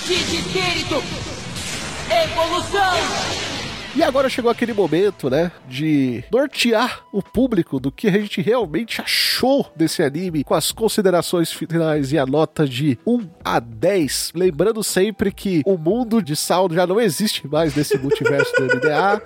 Espírito! 0.07 1.01
Evolução! 2.09 3.44
E 3.95 4.03
agora 4.03 4.27
chegou 4.27 4.51
aquele 4.51 4.73
momento, 4.73 5.29
né, 5.29 5.49
de 5.69 6.21
nortear 6.29 7.05
o 7.13 7.23
público 7.23 7.79
do 7.79 7.89
que 7.89 8.09
a 8.09 8.11
gente 8.11 8.41
realmente 8.41 9.01
achou 9.01 9.71
desse 9.73 10.03
anime, 10.03 10.43
com 10.43 10.53
as 10.53 10.69
considerações 10.73 11.49
finais 11.49 12.11
e 12.11 12.19
a 12.19 12.25
nota 12.25 12.67
de 12.67 12.99
1 13.07 13.21
a 13.41 13.57
10. 13.57 14.33
Lembrando 14.35 14.83
sempre 14.83 15.31
que 15.31 15.61
o 15.65 15.77
mundo 15.77 16.21
de 16.21 16.35
Sound 16.35 16.75
já 16.75 16.85
não 16.85 16.99
existe 16.99 17.47
mais 17.47 17.73
nesse 17.73 17.97
multiverso 17.97 18.51
do 18.57 18.63
MDA, 18.63 19.21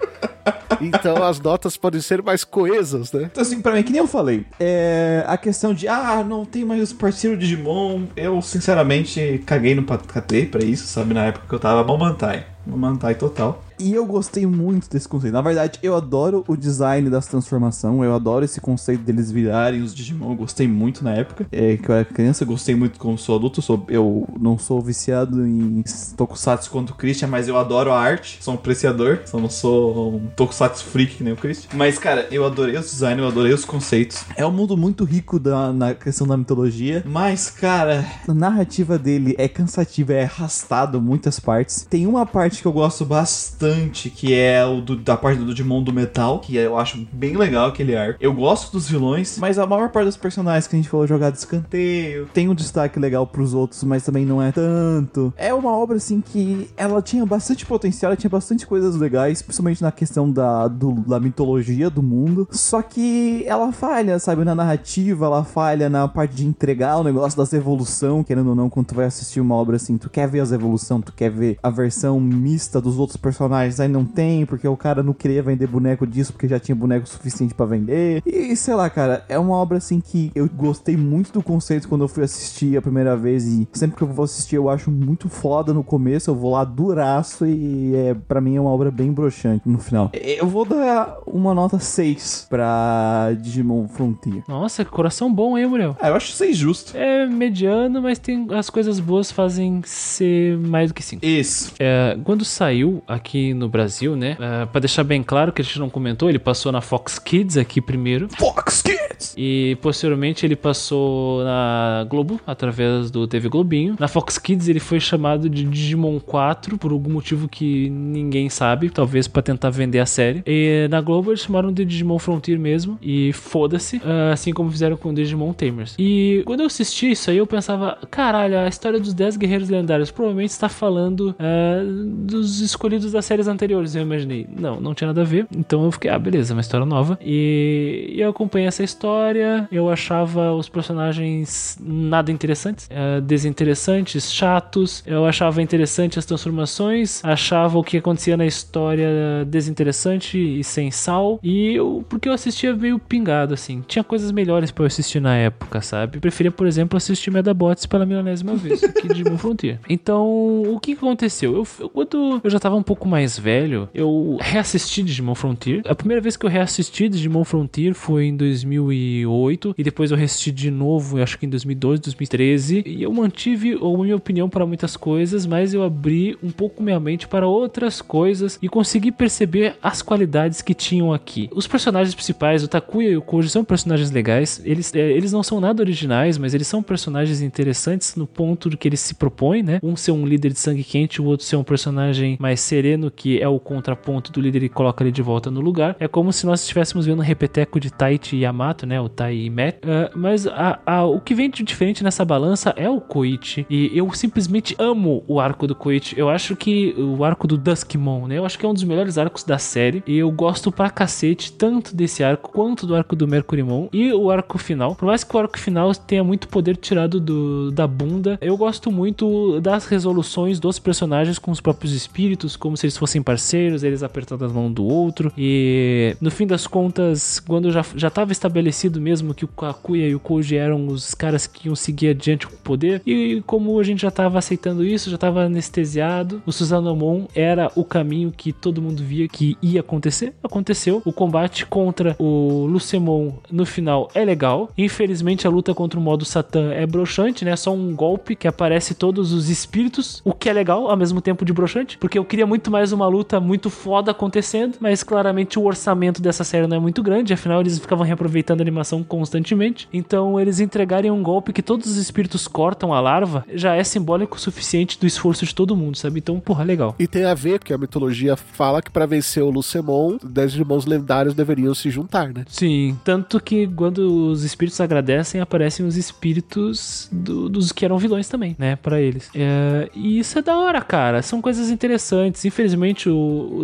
então 0.80 1.24
as 1.24 1.40
notas 1.40 1.76
podem 1.76 2.00
ser 2.00 2.22
mais 2.22 2.44
coesas, 2.44 3.12
né? 3.12 3.24
Então, 3.24 3.42
assim, 3.42 3.62
pra 3.62 3.74
mim, 3.74 3.82
que 3.82 3.92
nem 3.92 4.02
eu 4.02 4.08
falei, 4.08 4.46
é, 4.60 5.24
a 5.28 5.36
questão 5.36 5.74
de, 5.74 5.88
ah, 5.88 6.24
não 6.24 6.46
tem 6.46 6.64
mais 6.64 6.84
os 6.84 6.94
parceiros 6.94 7.40
Digimon, 7.40 8.04
eu, 8.16 8.40
sinceramente, 8.40 9.42
caguei 9.48 9.74
no 9.74 9.82
patê 9.82 10.46
pra 10.46 10.64
isso, 10.64 10.86
sabe, 10.86 11.16
na 11.16 11.26
época 11.26 11.48
que 11.50 11.56
eu 11.56 11.60
tava 11.60 11.84
Mamantai. 11.84 12.46
Mamantai 12.68 13.16
total. 13.16 13.64
E 13.80 13.94
eu 13.94 14.06
gostei 14.06 14.46
muito 14.46 14.90
desse 14.90 15.08
conceito. 15.08 15.34
Na 15.34 15.42
verdade, 15.42 15.80
eu 15.82 15.96
adoro 15.96 16.44
o 16.48 16.58
design 16.58 17.10
das 17.10 17.28
transformações, 17.28 18.04
eu 18.04 18.14
adoro 18.14 18.44
esse 18.44 18.60
conceito 18.60 19.04
deles 19.04 19.32
virarem 19.32 19.82
os 19.82 19.96
Digimon, 19.96 20.32
eu 20.32 20.36
gostei 20.36 20.68
muito 20.68 21.02
na 21.02 21.14
época. 21.14 21.48
É, 21.50 21.78
que 21.78 21.90
eu 21.90 21.96
era 21.96 22.04
criança, 22.04 22.44
eu 22.44 22.48
gostei 22.48 22.76
muito 22.76 23.00
como 23.00 23.18
sou 23.18 23.38
adulto, 23.38 23.62
sou, 23.62 23.86
eu 23.88 24.28
não 24.38 24.58
sou 24.58 24.82
viciado 24.82 25.48
em 25.48 25.82
Tokusatsu 26.18 26.70
quanto 26.70 26.90
o 26.90 26.96
Christian, 26.96 27.30
mas 27.30 27.48
eu 27.48 27.58
adoro 27.58 27.94
a 27.94 28.00
arte, 28.00 28.40
sou 28.42 28.54
um 28.54 28.58
apreciador, 28.58 29.22
só 29.26 29.40
não 29.40 29.50
sou 29.50 30.16
um 30.16 30.28
Tokusatsu 30.36 30.84
freak 30.84 31.16
que 31.16 31.24
nem 31.24 31.32
o 31.32 31.38
Christian. 31.38 31.70
Mas, 31.74 31.98
cara, 31.98 32.28
eu 32.32 32.46
adorei 32.46 32.76
os 32.76 32.92
designs, 32.92 33.20
eu 33.20 33.28
adorei 33.28 33.54
os 33.54 33.64
conceitos. 33.64 34.26
É 34.36 34.46
um 34.46 34.52
mundo 34.52 34.76
muito 34.76 35.06
rico 35.06 35.40
da, 35.40 35.72
na 35.72 35.94
questão 35.94 36.28
da 36.28 36.36
mitologia, 36.36 37.02
mas, 37.08 37.50
cara, 37.50 38.06
a 38.28 38.34
narrativa 38.34 39.00
dele 39.00 39.36
é 39.38 39.48
cansativa, 39.48 40.14
é 40.14 40.24
arrastado 40.26 41.02
muitas 41.02 41.40
partes. 41.40 41.88
Tem 41.90 42.06
uma 42.06 42.26
parte 42.26 42.62
que 42.62 42.68
eu 42.68 42.74
gosto 42.74 43.06
bastante 43.06 43.69
que 44.16 44.34
é 44.34 44.66
o 44.66 44.82
do- 44.82 44.96
da 44.96 45.16
parte 45.18 45.40
do 45.40 45.46
Digimon 45.54 45.82
do 45.84 45.92
metal, 45.94 46.40
que 46.40 46.56
eu 46.56 46.78
acho 46.78 47.06
bem 47.12 47.36
legal 47.38 47.68
aquele 47.70 47.96
arco. 47.96 48.18
Eu 48.22 48.34
gosto 48.34 48.72
dos 48.72 48.90
vilões, 48.90 49.38
mas 49.40 49.58
a 49.60 49.66
maior 49.66 49.90
parte 49.90 50.06
dos 50.06 50.18
personagens 50.18 50.68
que 50.68 50.76
a 50.76 50.80
gente 50.80 50.90
falou 50.90 51.06
jogar 51.08 51.30
de 51.32 51.38
escanteio, 51.38 52.28
tem 52.34 52.50
um 52.50 52.56
destaque 52.56 53.00
legal 53.00 53.26
pros 53.28 53.54
outros, 53.54 53.84
mas 53.84 54.04
também 54.04 54.26
não 54.26 54.42
é 54.42 54.52
tanto. 54.52 55.34
É 55.38 55.54
uma 55.54 55.72
obra 55.76 55.98
assim 55.98 56.22
que 56.22 56.70
ela 56.78 57.02
tinha 57.02 57.26
bastante 57.26 57.66
potencial, 57.66 58.16
tinha 58.16 58.30
bastante 58.30 58.66
coisas 58.66 58.96
legais, 58.96 59.42
principalmente 59.42 59.82
na 59.82 59.92
questão 59.92 60.30
da, 60.32 60.68
do- 60.68 60.94
da 61.08 61.20
mitologia 61.20 61.90
do 61.90 62.02
mundo. 62.04 62.48
Só 62.52 62.82
que 62.82 63.44
ela 63.48 63.72
falha, 63.72 64.18
sabe, 64.20 64.44
na 64.44 64.56
narrativa, 64.56 65.26
ela 65.26 65.44
falha 65.44 65.90
na 65.90 66.08
parte 66.08 66.36
de 66.36 66.46
entregar 66.46 66.98
o 66.98 67.04
negócio 67.04 67.38
das 67.38 67.54
evolução, 67.54 68.24
querendo 68.24 68.50
ou 68.50 68.56
não, 68.56 68.70
quando 68.70 68.88
tu 68.88 68.96
vai 68.96 69.06
assistir 69.06 69.40
uma 69.40 69.56
obra 69.56 69.76
assim, 69.76 69.98
tu 69.98 70.10
quer 70.10 70.28
ver 70.28 70.40
as 70.40 70.52
evolução, 70.52 71.02
tu 71.02 71.12
quer 71.12 71.30
ver 71.32 71.58
a 71.62 71.70
versão 71.70 72.20
mista 72.20 72.80
dos 72.80 72.98
outros 72.98 73.18
personagens, 73.18 73.50
aí 73.80 73.88
não 73.88 74.06
tem, 74.06 74.46
porque 74.46 74.68
o 74.68 74.78
cara 74.78 75.02
não 75.04 75.14
queria 75.14 75.42
vender 75.44 75.68
boneco 75.68 76.06
disso, 76.06 76.32
porque 76.32 76.48
já 76.48 76.60
tinha 76.60 76.76
boneco 76.76 77.08
suficiente 77.08 77.54
pra 77.54 77.66
vender. 77.66 78.22
E 78.26 78.56
sei 78.56 78.74
lá, 78.74 78.90
cara, 78.90 79.26
é 79.28 79.38
uma 79.38 79.56
obra 79.56 79.78
assim 79.78 80.00
que 80.00 80.32
eu 80.36 80.48
gostei 80.48 80.96
muito 80.96 81.32
do 81.32 81.44
conceito 81.44 81.88
quando 81.88 82.04
eu 82.04 82.08
fui 82.08 82.24
assistir 82.24 82.78
a 82.78 82.82
primeira 82.82 83.16
vez 83.18 83.46
e 83.46 83.68
sempre 83.74 83.98
que 83.98 84.04
eu 84.04 84.08
vou 84.08 84.26
assistir 84.26 84.56
eu 84.56 84.70
acho 84.70 84.92
muito 84.92 85.28
foda 85.30 85.74
no 85.74 85.84
começo, 85.84 86.30
eu 86.30 86.36
vou 86.36 86.52
lá 86.52 86.64
duraço 86.64 87.46
e 87.46 87.96
é 87.96 88.14
para 88.14 88.40
mim 88.40 88.56
é 88.56 88.62
uma 88.62 88.70
obra 88.70 88.92
bem 88.92 89.12
broxante 89.12 89.68
no 89.68 89.80
final. 89.80 90.12
Eu 90.14 90.48
vou 90.48 90.66
dar 90.66 91.18
uma 91.26 91.54
nota 91.54 91.80
6 91.80 92.48
pra 92.50 93.32
Digimon 93.40 93.88
Frontier. 93.88 94.44
Nossa, 94.48 94.86
que 94.86 94.92
coração 94.92 95.34
bom, 95.34 95.58
hein, 95.58 95.68
Muriel? 95.68 95.96
Ah, 96.00 96.10
eu 96.10 96.16
acho 96.16 96.32
6 96.32 96.58
justo. 96.58 96.98
É 96.98 97.26
mediano, 97.26 98.02
mas 98.02 98.20
tem 98.20 98.48
as 98.52 98.70
coisas 98.70 99.00
boas 99.00 99.32
fazem 99.32 99.82
ser 99.86 100.58
mais 100.58 100.92
do 100.92 100.94
que 100.94 101.04
cinco. 101.04 101.26
Isso. 101.26 101.74
É, 101.80 102.18
quando 102.24 102.46
saiu 102.46 103.02
aqui 103.08 103.49
no 103.54 103.68
Brasil, 103.68 104.16
né? 104.16 104.38
É, 104.40 104.66
pra 104.66 104.80
deixar 104.80 105.04
bem 105.04 105.24
claro 105.24 105.52
que 105.52 105.62
a 105.62 105.66
gente 105.66 105.80
não 105.80 105.90
comentou, 105.90 106.30
ele 106.30 106.40
passou 106.40 106.72
na 106.72 106.82
Fox 106.82 107.20
Kids 107.20 107.58
aqui 107.58 107.82
primeiro. 107.82 108.28
Fox 108.38 108.82
Kids! 108.82 109.34
E 109.38 109.78
posteriormente 109.82 110.46
ele 110.46 110.56
passou 110.56 111.44
na 111.44 112.06
Globo, 112.10 112.40
através 112.46 113.12
do 113.12 113.28
TV 113.28 113.50
Globinho. 113.50 113.96
Na 114.00 114.08
Fox 114.08 114.38
Kids 114.38 114.68
ele 114.68 114.80
foi 114.80 115.00
chamado 115.00 115.50
de 115.50 115.64
Digimon 115.64 116.20
4, 116.20 116.78
por 116.78 116.92
algum 116.92 117.12
motivo 117.12 117.48
que 117.48 117.90
ninguém 117.90 118.50
sabe, 118.50 118.90
talvez 118.90 119.28
pra 119.28 119.42
tentar 119.42 119.70
vender 119.70 120.00
a 120.00 120.06
série. 120.06 120.44
E 120.46 120.88
na 120.90 121.02
Globo 121.02 121.32
eles 121.32 121.42
chamaram 121.42 121.72
de 121.72 121.86
Digimon 121.86 122.20
Frontier 122.20 122.60
mesmo, 122.60 122.98
e 123.02 123.34
foda-se, 123.34 124.02
ah, 124.04 124.32
assim 124.34 124.54
como 124.54 124.72
fizeram 124.72 124.98
com 124.98 125.14
Digimon 125.14 125.54
Tamers. 125.54 125.96
E 125.98 126.44
quando 126.46 126.62
eu 126.62 126.66
assisti 126.66 127.12
isso 127.12 127.30
aí, 127.30 127.38
eu 127.38 127.48
pensava, 127.48 127.98
caralho, 128.10 128.58
a 128.58 128.68
história 128.68 129.00
dos 129.00 129.14
10 129.14 129.38
guerreiros 129.38 129.70
lendários 129.70 130.12
provavelmente 130.12 130.52
está 130.52 130.70
falando 130.70 131.36
ah, 131.40 131.82
dos 131.84 132.62
escolhidos 132.62 133.12
das 133.12 133.29
séries 133.30 133.48
anteriores, 133.48 133.96
eu 133.96 134.02
imaginei. 134.02 134.48
Não, 134.60 134.82
não 134.82 134.94
tinha 134.94 135.08
nada 135.08 135.22
a 135.22 135.24
ver. 135.24 135.46
Então 135.56 135.86
eu 135.86 135.92
fiquei, 135.92 136.10
ah, 136.10 136.18
beleza, 136.20 136.54
uma 136.54 136.62
história 136.62 136.86
nova. 136.86 137.18
E, 137.22 138.14
eu 138.18 138.30
acompanhei 138.30 138.68
essa 138.68 138.84
história, 138.84 139.68
eu 139.72 139.90
achava 139.90 140.52
os 140.54 140.68
personagens 140.68 141.78
nada 141.80 142.32
interessantes, 142.32 142.88
eh, 142.90 143.22
desinteressantes, 143.22 144.32
chatos. 144.34 145.04
Eu 145.06 145.26
achava 145.26 145.62
interessante 145.62 146.18
as 146.18 146.26
transformações, 146.26 147.24
achava 147.24 147.78
o 147.78 147.84
que 147.84 147.98
acontecia 147.98 148.36
na 148.36 148.46
história 148.46 149.08
desinteressante 149.48 150.38
e 150.60 150.64
sem 150.64 150.90
sal. 150.92 151.40
E 151.44 151.76
eu, 151.76 152.04
porque 152.10 152.28
eu 152.30 152.34
assistia 152.34 152.76
meio 152.76 152.98
pingado, 152.98 153.54
assim. 153.54 153.84
Tinha 153.88 154.04
coisas 154.04 154.32
melhores 154.32 154.72
pra 154.72 154.84
eu 154.84 154.88
assistir 154.88 155.20
na 155.20 155.36
época, 155.36 155.82
sabe? 155.82 156.18
Eu 156.18 156.22
preferia, 156.22 156.52
por 156.52 156.66
exemplo, 156.66 156.98
assistir 156.98 157.30
Medabots 157.32 157.86
pela 157.86 158.06
milionésima 158.06 158.56
vez 158.56 158.80
que 158.82 159.08
Digimon 159.08 159.38
Frontier. 159.38 159.80
Então, 159.90 160.26
o 160.64 160.80
que 160.82 160.96
que 160.96 160.98
aconteceu? 161.06 161.54
Eu, 161.56 161.68
eu- 161.80 161.90
quando 161.90 162.42
eu 162.44 162.50
já 162.50 162.60
tava 162.60 162.76
um 162.76 162.84
pouco 162.84 163.08
mais 163.08 163.19
velho, 163.26 163.90
eu 163.94 164.38
reassisti 164.40 165.04
Digimon 165.04 165.36
Frontier. 165.36 165.82
A 165.86 165.96
primeira 165.96 166.22
vez 166.22 166.38
que 166.38 166.46
eu 166.46 166.50
reassisti 166.50 167.10
Digimon 167.10 167.44
Frontier 167.44 167.94
foi 167.94 168.26
em 168.26 168.36
2008 168.36 169.76
e 169.78 169.84
depois 169.84 170.12
eu 170.12 170.18
reassisti 170.18 170.52
de 170.52 170.72
novo, 170.72 171.22
acho 171.22 171.38
que 171.38 171.46
em 171.46 171.50
2012, 171.50 172.02
2013, 172.02 172.84
e 172.86 173.04
eu 173.04 173.12
mantive 173.12 173.74
a 173.74 173.98
minha 174.02 174.16
opinião 174.16 174.50
para 174.50 174.66
muitas 174.66 174.96
coisas, 174.96 175.46
mas 175.46 175.74
eu 175.74 175.84
abri 175.84 176.38
um 176.44 176.52
pouco 176.52 176.82
minha 176.82 177.00
mente 177.00 177.28
para 177.28 177.48
outras 177.48 178.02
coisas 178.02 178.58
e 178.62 178.70
consegui 178.70 179.12
perceber 179.12 179.76
as 179.82 180.02
qualidades 180.02 180.62
que 180.62 180.74
tinham 180.74 181.14
aqui. 181.14 181.50
Os 181.54 181.68
personagens 181.68 182.14
principais, 182.14 182.64
o 182.64 182.68
Takuya 182.68 183.10
e 183.10 183.18
o 183.18 183.22
Koji, 183.22 183.50
são 183.50 183.64
personagens 183.64 184.12
legais. 184.12 184.62
Eles, 184.64 184.94
é, 184.94 185.12
eles 185.12 185.32
não 185.32 185.44
são 185.44 185.60
nada 185.60 185.82
originais, 185.82 186.38
mas 186.38 186.54
eles 186.54 186.68
são 186.68 186.82
personagens 186.82 187.42
interessantes 187.42 188.16
no 188.16 188.28
ponto 188.28 188.70
do 188.70 188.78
que 188.78 188.88
eles 188.88 189.00
se 189.00 189.16
propõem, 189.16 189.64
né? 189.64 189.80
Um 189.84 189.96
ser 189.96 190.12
um 190.12 190.26
líder 190.26 190.52
de 190.54 190.60
sangue 190.60 190.84
quente, 190.84 191.22
o 191.22 191.26
outro 191.26 191.46
ser 191.46 191.56
um 191.56 191.64
personagem 191.64 192.38
mais 192.40 192.60
sereno, 192.60 193.09
que 193.12 193.42
é 193.42 193.48
o 193.48 193.60
contraponto 193.60 194.32
do 194.32 194.42
líder 194.42 194.64
e 194.64 194.70
coloca 194.70 195.04
ele 195.04 195.12
de 195.12 195.22
volta 195.22 195.50
no 195.52 195.62
lugar. 195.62 195.96
É 196.00 196.08
como 196.08 196.32
se 196.34 196.46
nós 196.46 196.62
estivéssemos 196.62 197.06
vendo 197.06 197.20
um 197.20 197.24
repeteco 197.24 197.80
de 197.80 197.92
Taichi 197.92 198.38
Yamato, 198.38 198.86
né? 198.86 199.00
O 199.00 199.10
Tai 199.10 199.36
e 199.36 199.50
Matt. 199.50 199.78
Ah, 199.86 200.12
mas 200.16 200.46
a- 200.48 200.80
a- 200.86 201.06
o 201.06 201.20
que 201.20 201.34
vem 201.34 201.50
de 201.50 201.64
diferente 201.64 202.04
nessa 202.04 202.24
balança 202.26 202.74
é 202.76 202.90
o 202.90 203.00
Koichi. 203.02 203.66
E 203.70 203.92
eu 203.98 204.12
simplesmente 204.14 204.76
amo 204.78 205.24
o 205.28 205.40
arco 205.40 205.66
do 205.68 205.76
Koichi. 205.76 206.18
Eu 206.18 206.30
acho 206.30 206.56
que 206.56 206.94
o 206.98 207.24
arco 207.24 207.48
do 207.48 207.58
Duskmon, 207.58 208.28
né? 208.28 208.38
Eu 208.38 208.46
acho 208.46 208.58
que 208.58 208.66
é 208.66 208.70
um 208.70 208.74
dos 208.74 208.84
melhores 208.84 209.18
arcos 209.18 209.44
da 209.44 209.58
série. 209.58 210.04
E 210.08 210.18
eu 210.18 210.32
gosto 210.32 210.72
pra 210.72 210.90
cacete 210.90 211.52
tanto 211.54 211.96
desse 211.96 212.24
arco 212.24 212.52
quanto 212.52 212.86
do 212.86 212.96
arco 212.96 213.16
do 213.16 213.28
Mercurymon 213.28 213.88
e 213.94 214.12
o 214.14 214.30
arco 214.30 214.58
final. 214.58 214.96
Por 214.96 215.06
mais 215.06 215.24
que 215.24 215.36
o 215.36 215.40
arco 215.40 215.58
final 215.60 215.94
tenha 215.94 216.24
muito 216.24 216.48
poder 216.48 216.76
tirado 216.78 217.20
do, 217.20 217.72
da 217.72 217.88
bunda, 217.88 218.38
eu 218.42 218.56
gosto 218.58 218.92
muito 218.92 219.60
das 219.62 219.86
resoluções 219.86 220.60
dos 220.60 220.80
personagens 220.80 221.38
com 221.40 221.52
os 221.52 221.62
próprios 221.62 221.94
espíritos, 221.94 222.56
como 222.56 222.76
se 222.78 222.86
eles 222.86 222.98
fossem 223.00 223.22
parceiros, 223.22 223.84
eles 223.84 224.04
apertando 224.04 224.46
as 224.46 224.52
mãos 224.52 224.72
do 224.72 224.86
outro. 224.86 225.32
E 225.38 226.16
no 226.20 226.30
fim 226.30 226.46
das 226.46 226.68
contas, 226.68 227.40
quando 227.40 227.72
já, 227.72 227.84
já 227.96 228.10
tava 228.10 228.32
estabelecido 228.32 229.00
mesmo 229.00 229.34
que 229.34 229.46
o 229.46 229.48
Kakuya 229.48 230.08
e 230.08 230.16
o 230.16 230.20
Koji 230.20 230.58
eram 230.58 230.88
os 230.88 231.14
caras 231.14 231.48
que 231.48 231.68
iam 231.68 231.76
seguir 231.76 232.10
adiante 232.10 232.46
com 232.46 232.56
o 232.56 232.60
poder, 232.60 233.02
e 233.06 233.42
como 233.46 233.80
a 233.80 233.84
gente 233.84 234.02
já 234.02 234.12
tava 234.12 234.38
aceitando 234.38 234.86
isso, 234.86 235.10
já 235.10 235.18
tava 235.18 235.44
anestesiado, 235.44 236.42
o 236.46 236.52
Susanomon 236.52 237.26
era 237.34 237.72
o 237.76 237.84
caminho 237.84 238.32
que 238.36 238.52
todo 238.52 238.82
mundo 238.82 239.04
via 239.04 239.28
que 239.28 239.58
ia 239.62 239.80
acontecer. 239.80 240.34
Aconteceu. 240.44 241.02
O 241.06 241.14
combate 241.14 241.66
contra 241.66 242.16
o 242.20 242.66
Lucemon 242.66 243.34
no 243.52 243.66
final 243.66 244.10
é 244.14 244.26
legal. 244.26 244.70
Infelizmente, 244.78 245.48
a 245.48 245.50
luta 245.50 245.74
contra 245.74 246.00
o 246.00 246.04
modo 246.04 246.26
Satã 246.26 246.72
é 246.72 246.86
broxante, 246.86 247.46
né? 247.46 247.56
Só 247.56 247.74
um 247.74 247.96
golpe 247.96 248.36
que 248.36 248.48
aparece 248.48 248.94
todos 248.94 249.32
os 249.32 249.50
espíritos, 249.50 250.22
o 250.26 250.34
que 250.34 250.50
é 250.50 250.54
legal 250.54 250.90
ao 250.90 250.98
mesmo 250.98 251.22
tempo 251.22 251.46
de 251.46 251.54
broxante, 251.54 251.98
porque 251.98 252.18
eu 252.18 252.26
queria 252.26 252.46
muito 252.46 252.70
mais 252.70 252.89
uma 252.92 253.08
luta 253.08 253.40
muito 253.40 253.70
foda 253.70 254.12
acontecendo, 254.12 254.76
mas 254.80 255.04
claramente 255.04 255.58
o 255.60 255.64
orçamento 255.66 256.22
dessa 256.22 256.44
série 256.44 256.68
não 256.68 256.78
é 256.78 256.80
muito 256.80 257.02
grande, 257.04 257.34
afinal 257.34 257.62
eles 257.62 257.78
ficavam 257.80 258.06
reaproveitando 258.06 258.62
a 258.62 258.64
animação 258.64 259.04
constantemente. 259.04 259.88
Então, 259.94 260.40
eles 260.40 260.60
entregarem 260.60 261.12
um 261.12 261.22
golpe 261.24 261.54
que 261.54 261.62
todos 261.62 261.88
os 261.88 261.98
espíritos 261.98 262.48
cortam 262.48 262.94
a 262.94 263.00
larva 263.00 263.46
já 263.54 263.76
é 263.76 263.84
simbólico 263.84 264.38
o 264.38 264.40
suficiente 264.40 265.00
do 265.00 265.06
esforço 265.08 265.46
de 265.46 265.54
todo 265.56 265.76
mundo, 265.76 265.98
sabe? 265.98 266.20
Então, 266.20 266.40
porra, 266.40 266.64
legal. 266.64 266.96
E 267.00 267.08
tem 267.08 267.26
a 267.26 267.34
ver, 267.34 267.60
porque 267.60 267.74
a 267.74 267.78
mitologia 267.78 268.36
fala 268.36 268.82
que 268.82 268.90
pra 268.92 269.06
vencer 269.06 269.44
o 269.44 269.50
Lucemon, 269.50 270.18
10 270.24 270.56
irmãos 270.56 270.86
lendários 270.86 271.34
deveriam 271.34 271.74
se 271.74 271.90
juntar, 271.90 272.30
né? 272.34 272.44
Sim, 272.48 272.98
tanto 273.04 273.40
que 273.40 273.68
quando 273.68 274.00
os 274.32 274.44
espíritos 274.44 274.80
agradecem, 274.82 275.42
aparecem 275.42 275.86
os 275.86 275.98
espíritos 275.98 277.10
do- 277.12 277.50
dos 277.50 277.72
que 277.72 277.84
eram 277.86 277.98
vilões 277.98 278.28
também, 278.28 278.56
né, 278.58 278.76
Pra 278.76 279.02
eles. 279.02 279.30
É, 279.36 279.90
e 279.94 280.20
isso 280.20 280.40
é 280.40 280.42
da 280.42 280.58
hora, 280.58 280.82
cara. 280.82 281.22
São 281.22 281.42
coisas 281.42 281.70
interessantes. 281.70 282.44
Infelizmente, 282.46 282.79
o, 283.10 283.14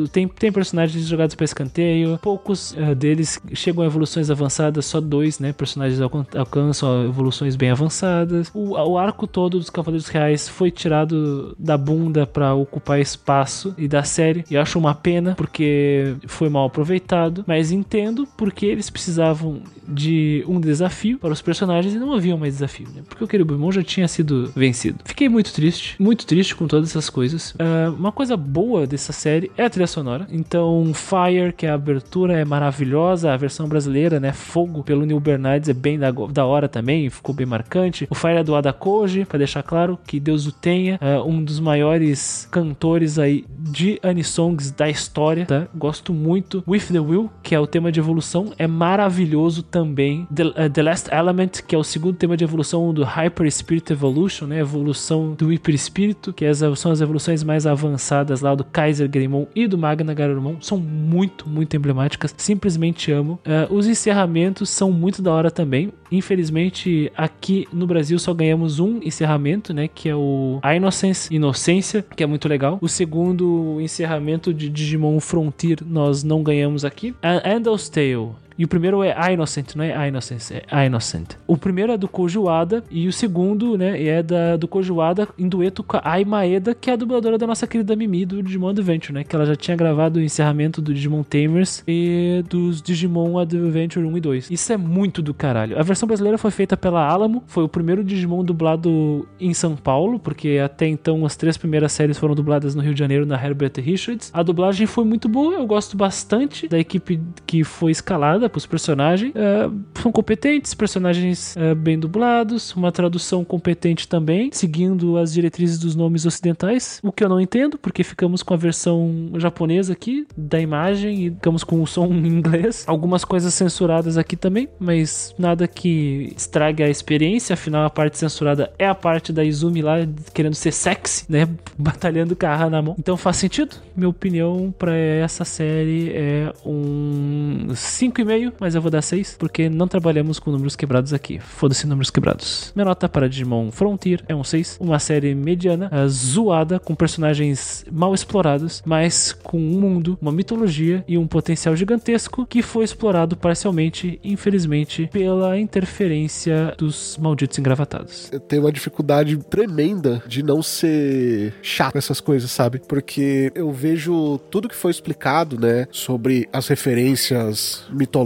o- 0.03 0.07
tem, 0.07 0.27
tem 0.27 0.51
personagens 0.51 1.05
jogados 1.07 1.35
pra 1.35 1.45
escanteio. 1.45 2.19
Poucos 2.21 2.75
é, 2.77 2.93
deles 2.95 3.39
chegam 3.53 3.83
a 3.83 3.87
evoluções 3.87 4.29
avançadas, 4.29 4.85
só 4.85 4.99
dois, 5.01 5.39
né? 5.39 5.53
Personagens 5.53 5.99
alcan- 6.01 6.25
alcançam 6.35 7.05
evoluções 7.05 7.55
bem 7.55 7.69
avançadas. 7.71 8.51
O, 8.53 8.71
o 8.73 8.97
arco 8.97 9.25
todo 9.27 9.57
dos 9.59 9.69
Cavaleiros 9.69 10.07
Reais 10.07 10.47
foi 10.49 10.71
tirado 10.71 11.55
da 11.57 11.77
bunda 11.77 12.25
pra 12.25 12.53
ocupar 12.53 12.99
espaço 12.99 13.73
e 13.77 13.87
da 13.87 14.03
série. 14.03 14.43
E 14.49 14.57
acho 14.57 14.77
uma 14.79 14.93
pena, 14.93 15.35
porque 15.35 16.15
foi 16.27 16.49
mal 16.49 16.65
aproveitado. 16.67 17.43
Mas 17.47 17.71
entendo 17.71 18.27
porque 18.37 18.65
eles 18.65 18.89
precisavam 18.89 19.59
de 19.87 20.43
um 20.47 20.59
desafio 20.59 21.19
para 21.19 21.31
os 21.31 21.41
personagens 21.41 21.93
e 21.93 21.99
não 21.99 22.13
havia 22.13 22.35
mais 22.35 22.53
desafio, 22.55 22.87
né? 22.95 23.01
Porque 23.07 23.23
o 23.23 23.27
Querubimon 23.27 23.71
já 23.71 23.83
tinha 23.83 24.07
sido 24.07 24.51
vencido. 24.55 24.99
Fiquei 25.05 25.29
muito 25.29 25.53
triste, 25.53 25.95
muito 25.99 26.25
triste 26.25 26.55
com 26.55 26.67
todas 26.67 26.89
essas 26.89 27.09
coisas. 27.09 27.53
Ah, 27.59 27.93
uma 27.95 28.11
coisa 28.11 28.35
boa 28.35 28.87
dessa 29.05 29.13
série 29.13 29.51
é 29.57 29.65
a 29.65 29.69
trilha 29.69 29.85
sonora. 29.87 30.27
Então, 30.31 30.91
Fire, 30.93 31.53
que 31.55 31.65
é 31.65 31.69
a 31.69 31.75
abertura, 31.75 32.33
é 32.39 32.43
maravilhosa. 32.45 33.31
A 33.31 33.37
versão 33.37 33.67
brasileira, 33.67 34.19
né? 34.19 34.31
Fogo, 34.31 34.83
pelo 34.83 35.05
Neil 35.05 35.19
Bernardes, 35.19 35.69
é 35.69 35.73
bem 35.73 35.99
da, 35.99 36.11
da 36.11 36.45
hora 36.45 36.67
também, 36.67 37.09
ficou 37.09 37.33
bem 37.35 37.45
marcante. 37.45 38.07
O 38.09 38.15
Fire 38.15 38.37
é 38.37 38.43
do 38.43 38.55
Ada 38.55 38.73
Koji, 38.73 39.25
pra 39.25 39.37
deixar 39.37 39.61
claro 39.63 39.99
que 40.05 40.19
Deus 40.19 40.47
o 40.47 40.51
tenha. 40.51 40.97
Ah, 41.01 41.21
um 41.23 41.43
dos 41.43 41.59
maiores 41.59 42.47
cantores 42.51 43.19
aí 43.19 43.45
de 43.49 43.99
anisongs 44.01 44.71
da 44.71 44.89
história, 44.89 45.45
tá? 45.45 45.67
Gosto 45.75 46.13
muito. 46.13 46.63
With 46.67 46.87
the 46.91 46.99
Will, 46.99 47.29
que 47.43 47.53
é 47.53 47.59
o 47.59 47.67
tema 47.67 47.91
de 47.91 47.99
evolução, 47.99 48.53
é 48.57 48.65
maravilhoso 48.67 49.61
também. 49.61 50.27
The, 50.33 50.43
eh, 50.55 50.69
The 50.69 50.81
Last 50.83 51.13
Element, 51.13 51.49
que 51.67 51.75
é 51.75 51.77
o 51.77 51.83
segundo 51.83 52.15
tema 52.15 52.35
de 52.35 52.43
evolução 52.43 52.93
do 52.93 53.03
Hyper 53.03 53.51
Spirit 53.51 53.91
Evolution, 53.91 54.47
né? 54.47 54.59
Evolução 54.59 55.33
do 55.37 55.47
Hyper 55.49 55.75
Espírito, 55.75 56.33
que 56.33 56.45
as- 56.45 56.63
são 56.79 56.91
as 56.91 57.01
evoluções 57.01 57.43
mais 57.43 57.67
avançadas 57.67 58.41
lá 58.41 58.55
do 58.55 58.63
Kaiser 58.63 58.94
Greymon 58.99 59.47
e 59.55 59.67
do 59.67 59.77
Magna 59.77 60.13
Garurumon 60.13 60.55
são 60.61 60.77
muito, 60.77 61.47
muito 61.47 61.75
emblemáticas. 61.75 62.33
Simplesmente 62.37 63.11
amo. 63.11 63.39
Ah, 63.45 63.67
os 63.69 63.87
encerramentos 63.87 64.69
são 64.69 64.91
muito 64.91 65.21
da 65.21 65.31
hora 65.31 65.51
também. 65.51 65.91
Infelizmente, 66.11 67.11
aqui 67.15 67.67
no 67.73 67.87
Brasil 67.87 68.17
só 68.19 68.33
ganhamos 68.33 68.79
um 68.79 68.99
encerramento, 69.03 69.73
né? 69.73 69.87
Que 69.87 70.09
é 70.09 70.15
o 70.15 70.59
Innocence, 70.75 71.33
Inocência, 71.33 72.05
que 72.15 72.23
é 72.23 72.27
muito 72.27 72.47
legal. 72.47 72.77
O 72.81 72.87
segundo 72.87 73.77
encerramento 73.81 74.53
de 74.53 74.69
Digimon 74.69 75.19
Frontier 75.19 75.79
nós 75.85 76.23
não 76.23 76.43
ganhamos 76.43 76.85
aqui. 76.85 77.13
A 77.21 77.55
Endless 77.55 77.89
Tale. 77.91 78.44
E 78.57 78.63
o 78.63 78.67
primeiro 78.67 79.03
é 79.03 79.13
Innocent, 79.33 79.75
não 79.75 79.83
é 79.83 80.07
Innocence, 80.07 80.53
é 80.53 80.85
Innocent. 80.85 81.33
O 81.45 81.57
primeiro 81.57 81.91
é 81.91 81.97
do 81.97 82.07
Koji 82.07 82.37
Wada 82.37 82.83
e 82.89 83.07
o 83.07 83.13
segundo, 83.13 83.77
né, 83.77 84.01
é 84.01 84.23
da, 84.23 84.55
do 84.55 84.67
Koji 84.67 84.91
Wada 84.91 85.27
em 85.37 85.47
dueto 85.47 85.83
com 85.83 85.97
a 85.97 86.01
Ai 86.03 86.23
Maeda, 86.23 86.73
que 86.73 86.89
é 86.89 86.93
a 86.93 86.95
dubladora 86.95 87.37
da 87.37 87.45
nossa 87.45 87.67
querida 87.67 87.95
Mimi 87.95 88.25
do 88.25 88.41
Digimon 88.41 88.69
Adventure, 88.69 89.13
né, 89.13 89.23
que 89.23 89.35
ela 89.35 89.45
já 89.45 89.55
tinha 89.55 89.75
gravado 89.75 90.19
o 90.19 90.21
encerramento 90.21 90.81
do 90.81 90.93
Digimon 90.93 91.23
Tamers 91.23 91.83
e 91.87 92.43
dos 92.49 92.81
Digimon 92.81 93.37
Adventure 93.37 94.05
1 94.05 94.17
e 94.17 94.21
2. 94.21 94.51
Isso 94.51 94.71
é 94.71 94.77
muito 94.77 95.21
do 95.21 95.33
caralho. 95.33 95.77
A 95.77 95.83
versão 95.83 96.07
brasileira 96.07 96.37
foi 96.37 96.51
feita 96.51 96.77
pela 96.77 97.05
Alamo, 97.05 97.43
foi 97.47 97.63
o 97.63 97.69
primeiro 97.69 98.03
Digimon 98.03 98.43
dublado 98.43 99.27
em 99.39 99.53
São 99.53 99.75
Paulo, 99.75 100.17
porque 100.17 100.61
até 100.63 100.87
então 100.87 101.25
as 101.25 101.35
três 101.35 101.57
primeiras 101.57 101.91
séries 101.91 102.17
foram 102.17 102.33
dubladas 102.33 102.73
no 102.73 102.81
Rio 102.81 102.93
de 102.93 102.99
Janeiro 102.99 103.25
na 103.25 103.35
Herbert 103.35 103.73
Richards. 103.77 104.31
A 104.33 104.41
dublagem 104.41 104.87
foi 104.87 105.03
muito 105.03 105.27
boa, 105.27 105.55
eu 105.55 105.65
gosto 105.65 105.97
bastante 105.97 106.67
da 106.67 106.79
equipe 106.79 107.19
que 107.45 107.63
foi 107.63 107.91
escalada 107.91 108.44
para 108.49 108.57
os 108.57 108.65
personagens. 108.65 109.33
É, 109.35 109.69
são 110.01 110.11
competentes, 110.11 110.73
personagens 110.73 111.55
é, 111.57 111.73
bem 111.73 111.97
dublados, 111.97 112.75
uma 112.75 112.91
tradução 112.91 113.43
competente 113.43 114.07
também, 114.07 114.49
seguindo 114.51 115.17
as 115.17 115.33
diretrizes 115.33 115.79
dos 115.79 115.95
nomes 115.95 116.25
ocidentais, 116.25 116.99
o 117.03 117.11
que 117.11 117.23
eu 117.23 117.29
não 117.29 117.39
entendo, 117.39 117.77
porque 117.77 118.03
ficamos 118.03 118.43
com 118.43 118.53
a 118.53 118.57
versão 118.57 119.31
japonesa 119.37 119.93
aqui 119.93 120.27
da 120.37 120.59
imagem 120.59 121.25
e 121.25 121.29
ficamos 121.31 121.63
com 121.63 121.81
o 121.81 121.87
som 121.87 122.07
em 122.13 122.27
inglês. 122.27 122.83
Algumas 122.87 123.25
coisas 123.25 123.53
censuradas 123.53 124.17
aqui 124.17 124.35
também, 124.35 124.67
mas 124.79 125.33
nada 125.37 125.67
que 125.67 126.33
estrague 126.35 126.83
a 126.83 126.89
experiência, 126.89 127.53
afinal 127.53 127.85
a 127.85 127.89
parte 127.89 128.17
censurada 128.17 128.71
é 128.77 128.87
a 128.87 128.95
parte 128.95 129.33
da 129.33 129.43
Izumi 129.43 129.81
lá 129.81 129.95
querendo 130.33 130.55
ser 130.55 130.71
sexy, 130.71 131.25
né, 131.29 131.47
batalhando 131.77 132.37
Hana 132.45 132.75
na 132.75 132.81
mão. 132.81 132.95
Então 132.99 133.17
faz 133.17 133.37
sentido. 133.37 133.75
Minha 133.95 134.09
opinião 134.09 134.73
para 134.77 134.95
essa 134.95 135.45
série 135.45 136.11
é 136.13 136.53
um 136.65 137.67
5,5, 137.69 138.25
mas 138.59 138.75
eu 138.75 138.81
vou 138.81 138.91
dar 138.91 139.01
6, 139.01 139.37
porque 139.39 139.69
não 139.69 139.87
trabalhamos 139.87 140.39
com 140.39 140.51
números 140.51 140.75
quebrados 140.75 141.13
aqui. 141.13 141.39
Foda-se 141.39 141.87
números 141.87 142.09
quebrados. 142.09 142.71
Minha 142.75 142.85
nota 142.85 143.07
para 143.07 143.29
Digimon 143.29 143.71
Frontier 143.71 144.23
é 144.27 144.35
um 144.35 144.43
6, 144.43 144.77
uma 144.79 144.99
série 144.99 145.33
mediana, 145.33 145.89
ah, 145.91 146.07
zoada, 146.07 146.79
com 146.79 146.95
personagens 146.95 147.85
mal 147.91 148.13
explorados, 148.13 148.81
mas 148.85 149.31
com 149.31 149.57
um 149.57 149.79
mundo, 149.79 150.17
uma 150.21 150.31
mitologia 150.31 151.03
e 151.07 151.17
um 151.17 151.27
potencial 151.27 151.75
gigantesco 151.75 152.45
que 152.45 152.61
foi 152.61 152.83
explorado 152.83 153.37
parcialmente, 153.37 154.19
infelizmente, 154.23 155.09
pela 155.11 155.57
interferência 155.59 156.73
dos 156.77 157.17
malditos 157.21 157.57
engravatados. 157.59 158.29
eu 158.31 158.39
tenho 158.39 158.63
uma 158.63 158.71
dificuldade 158.71 159.37
tremenda 159.37 160.23
de 160.27 160.43
não 160.43 160.61
ser 160.61 161.53
chato 161.61 161.97
essas 161.97 162.19
coisas, 162.19 162.51
sabe? 162.51 162.81
Porque 162.87 163.51
eu 163.55 163.71
vejo 163.71 164.39
tudo 164.49 164.67
que 164.67 164.75
foi 164.75 164.91
explicado, 164.91 165.59
né, 165.59 165.87
sobre 165.91 166.47
as 166.51 166.67
referências 166.67 167.85
mitológicas, 167.89 168.24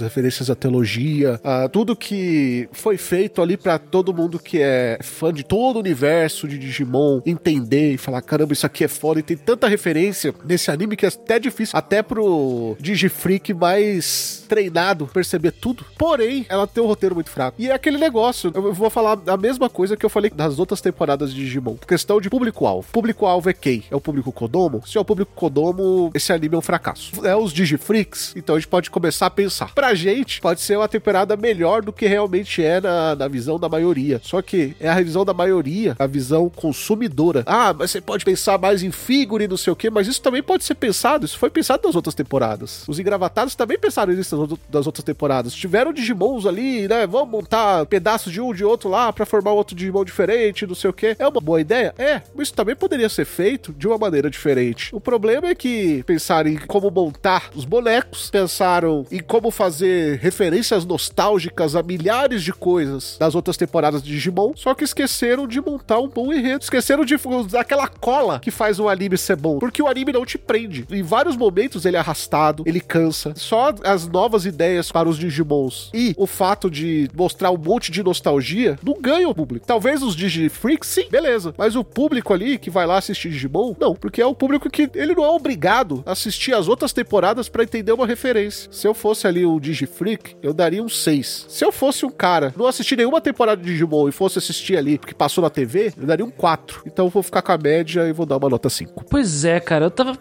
referências 0.00 0.50
à 0.50 0.54
teologia, 0.54 1.40
a 1.42 1.68
tudo 1.68 1.96
que 1.96 2.68
foi 2.72 2.96
feito 2.96 3.42
ali 3.42 3.56
pra 3.56 3.78
todo 3.78 4.14
mundo 4.14 4.38
que 4.38 4.60
é 4.60 4.98
fã 5.02 5.32
de 5.32 5.44
todo 5.44 5.76
o 5.76 5.80
universo 5.80 6.46
de 6.48 6.58
Digimon 6.58 7.20
entender 7.24 7.92
e 7.92 7.98
falar, 7.98 8.22
caramba, 8.22 8.52
isso 8.52 8.66
aqui 8.66 8.84
é 8.84 8.88
foda 8.88 9.20
e 9.20 9.22
tem 9.22 9.36
tanta 9.36 9.68
referência 9.68 10.34
nesse 10.44 10.70
anime 10.70 10.96
que 10.96 11.06
é 11.06 11.08
até 11.08 11.38
difícil, 11.38 11.76
até 11.76 12.02
pro 12.02 12.76
Digifreak 12.80 13.52
mais 13.54 14.44
treinado 14.48 15.06
perceber 15.06 15.52
tudo. 15.52 15.84
Porém, 15.98 16.46
ela 16.48 16.66
tem 16.66 16.82
um 16.82 16.86
roteiro 16.86 17.14
muito 17.14 17.30
fraco. 17.30 17.60
E 17.60 17.68
é 17.68 17.72
aquele 17.72 17.98
negócio, 17.98 18.52
eu 18.54 18.72
vou 18.72 18.90
falar 18.90 19.18
a 19.26 19.36
mesma 19.36 19.68
coisa 19.68 19.96
que 19.96 20.04
eu 20.04 20.10
falei 20.10 20.30
das 20.30 20.58
outras 20.58 20.80
temporadas 20.80 21.32
de 21.32 21.40
Digimon. 21.40 21.76
Questão 21.76 22.20
de 22.20 22.30
público-alvo. 22.30 22.88
Público-alvo 22.92 23.50
é 23.50 23.52
quem? 23.52 23.84
É 23.90 23.96
o 23.96 24.00
público 24.00 24.32
Kodomo? 24.32 24.82
Se 24.86 24.98
é 24.98 25.00
o 25.00 25.04
público 25.04 25.32
Kodomo, 25.34 26.10
esse 26.14 26.32
anime 26.32 26.54
é 26.54 26.58
um 26.58 26.62
fracasso. 26.62 27.26
É 27.26 27.36
os 27.36 27.52
Digifreaks, 27.52 28.34
então 28.36 28.56
a 28.56 28.58
gente 28.58 28.68
pode 28.68 28.90
começar 28.90 29.23
a 29.26 29.30
pensar. 29.30 29.72
Pra 29.74 29.94
gente, 29.94 30.40
pode 30.40 30.60
ser 30.60 30.76
uma 30.76 30.88
temporada 30.88 31.36
melhor 31.36 31.82
do 31.82 31.92
que 31.92 32.06
realmente 32.06 32.62
é 32.62 32.80
na, 32.80 33.14
na 33.14 33.28
visão 33.28 33.58
da 33.58 33.68
maioria. 33.68 34.20
Só 34.22 34.40
que 34.42 34.74
é 34.80 34.88
a 34.88 35.00
visão 35.00 35.24
da 35.24 35.34
maioria, 35.34 35.96
a 35.98 36.06
visão 36.06 36.48
consumidora. 36.48 37.42
Ah, 37.46 37.74
mas 37.76 37.90
você 37.90 38.00
pode 38.00 38.24
pensar 38.24 38.58
mais 38.58 38.82
em 38.82 38.90
figure, 38.90 39.48
não 39.48 39.56
sei 39.56 39.72
o 39.72 39.76
quê, 39.76 39.90
mas 39.90 40.06
isso 40.06 40.20
também 40.20 40.42
pode 40.42 40.64
ser 40.64 40.74
pensado. 40.74 41.24
Isso 41.24 41.38
foi 41.38 41.50
pensado 41.50 41.86
nas 41.86 41.94
outras 41.94 42.14
temporadas. 42.14 42.84
Os 42.88 42.98
engravatados 42.98 43.54
também 43.54 43.78
pensaram 43.78 44.12
nisso 44.12 44.58
das 44.68 44.86
outras 44.86 45.04
temporadas. 45.04 45.54
Tiveram 45.54 45.92
Digimons 45.92 46.46
ali, 46.46 46.88
né? 46.88 47.06
Vamos 47.06 47.30
montar 47.30 47.86
pedaços 47.86 48.32
de 48.32 48.40
um 48.40 48.52
de 48.52 48.64
outro 48.64 48.88
lá 48.88 49.12
pra 49.12 49.26
formar 49.26 49.52
outro 49.52 49.76
Digimon 49.76 50.04
diferente, 50.04 50.66
não 50.66 50.74
sei 50.74 50.90
o 50.90 50.92
quê. 50.92 51.16
É 51.18 51.26
uma 51.26 51.40
boa 51.40 51.60
ideia? 51.60 51.94
É, 51.98 52.22
mas 52.34 52.48
isso 52.48 52.54
também 52.54 52.76
poderia 52.76 53.08
ser 53.08 53.24
feito 53.24 53.72
de 53.72 53.86
uma 53.86 53.98
maneira 53.98 54.30
diferente. 54.30 54.94
O 54.94 55.00
problema 55.00 55.48
é 55.48 55.54
que 55.54 56.02
pensaram 56.04 56.50
em 56.50 56.56
como 56.56 56.90
montar 56.90 57.50
os 57.54 57.64
bonecos, 57.64 58.30
pensaram 58.30 59.06
em 59.14 59.20
como 59.20 59.52
fazer 59.52 60.18
referências 60.18 60.84
nostálgicas 60.84 61.76
a 61.76 61.82
milhares 61.84 62.42
de 62.42 62.52
coisas 62.52 63.16
das 63.16 63.36
outras 63.36 63.56
temporadas 63.56 64.02
de 64.02 64.10
Digimon, 64.10 64.54
só 64.56 64.74
que 64.74 64.82
esqueceram 64.82 65.46
de 65.46 65.60
montar 65.60 66.00
um 66.00 66.08
bom 66.08 66.32
enredo. 66.32 66.64
Esqueceram 66.64 67.04
de 67.04 67.14
usar 67.14 67.60
aquela 67.60 67.86
cola 67.86 68.40
que 68.40 68.50
faz 68.50 68.80
um 68.80 68.88
anime 68.88 69.16
ser 69.16 69.36
bom, 69.36 69.60
porque 69.60 69.80
o 69.80 69.86
anime 69.86 70.12
não 70.12 70.26
te 70.26 70.36
prende. 70.36 70.84
Em 70.90 71.02
vários 71.02 71.36
momentos 71.36 71.86
ele 71.86 71.96
é 71.96 72.00
arrastado, 72.00 72.64
ele 72.66 72.80
cansa. 72.80 73.32
Só 73.36 73.72
as 73.84 74.08
novas 74.08 74.46
ideias 74.46 74.90
para 74.90 75.08
os 75.08 75.16
Digimons 75.16 75.90
e 75.94 76.12
o 76.18 76.26
fato 76.26 76.68
de 76.68 77.08
mostrar 77.14 77.52
um 77.52 77.56
monte 77.56 77.92
de 77.92 78.02
nostalgia 78.02 78.76
não 78.82 79.00
ganha 79.00 79.28
o 79.28 79.34
público. 79.34 79.64
Talvez 79.64 80.02
os 80.02 80.16
Digifreaks, 80.16 80.88
sim, 80.88 81.06
beleza. 81.08 81.54
Mas 81.56 81.76
o 81.76 81.84
público 81.84 82.34
ali 82.34 82.58
que 82.58 82.68
vai 82.68 82.84
lá 82.84 82.98
assistir 82.98 83.30
Digimon, 83.30 83.76
não, 83.78 83.94
porque 83.94 84.20
é 84.20 84.26
o 84.26 84.34
público 84.34 84.68
que 84.68 84.90
ele 84.92 85.14
não 85.14 85.24
é 85.24 85.28
obrigado 85.28 86.02
a 86.04 86.12
assistir 86.12 86.52
as 86.52 86.66
outras 86.66 86.92
temporadas 86.92 87.48
para 87.48 87.62
entender 87.62 87.92
uma 87.92 88.06
referência. 88.06 88.68
Se 88.72 88.88
eu 88.88 88.94
fosse 89.04 89.26
ali 89.26 89.44
o 89.44 89.60
Digifreak, 89.60 90.34
eu 90.42 90.54
daria 90.54 90.82
um 90.82 90.88
6. 90.88 91.44
Se 91.46 91.62
eu 91.62 91.70
fosse 91.70 92.06
um 92.06 92.10
cara, 92.10 92.54
não 92.56 92.66
assistir 92.66 92.96
nenhuma 92.96 93.20
temporada 93.20 93.60
de 93.60 93.70
Digimon 93.70 94.08
e 94.08 94.12
fosse 94.12 94.38
assistir 94.38 94.78
ali 94.78 94.96
porque 94.96 95.12
passou 95.12 95.42
na 95.42 95.50
TV, 95.50 95.92
eu 95.94 96.06
daria 96.06 96.24
um 96.24 96.30
4. 96.30 96.84
Então 96.86 97.04
eu 97.04 97.10
vou 97.10 97.22
ficar 97.22 97.42
com 97.42 97.52
a 97.52 97.58
média 97.58 98.08
e 98.08 98.14
vou 98.14 98.24
dar 98.24 98.38
uma 98.38 98.48
nota 98.48 98.70
5. 98.70 99.04
Pois 99.10 99.44
é, 99.44 99.60
cara, 99.60 99.84
eu 99.84 99.90
tava 99.90 100.16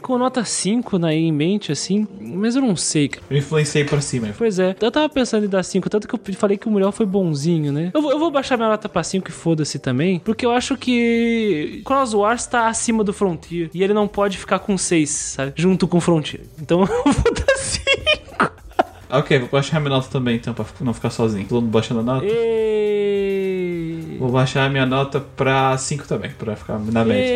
com 0.00 0.16
nota 0.16 0.44
5 0.44 0.98
né, 0.98 1.16
em 1.16 1.32
mente, 1.32 1.72
assim, 1.72 2.06
mas 2.20 2.54
eu 2.54 2.62
não 2.62 2.76
sei, 2.76 3.08
cara. 3.08 3.24
Eu 3.28 3.38
influenciei 3.38 3.84
pra 3.84 4.00
cima. 4.00 4.28
Pois 4.38 4.60
é, 4.60 4.76
eu 4.80 4.90
tava 4.92 5.08
pensando 5.08 5.44
em 5.44 5.48
dar 5.48 5.64
5, 5.64 5.90
tanto 5.90 6.06
que 6.06 6.14
eu 6.14 6.34
falei 6.34 6.56
que 6.56 6.68
o 6.68 6.70
Muriel 6.70 6.92
foi 6.92 7.06
bonzinho, 7.06 7.72
né? 7.72 7.90
Eu 7.92 8.02
vou, 8.02 8.12
eu 8.12 8.20
vou 8.20 8.30
baixar 8.30 8.56
minha 8.56 8.68
nota 8.68 8.88
pra 8.88 9.02
5 9.02 9.28
e 9.28 9.32
foda-se 9.32 9.80
também, 9.80 10.20
porque 10.20 10.46
eu 10.46 10.52
acho 10.52 10.76
que 10.76 11.82
Cross 11.84 12.14
Wars 12.14 12.46
tá 12.46 12.68
acima 12.68 13.02
do 13.02 13.12
Frontier 13.12 13.68
e 13.74 13.82
ele 13.82 13.92
não 13.92 14.06
pode 14.06 14.38
ficar 14.38 14.60
com 14.60 14.78
6, 14.78 15.10
sabe? 15.10 15.52
Junto 15.56 15.88
com 15.88 15.98
o 15.98 16.00
Frontier. 16.00 16.42
Então 16.60 16.82
eu 16.86 17.12
vou 17.12 17.34
dar 17.34 17.51
5. 17.62 18.52
Ok, 19.10 19.38
vou 19.40 19.48
baixar 19.48 19.78
minha 19.78 19.90
nota 19.90 20.08
também, 20.08 20.36
então, 20.36 20.54
pra 20.54 20.64
não 20.80 20.94
ficar 20.94 21.10
sozinho. 21.10 21.46
Todo 21.46 21.62
mundo 21.62 21.70
baixando 21.70 22.00
a 22.00 22.02
nota. 22.02 22.26
E... 22.26 23.71
Vou 24.18 24.30
baixar 24.30 24.66
a 24.66 24.68
minha 24.68 24.86
nota 24.86 25.20
pra 25.20 25.76
5 25.76 26.06
também, 26.06 26.30
pra 26.30 26.56
ficar 26.56 26.78
na 26.78 27.04
média. 27.04 27.32